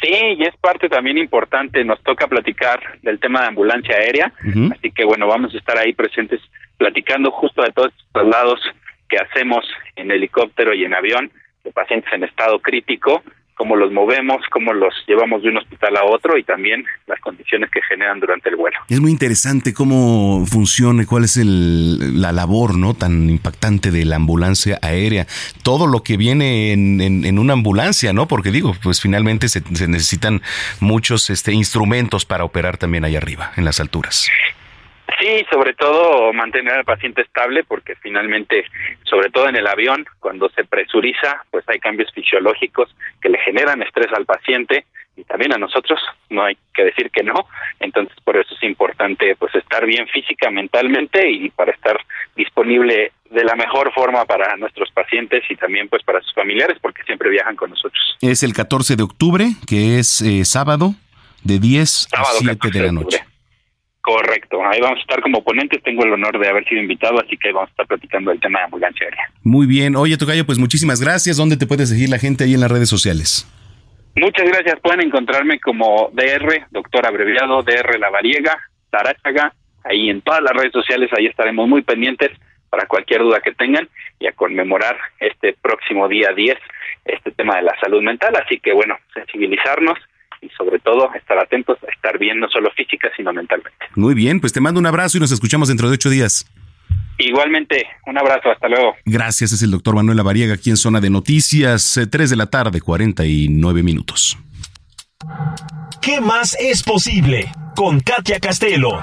Sí, 0.00 0.14
y 0.38 0.42
es 0.44 0.56
parte 0.56 0.88
también 0.88 1.18
importante, 1.18 1.84
nos 1.84 2.00
toca 2.04 2.28
platicar 2.28 2.80
del 3.02 3.18
tema 3.18 3.40
de 3.40 3.46
ambulancia 3.48 3.96
aérea, 3.96 4.32
así 4.72 4.92
que 4.92 5.04
bueno, 5.04 5.26
vamos 5.26 5.52
a 5.52 5.58
estar 5.58 5.76
ahí 5.76 5.92
presentes 5.92 6.40
platicando 6.76 7.32
justo 7.32 7.62
de 7.62 7.72
todos 7.72 7.88
estos 7.88 8.06
traslados 8.12 8.60
que 9.08 9.16
hacemos 9.16 9.66
en 9.96 10.12
helicóptero 10.12 10.72
y 10.72 10.84
en 10.84 10.94
avión 10.94 11.32
de 11.64 11.72
pacientes 11.72 12.12
en 12.12 12.22
estado 12.22 12.60
crítico 12.60 13.22
cómo 13.58 13.76
los 13.76 13.92
movemos, 13.92 14.38
cómo 14.50 14.72
los 14.72 14.94
llevamos 15.06 15.42
de 15.42 15.50
un 15.50 15.58
hospital 15.58 15.96
a 15.96 16.04
otro 16.04 16.38
y 16.38 16.44
también 16.44 16.84
las 17.06 17.20
condiciones 17.20 17.70
que 17.70 17.80
generan 17.82 18.20
durante 18.20 18.48
el 18.48 18.56
vuelo. 18.56 18.78
Es 18.88 19.00
muy 19.00 19.10
interesante 19.10 19.74
cómo 19.74 20.46
funciona, 20.46 21.04
cuál 21.04 21.24
es 21.24 21.36
el, 21.36 22.22
la 22.22 22.30
labor 22.32 22.78
no 22.78 22.94
tan 22.94 23.28
impactante 23.28 23.90
de 23.90 24.04
la 24.04 24.16
ambulancia 24.16 24.78
aérea, 24.80 25.26
todo 25.64 25.88
lo 25.88 26.04
que 26.04 26.16
viene 26.16 26.72
en, 26.72 27.00
en, 27.00 27.38
una 27.38 27.54
ambulancia, 27.54 28.12
¿no? 28.12 28.28
Porque 28.28 28.52
digo, 28.52 28.74
pues 28.82 29.00
finalmente 29.00 29.48
se, 29.48 29.60
se 29.74 29.88
necesitan 29.88 30.40
muchos 30.78 31.28
este, 31.28 31.52
instrumentos 31.52 32.24
para 32.24 32.44
operar 32.44 32.78
también 32.78 33.04
ahí 33.04 33.16
arriba, 33.16 33.52
en 33.56 33.64
las 33.64 33.80
alturas. 33.80 34.28
Sí, 35.18 35.44
sobre 35.50 35.74
todo 35.74 36.32
mantener 36.32 36.74
al 36.74 36.84
paciente 36.84 37.22
estable 37.22 37.64
porque 37.64 37.96
finalmente, 37.96 38.64
sobre 39.04 39.30
todo 39.30 39.48
en 39.48 39.56
el 39.56 39.66
avión, 39.66 40.04
cuando 40.20 40.48
se 40.50 40.64
presuriza, 40.64 41.44
pues 41.50 41.64
hay 41.68 41.78
cambios 41.80 42.12
fisiológicos 42.12 42.94
que 43.20 43.28
le 43.28 43.38
generan 43.38 43.82
estrés 43.82 44.12
al 44.12 44.26
paciente 44.26 44.84
y 45.16 45.24
también 45.24 45.52
a 45.52 45.58
nosotros, 45.58 45.98
no 46.30 46.44
hay 46.44 46.56
que 46.72 46.84
decir 46.84 47.10
que 47.10 47.24
no, 47.24 47.48
entonces 47.80 48.16
por 48.22 48.36
eso 48.36 48.54
es 48.54 48.62
importante 48.62 49.34
pues 49.36 49.52
estar 49.56 49.84
bien 49.84 50.06
física, 50.06 50.50
mentalmente 50.50 51.28
y 51.28 51.50
para 51.50 51.72
estar 51.72 51.98
disponible 52.36 53.12
de 53.28 53.44
la 53.44 53.56
mejor 53.56 53.92
forma 53.92 54.24
para 54.26 54.56
nuestros 54.56 54.90
pacientes 54.92 55.42
y 55.50 55.56
también 55.56 55.88
pues 55.88 56.04
para 56.04 56.22
sus 56.22 56.32
familiares 56.34 56.78
porque 56.80 57.02
siempre 57.02 57.30
viajan 57.30 57.56
con 57.56 57.70
nosotros. 57.70 58.16
Es 58.20 58.44
el 58.44 58.52
14 58.52 58.94
de 58.94 59.02
octubre, 59.02 59.46
que 59.66 59.98
es 59.98 60.20
eh, 60.20 60.44
sábado, 60.44 60.94
de 61.42 61.58
10 61.58 62.08
a 62.12 62.24
7 62.24 62.70
de 62.70 62.82
la 62.82 62.92
noche. 62.92 63.24
Correcto, 64.08 64.64
ahí 64.64 64.80
vamos 64.80 64.96
a 64.96 65.02
estar 65.02 65.20
como 65.20 65.44
ponentes, 65.44 65.82
tengo 65.82 66.02
el 66.02 66.14
honor 66.14 66.38
de 66.38 66.48
haber 66.48 66.66
sido 66.66 66.80
invitado, 66.80 67.20
así 67.20 67.36
que 67.36 67.52
vamos 67.52 67.68
a 67.68 67.72
estar 67.72 67.86
platicando 67.86 68.30
del 68.30 68.40
tema 68.40 68.60
de 68.60 68.64
ambulancia 68.64 69.04
aérea. 69.04 69.30
Muy 69.42 69.66
bien, 69.66 69.96
oye 69.96 70.16
Tocayo, 70.16 70.46
pues 70.46 70.58
muchísimas 70.58 71.02
gracias, 71.02 71.36
¿dónde 71.36 71.58
te 71.58 71.66
puede 71.66 71.84
seguir 71.84 72.08
la 72.08 72.18
gente 72.18 72.44
ahí 72.44 72.54
en 72.54 72.60
las 72.60 72.70
redes 72.70 72.88
sociales? 72.88 73.46
Muchas 74.16 74.48
gracias, 74.48 74.80
pueden 74.80 75.02
encontrarme 75.02 75.60
como 75.60 76.08
DR, 76.14 76.68
doctor 76.70 77.06
abreviado, 77.06 77.62
DR 77.62 77.98
La 78.00 78.08
Variega, 78.08 78.56
Tarachaga, 78.88 79.52
ahí 79.84 80.08
en 80.08 80.22
todas 80.22 80.40
las 80.40 80.54
redes 80.54 80.72
sociales, 80.72 81.10
ahí 81.14 81.26
estaremos 81.26 81.68
muy 81.68 81.82
pendientes 81.82 82.30
para 82.70 82.86
cualquier 82.86 83.20
duda 83.20 83.40
que 83.40 83.52
tengan 83.52 83.90
y 84.20 84.26
a 84.26 84.32
conmemorar 84.32 84.96
este 85.20 85.52
próximo 85.52 86.08
día 86.08 86.30
10 86.34 86.56
este 87.04 87.30
tema 87.32 87.56
de 87.56 87.62
la 87.62 87.78
salud 87.78 88.02
mental, 88.02 88.34
así 88.42 88.58
que 88.58 88.72
bueno, 88.72 88.96
sensibilizarnos 89.12 89.98
y 90.40 90.48
sobre 90.50 90.78
todo 90.78 91.12
estar 91.14 91.38
atentos 91.38 91.78
a 91.86 91.90
estar 91.92 92.18
bien 92.18 92.40
no 92.40 92.48
solo 92.48 92.70
física 92.76 93.10
sino 93.16 93.32
mentalmente. 93.32 93.86
Muy 93.96 94.14
bien, 94.14 94.40
pues 94.40 94.52
te 94.52 94.60
mando 94.60 94.80
un 94.80 94.86
abrazo 94.86 95.18
y 95.18 95.20
nos 95.20 95.32
escuchamos 95.32 95.68
dentro 95.68 95.88
de 95.88 95.94
ocho 95.94 96.10
días. 96.10 96.46
Igualmente, 97.18 97.84
un 98.06 98.16
abrazo, 98.16 98.50
hasta 98.50 98.68
luego. 98.68 98.94
Gracias, 99.04 99.52
es 99.52 99.62
el 99.62 99.72
doctor 99.72 99.96
Manuel 99.96 100.16
Lavariega 100.16 100.54
aquí 100.54 100.70
en 100.70 100.76
Zona 100.76 101.00
de 101.00 101.10
Noticias, 101.10 102.00
3 102.08 102.30
eh, 102.30 102.30
de 102.30 102.36
la 102.36 102.46
tarde, 102.46 102.80
49 102.80 103.82
minutos. 103.82 104.38
¿Qué 106.00 106.20
más 106.20 106.56
es 106.60 106.84
posible? 106.84 107.50
Con 107.74 108.00
Katia 108.00 108.38
Castelo. 108.38 109.02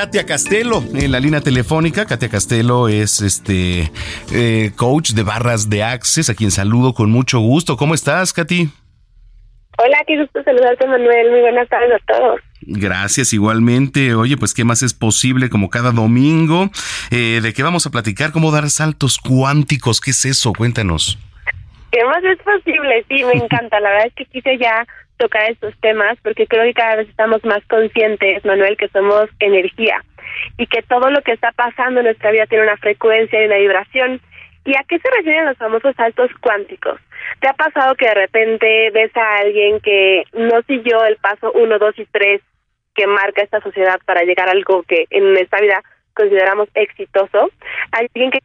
Katia 0.00 0.24
Castelo 0.24 0.82
en 0.94 1.12
la 1.12 1.20
línea 1.20 1.42
telefónica. 1.42 2.06
Katia 2.06 2.30
Castelo 2.30 2.88
es 2.88 3.20
este 3.20 3.92
eh, 4.32 4.70
coach 4.74 5.10
de 5.10 5.22
barras 5.22 5.68
de 5.68 5.82
Access, 5.82 6.30
a 6.30 6.34
quien 6.34 6.50
saludo 6.50 6.94
con 6.94 7.10
mucho 7.10 7.38
gusto. 7.40 7.76
¿Cómo 7.76 7.92
estás, 7.92 8.32
Katy? 8.32 8.70
Hola, 9.76 9.98
qué 10.06 10.18
gusto 10.18 10.42
saludarte, 10.42 10.86
Manuel. 10.86 11.30
Muy 11.32 11.40
buenas 11.42 11.68
tardes 11.68 11.90
a 11.92 12.14
todos. 12.14 12.40
Gracias, 12.62 13.34
igualmente. 13.34 14.14
Oye, 14.14 14.38
pues, 14.38 14.54
¿qué 14.54 14.64
más 14.64 14.82
es 14.82 14.94
posible 14.94 15.50
como 15.50 15.68
cada 15.68 15.92
domingo? 15.92 16.70
Eh, 17.10 17.40
¿De 17.42 17.52
qué 17.52 17.62
vamos 17.62 17.84
a 17.84 17.90
platicar? 17.90 18.32
¿Cómo 18.32 18.50
dar 18.52 18.70
saltos 18.70 19.18
cuánticos? 19.18 20.00
¿Qué 20.00 20.12
es 20.12 20.24
eso? 20.24 20.54
Cuéntanos. 20.54 21.18
¿Qué 21.92 22.02
más 22.06 22.24
es 22.24 22.38
posible? 22.38 23.04
Sí, 23.06 23.22
me 23.22 23.44
encanta. 23.44 23.78
La 23.80 23.90
verdad 23.90 24.06
es 24.06 24.14
que 24.14 24.24
quise 24.24 24.56
ya 24.56 24.86
tocar 25.20 25.50
estos 25.50 25.74
temas 25.80 26.16
porque 26.22 26.46
creo 26.46 26.64
que 26.64 26.72
cada 26.72 26.96
vez 26.96 27.08
estamos 27.08 27.44
más 27.44 27.62
conscientes, 27.66 28.44
Manuel, 28.44 28.78
que 28.78 28.88
somos 28.88 29.28
energía 29.38 30.02
y 30.56 30.66
que 30.66 30.82
todo 30.82 31.10
lo 31.10 31.20
que 31.20 31.32
está 31.32 31.52
pasando 31.52 32.00
en 32.00 32.06
nuestra 32.06 32.30
vida 32.30 32.46
tiene 32.46 32.64
una 32.64 32.78
frecuencia 32.78 33.40
y 33.40 33.46
una 33.46 33.58
vibración. 33.58 34.20
¿Y 34.64 34.74
a 34.74 34.84
qué 34.88 34.98
se 34.98 35.10
refieren 35.10 35.44
los 35.44 35.58
famosos 35.58 35.94
saltos 35.94 36.30
cuánticos? 36.40 36.98
¿Te 37.40 37.48
ha 37.48 37.52
pasado 37.52 37.94
que 37.96 38.06
de 38.06 38.14
repente 38.14 38.90
ves 38.92 39.14
a 39.16 39.36
alguien 39.38 39.80
que 39.80 40.24
no 40.32 40.62
siguió 40.62 41.04
el 41.04 41.16
paso 41.16 41.52
1, 41.52 41.78
2 41.78 41.98
y 41.98 42.06
3 42.06 42.40
que 42.94 43.06
marca 43.06 43.42
esta 43.42 43.60
sociedad 43.60 44.00
para 44.06 44.22
llegar 44.22 44.48
a 44.48 44.52
algo 44.52 44.82
que 44.84 45.04
en 45.10 45.36
esta 45.36 45.60
vida 45.60 45.82
consideramos 46.14 46.68
exitoso? 46.74 47.50
Alguien 47.92 48.30
que 48.30 48.40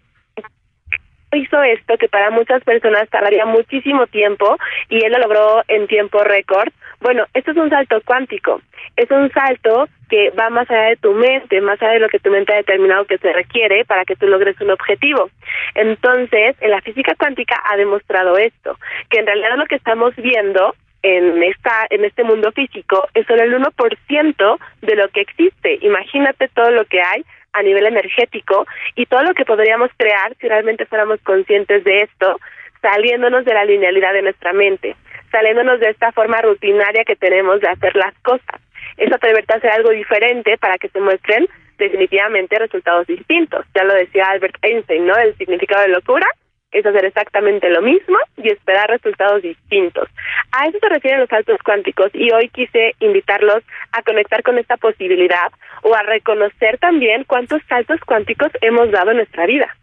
hizo 1.36 1.62
esto 1.64 1.98
que 1.98 2.07
para 2.07 2.30
muchas 2.32 2.64
personas 2.64 3.10
tardaría 3.10 3.45
muchísimo 3.45 4.07
tiempo 4.07 4.57
y 4.90 5.03
él 5.03 5.12
lo 5.12 5.20
logró 5.20 5.64
en 5.68 5.88
tiempo 5.88 6.24
récord. 6.24 6.70
Bueno, 7.02 7.26
esto 7.34 7.52
es 7.52 7.57
un 7.57 7.70
salto 7.70 8.02
cuántico. 8.06 8.62
Es 8.95 9.10
un 9.12 9.32
salto 9.32 9.88
que 10.10 10.30
va 10.32 10.49
más 10.49 10.70
allá 10.70 10.90
de 10.90 10.98
tu 10.98 11.14
mente, 11.14 11.62
más 11.62 11.82
allá 11.82 11.94
de 11.94 11.99
lo 11.99 12.10
que 12.10 12.20
tu 12.20 12.30
mente 12.30 12.53
ha 12.53 12.57
determinado 12.57 13.06
que 13.06 13.18
se 13.18 13.34
requiere 13.34 13.86
para 13.86 14.06
que 14.06 14.16
tú 14.16 14.28
logres 14.28 14.60
un 14.62 14.72
objetivo. 14.72 15.30
Entonces, 15.74 16.56
en 16.62 16.72
la 16.72 16.82
física 16.82 17.14
cuántica 17.18 17.62
ha 17.70 17.78
demostrado 17.78 18.38
esto, 18.38 18.78
que 19.10 19.20
en 19.20 19.26
realidad 19.26 19.57
lo 19.57 19.66
que 19.66 19.76
estamos 19.76 20.16
viendo 20.16 20.76
en 21.02 21.44
esta 21.44 21.86
en 21.91 22.03
este 22.03 22.24
mundo 22.24 22.52
físico 22.52 23.07
es 23.14 23.28
solo 23.28 23.44
el 23.44 23.53
1% 23.53 24.57
de 24.82 24.95
lo 24.95 25.07
que 25.10 25.22
existe. 25.22 25.78
Imagínate 25.82 26.48
todo 26.48 26.72
lo 26.72 26.86
que 26.86 26.99
hay 27.02 27.24
a 27.56 27.64
nivel 27.64 27.86
energético 27.86 28.65
y 28.95 29.06
todo 29.06 29.23
lo 29.23 29.34
que 29.34 29.45
podríamos 29.45 29.90
crear 29.98 30.36
si 30.40 30.48
realmente 30.48 30.86
fuéramos 30.86 31.19
conscientes 31.22 31.84
de 31.84 32.02
esto, 32.02 32.40
saliéndonos 32.82 33.45
de 33.45 33.53
la 33.53 33.65
linealidad 33.65 34.14
de 34.14 34.22
nuestra 34.22 34.53
mente, 34.53 34.95
saliéndonos 35.32 35.80
de 35.80 35.90
esta 35.90 36.11
forma 36.11 36.41
rutinaria 36.41 37.03
que 37.06 37.15
tenemos 37.15 37.61
de 37.61 37.69
hacer 37.69 37.95
las 37.95 38.14
cosas. 38.19 38.61
Es 38.98 39.11
atreverte 39.11 39.53
a 39.53 39.57
hacer 39.57 39.72
algo 39.72 39.90
diferente 39.90 40.57
para 40.57 40.77
que 40.77 40.90
se 40.90 40.99
muestren 40.99 41.48
definitivamente 41.77 42.57
resultados 42.60 43.07
distintos. 43.07 43.65
Ya 43.73 43.84
lo 43.84 43.94
decía 43.94 44.26
Albert 44.26 44.57
Einstein, 44.61 45.06
¿no? 45.06 45.15
El 45.15 45.36
significado 45.38 45.82
de 45.82 45.90
locura 45.90 46.27
es 46.72 46.86
hacer 46.86 47.06
exactamente 47.06 47.70
lo 47.70 47.82
mismo 47.82 48.18
y 48.38 48.50
esperar 48.50 48.90
resultados 48.90 49.42
distintos. 49.42 50.10
A 50.52 50.68
eso 50.68 50.78
se 50.80 50.90
refieren 50.90 51.22
los 51.22 51.30
saltos 51.30 51.58
cuánticos 51.64 52.12
y 52.14 52.32
hoy 52.32 52.50
quise 52.50 52.96
invitarlos 53.00 53.64
a 53.92 54.02
conectar 54.04 54.44
con 54.44 54.58
esta 54.58 54.78
posibilidad 54.78 55.52
o 55.84 55.96
a 55.96 56.04
reconocer 56.04 56.78
también 56.80 57.24
cuántos 57.26 57.62
saltos 57.68 58.00
cuánticos 58.06 58.52
hemos 58.62 58.92
dado 58.92 59.12
en 59.12 59.18
nuestra 59.18 59.46
vida. 59.46 59.76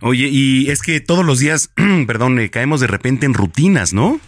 Oye, 0.00 0.28
y 0.30 0.70
es 0.70 0.82
que 0.82 1.00
todos 1.00 1.24
los 1.24 1.40
días, 1.40 1.72
perdón, 2.06 2.38
eh, 2.38 2.50
caemos 2.50 2.80
de 2.80 2.86
repente 2.86 3.26
en 3.26 3.34
rutinas, 3.34 3.92
¿no? 3.92 4.20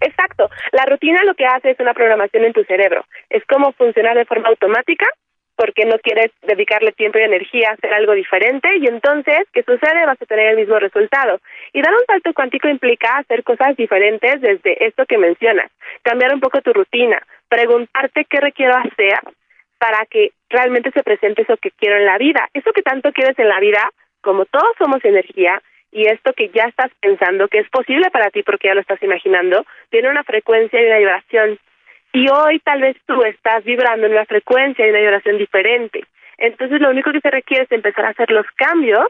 Exacto. 0.00 0.50
La 0.72 0.84
rutina 0.84 1.24
lo 1.24 1.34
que 1.34 1.46
hace 1.46 1.70
es 1.70 1.80
una 1.80 1.94
programación 1.94 2.44
en 2.44 2.52
tu 2.52 2.64
cerebro. 2.64 3.04
Es 3.30 3.44
como 3.46 3.72
funcionar 3.72 4.16
de 4.16 4.26
forma 4.26 4.48
automática 4.48 5.06
porque 5.56 5.84
no 5.86 5.98
quieres 5.98 6.30
dedicarle 6.42 6.92
tiempo 6.92 7.18
y 7.18 7.22
energía 7.22 7.70
a 7.70 7.72
hacer 7.72 7.92
algo 7.92 8.12
diferente 8.12 8.68
y 8.78 8.86
entonces, 8.86 9.40
¿qué 9.52 9.62
sucede? 9.62 10.06
Vas 10.06 10.20
a 10.20 10.26
tener 10.26 10.48
el 10.48 10.56
mismo 10.56 10.78
resultado. 10.78 11.40
Y 11.72 11.82
dar 11.82 11.94
un 11.94 12.04
salto 12.06 12.32
cuántico 12.34 12.68
implica 12.68 13.16
hacer 13.16 13.42
cosas 13.42 13.76
diferentes 13.76 14.40
desde 14.40 14.86
esto 14.86 15.06
que 15.06 15.18
mencionas, 15.18 15.70
cambiar 16.02 16.34
un 16.34 16.40
poco 16.40 16.60
tu 16.60 16.72
rutina, 16.72 17.20
preguntarte 17.48 18.26
qué 18.26 18.40
requiero 18.40 18.74
hacer 18.76 19.18
para 19.78 20.04
que 20.06 20.32
realmente 20.48 20.90
se 20.92 21.02
presente 21.02 21.42
eso 21.42 21.56
que 21.56 21.70
quiero 21.70 21.96
en 21.96 22.06
la 22.06 22.18
vida. 22.18 22.48
Eso 22.54 22.72
que 22.72 22.82
tanto 22.82 23.12
quieres 23.12 23.38
en 23.38 23.48
la 23.48 23.60
vida, 23.60 23.90
como 24.20 24.44
todos 24.46 24.72
somos 24.78 25.04
energía, 25.04 25.60
y 25.92 26.06
esto 26.06 26.32
que 26.34 26.50
ya 26.50 26.64
estás 26.64 26.90
pensando 27.00 27.48
que 27.48 27.58
es 27.58 27.68
posible 27.70 28.10
para 28.10 28.30
ti 28.30 28.42
porque 28.42 28.68
ya 28.68 28.74
lo 28.74 28.80
estás 28.80 29.02
imaginando, 29.02 29.64
tiene 29.90 30.10
una 30.10 30.24
frecuencia 30.24 30.80
y 30.80 30.86
una 30.86 30.98
vibración 30.98 31.58
y 32.16 32.30
hoy 32.30 32.60
tal 32.60 32.80
vez 32.80 32.96
tú 33.04 33.22
estás 33.24 33.62
vibrando 33.64 34.06
en 34.06 34.12
una 34.12 34.24
frecuencia 34.24 34.86
y 34.86 34.88
una 34.88 35.00
vibración 35.00 35.36
diferente. 35.36 36.02
Entonces 36.38 36.80
lo 36.80 36.88
único 36.88 37.12
que 37.12 37.20
se 37.20 37.30
requiere 37.30 37.64
es 37.64 37.72
empezar 37.72 38.06
a 38.06 38.10
hacer 38.10 38.30
los 38.30 38.46
cambios 38.56 39.04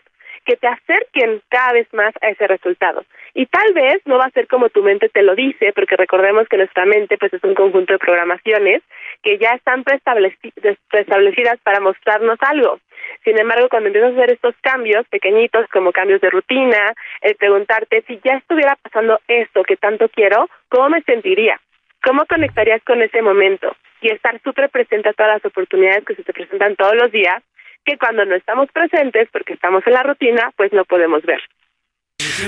que 0.45 0.57
te 0.57 0.66
acerquen 0.66 1.41
cada 1.49 1.74
vez 1.74 1.87
más 1.93 2.12
a 2.20 2.31
ese 2.31 2.49
resultado. 2.49 3.05
Y 3.33 3.47
tal 3.47 3.73
vez 3.74 4.03
no 4.07 4.19
va 4.19 4.24
a 4.24 4.31
ser 4.31 4.49
como 4.49 4.70
tu 4.70 4.83
mente 4.83 5.09
te 5.09 5.23
lo 5.23 5.37
dice, 5.37 5.73
porque 5.73 5.95
recordemos 5.95 6.49
que 6.49 6.57
nuestra 6.57 6.85
mente 6.85 7.16
pues 7.16 7.33
es 7.33 7.45
un 7.45 7.55
conjunto 7.55 7.93
de 7.93 8.01
programaciones 8.01 8.83
que 9.23 9.39
ya 9.39 9.51
están 9.51 9.85
preestablecidas 9.85 11.59
para 11.62 11.78
mostrarnos 11.78 12.39
algo. 12.41 12.81
Sin 13.23 13.39
embargo, 13.39 13.69
cuando 13.69 13.87
empiezas 13.87 14.15
a 14.15 14.16
hacer 14.16 14.33
estos 14.33 14.57
cambios 14.62 15.07
pequeñitos, 15.09 15.69
como 15.69 15.93
cambios 15.93 16.20
de 16.20 16.31
rutina, 16.31 16.93
el 17.20 17.37
preguntarte 17.37 18.03
si 18.09 18.19
ya 18.24 18.35
estuviera 18.35 18.77
pasando 18.83 19.20
esto 19.28 19.62
que 19.62 19.77
tanto 19.77 20.09
quiero, 20.09 20.49
¿cómo 20.69 20.89
me 20.89 21.03
sentiría? 21.03 21.61
¿Cómo 22.07 22.24
conectarías 22.27 22.81
con 22.85 23.03
ese 23.03 23.20
momento? 23.20 23.74
Y 24.01 24.12
estar 24.12 24.41
súper 24.45 24.70
presente 24.70 25.09
a 25.09 25.12
todas 25.12 25.35
las 25.35 25.45
oportunidades 25.45 26.05
que 26.07 26.15
se 26.15 26.23
te 26.23 26.33
presentan 26.33 26.77
todos 26.77 26.95
los 26.95 27.11
días, 27.11 27.43
que 27.85 27.99
cuando 27.99 28.24
no 28.24 28.37
estamos 28.37 28.69
presentes, 28.73 29.28
porque 29.33 29.55
estamos 29.55 29.85
en 29.89 29.93
la 29.93 30.05
rutina, 30.05 30.53
pues 30.57 30.73
no 30.73 30.85
podemos 30.85 31.24
ver. 31.24 31.41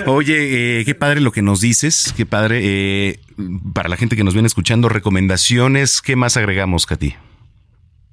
Oye, 0.06 0.80
eh, 0.80 0.84
qué 0.84 0.94
padre 0.94 1.20
lo 1.20 1.32
que 1.32 1.42
nos 1.42 1.60
dices, 1.60 2.14
qué 2.16 2.24
padre. 2.24 2.60
Eh, 2.62 3.16
para 3.74 3.88
la 3.88 3.96
gente 3.96 4.14
que 4.14 4.22
nos 4.22 4.34
viene 4.34 4.46
escuchando, 4.46 4.88
recomendaciones, 4.88 6.02
¿qué 6.02 6.14
más 6.14 6.36
agregamos, 6.36 6.86
Katy? 6.86 7.16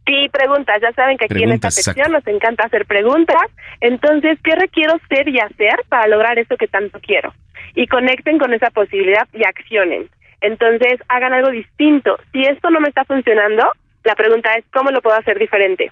Sí, 0.07 0.30
preguntas. 0.31 0.81
Ya 0.81 0.93
saben 0.93 1.17
que 1.17 1.26
aquí 1.26 1.43
en 1.43 1.51
esta 1.51 1.69
sección 1.69 2.11
nos 2.11 2.26
encanta 2.26 2.65
hacer 2.65 2.88
preguntas. 2.88 3.51
Entonces, 3.81 4.39
¿qué 4.43 4.55
requiero 4.55 4.93
ser 5.09 5.30
y 5.30 5.39
hacer 5.39 5.76
para 5.89 6.07
lograr 6.07 6.39
eso 6.39 6.57
que 6.57 6.67
tanto 6.67 6.99
quiero? 6.99 7.34
Y 7.76 7.85
conecten 7.85 8.39
con 8.39 8.51
esa 8.51 8.72
posibilidad 8.72 9.27
y 9.34 9.43
accionen. 9.45 10.09
Entonces, 10.45 10.99
hagan 11.09 11.34
algo 11.34 11.49
distinto. 11.49 12.17
Si 12.31 12.43
esto 12.43 12.69
no 12.69 12.80
me 12.80 12.89
está 12.89 13.03
funcionando, 13.05 13.63
la 14.03 14.15
pregunta 14.15 14.53
es, 14.53 14.65
¿cómo 14.72 14.91
lo 14.91 15.01
puedo 15.01 15.17
hacer 15.17 15.39
diferente? 15.39 15.91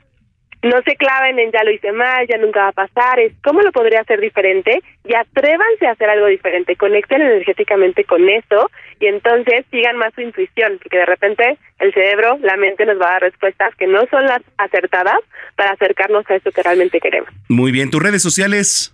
no 0.64 0.82
se 0.84 0.96
claven 0.96 1.38
en 1.40 1.52
ya 1.52 1.64
lo 1.64 1.72
hice 1.72 1.92
mal, 1.92 2.26
ya 2.26 2.38
nunca 2.38 2.62
va 2.62 2.68
a 2.70 2.72
pasar, 2.88 3.20
es 3.20 3.34
cómo 3.44 3.62
lo 3.62 3.72
podría 3.72 4.00
hacer 4.00 4.22
diferente 4.22 4.82
y 5.04 5.14
atrévanse 5.14 5.86
a 5.86 5.92
hacer 5.92 6.10
algo 6.10 6.28
diferente, 6.28 6.78
conecten 6.78 7.22
energéticamente 7.22 8.06
con 8.06 8.28
eso 8.30 8.72
y 9.00 9.08
entonces 9.08 9.66
sigan 9.70 9.98
más 9.98 10.14
su 10.14 10.22
intuición, 10.22 10.80
porque 10.82 11.00
de 11.00 11.06
repente 11.06 11.58
el 11.80 11.94
cerebro, 11.94 12.38
la 12.42 12.56
mente 12.56 12.86
nos 12.86 13.00
va 13.00 13.10
a 13.10 13.14
dar 13.14 13.22
respuestas 13.24 13.76
que 13.76 13.88
no 13.88 14.00
son 14.10 14.26
las 14.26 14.42
acertadas 14.58 15.20
para 15.58 15.72
acercarnos 15.72 16.24
a 16.30 16.36
eso 16.36 16.50
que 16.52 16.64
realmente 16.64 17.02
queremos. 17.02 17.30
Muy 17.50 17.74
bien, 17.74 17.90
tus 17.90 18.02
redes 18.02 18.24
sociales. 18.24 18.94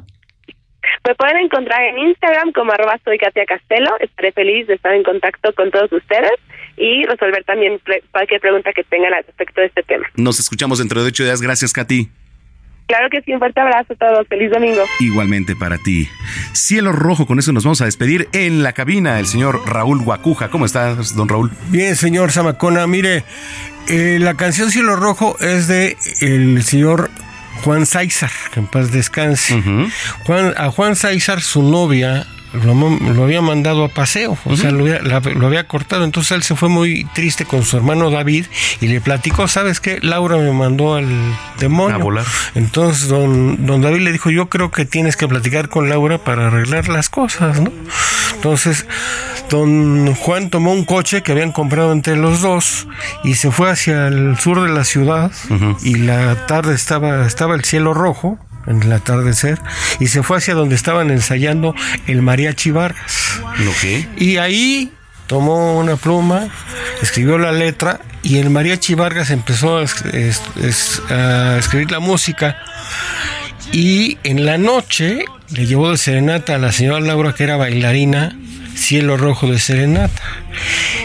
Me 1.07 1.15
pueden 1.15 1.37
encontrar 1.37 1.81
en 1.83 1.99
Instagram 1.99 2.51
como 2.53 2.71
arroba 2.71 2.99
soy 3.03 3.17
Katia 3.17 3.45
Castelo. 3.45 3.97
Estaré 3.99 4.31
feliz 4.31 4.67
de 4.67 4.75
estar 4.75 4.93
en 4.93 5.03
contacto 5.03 5.53
con 5.53 5.71
todos 5.71 5.91
ustedes 5.91 6.33
y 6.77 7.05
resolver 7.05 7.43
también 7.43 7.79
cualquier 8.11 8.39
pregunta 8.39 8.71
que 8.73 8.83
tengan 8.83 9.13
al 9.13 9.23
respecto 9.23 9.61
de 9.61 9.67
este 9.67 9.83
tema. 9.83 10.07
Nos 10.15 10.39
escuchamos 10.39 10.79
dentro 10.79 11.01
de 11.01 11.09
ocho 11.09 11.23
días. 11.23 11.41
Gracias, 11.41 11.73
Katy. 11.73 12.09
Claro 12.87 13.07
que 13.11 13.21
sí, 13.21 13.31
un 13.31 13.39
fuerte 13.39 13.61
abrazo 13.61 13.93
a 13.93 13.95
todos. 13.95 14.27
Feliz 14.27 14.49
domingo. 14.49 14.81
Igualmente 14.99 15.55
para 15.55 15.77
ti. 15.77 16.09
Cielo 16.53 16.91
Rojo, 16.91 17.27
con 17.27 17.37
eso 17.37 17.51
nos 17.51 17.63
vamos 17.63 17.81
a 17.81 17.85
despedir 17.85 18.27
en 18.33 18.63
la 18.63 18.73
cabina. 18.73 19.19
El 19.19 19.27
señor 19.27 19.61
Raúl 19.67 20.01
Guacuja. 20.01 20.49
¿Cómo 20.49 20.65
estás, 20.65 21.15
don 21.15 21.29
Raúl? 21.29 21.51
Bien, 21.67 21.95
señor 21.95 22.31
Zamacona. 22.31 22.87
Mire, 22.87 23.23
eh, 23.89 24.17
la 24.19 24.35
canción 24.35 24.71
Cielo 24.71 24.95
Rojo 24.95 25.37
es 25.39 25.67
de 25.67 25.97
el 26.21 26.63
señor 26.63 27.11
Juan 27.63 27.85
Sáizar, 27.85 28.31
que 28.51 28.59
en 28.59 28.67
paz 28.67 28.91
descanse. 28.91 29.61
Juan, 30.25 30.53
a 30.57 30.71
Juan 30.71 30.95
Sáizar, 30.95 31.41
su 31.41 31.61
novia, 31.63 32.25
lo, 32.53 33.23
había 33.23 33.41
mandado 33.41 33.83
a 33.83 33.89
paseo, 33.89 34.37
o 34.45 34.57
sea, 34.57 34.71
lo 34.71 34.85
había, 35.47 35.67
cortado. 35.67 36.03
Entonces 36.03 36.31
él 36.31 36.43
se 36.43 36.55
fue 36.55 36.69
muy 36.69 37.05
triste 37.13 37.45
con 37.45 37.63
su 37.63 37.77
hermano 37.77 38.09
David 38.09 38.45
y 38.81 38.87
le 38.87 39.01
platicó, 39.01 39.47
¿sabes 39.47 39.79
qué? 39.79 39.99
Laura 40.01 40.37
me 40.37 40.51
mandó 40.51 40.95
al 40.95 41.07
demonio. 41.59 41.95
A 41.95 41.99
volar. 41.99 42.25
Entonces 42.55 43.07
don, 43.07 43.65
don 43.65 43.81
David 43.81 44.01
le 44.01 44.11
dijo, 44.11 44.29
yo 44.29 44.49
creo 44.49 44.71
que 44.71 44.85
tienes 44.85 45.15
que 45.15 45.27
platicar 45.27 45.69
con 45.69 45.89
Laura 45.89 46.17
para 46.17 46.47
arreglar 46.47 46.89
las 46.89 47.09
cosas, 47.09 47.61
¿no? 47.61 47.71
Entonces 48.35 48.85
don 49.49 50.13
Juan 50.15 50.49
tomó 50.49 50.73
un 50.73 50.85
coche 50.85 51.23
que 51.23 51.31
habían 51.31 51.51
comprado 51.51 51.91
entre 51.91 52.15
los 52.15 52.41
dos 52.41 52.87
y 53.23 53.35
se 53.35 53.51
fue 53.51 53.69
hacia 53.69 54.07
el 54.07 54.37
sur 54.39 54.61
de 54.61 54.69
la 54.69 54.83
ciudad 54.83 55.31
y 55.81 55.95
la 55.95 56.47
tarde 56.47 56.73
estaba, 56.73 57.25
estaba 57.25 57.55
el 57.55 57.63
cielo 57.63 57.93
rojo 57.93 58.39
en 58.67 58.83
el 58.83 58.91
atardecer 58.91 59.59
y 59.99 60.07
se 60.07 60.23
fue 60.23 60.37
hacia 60.37 60.53
donde 60.53 60.75
estaban 60.75 61.11
ensayando 61.11 61.75
el 62.07 62.21
mariachi 62.21 62.71
Vargas. 62.71 63.41
Y 64.17 64.37
ahí 64.37 64.91
tomó 65.27 65.77
una 65.77 65.95
pluma, 65.95 66.47
escribió 67.01 67.37
la 67.37 67.51
letra 67.51 68.01
y 68.23 68.37
el 68.37 68.49
mariachi 68.49 68.95
Vargas 68.95 69.31
empezó 69.31 69.77
a, 69.77 69.83
escribir 69.83 71.91
la 71.91 71.99
música 71.99 72.57
y 73.71 74.17
en 74.23 74.45
la 74.45 74.57
noche 74.57 75.25
le 75.51 75.65
llevó 75.65 75.91
de 75.91 75.97
serenata 75.97 76.55
a 76.55 76.57
la 76.57 76.71
señora 76.71 76.99
Laura 76.99 77.33
que 77.33 77.43
era 77.43 77.57
bailarina 77.57 78.35
Cielo 78.75 79.17
Rojo 79.17 79.47
de 79.47 79.59
Serenata. 79.59 80.21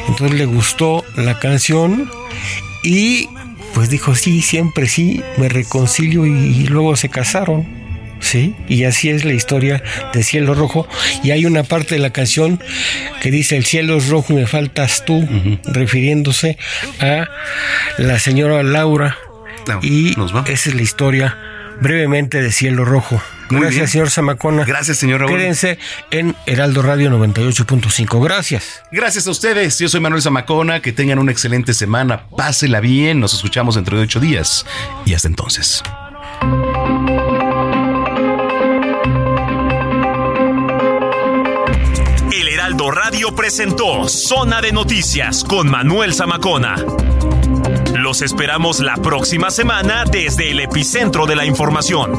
Entonces 0.08 0.38
le 0.38 0.46
gustó 0.46 1.04
la 1.16 1.38
canción 1.38 2.10
y 2.82 3.28
pues 3.74 3.90
dijo, 3.90 4.14
sí, 4.14 4.40
siempre 4.40 4.86
sí, 4.86 5.22
me 5.36 5.48
reconcilio 5.48 6.24
y, 6.26 6.66
luego 6.66 6.96
se 6.96 7.08
casaron. 7.08 7.66
¿sí? 8.20 8.54
Y 8.68 8.84
así 8.84 9.10
es 9.10 9.24
la 9.24 9.34
historia 9.34 9.82
de 10.14 10.22
Cielo 10.22 10.54
Rojo. 10.54 10.88
Y 11.22 11.32
hay 11.32 11.44
una 11.44 11.64
parte 11.64 11.96
de 11.96 12.00
la 12.00 12.10
canción 12.10 12.60
que 13.20 13.30
dice, 13.30 13.56
el 13.56 13.64
cielo 13.64 13.96
es 13.98 14.08
rojo 14.08 14.32
y 14.32 14.36
me 14.36 14.46
faltas 14.46 15.04
tú, 15.04 15.28
refiriéndose 15.64 16.56
a 17.00 17.28
la 17.98 18.18
señora 18.18 18.62
Laura. 18.62 19.18
y 19.82 20.14
esa 20.46 20.70
es 20.70 20.74
la 20.74 20.82
historia 20.82 21.38
brevemente 21.80 22.40
de 22.40 22.52
Cielo 22.52 22.84
Rojo. 22.84 23.20
Gracias, 23.50 23.90
señor 23.90 24.10
Zamacona. 24.10 24.64
Gracias, 24.64 24.98
señor 24.98 25.20
Raúl. 25.20 25.36
Quédense 25.38 25.78
en 26.10 26.34
Heraldo 26.46 26.82
Radio 26.82 27.10
98.5. 27.10 28.22
Gracias. 28.22 28.82
Gracias 28.90 29.26
a 29.26 29.30
ustedes. 29.30 29.78
Yo 29.78 29.88
soy 29.88 30.00
Manuel 30.00 30.22
Zamacona. 30.22 30.80
Que 30.80 30.92
tengan 30.92 31.18
una 31.18 31.32
excelente 31.32 31.74
semana. 31.74 32.26
Pásela 32.36 32.80
bien. 32.80 33.20
Nos 33.20 33.34
escuchamos 33.34 33.74
dentro 33.74 33.96
de 33.96 34.04
ocho 34.04 34.20
días. 34.20 34.66
Y 35.04 35.14
hasta 35.14 35.28
entonces. 35.28 35.82
El 42.32 42.48
Heraldo 42.48 42.90
Radio 42.90 43.34
presentó 43.34 44.08
Zona 44.08 44.60
de 44.60 44.72
Noticias 44.72 45.44
con 45.44 45.70
Manuel 45.70 46.14
Zamacona. 46.14 46.76
Los 47.94 48.22
esperamos 48.22 48.80
la 48.80 48.96
próxima 48.96 49.50
semana 49.50 50.04
desde 50.10 50.50
el 50.50 50.60
epicentro 50.60 51.26
de 51.26 51.36
la 51.36 51.46
información. 51.46 52.18